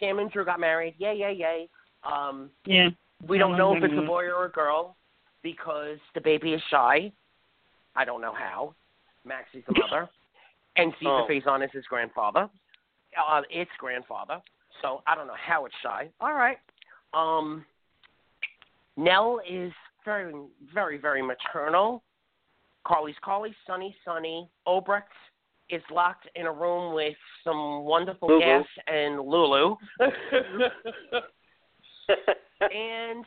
Sam 0.00 0.18
and 0.18 0.30
Drew 0.30 0.44
got 0.44 0.60
married. 0.60 0.94
Yay, 0.98 1.14
yay, 1.16 1.32
yay. 1.32 1.68
Um, 2.04 2.50
Yeah. 2.64 2.90
we 3.26 3.38
don't 3.38 3.56
know 3.56 3.74
if 3.76 3.82
it's 3.82 3.94
a 3.96 4.02
boy 4.02 4.24
or 4.30 4.44
a 4.44 4.50
girl 4.50 4.96
because 5.42 5.98
the 6.14 6.20
baby 6.20 6.52
is 6.54 6.62
shy. 6.70 7.12
I 7.94 8.04
don't 8.04 8.20
know 8.20 8.32
how. 8.32 8.74
Maxie's 9.24 9.64
the 9.66 9.72
mother, 9.90 10.08
and 10.76 10.92
Cesar 10.98 11.08
Oh. 11.08 11.52
on 11.52 11.62
as 11.62 11.70
his 11.72 11.86
grandfather. 11.86 12.48
Uh, 13.16 13.42
its 13.50 13.70
grandfather. 13.78 14.42
So 14.82 15.02
I 15.06 15.14
don't 15.14 15.26
know 15.26 15.34
how 15.36 15.64
it's 15.64 15.74
shy. 15.82 16.10
All 16.20 16.34
right. 16.34 16.58
Um, 17.14 17.64
Nelle 18.96 19.40
is 19.48 19.72
very, 20.04 20.32
very, 20.72 20.98
very 20.98 21.22
maternal. 21.22 22.02
Carly's 22.84 23.16
Carly, 23.22 23.54
Sonny, 23.66 23.96
Sonny. 24.04 24.48
Obrecht 24.66 25.02
is 25.70 25.82
locked 25.90 26.28
in 26.36 26.46
a 26.46 26.52
room 26.52 26.94
with 26.94 27.16
some 27.42 27.84
wonderful 27.84 28.28
Lulu. 28.28 28.40
gas 28.40 28.66
and 28.86 29.20
Lulu. 29.20 29.76
and 32.60 33.24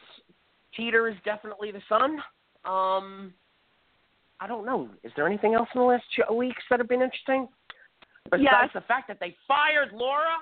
Peter 0.76 1.08
is 1.10 1.16
definitely 1.26 1.72
the 1.72 1.82
son. 1.90 2.20
Um, 2.64 3.34
I 4.40 4.48
don't 4.48 4.66
know. 4.66 4.90
Is 5.04 5.12
there 5.16 5.28
anything 5.28 5.54
else 5.54 5.68
in 5.76 5.82
the 5.82 5.86
last 5.88 6.04
two 6.16 6.34
weeks 6.34 6.64
that 6.70 6.80
have 6.80 6.88
been 6.88 7.02
interesting? 7.02 7.48
Besides 8.26 8.44
Yes. 8.44 8.70
the 8.74 8.82
fact 8.82 9.08
that 9.08 9.20
they 9.20 9.36
fired 9.48 9.92
Laura. 9.92 10.38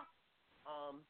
Um, 0.66 1.02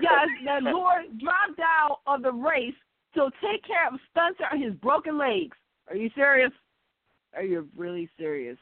yes, 0.00 0.28
that 0.44 0.62
Laura 0.62 1.04
dropped 1.18 1.60
out 1.60 2.00
of 2.06 2.22
the 2.22 2.32
race 2.32 2.74
to 3.14 3.30
take 3.40 3.64
care 3.64 3.88
of 3.88 3.98
Spencer 4.10 4.44
and 4.50 4.62
his 4.62 4.74
broken 4.74 5.18
legs. 5.18 5.56
Are 5.88 5.96
you 5.96 6.10
serious? 6.14 6.52
Are 7.34 7.42
you 7.42 7.68
really 7.76 8.08
serious? 8.18 8.58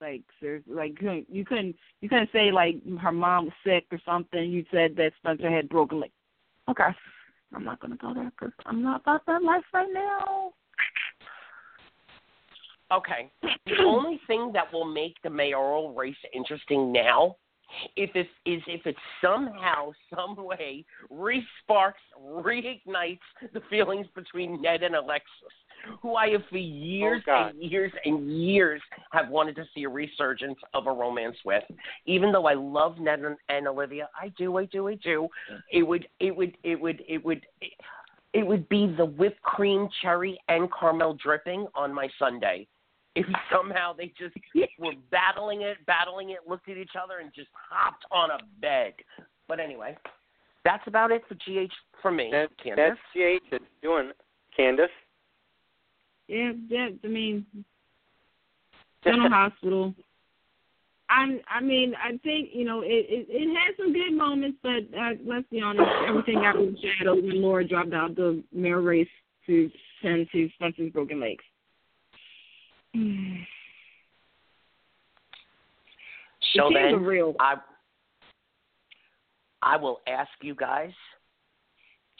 Like 0.00 0.22
seriously, 0.40 0.74
like 0.74 0.90
you 0.90 0.96
couldn't 0.96 1.30
you 1.30 1.44
couldn't 1.44 1.76
you 2.00 2.08
couldn't 2.08 2.30
say 2.32 2.50
like 2.50 2.76
her 3.00 3.12
mom 3.12 3.46
was 3.46 3.54
sick 3.64 3.86
or 3.90 4.00
something. 4.04 4.50
You 4.50 4.64
said 4.70 4.96
that 4.96 5.12
Spencer 5.18 5.50
had 5.50 5.68
broken 5.68 6.00
legs. 6.00 6.12
Okay, 6.68 6.88
I'm 7.54 7.64
not 7.64 7.80
gonna 7.80 7.96
go 7.96 8.12
there 8.12 8.30
because 8.38 8.52
I'm 8.66 8.82
not 8.82 9.02
about 9.02 9.24
that 9.26 9.42
life 9.42 9.64
right 9.72 9.88
now. 9.92 10.52
Okay. 12.94 13.30
The 13.66 13.82
only 13.82 14.20
thing 14.26 14.50
that 14.52 14.70
will 14.70 14.84
make 14.84 15.14
the 15.22 15.30
mayoral 15.30 15.94
race 15.94 16.14
interesting 16.34 16.92
now 16.92 17.36
if 17.96 18.10
it 18.14 18.28
is 18.46 18.62
if 18.66 18.86
it 18.86 18.96
somehow, 19.20 19.92
some 20.14 20.36
way 20.36 20.84
re-sparks, 21.10 22.00
reignites 22.20 23.18
the 23.52 23.60
feelings 23.70 24.06
between 24.14 24.60
Ned 24.60 24.82
and 24.82 24.94
Alexis, 24.94 25.28
who 26.00 26.14
I 26.14 26.28
have 26.30 26.42
for 26.50 26.58
years 26.58 27.22
Oh, 27.28 27.50
and 27.50 27.62
years 27.62 27.92
and 28.04 28.30
years 28.30 28.80
have 29.12 29.28
wanted 29.28 29.56
to 29.56 29.64
see 29.74 29.84
a 29.84 29.88
resurgence 29.88 30.58
of 30.72 30.86
a 30.86 30.92
romance 30.92 31.36
with. 31.44 31.64
Even 32.06 32.32
though 32.32 32.46
I 32.46 32.54
love 32.54 32.98
Ned 32.98 33.20
and, 33.20 33.36
and 33.48 33.68
Olivia, 33.68 34.08
I 34.20 34.28
do, 34.36 34.56
I 34.58 34.66
do, 34.66 34.88
I 34.88 34.94
do. 34.96 35.28
It 35.72 35.82
would, 35.82 36.06
it 36.20 36.34
would, 36.34 36.56
it 36.62 36.80
would, 36.80 37.02
it 37.08 37.24
would. 37.24 37.46
It 38.32 38.44
would 38.44 38.68
be 38.68 38.92
the 38.96 39.04
whipped 39.04 39.40
cream, 39.42 39.88
cherry, 40.02 40.36
and 40.48 40.68
caramel 40.76 41.16
dripping 41.22 41.68
on 41.76 41.94
my 41.94 42.08
sundae 42.18 42.66
if 43.14 43.26
somehow 43.52 43.92
they 43.92 44.12
just 44.18 44.34
were 44.78 44.92
battling 45.10 45.62
it, 45.62 45.78
battling 45.86 46.30
it, 46.30 46.40
looked 46.48 46.68
at 46.68 46.76
each 46.76 46.96
other, 47.02 47.18
and 47.18 47.32
just 47.34 47.50
hopped 47.70 48.04
on 48.10 48.30
a 48.30 48.38
bed. 48.60 48.94
But 49.48 49.60
anyway, 49.60 49.96
that's 50.64 50.86
about 50.86 51.10
it 51.10 51.22
for 51.28 51.34
GH 51.34 51.72
for 52.00 52.10
me. 52.10 52.30
That, 52.32 52.48
Candice. 52.64 52.76
that's 52.76 53.00
GH 53.14 53.54
is 53.54 53.60
doing. 53.82 54.10
Candice. 54.58 54.86
Yeah, 56.28 56.52
yeah. 56.68 56.88
I 57.02 57.06
mean, 57.06 57.46
General 59.04 59.28
Hospital. 59.30 59.94
I 61.10 61.38
I 61.48 61.60
mean 61.60 61.94
I 62.02 62.16
think 62.24 62.48
you 62.52 62.64
know 62.64 62.80
it 62.80 63.06
it, 63.08 63.26
it 63.28 63.54
had 63.54 63.76
some 63.76 63.92
good 63.92 64.12
moments, 64.12 64.58
but 64.62 64.98
uh, 64.98 65.10
let's 65.26 65.46
be 65.50 65.60
honest, 65.60 65.86
everything 66.08 66.36
got 66.36 66.56
overshadowed 66.56 67.24
when 67.24 67.42
Laura 67.42 67.66
dropped 67.66 67.92
out 67.92 68.16
the 68.16 68.42
mayor 68.52 68.80
race 68.80 69.06
to 69.46 69.70
tend 70.02 70.26
to 70.32 70.48
Spencer's 70.54 70.92
broken 70.92 71.20
legs. 71.20 71.44
Hmm. 72.94 73.34
So 76.54 76.68
the 76.68 76.78
teams 76.78 76.92
then, 76.92 77.02
real. 77.02 77.34
I 77.40 77.56
I 79.62 79.76
will 79.76 80.00
ask 80.06 80.30
you 80.42 80.54
guys: 80.54 80.92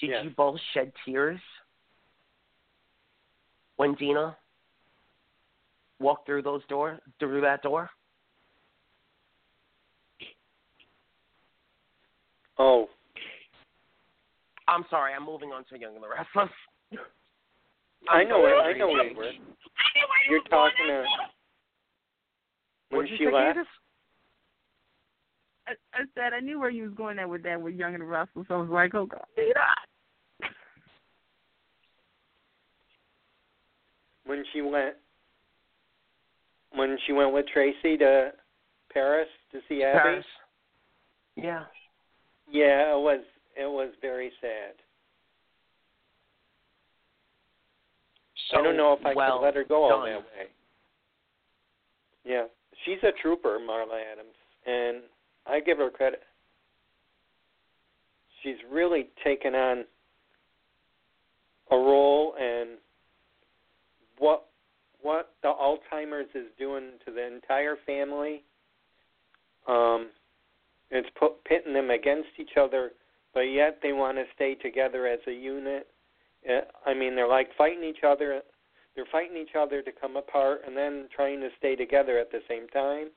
Did 0.00 0.10
Yes. 0.10 0.24
you 0.24 0.30
both 0.30 0.58
shed 0.72 0.92
tears 1.04 1.40
when 3.76 3.94
Dina 3.94 4.36
walked 6.00 6.26
through 6.26 6.42
those 6.42 6.64
door 6.66 6.98
through 7.20 7.40
that 7.42 7.62
door? 7.62 7.88
Oh, 12.58 12.88
I'm 14.66 14.84
sorry, 14.90 15.12
I'm 15.12 15.24
moving 15.24 15.50
on 15.50 15.64
to 15.66 15.78
Young 15.78 15.94
and 15.94 16.02
the 16.02 16.08
Restless. 16.08 16.50
I 18.08 18.22
I'm 18.22 18.28
know 18.28 18.46
it. 18.46 18.54
I 18.54 18.72
know 18.76 18.88
were. 19.16 19.30
You're 20.28 20.42
talking 20.44 20.86
to 20.88 21.04
when 22.90 23.06
she 23.06 23.26
left. 23.26 23.58
I, 25.66 25.72
I 25.94 26.04
said 26.14 26.32
I 26.34 26.40
knew 26.40 26.60
where 26.60 26.70
you 26.70 26.84
was 26.84 26.92
going 26.94 27.16
there 27.16 27.28
with 27.28 27.42
that 27.44 27.60
with 27.60 27.74
Young 27.74 27.94
and 27.94 28.02
the 28.02 28.06
Restless. 28.06 28.46
So 28.48 28.54
I 28.54 28.58
was 28.58 28.70
like, 28.70 28.94
oh 28.94 29.06
God, 29.06 29.24
Dina. 29.36 29.54
when 34.26 34.44
she 34.52 34.60
went 34.60 34.94
when 36.74 36.96
she 37.06 37.12
went 37.12 37.32
with 37.32 37.46
Tracy 37.52 37.96
to 37.98 38.32
Paris 38.92 39.28
to 39.52 39.60
see 39.68 39.82
Abby. 39.82 39.98
Paris. 39.98 40.24
Yeah. 41.36 41.64
Yeah, 42.50 42.94
it 42.94 43.00
was 43.00 43.20
it 43.56 43.66
was 43.66 43.92
very 44.00 44.32
sad. 44.40 44.74
So, 48.50 48.58
I 48.58 48.62
don't 48.62 48.76
know 48.76 48.92
if 48.92 49.04
I 49.04 49.14
well 49.14 49.38
could 49.38 49.44
let 49.44 49.54
her 49.54 49.64
go 49.64 49.84
all 49.84 50.04
that 50.04 50.18
way. 50.18 50.48
Yeah, 52.24 52.44
she's 52.84 52.98
a 53.02 53.12
trooper, 53.22 53.58
Marla 53.58 54.00
Adams, 54.12 54.34
and 54.66 55.02
I 55.46 55.60
give 55.60 55.78
her 55.78 55.90
credit. 55.90 56.22
She's 58.42 58.56
really 58.70 59.08
taken 59.22 59.54
on 59.54 59.84
a 61.70 61.76
role 61.76 62.34
and 62.38 62.70
what 64.18 64.46
what 65.02 65.34
the 65.42 65.48
Alzheimer's 65.48 66.30
is 66.34 66.46
doing 66.58 66.84
to 67.04 67.12
the 67.12 67.26
entire 67.26 67.76
family. 67.84 68.42
Um, 69.68 70.08
it's 70.90 71.08
put, 71.18 71.44
pitting 71.44 71.74
them 71.74 71.90
against 71.90 72.28
each 72.38 72.56
other, 72.58 72.92
but 73.34 73.40
yet 73.40 73.80
they 73.82 73.92
want 73.92 74.16
to 74.16 74.24
stay 74.34 74.54
together 74.54 75.06
as 75.06 75.18
a 75.26 75.32
unit. 75.32 75.88
I 76.86 76.94
mean, 76.94 77.14
they're 77.14 77.28
like 77.28 77.48
fighting 77.56 77.84
each 77.84 78.04
other. 78.06 78.42
They're 78.94 79.06
fighting 79.10 79.36
each 79.36 79.56
other 79.58 79.82
to 79.82 79.90
come 79.92 80.16
apart, 80.16 80.62
and 80.66 80.76
then 80.76 81.08
trying 81.14 81.40
to 81.40 81.48
stay 81.58 81.74
together 81.74 82.18
at 82.18 82.30
the 82.30 82.40
same 82.48 82.68
time. 82.68 83.08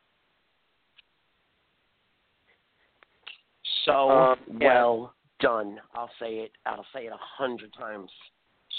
So 3.85 4.09
Um, 4.09 4.39
yeah. 4.59 4.67
well 4.67 5.13
done. 5.39 5.79
I'll 5.93 6.11
say 6.19 6.39
it. 6.39 6.51
I'll 6.65 6.85
say 6.93 7.05
it 7.05 7.13
a 7.13 7.17
hundred 7.17 7.73
times. 7.73 8.11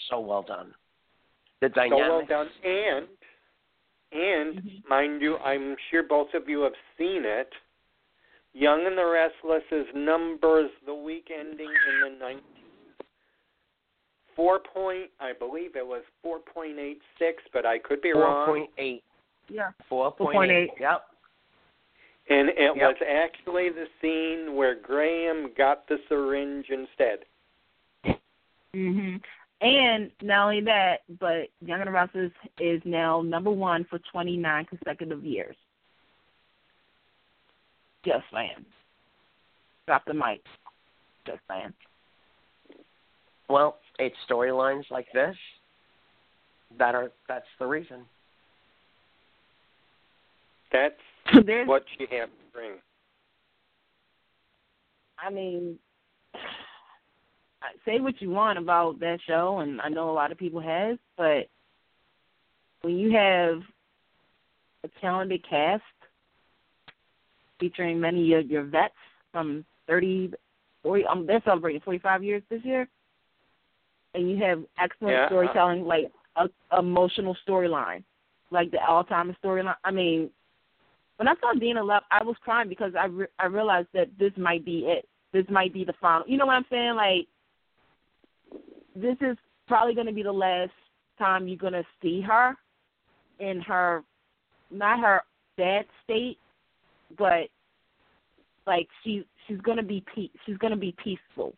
So 0.08 0.20
well 0.20 0.42
done. 0.42 0.74
The 1.60 1.70
So 1.74 1.96
well 1.96 2.24
done, 2.26 2.48
and 2.64 3.08
and 4.12 4.54
Mhm. 4.54 4.88
mind 4.88 5.20
you, 5.20 5.38
I'm 5.38 5.76
sure 5.90 6.02
both 6.02 6.32
of 6.34 6.48
you 6.48 6.62
have 6.62 6.76
seen 6.96 7.24
it. 7.24 7.52
Young 8.54 8.86
and 8.86 8.96
the 8.96 9.04
Restless 9.04 9.64
is 9.70 9.86
numbers 9.94 10.70
the 10.86 10.94
week 10.94 11.30
ending 11.30 11.70
in 11.70 12.00
the 12.00 12.24
19th. 12.24 12.57
Four 14.38 14.60
point, 14.60 15.10
I 15.18 15.32
believe 15.32 15.74
it 15.74 15.84
was 15.84 16.04
4.86, 16.24 16.94
but 17.52 17.66
I 17.66 17.76
could 17.80 18.00
be 18.00 18.12
Four 18.12 18.22
wrong. 18.22 18.46
point 18.46 18.46
Four 18.46 18.56
point 18.56 18.70
eight. 18.78 19.02
Yeah. 19.48 19.70
Four 19.88 20.12
point 20.12 20.52
eight. 20.52 20.70
4.8. 20.78 20.80
Yep. 20.80 21.04
And 22.30 22.48
it 22.50 22.76
Yep. 22.76 22.76
was 22.76 22.96
actually 23.02 23.70
the 23.70 23.88
scene 24.00 24.54
where 24.54 24.76
Graham 24.76 25.52
got 25.54 25.88
the 25.88 25.98
syringe 26.08 26.70
instead. 26.70 27.24
Mhm. 28.72 29.24
And 29.60 30.12
not 30.22 30.44
only 30.44 30.60
that, 30.60 31.02
but 31.18 31.50
Young 31.60 31.80
and 31.80 31.88
the 31.88 31.92
Restless 31.92 32.32
is 32.60 32.80
now 32.84 33.22
number 33.22 33.50
one 33.50 33.82
for 33.86 33.98
29 33.98 34.66
consecutive 34.66 35.24
years. 35.24 35.56
Just 38.04 38.30
saying. 38.30 38.64
Drop 39.86 40.04
the 40.04 40.14
mic. 40.14 40.46
Just 41.24 41.44
saying. 41.48 41.74
Well, 43.48 43.80
it's 43.98 44.16
storylines 44.28 44.90
like 44.90 45.06
this 45.12 45.36
that 46.78 46.94
are 46.94 47.10
that's 47.26 47.46
the 47.58 47.66
reason. 47.66 48.04
That's 50.72 50.94
There's, 51.46 51.66
what 51.66 51.84
she 51.96 52.06
had 52.10 52.26
to 52.26 52.52
bring. 52.52 52.72
I 55.18 55.30
mean, 55.30 55.78
say 57.84 58.00
what 58.00 58.20
you 58.20 58.30
want 58.30 58.58
about 58.58 59.00
that 59.00 59.18
show, 59.26 59.58
and 59.60 59.80
I 59.80 59.88
know 59.88 60.10
a 60.10 60.12
lot 60.12 60.32
of 60.32 60.38
people 60.38 60.60
has, 60.60 60.98
but 61.16 61.48
when 62.82 62.96
you 62.96 63.12
have 63.12 63.60
a 64.84 65.00
talented 65.00 65.44
cast 65.48 65.82
featuring 67.58 67.98
many 67.98 68.34
of 68.34 68.48
your 68.48 68.62
vets 68.62 68.94
from 69.32 69.64
30, 69.88 70.32
40, 70.82 71.04
um, 71.06 71.26
they're 71.26 71.42
celebrating 71.44 71.80
45 71.80 72.22
years 72.22 72.42
this 72.48 72.64
year, 72.64 72.88
and 74.14 74.30
you 74.30 74.36
have 74.42 74.62
excellent 74.78 75.14
Yeah. 75.14 75.20
Uh-huh. 75.20 75.28
storytelling, 75.28 75.84
like 75.84 76.10
a 76.36 76.48
emotional 76.78 77.36
storyline, 77.46 78.02
like 78.50 78.70
the 78.70 78.84
all-time 78.84 79.34
storyline. 79.42 79.74
I 79.84 79.90
mean, 79.90 80.30
when 81.16 81.28
I 81.28 81.34
saw 81.40 81.52
Dina 81.52 81.82
left, 81.82 82.06
I 82.10 82.22
was 82.22 82.36
crying 82.40 82.68
because 82.68 82.92
I 82.98 83.06
re- 83.06 83.26
I 83.38 83.46
realized 83.46 83.88
that 83.92 84.08
this 84.18 84.32
might 84.36 84.64
be 84.64 84.86
it. 84.86 85.08
This 85.32 85.44
might 85.50 85.74
be 85.74 85.84
the 85.84 85.94
final. 86.00 86.26
You 86.26 86.38
know 86.38 86.46
what 86.46 86.54
I'm 86.54 86.64
saying? 86.70 86.94
Like, 86.94 87.26
this 88.94 89.16
is 89.20 89.36
probably 89.66 89.94
going 89.94 90.06
to 90.06 90.12
be 90.12 90.22
the 90.22 90.32
last 90.32 90.72
time 91.18 91.48
you're 91.48 91.58
going 91.58 91.72
to 91.72 91.84
see 92.00 92.20
her 92.20 92.56
in 93.40 93.60
her, 93.60 94.02
not 94.70 95.00
her 95.00 95.22
bad 95.56 95.84
state, 96.04 96.38
but 97.18 97.48
like 98.66 98.88
she 99.02 99.24
she's 99.46 99.60
going 99.60 99.76
to 99.76 99.82
be 99.82 100.04
pe- 100.14 100.30
she's 100.46 100.56
going 100.58 100.72
to 100.72 100.78
be 100.78 100.94
peaceful 101.02 101.52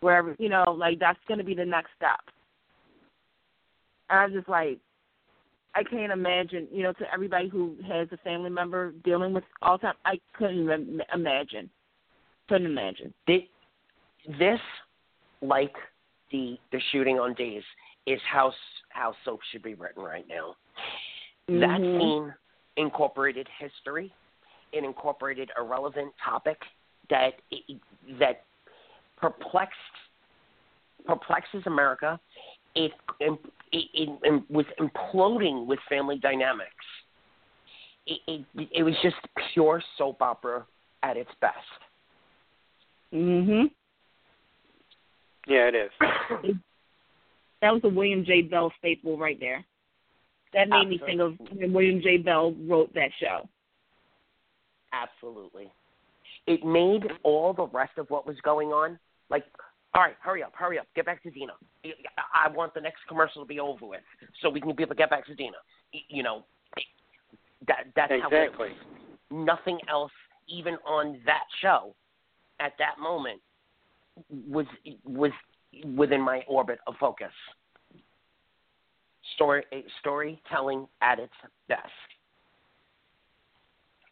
wherever 0.00 0.34
you 0.38 0.48
know 0.48 0.64
like 0.76 0.98
that's 0.98 1.18
going 1.28 1.38
to 1.38 1.44
be 1.44 1.54
the 1.54 1.64
next 1.64 1.90
step. 1.96 2.20
And 4.08 4.18
I'm 4.18 4.32
just 4.32 4.48
like, 4.48 4.78
I 5.74 5.84
can't 5.84 6.10
imagine, 6.10 6.66
you 6.72 6.82
know, 6.82 6.92
to 6.94 7.04
everybody 7.12 7.48
who 7.48 7.76
has 7.86 8.08
a 8.10 8.16
family 8.18 8.50
member 8.50 8.92
dealing 9.04 9.32
with 9.32 9.44
Alzheimer's, 9.62 9.96
I 10.04 10.18
couldn't 10.36 10.64
even 10.64 11.00
imagine. 11.14 11.70
Couldn't 12.48 12.66
imagine. 12.66 13.14
This, 13.28 14.58
like 15.40 15.74
the 16.32 16.58
the 16.72 16.80
shooting 16.90 17.18
on 17.18 17.34
Days, 17.34 17.62
is 18.06 18.20
how 18.30 18.52
how 18.88 19.14
soap 19.24 19.40
should 19.52 19.62
be 19.62 19.74
written 19.74 20.02
right 20.02 20.26
now. 20.28 20.56
Mm-hmm. 21.48 21.60
That 21.60 21.80
scene 21.80 22.34
incorporated 22.76 23.46
history. 23.58 24.12
It 24.72 24.84
incorporated 24.84 25.50
a 25.58 25.62
relevant 25.62 26.12
topic 26.24 26.58
that 27.10 27.34
that 28.18 28.44
perplexed 29.20 29.76
perplexes 31.06 31.62
America. 31.66 32.18
It 32.74 32.92
it, 33.18 33.38
it, 33.72 34.18
it 34.22 34.42
was 34.50 34.66
imploding 34.78 35.66
with 35.66 35.78
family 35.88 36.18
dynamics. 36.18 36.70
It, 38.06 38.20
it 38.54 38.68
it 38.72 38.82
was 38.82 38.94
just 39.02 39.16
pure 39.52 39.82
soap 39.98 40.22
opera 40.22 40.64
at 41.02 41.16
its 41.16 41.30
best. 41.40 41.56
Mhm. 43.12 43.70
Yeah, 45.46 45.68
it 45.68 45.74
is. 45.74 45.90
that 47.60 47.72
was 47.72 47.80
a 47.84 47.88
William 47.88 48.24
J. 48.24 48.42
Bell 48.42 48.72
staple 48.78 49.18
right 49.18 49.38
there. 49.40 49.64
That 50.52 50.68
made 50.68 50.76
Absolutely. 50.76 50.98
me 50.98 51.06
think 51.06 51.20
of 51.20 51.58
when 51.58 51.72
William 51.72 52.00
J. 52.02 52.18
Bell 52.18 52.54
wrote 52.66 52.92
that 52.94 53.10
show. 53.20 53.48
Absolutely. 54.92 55.70
It 56.46 56.64
made 56.64 57.04
all 57.22 57.52
the 57.52 57.66
rest 57.68 57.92
of 57.98 58.08
what 58.10 58.26
was 58.26 58.36
going 58.42 58.68
on 58.68 58.98
like, 59.30 59.44
all 59.94 60.02
right, 60.02 60.14
hurry 60.20 60.42
up, 60.42 60.52
hurry 60.54 60.78
up, 60.78 60.86
get 60.94 61.06
back 61.06 61.22
to 61.22 61.30
Dina. 61.30 61.52
I 62.34 62.48
want 62.48 62.74
the 62.74 62.80
next 62.80 63.00
commercial 63.08 63.42
to 63.42 63.48
be 63.48 63.58
over 63.58 63.86
with 63.86 64.00
so 64.40 64.50
we 64.50 64.60
can 64.60 64.74
be 64.74 64.82
able 64.82 64.94
to 64.94 64.98
get 64.98 65.10
back 65.10 65.26
to 65.26 65.34
Dina. 65.34 65.56
You 66.08 66.22
know, 66.22 66.44
that 67.66 67.86
that's 67.96 68.12
how 68.22 68.28
it 68.30 68.44
Exactly. 68.44 68.68
was. 68.68 68.76
Nothing 69.30 69.78
else, 69.88 70.12
even 70.48 70.74
on 70.86 71.20
that 71.26 71.44
show, 71.60 71.94
at 72.60 72.72
that 72.78 73.00
moment, 73.00 73.40
was 74.48 74.66
was 75.04 75.32
within 75.96 76.20
my 76.20 76.42
orbit 76.48 76.78
of 76.86 76.94
focus. 77.00 77.32
Story 79.34 79.64
eh, 79.72 79.82
storytelling 80.00 80.86
at 81.00 81.18
its 81.18 81.32
best. 81.68 81.88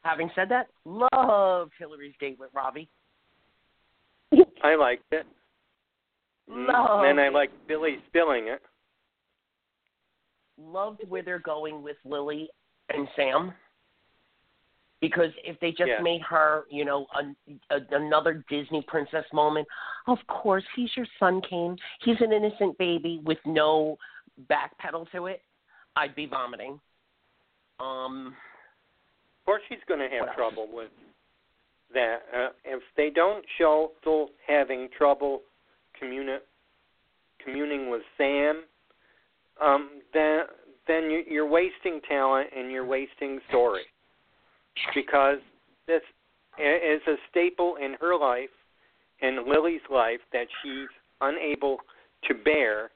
Having 0.03 0.31
said 0.35 0.49
that, 0.51 0.69
loved 0.85 1.73
Hilary's 1.78 2.15
date 2.20 2.39
with 2.39 2.51
Robbie. 2.55 2.89
I 4.62 4.74
liked 4.74 5.12
it. 5.12 5.26
Mm, 6.51 7.10
And 7.10 7.20
I 7.20 7.26
it. 7.26 7.32
liked 7.32 7.55
Billy 7.66 7.98
spilling 8.09 8.48
it. 8.48 8.62
Loved 10.60 11.02
where 11.09 11.22
they're 11.22 11.39
going 11.39 11.82
with 11.82 11.97
Lily 12.05 12.48
and 12.93 13.06
Sam. 13.14 13.52
Because 15.01 15.30
if 15.44 15.60
they 15.60 15.70
just 15.70 15.89
Yeah. 15.89 16.01
made 16.02 16.22
her, 16.22 16.64
you 16.70 16.85
know, 16.85 17.06
a, 17.14 17.76
a, 17.76 17.80
another 17.93 18.44
Disney 18.48 18.82
princess 18.82 19.24
moment, 19.32 19.68
of 20.09 20.18
course 20.26 20.64
he's 20.74 20.90
your 20.97 21.06
son, 21.20 21.40
Cane. 21.43 21.76
He's 22.01 22.20
an 22.20 22.32
innocent 22.32 22.76
baby 22.78 23.20
with 23.24 23.39
no 23.47 23.97
backpedal 24.51 25.09
to 25.12 25.26
it. 25.26 25.43
I'd 25.94 26.16
be 26.16 26.26
vomiting. 26.26 26.80
Um, 27.78 28.35
Of 29.40 29.47
course, 29.47 29.62
she's 29.68 29.78
going 29.86 30.01
to 30.01 30.09
have 30.16 30.35
trouble 30.35 30.66
with 30.72 30.90
that. 31.94 32.19
Uh, 32.35 32.48
if 32.65 32.82
they 32.97 33.10
don't 33.10 33.44
show 33.59 33.93
Phil 34.02 34.28
having 34.47 34.89
trouble 34.97 35.43
communi- 36.01 36.39
communing 37.43 37.90
with 37.90 38.02
Sam, 38.16 38.65
um, 39.60 40.01
then 40.15 40.40
then 40.86 41.10
you, 41.10 41.23
you're 41.28 41.48
wasting 41.48 42.01
talent 42.09 42.48
and 42.56 42.70
you're 42.70 42.86
wasting 42.86 43.40
story 43.48 43.82
because 44.94 45.39
this 45.86 46.02
is 46.59 47.01
a 47.06 47.16
staple 47.31 47.77
in 47.77 47.94
her 48.01 48.16
life 48.16 48.48
and 49.20 49.47
Lily's 49.47 49.82
life 49.90 50.20
that 50.32 50.47
she's 50.62 50.89
unable 51.20 51.78
to 52.27 52.35
bear, 52.35 52.90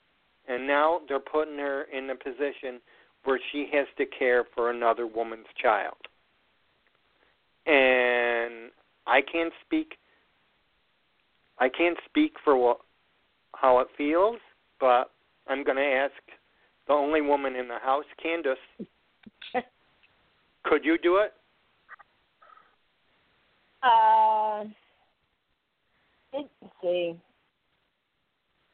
and 0.49 0.67
now 0.67 1.01
they're 1.09 1.21
putting 1.21 1.59
her 1.59 1.85
in 1.93 2.11
a 2.11 2.15
position 2.15 2.81
where 3.25 3.41
she 3.51 3.69
has 3.73 3.87
to 3.99 4.07
care 4.07 4.45
for 4.55 4.71
another 4.71 5.07
woman's 5.07 5.47
child. 5.61 5.97
And 7.67 8.71
I 9.07 9.21
can't 9.21 9.53
speak. 9.65 9.97
I 11.59 11.69
can't 11.69 11.99
speak 12.09 12.35
for 12.45 12.57
what 12.57 12.79
how 13.57 13.79
it 13.81 13.89
feels, 13.97 14.39
but 14.81 15.11
I'm 15.49 15.63
going 15.63 15.77
to 15.77 15.83
ask 15.83 16.13
the 16.87 16.95
only 16.95 17.21
woman 17.21 17.55
in 17.55 17.69
the 17.69 17.79
house, 17.79 18.05
Candice. 18.25 18.57
Could 20.65 20.85
you 20.85 20.99
do 20.99 21.19
it? 21.19 21.33
Uh, 23.83 24.65
let's 26.33 26.49
see. 26.81 27.15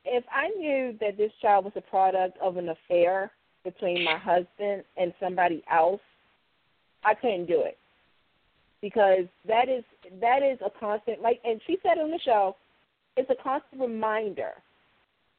If 0.04 0.24
I 0.32 0.48
knew 0.58 0.96
that 1.00 1.16
this 1.18 1.32
child 1.42 1.64
was 1.64 1.74
a 1.76 1.80
product 1.82 2.38
of 2.40 2.56
an 2.56 2.70
affair 2.70 3.30
between 3.64 4.04
my 4.04 4.16
husband 4.16 4.84
and 4.96 5.12
somebody 5.20 5.62
else, 5.70 6.00
I 7.04 7.14
couldn't 7.14 7.46
do 7.46 7.62
it 7.62 7.78
because 8.80 9.24
that 9.46 9.68
is 9.68 9.84
that 10.20 10.42
is 10.42 10.58
a 10.64 10.70
constant 10.78 11.20
like 11.20 11.40
and 11.44 11.60
she 11.66 11.78
said 11.82 11.98
on 11.98 12.10
the 12.10 12.18
show 12.24 12.56
it's 13.16 13.30
a 13.30 13.42
constant 13.42 13.80
reminder 13.80 14.52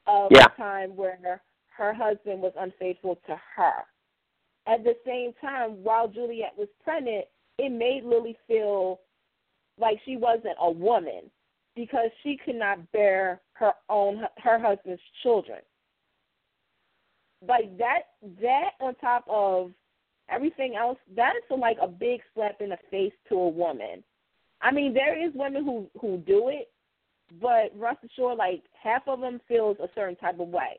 of 0.08 0.32
Yeah. 0.32 0.46
a 0.46 0.58
time 0.58 0.96
where 0.96 1.42
her 1.76 1.94
husband 1.94 2.42
was 2.42 2.54
unfaithful 2.60 3.18
to 3.28 3.40
her 3.56 3.86
at 4.68 4.84
the 4.84 4.96
same 5.06 5.34
time 5.42 5.84
while 5.84 6.08
juliet 6.08 6.54
was 6.58 6.68
pregnant 6.84 7.26
it 7.58 7.72
made 7.72 8.04
lily 8.04 8.38
feel 8.48 9.00
like 9.80 10.00
she 10.06 10.18
wasn't 10.18 10.56
a 10.60 10.70
woman 10.70 11.32
because 11.76 12.10
she 12.24 12.38
could 12.44 12.56
not 12.56 12.92
bear 12.92 13.40
her 13.54 13.72
own 13.90 14.24
her 14.38 14.60
husband's 14.60 15.02
children 15.24 15.60
like 17.48 17.78
that 17.78 18.02
that 18.42 18.72
on 18.82 18.94
top 18.96 19.24
of 19.30 19.72
everything 20.30 20.76
else, 20.76 20.98
that 21.16 21.34
is 21.36 21.60
like 21.60 21.78
a 21.82 21.88
big 21.88 22.22
slap 22.34 22.62
in 22.62 22.70
the 22.70 22.78
face 22.90 23.14
to 23.30 23.36
a 23.36 23.50
woman. 23.50 24.04
I 24.62 24.72
mean, 24.72 24.94
there 24.94 25.18
is 25.18 25.34
women 25.36 25.64
who 25.64 25.90
who 26.00 26.18
do 26.18 26.50
it, 26.50 26.70
but 27.42 27.72
rest 27.78 28.00
assured, 28.04 28.38
like 28.38 28.64
half 28.82 29.08
of 29.08 29.22
them 29.22 29.40
feels 29.48 29.78
a 29.80 29.90
certain 29.96 30.16
type 30.16 30.40
of 30.40 30.50
way, 30.50 30.78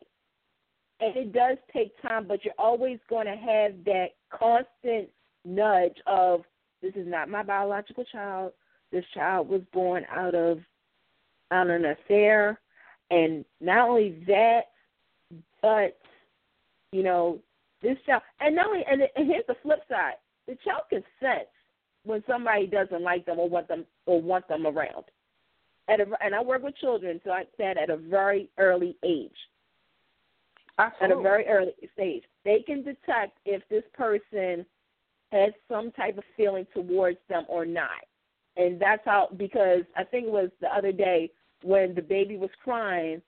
and 1.01 1.17
it 1.17 1.33
does 1.33 1.57
take 1.73 2.01
time. 2.03 2.27
But 2.27 2.45
you're 2.45 2.55
always 2.59 2.99
going 3.09 3.27
to 3.27 3.37
have 3.37 3.85
that 3.85 4.09
constant 4.31 5.09
nudge 5.45 5.97
of 6.07 6.43
this 6.83 6.95
is 6.95 7.07
not 7.07 7.29
my 7.29 7.43
biological 7.43 8.05
child. 8.05 8.53
This 8.93 9.05
child 9.15 9.49
was 9.49 9.63
born 9.73 10.05
out 10.11 10.35
of 10.35 10.59
out 11.51 11.69
of 11.69 11.77
an 11.77 11.85
affair, 11.87 12.61
and 13.11 13.45
not 13.61 13.89
only 13.89 14.23
that, 14.27 14.63
but 15.63 15.99
you 16.93 17.03
know 17.03 17.41
this 17.83 17.97
child, 18.07 18.23
and 18.41 18.55
not 18.55 18.67
only, 18.67 18.85
and, 18.91 19.03
and 19.17 19.27
here's 19.27 19.47
the 19.47 19.57
flip 19.63 19.81
side: 19.89 20.15
the 20.47 20.57
child 20.65 20.83
can 20.91 21.03
sense 21.21 21.49
when 22.05 22.23
somebody 22.27 22.67
doesn't 22.67 23.03
like 23.03 23.27
them 23.27 23.39
or 23.39 23.49
want 23.49 23.69
them 23.69 23.85
or 24.07 24.21
want 24.21 24.49
them 24.49 24.67
around. 24.67 25.05
At 25.89 26.01
a, 26.01 26.07
and 26.25 26.35
I 26.35 26.43
work 26.43 26.63
with 26.63 26.77
children, 26.77 27.21
so 27.25 27.31
I 27.31 27.45
said 27.57 27.77
at 27.77 27.91
a 27.91 27.97
very 27.97 28.49
early 28.59 28.97
age, 29.05 29.31
Absolutely. 30.79 31.15
at 31.15 31.19
a 31.19 31.23
very 31.23 31.47
early 31.47 31.73
stage, 31.95 32.23
they 32.45 32.63
can 32.67 32.83
detect 32.83 33.39
if 33.45 33.63
this 33.69 33.83
person 33.93 34.65
has 35.33 35.53
some 35.69 35.91
type 35.93 36.19
of 36.19 36.25
feeling 36.37 36.67
towards 36.75 37.19
them 37.29 37.45
or 37.49 37.65
not. 37.65 38.05
And 38.57 38.81
that's 38.81 39.03
how, 39.05 39.29
because 39.37 39.83
I 39.97 40.05
think 40.05 40.27
it 40.27 40.33
was 40.33 40.51
the 40.61 40.69
other 40.69 40.93
day 40.93 41.31
when 41.63 41.95
the 41.95 42.03
baby 42.03 42.37
was 42.37 42.51
crying, 42.63 43.23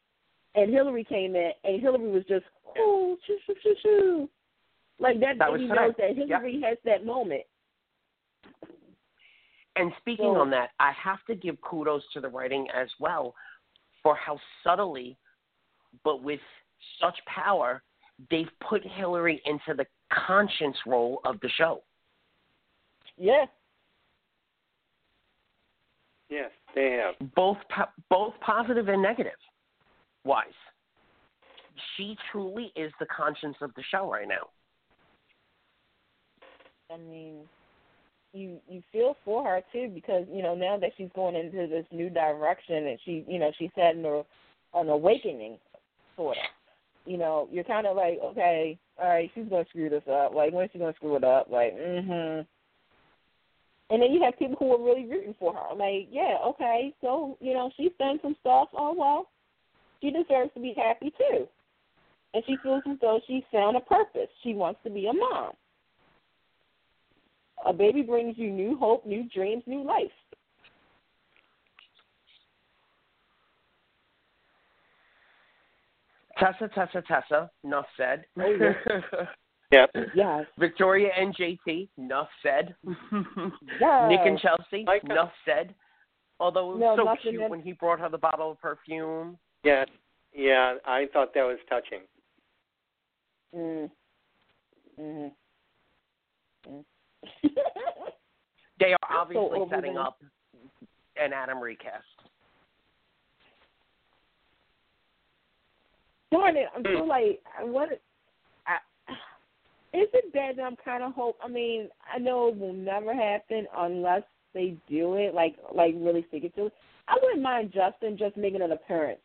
and 0.55 0.73
Hilary 0.73 1.05
came 1.05 1.37
in, 1.37 1.53
and 1.65 1.81
Hilary 1.81 2.11
was 2.11 2.24
just, 2.29 2.45
oh, 2.79 3.16
shoo, 3.27 3.39
shoo, 3.47 3.55
shoo, 3.62 3.74
shoo. 3.83 4.29
Like 5.03 5.20
that, 5.20 5.39
That 5.39 5.51
was 5.51 5.61
baby 5.61 5.69
today. 5.70 5.81
knows 5.87 5.95
that 5.99 6.16
Hilary 6.16 6.61
has 6.62 6.79
that 6.85 7.05
moment. 7.05 7.43
And 9.77 9.93
speaking 9.99 10.35
So- 10.35 10.41
on 10.41 10.51
that, 10.51 10.70
I 10.79 10.93
have 10.93 11.24
to 11.27 11.35
give 11.35 11.61
kudos 11.61 12.07
to 12.12 12.20
the 12.20 12.29
writing 12.29 12.69
as 12.70 12.89
well 13.01 13.35
for 14.03 14.15
how 14.15 14.39
subtly, 14.62 15.16
but 16.05 16.23
with 16.23 16.41
such 17.01 17.19
power, 17.27 17.83
they've 18.31 18.51
put 18.61 18.85
Hilary 18.85 19.41
into 19.45 19.74
the 19.74 19.87
conscience 20.11 20.77
role 20.87 21.20
of 21.24 21.41
the 21.41 21.49
show. 21.51 21.83
Yeah. 23.16 23.47
Yes, 26.29 26.51
they 26.74 26.93
have. 26.93 27.15
both 27.35 27.59
po- 27.69 27.91
both 28.09 28.39
positive 28.41 28.89
and 28.89 29.03
negative 29.03 29.39
wise. 30.24 30.55
She 31.97 32.16
truly 32.31 32.73
is 32.74 32.93
the 33.01 33.07
conscience 33.07 33.57
of 33.61 33.74
the 33.74 33.83
show 33.85 34.11
right 34.11 34.27
now. 34.29 34.49
I 36.93 36.98
mean, 36.98 37.40
you 38.32 38.59
you 38.69 38.82
feel 38.93 39.16
for 39.24 39.44
her 39.44 39.62
too 39.73 39.90
because 39.94 40.27
you 40.32 40.43
know 40.43 40.55
now 40.55 40.78
that 40.78 40.90
she's 40.97 41.10
going 41.14 41.36
into 41.36 41.66
this 41.69 41.86
new 41.93 42.10
direction 42.10 42.86
and 42.86 42.98
she 43.05 43.24
you 43.28 43.39
know 43.39 43.51
she's 43.59 43.70
had 43.77 43.97
an, 43.97 44.05
an 44.74 44.89
awakening 44.89 45.59
sort 46.16 46.36
of. 46.36 46.44
You 47.05 47.19
know, 47.19 47.48
you're 47.51 47.64
kind 47.64 47.85
of 47.85 47.97
like, 47.97 48.20
okay, 48.23 48.78
all 48.97 49.09
right, 49.09 49.28
she's 49.35 49.48
gonna 49.48 49.64
screw 49.70 49.90
this 49.90 50.05
up. 50.09 50.35
Like, 50.35 50.52
when's 50.52 50.70
she 50.73 50.78
gonna 50.78 50.94
screw 50.94 51.16
it 51.16 51.24
up? 51.24 51.48
Like, 51.51 51.74
mhm. 51.74 52.47
And 53.90 54.01
then 54.01 54.12
you 54.12 54.23
have 54.23 54.39
people 54.39 54.56
who 54.59 54.73
are 54.73 54.82
really 54.82 55.05
rooting 55.05 55.35
for 55.39 55.52
her. 55.52 55.74
Like, 55.74 56.09
yeah, 56.10 56.36
okay, 56.47 56.94
so, 57.02 57.36
you 57.40 57.52
know, 57.52 57.70
she's 57.77 57.90
done 57.98 58.19
some 58.23 58.36
stuff. 58.40 58.69
Oh, 58.73 58.94
well, 58.97 59.28
she 60.01 60.10
deserves 60.10 60.51
to 60.55 60.60
be 60.60 60.74
happy 60.74 61.12
too. 61.19 61.47
And 62.32 62.43
she 62.47 62.56
feels 62.62 62.82
as 62.90 62.97
though 63.02 63.20
she's 63.27 63.43
found 63.52 63.77
a 63.77 63.81
purpose. 63.81 64.28
She 64.43 64.55
wants 64.55 64.81
to 64.85 64.90
be 64.90 65.09
a 65.09 65.12
mom. 65.12 65.52
A 67.64 67.72
baby 67.72 68.02
brings 68.02 68.36
you 68.36 68.51
new 68.51 68.76
hope, 68.76 69.06
new 69.06 69.28
dreams, 69.28 69.62
new 69.66 69.84
life. 69.84 70.10
Tessa, 76.39 76.68
Tessa, 76.74 77.02
Tessa. 77.06 77.51
Enough 77.64 77.86
said. 77.97 78.24
Oh, 78.39 78.56
yeah. 78.59 79.24
Yep. 79.72 79.90
Yes. 80.14 80.44
Victoria 80.59 81.09
and 81.18 81.34
JT. 81.34 81.89
Enough 81.97 82.28
said. 82.43 82.74
Yes. 82.84 84.09
Nick 84.10 84.20
and 84.26 84.39
Chelsea. 84.39 84.84
Like 84.86 85.02
Enough 85.05 85.30
said. 85.47 85.74
Although 86.39 86.72
it 86.72 86.78
was 86.78 86.97
No, 86.98 87.06
so 87.06 87.16
cute 87.22 87.40
that- 87.40 87.48
when 87.48 87.62
he 87.62 87.72
brought 87.72 87.98
her 88.01 88.10
the 88.10 88.18
bottle 88.18 88.51
of 88.51 88.60
perfume. 88.60 89.39
Yeah. 89.64 89.86
Yeah, 90.34 90.74
I 90.84 91.06
thought 91.14 91.32
that 91.32 91.44
was 91.44 91.56
touching. 91.70 92.01
Mm. 93.56 93.90
Mhm. 95.01 95.32
Mm. 96.68 96.84
They 98.82 98.94
are 98.94 99.20
obviously 99.20 99.60
over 99.60 99.77
setting 99.77 99.97
up 99.97 100.19
an 101.16 101.32
Adam 101.32 101.60
recast. 101.60 102.02
Darn 106.32 106.56
it! 106.56 106.66
I'm 106.74 106.82
so 106.82 106.89
mm. 106.89 107.09
like, 107.09 107.40
I 107.56 107.64
what? 107.64 107.90
I, 108.66 109.12
is 109.97 110.09
it 110.12 110.32
bad 110.32 110.56
that 110.56 110.62
I'm 110.62 110.77
kind 110.85 111.05
of 111.05 111.12
hope? 111.12 111.36
I 111.44 111.48
mean, 111.48 111.89
I 112.12 112.19
know 112.19 112.48
it 112.48 112.59
will 112.59 112.73
never 112.73 113.14
happen 113.14 113.66
unless 113.77 114.23
they 114.52 114.74
do 114.89 115.14
it, 115.14 115.32
like 115.32 115.55
like 115.73 115.94
really 115.98 116.24
stick 116.28 116.43
it 116.44 116.55
to 116.56 116.66
it. 116.66 116.73
I 117.06 117.16
wouldn't 117.23 117.43
mind 117.43 117.73
Justin 117.73 118.16
just 118.19 118.36
making 118.36 118.62
an 118.62 118.73
appearance, 118.73 119.20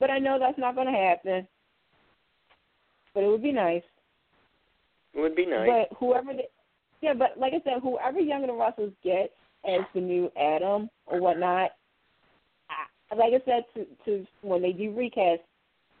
but 0.00 0.10
I 0.10 0.18
know 0.18 0.38
that's 0.40 0.58
not 0.58 0.74
going 0.74 0.92
to 0.92 0.98
happen. 0.98 1.46
But 3.12 3.22
it 3.22 3.28
would 3.28 3.42
be 3.42 3.52
nice. 3.52 3.82
It 5.12 5.20
would 5.20 5.36
be 5.36 5.46
nice. 5.46 5.68
But 5.68 5.96
whoever, 5.98 6.32
they, 6.32 6.48
yeah, 7.04 7.12
but 7.12 7.38
like 7.38 7.52
I 7.52 7.60
said, 7.64 7.82
whoever 7.82 8.18
Young 8.18 8.40
and 8.44 8.48
the 8.48 8.54
Restless 8.54 8.90
gets 9.04 9.32
as 9.68 9.80
the 9.94 10.00
new 10.00 10.30
Adam 10.40 10.88
or 11.06 11.20
whatnot, 11.20 11.72
I, 12.70 13.14
like 13.14 13.34
I 13.34 13.44
said 13.44 13.64
to 13.74 13.86
to 14.06 14.26
when 14.40 14.62
they 14.62 14.72
do 14.72 14.90
recast, 14.96 15.42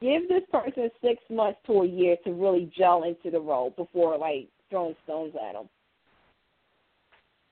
give 0.00 0.26
this 0.28 0.42
person 0.50 0.90
six 1.02 1.22
months 1.30 1.58
to 1.66 1.82
a 1.82 1.86
year 1.86 2.16
to 2.24 2.32
really 2.32 2.72
gel 2.76 3.02
into 3.04 3.30
the 3.30 3.38
role 3.38 3.74
before 3.76 4.16
like 4.16 4.48
throwing 4.70 4.94
stones 5.04 5.34
at 5.46 5.52
them. 5.52 5.68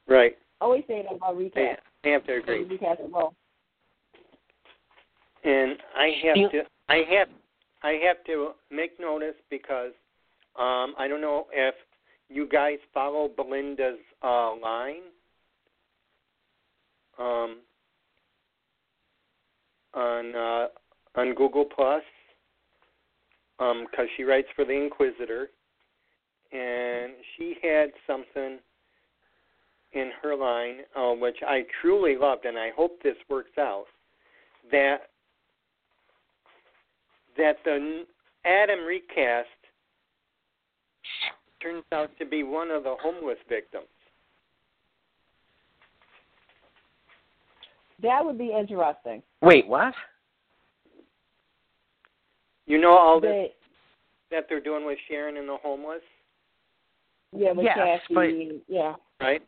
right. 0.08 0.36
Always 0.62 0.84
say 0.88 1.02
that 1.02 1.16
about 1.16 1.34
I, 1.34 1.38
recast. 1.38 1.80
I 2.04 2.08
have 2.08 2.24
to 2.26 2.36
agree. 2.36 2.64
Recast 2.64 3.00
the 3.02 3.08
role. 3.08 3.34
And 5.44 5.76
I 5.94 6.08
have 6.24 6.36
You- 6.38 6.50
to 6.50 6.62
I 6.88 7.02
have 7.10 7.28
I 7.82 7.98
have 8.06 8.24
to 8.24 8.52
make 8.70 8.98
notice 8.98 9.34
because 9.50 9.92
um 10.56 10.94
I 10.98 11.06
don't 11.06 11.20
know 11.20 11.48
if 11.52 11.74
you 12.32 12.46
guys 12.46 12.78
follow 12.92 13.28
Belynda's 13.28 13.98
uh 14.22 14.54
line? 14.56 15.02
Um 17.18 17.58
on 19.94 20.34
uh 20.34 20.66
on 21.14 21.34
Google 21.34 21.64
Plus? 21.64 22.02
Um 23.58 23.86
cuz 23.94 24.08
she 24.16 24.24
writes 24.24 24.48
for 24.56 24.64
the 24.64 24.72
Inquisitr. 24.72 25.46
And 26.52 27.14
she 27.36 27.56
had 27.62 27.92
something 28.06 28.58
in 29.92 30.10
her 30.22 30.34
line 30.34 30.80
uh, 30.96 31.12
which 31.12 31.38
I 31.46 31.64
truly 31.80 32.16
loved 32.16 32.44
and 32.44 32.58
I 32.58 32.70
hope 32.70 33.02
this 33.02 33.16
works 33.28 33.56
out 33.58 33.86
that 34.70 35.10
that 37.36 37.56
the 37.64 38.04
Adam 38.44 38.84
recast 38.84 39.48
turns 41.62 41.84
out 41.92 42.10
to 42.18 42.26
be 42.26 42.42
one 42.42 42.70
of 42.70 42.82
the 42.84 42.96
homeless 43.00 43.38
victims. 43.48 43.86
That 48.02 48.24
would 48.24 48.36
be 48.38 48.52
interesting. 48.52 49.22
Wait, 49.42 49.66
what? 49.68 49.94
You 52.66 52.80
know 52.80 52.96
all 52.96 53.20
this 53.20 53.48
But, 54.30 54.36
that 54.36 54.46
they're 54.48 54.60
doing 54.60 54.84
with 54.84 54.98
Sharon 55.08 55.36
and 55.36 55.48
the 55.48 55.56
homeless, 55.62 56.00
yeah, 57.36 57.52
with 57.52 57.64
Yes, 57.64 57.76
Cassie, 58.08 58.14
but- 58.14 58.74
yeah. 58.74 58.94
right? 59.20 59.42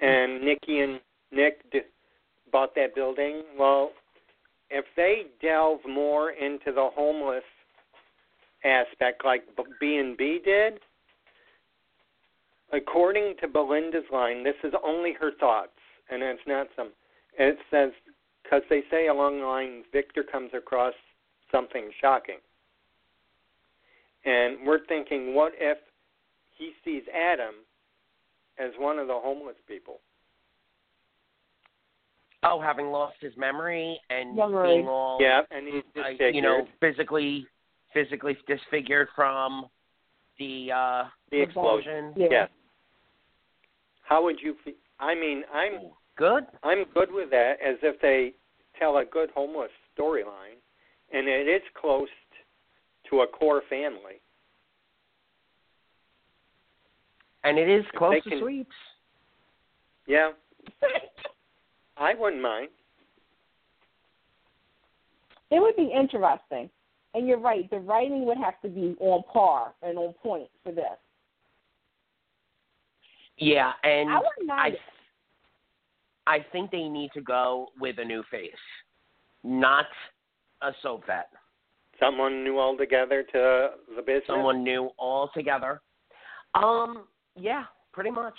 And 0.00 0.42
Nikki 0.42 0.80
and 0.80 1.00
Nick 1.30 1.68
d- 1.70 1.80
bought 2.50 2.74
that 2.74 2.94
building. 2.94 3.42
Well, 3.58 3.92
if 4.70 4.84
they 4.96 5.26
delve 5.42 5.84
more 5.86 6.30
into 6.30 6.72
the 6.72 6.88
homeless 6.94 7.44
aspect, 8.64 9.24
like 9.24 9.42
B 9.78 9.96
and 9.96 10.16
B 10.16 10.38
did, 10.44 10.80
according 12.72 13.34
to 13.40 13.48
Belynda's 13.48 14.08
line, 14.12 14.44
this 14.44 14.54
is 14.64 14.72
only 14.84 15.12
her 15.20 15.32
thoughts, 15.38 15.70
and 16.10 16.22
it's 16.22 16.40
not 16.46 16.68
some. 16.76 16.90
It 17.38 17.56
says 17.70 17.90
because 18.42 18.62
they 18.68 18.82
say 18.90 19.08
along 19.08 19.40
the 19.40 19.46
line, 19.46 19.84
Victor 19.92 20.22
comes 20.22 20.50
across 20.54 20.94
something 21.52 21.90
shocking, 22.00 22.38
and 24.24 24.66
we're 24.66 24.84
thinking, 24.86 25.34
what 25.34 25.52
if 25.58 25.78
he 26.58 26.72
sees 26.84 27.02
Adam 27.14 27.54
as 28.58 28.72
one 28.78 28.98
of 28.98 29.06
the 29.06 29.14
homeless 29.14 29.56
people? 29.66 29.98
Oh, 32.42 32.60
having 32.60 32.86
lost 32.86 33.16
his 33.20 33.32
memory 33.36 34.00
and 34.08 34.34
Memory. 34.34 34.76
being 34.76 34.88
all 34.88 35.18
Yeah, 35.20 35.42
and 35.50 35.66
he's 35.68 35.82
uh, 35.96 36.24
you 36.32 36.40
know, 36.40 36.66
physically 36.80 37.46
physically 37.92 38.36
disfigured 38.46 39.08
from 39.14 39.66
the 40.38 40.70
uh 40.74 41.04
the 41.30 41.42
explosion. 41.42 42.14
Yeah. 42.16 42.26
Yes. 42.30 42.48
How 44.10 44.22
would 44.24 44.40
you 44.42 44.56
feel? 44.64 44.74
I 44.98 45.14
mean, 45.14 45.44
I'm 45.54 45.92
good. 46.16 46.44
I'm 46.64 46.84
good 46.92 47.12
with 47.12 47.30
that 47.30 47.54
as 47.64 47.76
if 47.82 47.98
they 48.02 48.32
tell 48.78 48.98
a 48.98 49.04
good 49.04 49.30
homeless 49.30 49.70
storyline, 49.96 50.58
and 51.12 51.28
it 51.28 51.46
is 51.48 51.62
close 51.80 52.08
to 53.08 53.20
a 53.20 53.26
core 53.28 53.62
family. 53.70 54.20
And 57.44 57.56
it 57.56 57.68
is 57.68 57.84
If 57.92 57.98
close 57.98 58.22
to 58.24 58.30
can- 58.30 58.40
sweeps. 58.40 58.76
Yeah, 60.08 60.32
I 61.96 62.14
wouldn't 62.14 62.42
mind. 62.42 62.68
It 65.52 65.60
would 65.60 65.76
be 65.76 65.92
interesting. 65.96 66.68
And 67.14 67.28
you're 67.28 67.38
right, 67.38 67.68
the 67.70 67.78
writing 67.78 68.24
would 68.24 68.38
have 68.38 68.60
to 68.62 68.68
be 68.68 68.96
on 69.00 69.22
par 69.32 69.72
and 69.82 69.96
on 69.98 70.12
point 70.14 70.48
for 70.64 70.72
this. 70.72 70.84
Yeah, 73.40 73.72
and 73.82 74.10
I 74.10 74.18
wouldn't 74.18 74.46
mind. 74.46 74.76
I 76.26 76.34
I 76.36 76.46
think 76.52 76.70
they 76.70 76.84
need 76.84 77.10
to 77.14 77.22
go 77.22 77.68
with 77.80 77.98
a 77.98 78.04
new 78.04 78.22
face, 78.30 78.50
not 79.42 79.86
a 80.62 80.70
soap 80.82 81.06
vet. 81.06 81.30
Someone 81.98 82.44
new 82.44 82.58
altogether 82.58 83.22
to 83.22 83.70
the 83.96 84.02
business. 84.02 84.24
Someone 84.26 84.62
new 84.62 84.90
altogether. 84.98 85.80
Um, 86.54 87.04
yeah, 87.34 87.64
pretty 87.92 88.10
much. 88.10 88.36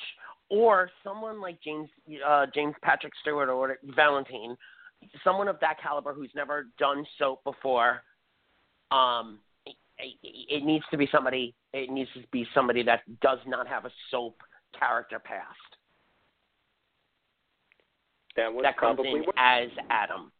Or 0.49 0.89
someone 1.03 1.41
like 1.41 1.61
James 1.63 1.89
uh, 2.27 2.45
James 2.53 2.75
Patrick 2.83 3.13
Stewart 3.21 3.49
or 3.49 3.77
Valentine, 3.95 4.55
someone 5.23 5.47
of 5.47 5.59
that 5.61 5.77
caliber 5.81 6.13
who's 6.13 6.31
never 6.35 6.67
done 6.77 7.05
soap 7.17 7.43
before. 7.43 8.01
Um, 8.91 9.39
it, 9.65 9.75
it, 9.97 10.17
it 10.57 10.65
needs 10.65 10.85
to 10.91 10.97
be 10.97 11.07
somebody. 11.11 11.55
It 11.73 11.89
needs 11.89 12.09
to 12.13 12.21
be 12.31 12.45
somebody 12.53 12.83
that 12.83 13.01
does 13.21 13.39
not 13.47 13.67
have 13.67 13.85
a 13.85 13.91
soap 14.11 14.35
character 14.77 15.19
past 15.19 15.47
that 18.35 18.53
would 18.53 18.63
that 18.63 18.77
comes 18.77 18.95
probably 18.95 19.19
in 19.19 19.25
work. 19.25 19.35
as 19.37 19.69
Adam. 19.89 20.31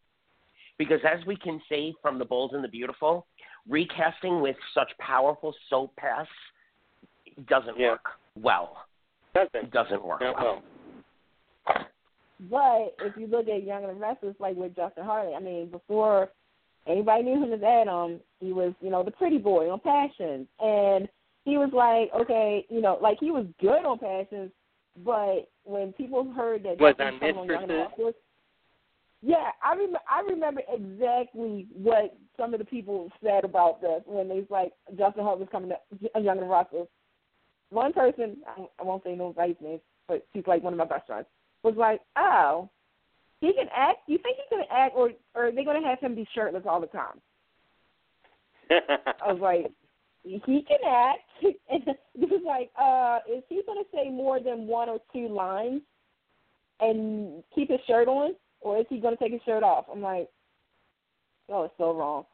Because 0.78 1.00
as 1.04 1.24
we 1.26 1.36
can 1.36 1.60
see 1.68 1.94
from 2.02 2.18
The 2.18 2.24
Bold 2.24 2.54
and 2.54 2.64
the 2.64 2.68
Beautiful, 2.68 3.26
recasting 3.68 4.40
with 4.40 4.56
such 4.74 4.90
powerful 4.98 5.54
soap 5.68 5.94
pasts 5.96 6.32
doesn't 7.46 7.78
Yeah. 7.78 7.90
work 7.90 8.08
well. 8.40 8.86
Doesn't. 9.34 9.70
Doesn't 9.70 10.02
work 10.02 10.20
Not 10.20 10.36
well. 10.36 10.62
well. 11.66 11.86
But 12.50 12.94
if 13.06 13.16
you 13.16 13.26
look 13.28 13.48
at 13.48 13.62
Young 13.62 13.84
and 13.84 13.96
the 13.96 14.00
Restless, 14.00 14.34
like 14.40 14.56
with 14.56 14.74
Justin 14.74 15.04
Hartley, 15.04 15.34
I 15.34 15.38
mean, 15.40 15.68
before 15.70 16.30
anybody 16.86 17.22
knew 17.22 17.42
him 17.42 17.52
as 17.52 17.62
Adam, 17.62 18.20
he 18.40 18.52
was, 18.52 18.74
you 18.80 18.90
know, 18.90 19.04
the 19.04 19.12
pretty 19.12 19.38
boy 19.38 19.70
on 19.70 19.78
Passions. 19.80 20.48
And 20.58 21.08
he 21.44 21.58
was 21.58 21.70
like, 21.72 22.10
okay, 22.22 22.64
you 22.68 22.80
know, 22.80 22.98
like 23.00 23.18
he 23.20 23.30
was 23.30 23.46
good 23.60 23.84
on 23.84 23.98
Passions, 23.98 24.52
but 25.04 25.48
when 25.64 25.92
people 25.92 26.30
heard 26.32 26.62
that 26.64 26.78
Was 26.78 26.94
on 26.98 27.18
Young 27.20 27.50
and 27.50 27.70
the 27.70 27.86
Mistresses? 27.88 28.14
Yeah, 29.22 29.50
I 29.64 29.72
remember. 29.74 30.00
I 30.10 30.20
remember 30.20 30.62
exactly 30.68 31.68
what 31.72 32.16
some 32.36 32.54
of 32.54 32.58
the 32.58 32.66
people 32.66 33.08
said 33.22 33.44
about 33.44 33.80
this 33.80 34.02
when 34.04 34.28
they 34.28 34.36
was 34.36 34.50
like 34.50 34.72
Justin 34.98 35.22
Hart 35.22 35.38
was 35.38 35.48
coming 35.52 35.70
to 35.70 36.20
Young 36.20 36.38
and 36.38 36.50
the 36.50 36.86
One 37.70 37.92
person, 37.92 38.38
I 38.46 38.66
I 38.80 38.82
won't 38.82 39.04
say 39.04 39.14
nobody's 39.14 39.56
name, 39.60 39.80
but 40.08 40.26
she's 40.32 40.46
like 40.46 40.64
one 40.64 40.72
of 40.72 40.78
my 40.78 40.86
best 40.86 41.06
friends. 41.06 41.26
was 41.62 41.76
like, 41.76 42.00
oh, 42.16 42.68
he 43.40 43.52
can 43.52 43.68
act. 43.74 43.98
You 44.08 44.18
think 44.18 44.38
he 44.38 44.56
can 44.56 44.64
act, 44.70 44.94
or 44.96 45.10
or 45.36 45.46
are 45.46 45.52
they 45.52 45.64
going 45.64 45.80
to 45.80 45.88
have 45.88 46.00
him 46.00 46.16
be 46.16 46.26
shirtless 46.34 46.64
all 46.68 46.80
the 46.80 46.88
time? 46.88 47.20
I 48.70 49.32
was 49.32 49.40
like, 49.40 49.70
he 50.24 50.64
can 50.68 50.78
act. 50.86 51.20
And 51.70 51.82
he 52.14 52.26
was 52.26 52.42
like, 52.46 52.70
uh, 52.80 53.18
is 53.34 53.42
he 53.48 53.62
going 53.66 53.82
to 53.82 53.90
say 53.92 54.10
more 54.10 54.38
than 54.38 54.66
one 54.66 54.88
or 54.88 54.98
two 55.12 55.26
lines 55.28 55.80
and 56.80 57.42
keep 57.54 57.70
his 57.70 57.80
shirt 57.86 58.08
on, 58.08 58.34
or 58.60 58.78
is 58.78 58.86
he 58.90 58.98
going 58.98 59.16
to 59.16 59.22
take 59.22 59.32
his 59.32 59.40
shirt 59.44 59.62
off? 59.62 59.86
I'm 59.90 60.02
like, 60.02 60.28
oh, 61.48 61.64
it's 61.64 61.74
so 61.78 61.94
wrong. 61.94 62.24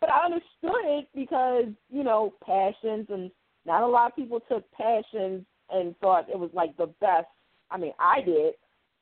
But 0.00 0.10
I 0.10 0.26
understood 0.26 0.84
it 0.84 1.08
because 1.14 1.64
you 1.90 2.04
know 2.04 2.34
passions, 2.44 3.06
and 3.08 3.30
not 3.64 3.82
a 3.82 3.86
lot 3.86 4.10
of 4.10 4.16
people 4.16 4.40
took 4.40 4.70
passions 4.72 5.44
and 5.70 5.96
thought 5.98 6.28
it 6.28 6.38
was 6.38 6.50
like 6.52 6.76
the 6.76 6.88
best. 7.00 7.26
I 7.70 7.78
mean, 7.78 7.92
I 7.98 8.20
did, 8.20 8.54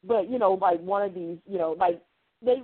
but 0.04 0.30
you 0.30 0.38
know, 0.38 0.52
like 0.54 0.80
one 0.80 1.02
of 1.02 1.14
these, 1.14 1.38
you 1.46 1.58
know, 1.58 1.74
like 1.78 2.00
they, 2.40 2.62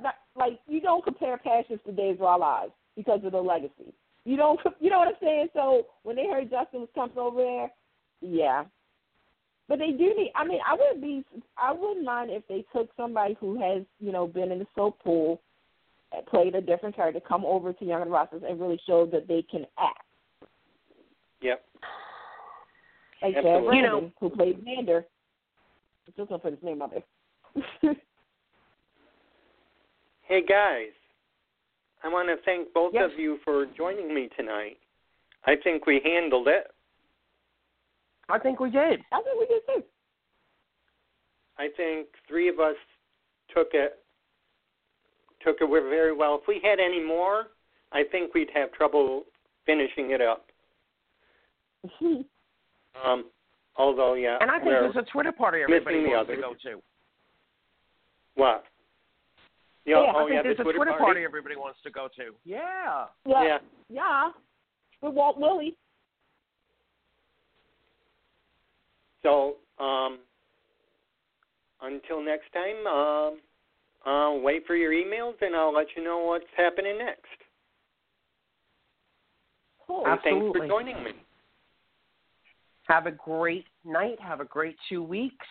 not, 0.00 0.14
like 0.36 0.60
you 0.68 0.80
don't 0.80 1.04
compare 1.04 1.36
passions 1.38 1.80
to 1.84 1.92
Days 1.92 2.16
of 2.20 2.26
Our 2.26 2.38
Lives 2.38 2.72
because 2.96 3.20
of 3.24 3.32
the 3.32 3.40
legacy. 3.40 3.92
You 4.30 4.36
don't, 4.36 4.60
you 4.80 4.90
know 4.90 5.00
what 5.00 5.08
I'm 5.08 5.14
saying? 5.20 5.48
So 5.54 5.88
when 6.04 6.14
they 6.14 6.26
heard 6.28 6.50
Justin 6.50 6.80
was 6.80 6.88
coming 6.94 7.18
over 7.18 7.42
there, 7.42 7.70
yeah. 8.20 8.64
But 9.68 9.80
they 9.80 9.90
do 9.90 10.14
need. 10.16 10.30
I 10.36 10.44
mean, 10.44 10.60
I 10.64 10.74
wouldn't 10.74 11.00
be. 11.02 11.24
I 11.58 11.72
wouldn't 11.72 12.04
mind 12.04 12.30
if 12.30 12.46
they 12.48 12.64
took 12.72 12.90
somebody 12.96 13.36
who 13.40 13.60
has, 13.60 13.82
you 13.98 14.12
know, 14.12 14.28
been 14.28 14.52
in 14.52 14.60
the 14.60 14.66
soap 14.76 15.02
pool, 15.02 15.40
played 16.28 16.54
a 16.54 16.60
different 16.60 16.94
character, 16.94 17.20
come 17.20 17.44
over 17.44 17.72
to 17.72 17.84
Young 17.84 18.02
and 18.02 18.12
Restless, 18.12 18.42
and 18.48 18.60
really 18.60 18.80
show 18.86 19.04
that 19.06 19.26
they 19.26 19.42
can 19.42 19.64
act. 19.78 20.02
Yep. 21.42 21.64
Like 23.22 23.34
Chad 23.34 23.44
Absolutely. 23.44 23.66
Brannon, 23.68 23.84
You 23.84 24.00
know- 24.00 24.12
who 24.20 24.30
played 24.30 24.64
Zander. 24.64 25.04
I'm 26.06 26.14
just 26.16 26.28
gonna 26.28 26.38
put 26.40 26.52
his 26.52 26.62
name 26.62 26.82
out 26.82 26.92
there. 26.92 27.96
Hey 30.22 30.42
guys, 30.48 30.92
I 32.02 32.08
want 32.08 32.28
to 32.28 32.36
thank 32.44 32.72
both 32.72 32.94
Yes. 32.94 33.10
of 33.12 33.18
you 33.18 33.38
for 33.44 33.66
joining 33.66 34.12
me 34.14 34.28
tonight. 34.36 34.78
I 35.44 35.56
think 35.56 35.86
we 35.86 36.00
handled 36.00 36.48
it. 36.48 36.70
I 38.28 38.38
think 38.38 38.60
we 38.60 38.70
did. 38.70 39.00
I 39.12 39.22
think 39.22 39.40
we 39.40 39.46
did 39.46 39.62
too. 39.66 39.84
I 41.58 41.68
think 41.76 42.08
three 42.26 42.48
of 42.48 42.58
us 42.60 42.76
took 43.54 43.74
it 43.74 43.98
took 45.44 45.56
it 45.60 45.68
very 45.68 46.12
well. 46.12 46.38
If 46.40 46.46
we 46.46 46.60
had 46.62 46.78
any 46.78 47.02
more, 47.02 47.48
I 47.92 48.04
think 48.04 48.34
we'd 48.34 48.50
have 48.54 48.70
trouble 48.72 49.24
finishing 49.64 50.10
it 50.10 50.20
up. 50.20 50.46
Um, 53.02 53.30
although, 53.76 54.14
yeah, 54.14 54.36
And 54.40 54.50
I 54.50 54.58
think 54.58 54.70
there's 54.70 54.96
a 54.96 55.02
Twitter 55.10 55.32
party 55.32 55.62
everybody 55.62 56.04
wants 56.06 56.30
to 56.30 56.36
go 56.36 56.54
to. 56.64 56.82
what? 58.34 58.64
Yeah, 59.84 60.02
Yeah, 60.02 60.12
oh 60.14 60.18
I 60.18 60.24
think 60.24 60.34
yeah, 60.34 60.42
there's 60.42 60.56
the 60.56 60.62
a 60.62 60.64
Twitter, 60.64 60.78
Twitter 60.78 60.90
party. 60.92 61.04
party 61.04 61.24
everybody 61.24 61.56
wants 61.56 61.78
to 61.84 61.90
go 61.90 62.08
to. 62.16 62.34
Yeah. 62.44 63.06
yeah. 63.26 63.42
Yeah. 63.44 63.58
Yeah. 63.88 64.30
With 65.02 65.14
Walt 65.14 65.38
Willey. 65.38 65.76
So, 69.22 69.56
um, 69.78 70.18
until 71.82 72.22
next 72.22 72.52
time, 72.52 72.86
um, 72.86 73.38
I'll 74.04 74.40
wait 74.40 74.66
for 74.66 74.76
your 74.76 74.92
emails 74.92 75.34
and 75.40 75.54
I'll 75.54 75.74
let 75.74 75.86
you 75.96 76.02
know 76.02 76.18
what's 76.18 76.44
happening 76.56 76.98
next. 76.98 77.24
Cool. 79.86 80.04
And 80.06 80.20
thanks 80.22 80.58
for 80.58 80.66
joining 80.66 81.02
me. 81.02 81.10
Have 82.88 83.06
a 83.06 83.10
great 83.10 83.66
night. 83.84 84.18
Have 84.20 84.40
a 84.40 84.44
great 84.44 84.76
two 84.88 85.02
weeks. 85.02 85.46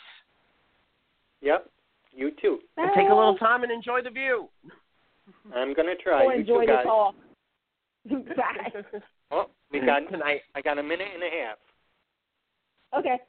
Yep, 1.41 1.69
you 2.11 2.31
too. 2.41 2.59
And 2.77 2.91
take 2.95 3.09
a 3.09 3.13
little 3.13 3.37
time 3.37 3.63
and 3.63 3.71
enjoy 3.71 4.01
the 4.01 4.09
view. 4.09 4.49
I'm 5.55 5.73
gonna 5.73 5.95
try. 5.95 6.23
Go 6.23 6.31
you 6.31 6.39
enjoy 6.39 6.61
two 6.61 6.65
the 6.67 6.73
guys. 6.73 6.85
talk. 6.85 7.15
Bye. 8.09 8.99
Oh, 9.31 9.45
we 9.71 9.77
mm-hmm. 9.77 9.85
got. 9.85 10.11
Tonight. 10.11 10.41
I 10.55 10.61
got 10.61 10.79
a 10.79 10.83
minute 10.83 11.07
and 11.13 11.21
a 11.21 11.29
half. 11.29 11.57
Okay. 12.97 13.19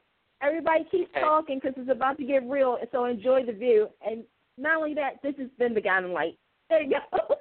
Everybody 0.43 0.86
keep 0.90 1.11
Okay. 1.11 1.20
talking 1.20 1.61
because 1.62 1.74
it's 1.77 1.90
about 1.90 2.16
to 2.16 2.24
get 2.24 2.43
real. 2.48 2.78
So 2.90 3.05
enjoy 3.05 3.44
the 3.44 3.52
view. 3.52 3.89
And 4.07 4.24
not 4.57 4.78
only 4.78 4.94
that, 4.94 5.20
this 5.23 5.35
has 5.36 5.48
been 5.59 5.74
the 5.74 5.82
Guiding 5.82 6.15
Light. 6.15 6.39
There 6.70 6.82
you 6.82 6.97
go. 7.12 7.35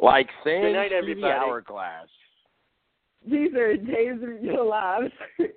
Like 0.00 0.28
things 0.42 0.66
Good 0.66 0.72
night, 0.74 0.90
through 0.90 1.14
the 1.14 1.26
hourglass. 1.28 2.08
These 3.26 3.54
are 3.54 3.74
days 3.76 4.22
of 4.22 4.42
your 4.42 4.64
lives. 4.64 5.12
Good 5.38 5.54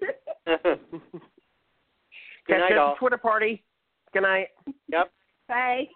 Catch 2.47 2.59
night, 2.59 2.69
you 2.69 2.75
at 2.75 2.77
all. 2.77 2.95
Twitter 2.95 3.17
party. 3.17 3.63
Good 4.13 4.21
night. 4.23 4.47
Yep. 4.87 5.11
Bye. 5.47 5.87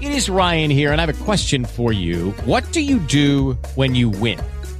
It 0.00 0.10
is 0.10 0.28
Ryan 0.28 0.70
here, 0.70 0.90
and 0.90 1.00
I 1.00 1.06
have 1.06 1.20
a 1.20 1.24
question 1.24 1.64
for 1.64 1.92
you. 1.92 2.32
What 2.44 2.64
do 2.72 2.80
you 2.80 2.98
do 2.98 3.52
when 3.76 3.94
you 3.94 4.10
win? 4.10 4.40